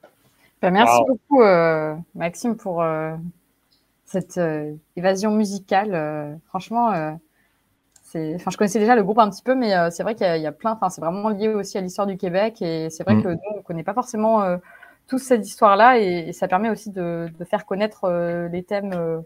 Ben, 0.62 0.70
merci 0.70 0.98
Wow. 0.98 1.06
beaucoup, 1.06 1.43
euh, 1.43 1.94
Maxime, 2.15 2.56
pour 2.56 2.82
euh, 2.82 3.15
cette 4.06 4.39
euh, 4.39 4.73
évasion 4.97 5.31
musicale. 5.31 5.90
euh, 5.94 6.35
franchement, 6.47 6.93
euh, 6.93 7.12
enfin, 8.36 8.51
je 8.51 8.56
connaissais 8.56 8.78
déjà 8.78 8.94
le 8.97 9.02
groupe 9.02 9.19
un 9.19 9.28
petit 9.28 9.43
peu, 9.43 9.55
mais 9.55 9.74
euh, 9.77 9.90
c'est 9.90 10.02
vrai 10.02 10.15
qu'il 10.15 10.27
y 10.27 10.31
a, 10.31 10.36
il 10.36 10.43
y 10.43 10.47
a 10.47 10.52
plein. 10.52 10.73
Enfin, 10.73 10.89
c'est 10.89 11.01
vraiment 11.02 11.28
lié 11.28 11.48
aussi 11.48 11.77
à 11.77 11.81
l'histoire 11.81 12.06
du 12.06 12.16
Québec, 12.16 12.62
et 12.62 12.89
c'est 12.90 13.02
vrai 13.05 13.16
Mm. 13.16 13.23
que 13.23 13.28
nous, 13.28 13.39
on 13.59 13.62
connaît 13.62 13.82
pas 13.82 13.94
forcément 13.94 14.43
euh, 14.43 14.56
toute 15.06 15.19
cette 15.20 15.47
histoire-là, 15.47 15.98
et, 15.98 16.28
et 16.28 16.32
ça 16.32 16.48
permet 16.48 16.70
aussi 16.70 16.90
de, 16.90 17.28
de 17.39 17.44
faire 17.44 17.66
connaître 17.66 18.05
euh, 18.05 18.48
les 18.48 18.62
thèmes 18.62 18.93
euh, 18.94 19.20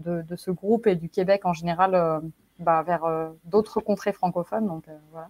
de, 0.00 0.22
de 0.22 0.36
ce 0.36 0.50
groupe 0.50 0.86
et 0.86 0.94
du 0.96 1.08
Québec 1.08 1.42
en 1.44 1.52
général 1.52 1.94
euh, 1.94 2.20
bah, 2.58 2.82
vers 2.82 3.04
euh, 3.04 3.28
d'autres 3.44 3.80
contrées 3.80 4.12
francophones. 4.12 4.66
Donc 4.66 4.88
euh, 4.88 4.92
voilà. 5.12 5.28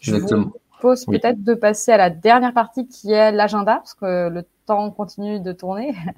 Je 0.00 0.16
vous 0.16 0.52
propose 0.72 1.04
Oui. 1.08 1.18
peut-être 1.18 1.42
de 1.42 1.54
passer 1.54 1.92
à 1.92 1.96
la 1.96 2.08
dernière 2.10 2.52
partie 2.54 2.86
qui 2.86 3.12
est 3.12 3.32
l'agenda, 3.32 3.76
parce 3.76 3.94
que 3.94 4.28
le 4.28 4.44
temps 4.66 4.90
continue 4.90 5.40
de 5.40 5.52
tourner. 5.52 5.94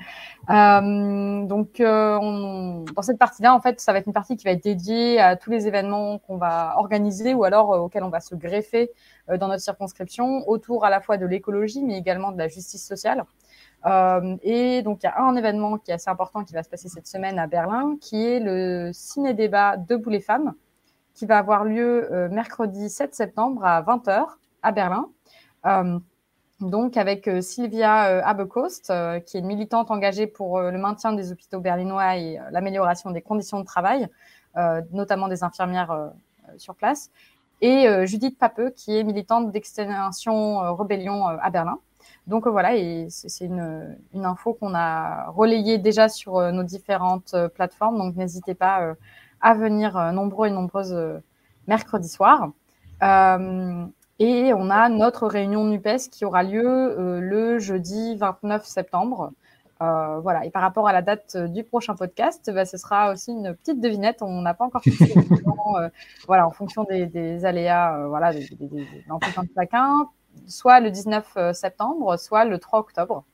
Euh, 0.50 1.44
donc, 1.44 1.78
euh, 1.78 2.18
on- 2.20 2.84
dans 2.96 3.02
cette 3.02 3.18
partie-là, 3.18 3.54
en 3.54 3.60
fait, 3.60 3.80
ça 3.80 3.92
va 3.92 3.98
être 4.00 4.06
une 4.08 4.12
partie 4.12 4.36
qui 4.36 4.44
va 4.44 4.50
être 4.50 4.64
dédiée 4.64 5.20
à 5.20 5.36
tous 5.36 5.48
les 5.50 5.68
événements 5.68 6.18
qu'on 6.18 6.38
va 6.38 6.74
organiser 6.76 7.34
ou 7.34 7.44
alors 7.44 7.72
euh, 7.72 7.78
auxquels 7.78 8.02
on 8.02 8.08
va 8.08 8.18
se 8.18 8.34
greffer 8.34 8.90
dans 9.38 9.46
notre 9.46 9.62
circonscription, 9.62 10.48
autour 10.48 10.84
à 10.84 10.90
la 10.90 11.00
fois 11.00 11.18
de 11.18 11.26
l'écologie, 11.26 11.84
mais 11.84 11.96
également 11.96 12.32
de 12.32 12.38
la 12.38 12.48
justice 12.48 12.84
sociale. 12.84 13.24
Euh, 13.86 14.36
et 14.42 14.82
donc, 14.82 15.02
il 15.02 15.06
y 15.06 15.08
a 15.08 15.20
un 15.20 15.36
événement 15.36 15.78
qui 15.78 15.90
est 15.90 15.94
assez 15.94 16.10
important 16.10 16.44
qui 16.44 16.52
va 16.52 16.62
se 16.62 16.68
passer 16.68 16.88
cette 16.88 17.06
semaine 17.06 17.38
à 17.38 17.46
Berlin, 17.46 17.96
qui 18.00 18.24
est 18.26 18.40
le 18.40 18.90
ciné-débat 18.92 19.76
Debout 19.76 20.10
les 20.10 20.20
femmes, 20.20 20.54
qui 21.14 21.26
va 21.26 21.38
avoir 21.38 21.64
lieu 21.64 22.12
euh, 22.12 22.28
mercredi 22.28 22.88
7 22.88 23.14
septembre 23.14 23.64
à 23.64 23.82
20h 23.82 24.26
à 24.62 24.72
Berlin. 24.72 25.08
Euh, 25.66 25.98
donc 26.60 26.98
avec 26.98 27.28
Sylvia 27.40 28.06
euh, 28.06 29.20
qui 29.20 29.38
est 29.38 29.40
militante 29.40 29.90
engagée 29.90 30.26
pour 30.26 30.60
le 30.60 30.78
maintien 30.78 31.14
des 31.14 31.32
hôpitaux 31.32 31.60
berlinois 31.60 32.16
et 32.18 32.38
l'amélioration 32.50 33.10
des 33.10 33.22
conditions 33.22 33.60
de 33.60 33.64
travail, 33.64 34.08
notamment 34.92 35.28
des 35.28 35.42
infirmières 35.42 36.10
sur 36.58 36.74
place, 36.74 37.10
et 37.60 38.06
Judith 38.06 38.38
Papeux, 38.38 38.70
qui 38.70 38.96
est 38.96 39.04
militante 39.04 39.52
d'Extinction 39.52 40.74
Rebellion 40.74 41.28
euh, 41.28 41.36
à 41.40 41.50
Berlin. 41.50 41.78
Donc 42.26 42.46
euh, 42.46 42.50
voilà, 42.50 42.76
et 42.76 43.06
c'est 43.10 43.44
une, 43.44 43.96
info 44.14 44.54
qu'on 44.54 44.74
a 44.74 45.30
relayée 45.30 45.78
déjà 45.78 46.08
sur 46.08 46.36
euh, 46.38 46.52
nos 46.52 46.62
différentes 46.62 47.34
euh, 47.34 47.48
plateformes, 47.48 47.98
donc 47.98 48.16
n'hésitez 48.16 48.54
pas 48.54 48.82
euh, 48.82 48.94
à 49.40 49.54
venir 49.54 49.96
euh, 49.96 50.12
nombreux 50.12 50.48
et 50.48 50.50
nombreuses 50.50 50.92
euh, 50.92 51.18
mercredi 51.66 52.08
soir. 52.08 52.50
Euh, 53.02 53.86
et 54.18 54.52
on 54.52 54.68
a 54.68 54.88
notre 54.90 55.26
réunion 55.26 55.64
NUPES 55.64 56.10
qui 56.12 56.26
aura 56.26 56.42
lieu 56.42 56.66
euh, 56.66 57.20
le 57.20 57.58
jeudi 57.58 58.16
29 58.16 58.64
septembre. 58.64 59.32
Euh, 59.82 60.20
voilà. 60.20 60.44
Et 60.44 60.50
par 60.50 60.60
rapport 60.60 60.86
à 60.86 60.92
la 60.92 61.00
date 61.00 61.36
euh, 61.36 61.48
du 61.48 61.64
prochain 61.64 61.94
podcast, 61.94 62.50
bah, 62.52 62.66
ce 62.66 62.76
sera 62.76 63.12
aussi 63.12 63.32
une 63.32 63.54
petite 63.54 63.80
devinette. 63.80 64.20
On 64.20 64.42
n'a 64.42 64.52
pas 64.52 64.66
encore 64.66 64.82
fixé 64.82 65.14
euh, 65.16 65.88
voilà, 66.26 66.46
en 66.46 66.50
fonction 66.50 66.84
des, 66.84 67.44
aléas, 67.46 67.96
euh, 67.96 68.08
voilà, 68.08 68.32
des, 68.32 68.46
de 68.50 68.86
chacun, 69.54 70.06
soit 70.46 70.80
le 70.80 70.90
19 70.90 71.52
septembre, 71.52 72.16
soit 72.18 72.44
le 72.44 72.58
3 72.58 72.80
octobre. 72.80 73.24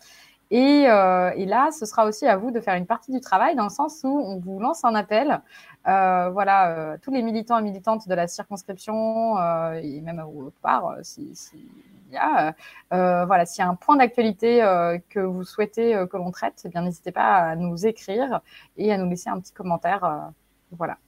Et, 0.50 0.84
euh, 0.88 1.32
et 1.34 1.44
là, 1.44 1.70
ce 1.72 1.86
sera 1.86 2.06
aussi 2.06 2.26
à 2.26 2.36
vous 2.36 2.50
de 2.52 2.60
faire 2.60 2.74
une 2.76 2.86
partie 2.86 3.10
du 3.10 3.20
travail 3.20 3.56
dans 3.56 3.64
le 3.64 3.70
sens 3.70 4.02
où 4.04 4.08
on 4.08 4.38
vous 4.38 4.60
lance 4.60 4.84
un 4.84 4.94
appel. 4.94 5.40
Euh, 5.88 6.30
voilà, 6.30 6.70
euh, 6.70 6.96
tous 7.02 7.10
les 7.10 7.22
militants 7.22 7.58
et 7.58 7.62
militantes 7.62 8.06
de 8.08 8.14
la 8.14 8.28
circonscription 8.28 9.38
euh, 9.38 9.80
et 9.82 10.00
même 10.02 10.20
autre 10.20 10.58
part, 10.62 10.86
euh, 10.88 11.00
si, 11.02 11.34
si 11.34 11.56
il 12.08 12.14
y 12.14 12.16
a, 12.16 12.54
euh, 12.92 13.24
voilà, 13.26 13.44
s'il 13.46 13.64
y 13.64 13.66
a 13.66 13.70
un 13.70 13.74
point 13.74 13.96
d'actualité 13.96 14.62
euh, 14.62 14.98
que 15.08 15.18
vous 15.20 15.42
souhaitez 15.44 15.96
euh, 15.96 16.06
que 16.06 16.16
l'on 16.16 16.30
traite, 16.30 16.62
eh 16.64 16.68
bien 16.68 16.82
n'hésitez 16.82 17.10
pas 17.12 17.36
à 17.38 17.56
nous 17.56 17.84
écrire 17.86 18.40
et 18.76 18.92
à 18.92 18.98
nous 18.98 19.08
laisser 19.10 19.28
un 19.30 19.40
petit 19.40 19.52
commentaire. 19.52 20.04
euh, 20.04 20.18
voilà. 20.72 20.98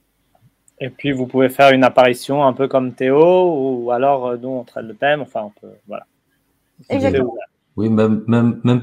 Et 0.81 0.89
puis, 0.89 1.11
vous 1.11 1.27
pouvez 1.27 1.49
faire 1.49 1.71
une 1.71 1.83
apparition 1.83 2.43
un 2.45 2.53
peu 2.53 2.67
comme 2.67 2.93
Théo, 2.93 3.81
ou 3.83 3.91
alors 3.91 4.27
euh, 4.27 4.37
nous, 4.37 4.49
on 4.49 4.63
traite 4.63 4.85
le 4.85 4.95
thème. 4.95 5.21
Enfin, 5.21 5.41
on 5.43 5.51
peut. 5.59 5.73
Voilà. 5.87 6.05
Exactement. 6.89 7.33
Oui, 7.75 7.89
même, 7.89 8.23
même, 8.27 8.59
même 8.63 8.81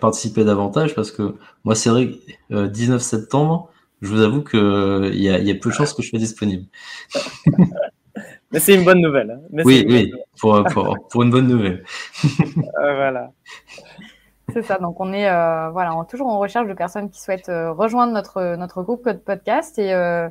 participer 0.00 0.44
davantage 0.44 0.94
parce 0.94 1.10
que 1.10 1.34
moi, 1.64 1.74
c'est 1.74 1.90
vrai 1.90 2.10
que 2.10 2.54
euh, 2.54 2.68
19 2.68 3.00
septembre, 3.02 3.70
je 4.02 4.08
vous 4.08 4.20
avoue 4.20 4.44
qu'il 4.44 5.14
y 5.20 5.28
a, 5.28 5.38
il 5.38 5.46
y 5.46 5.50
a 5.50 5.54
peu 5.54 5.70
de 5.70 5.74
chances 5.74 5.92
que 5.92 6.02
je 6.02 6.10
sois 6.10 6.18
disponible. 6.18 6.64
Mais 8.52 8.60
c'est 8.60 8.74
une 8.74 8.84
bonne 8.84 9.00
nouvelle. 9.00 9.30
hein. 9.32 9.40
Mais 9.50 9.64
Oui, 9.64 9.80
une 9.80 9.88
bonne 9.88 9.96
oui, 9.96 10.12
pour, 10.38 10.64
pour, 10.72 10.96
pour 11.10 11.22
une 11.22 11.30
bonne 11.30 11.48
nouvelle. 11.48 11.82
Euh, 12.80 12.94
voilà. 12.94 13.30
C'est 14.52 14.62
ça. 14.62 14.78
Donc 14.78 15.00
on 15.00 15.12
est 15.12 15.28
euh, 15.28 15.70
voilà 15.70 15.92
toujours 16.08 16.28
en 16.28 16.38
recherche 16.38 16.68
de 16.68 16.74
personnes 16.74 17.10
qui 17.10 17.20
souhaitent 17.20 17.48
euh, 17.48 17.72
rejoindre 17.72 18.12
notre 18.12 18.54
notre 18.56 18.82
groupe 18.82 19.02
Code 19.02 19.22
Podcast 19.24 19.78
et 19.78 19.92
euh, 19.92 20.28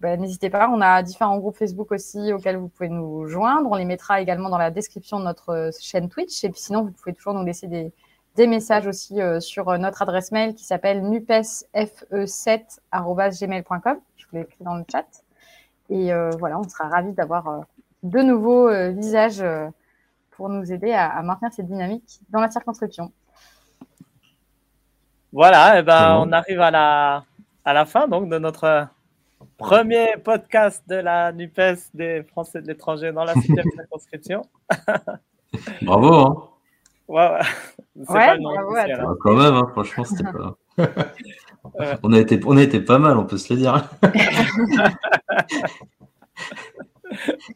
bah, 0.00 0.16
n'hésitez 0.16 0.50
pas. 0.50 0.68
On 0.68 0.80
a 0.80 1.02
différents 1.02 1.38
groupes 1.38 1.56
Facebook 1.56 1.92
aussi 1.92 2.32
auxquels 2.32 2.56
vous 2.56 2.68
pouvez 2.68 2.88
nous 2.88 3.26
joindre. 3.26 3.70
On 3.70 3.76
les 3.76 3.84
mettra 3.84 4.20
également 4.20 4.48
dans 4.48 4.58
la 4.58 4.70
description 4.70 5.18
de 5.18 5.24
notre 5.24 5.50
euh, 5.50 5.70
chaîne 5.80 6.08
Twitch. 6.08 6.44
Et 6.44 6.50
puis 6.50 6.60
sinon 6.60 6.82
vous 6.82 6.92
pouvez 6.92 7.14
toujours 7.14 7.34
nous 7.34 7.44
laisser 7.44 7.66
des 7.66 7.92
des 8.36 8.46
messages 8.46 8.86
aussi 8.86 9.20
euh, 9.20 9.40
sur 9.40 9.68
euh, 9.68 9.78
notre 9.78 10.02
adresse 10.02 10.30
mail 10.30 10.54
qui 10.54 10.64
s'appelle 10.64 11.02
nupesfe7@gmail.com. 11.02 13.98
Je 14.16 14.26
vous 14.26 14.36
l'ai 14.36 14.42
écrit 14.42 14.62
dans 14.62 14.74
le 14.74 14.84
chat. 14.90 15.06
Et 15.88 16.12
euh, 16.12 16.30
voilà, 16.38 16.58
on 16.58 16.68
sera 16.68 16.88
ravis 16.88 17.12
d'avoir 17.12 17.48
euh, 17.48 17.60
de 18.02 18.20
nouveaux 18.20 18.68
euh, 18.68 18.90
visages 18.90 19.40
euh, 19.40 19.68
pour 20.32 20.48
nous 20.48 20.72
aider 20.72 20.92
à, 20.92 21.08
à 21.08 21.22
maintenir 21.22 21.52
cette 21.52 21.66
dynamique 21.66 22.20
dans 22.28 22.40
la 22.40 22.50
circonscription. 22.50 23.12
Voilà, 25.32 25.78
et 25.78 25.82
ben, 25.82 26.16
on 26.18 26.32
arrive 26.32 26.60
à 26.60 26.70
la, 26.70 27.24
à 27.64 27.72
la 27.72 27.84
fin 27.84 28.08
donc, 28.08 28.28
de 28.28 28.38
notre 28.38 28.88
premier 29.58 30.16
podcast 30.22 30.82
de 30.88 30.96
la 30.96 31.32
NUPES 31.32 31.90
des 31.94 32.22
Français 32.24 32.60
de 32.62 32.66
l'étranger 32.68 33.12
dans 33.12 33.24
la 33.24 33.34
6 33.34 33.52
circonscription. 33.74 34.42
Bravo, 35.82 36.14
hein. 36.14 36.48
Ouais, 37.08 37.28
ouais. 37.30 37.40
Ouais, 38.08 38.26
pas 38.26 38.36
bravo 38.36 38.74
à. 38.74 38.84
Ah, 38.98 39.14
quand 39.20 39.34
même, 39.36 39.54
hein, 39.54 39.68
franchement, 39.72 40.04
c'était 40.04 40.24
pas. 40.24 40.56
Ouais. 40.78 40.86
on, 42.02 42.12
a 42.12 42.18
été, 42.18 42.40
on 42.44 42.56
a 42.56 42.62
été 42.62 42.80
pas 42.80 42.98
mal, 42.98 43.16
on 43.16 43.24
peut 43.24 43.38
se 43.38 43.54
le 43.54 43.60
dire. 43.60 43.88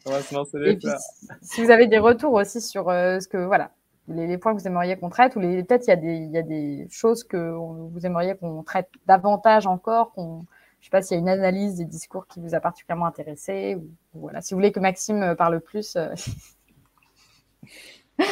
On 0.05 0.11
va 0.11 0.21
se 0.21 0.33
lancer 0.33 0.57
Et 0.57 0.61
les 0.61 0.75
puis, 0.77 0.87
fleurs. 0.87 0.99
si- 1.41 1.63
vous 1.63 1.69
avez 1.69 1.87
des 1.87 1.99
retours 1.99 2.33
aussi 2.33 2.61
sur 2.61 2.89
euh, 2.89 3.19
ce 3.19 3.27
que 3.27 3.37
voilà, 3.37 3.71
les, 4.07 4.25
les 4.25 4.37
points 4.37 4.55
que 4.55 4.61
vous 4.61 4.67
aimeriez 4.67 4.95
qu'on 4.97 5.09
traite, 5.09 5.35
ou 5.35 5.41
peut-être 5.41 5.85
il 5.85 5.89
y 5.89 5.93
a 5.93 5.95
des 5.97 6.13
il 6.15 6.31
y 6.31 6.37
a 6.37 6.41
des 6.41 6.87
choses 6.89 7.23
que 7.23 7.37
on- 7.37 7.87
vous 7.89 8.05
aimeriez 8.05 8.35
qu'on 8.35 8.63
traite 8.63 8.89
davantage 9.05 9.67
encore, 9.67 10.13
qu'on 10.13 10.45
je 10.81 10.85
sais 10.87 10.89
pas 10.91 11.01
s'il 11.01 11.15
y 11.15 11.19
a 11.19 11.21
une 11.21 11.29
analyse 11.29 11.75
des 11.75 11.85
discours 11.85 12.27
qui 12.27 12.39
vous 12.41 12.53
a 12.55 12.59
particulièrement 12.59 13.05
intéressé, 13.05 13.75
ou, 13.75 13.87
ou 14.13 14.21
voilà, 14.21 14.41
si 14.41 14.53
vous 14.53 14.57
voulez 14.59 14.71
que 14.73 14.79
Maxime 14.79 15.21
euh, 15.23 15.35
parle 15.35 15.61
plus, 15.61 15.95
euh, 15.95 16.09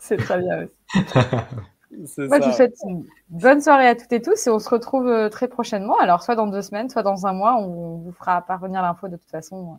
c'est 0.00 0.16
très 0.18 0.38
bien. 0.38 0.64
aussi. 0.64 0.74
Moi, 2.18 2.40
je 2.40 2.46
vous 2.48 2.52
souhaite 2.52 2.74
une 2.86 3.06
bonne 3.30 3.60
soirée 3.62 3.88
à 3.88 3.94
toutes 3.94 4.12
et 4.12 4.20
tous 4.20 4.46
et 4.46 4.50
on 4.50 4.58
se 4.58 4.68
retrouve 4.68 5.08
euh, 5.08 5.28
très 5.30 5.48
prochainement. 5.48 5.96
Alors, 5.98 6.22
soit 6.22 6.34
dans 6.34 6.46
deux 6.46 6.60
semaines, 6.60 6.90
soit 6.90 7.02
dans 7.02 7.26
un 7.26 7.32
mois, 7.32 7.56
on 7.56 7.96
vous 7.96 8.12
fera 8.12 8.42
parvenir 8.42 8.82
l'info 8.82 9.08
de 9.08 9.16
toute 9.16 9.30
façon 9.30 9.78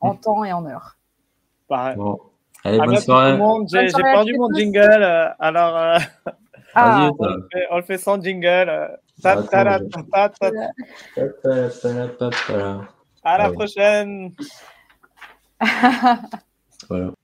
en 0.00 0.14
temps 0.14 0.44
et 0.44 0.52
en 0.52 0.66
heure. 0.66 0.98
Pareil. 1.68 1.96
Bon. 1.96 2.20
Allez, 2.64 2.80
À 2.80 2.84
bonne 2.86 2.96
soirée. 2.98 3.30
tout 3.32 3.36
le 3.38 3.42
monde. 3.42 3.68
J'ai 3.72 3.86
perdu 3.90 4.34
mon 4.36 4.48
tous. 4.48 4.58
jingle, 4.58 5.34
alors 5.38 5.76
euh, 5.76 5.98
Ah, 6.74 7.08
Vas-y, 7.08 7.12
on, 7.18 7.24
le 7.26 7.48
fait, 7.50 7.66
on 7.70 7.76
le 7.76 7.82
fait 7.82 7.98
sans 7.98 8.20
jingle. 8.20 8.98
Ta- 9.22 9.42
ta- 9.42 9.64
ta-. 10.28 10.50
À 13.22 13.38
la 13.38 13.52
prochaine. 13.52 14.34
Voilà. 16.88 17.12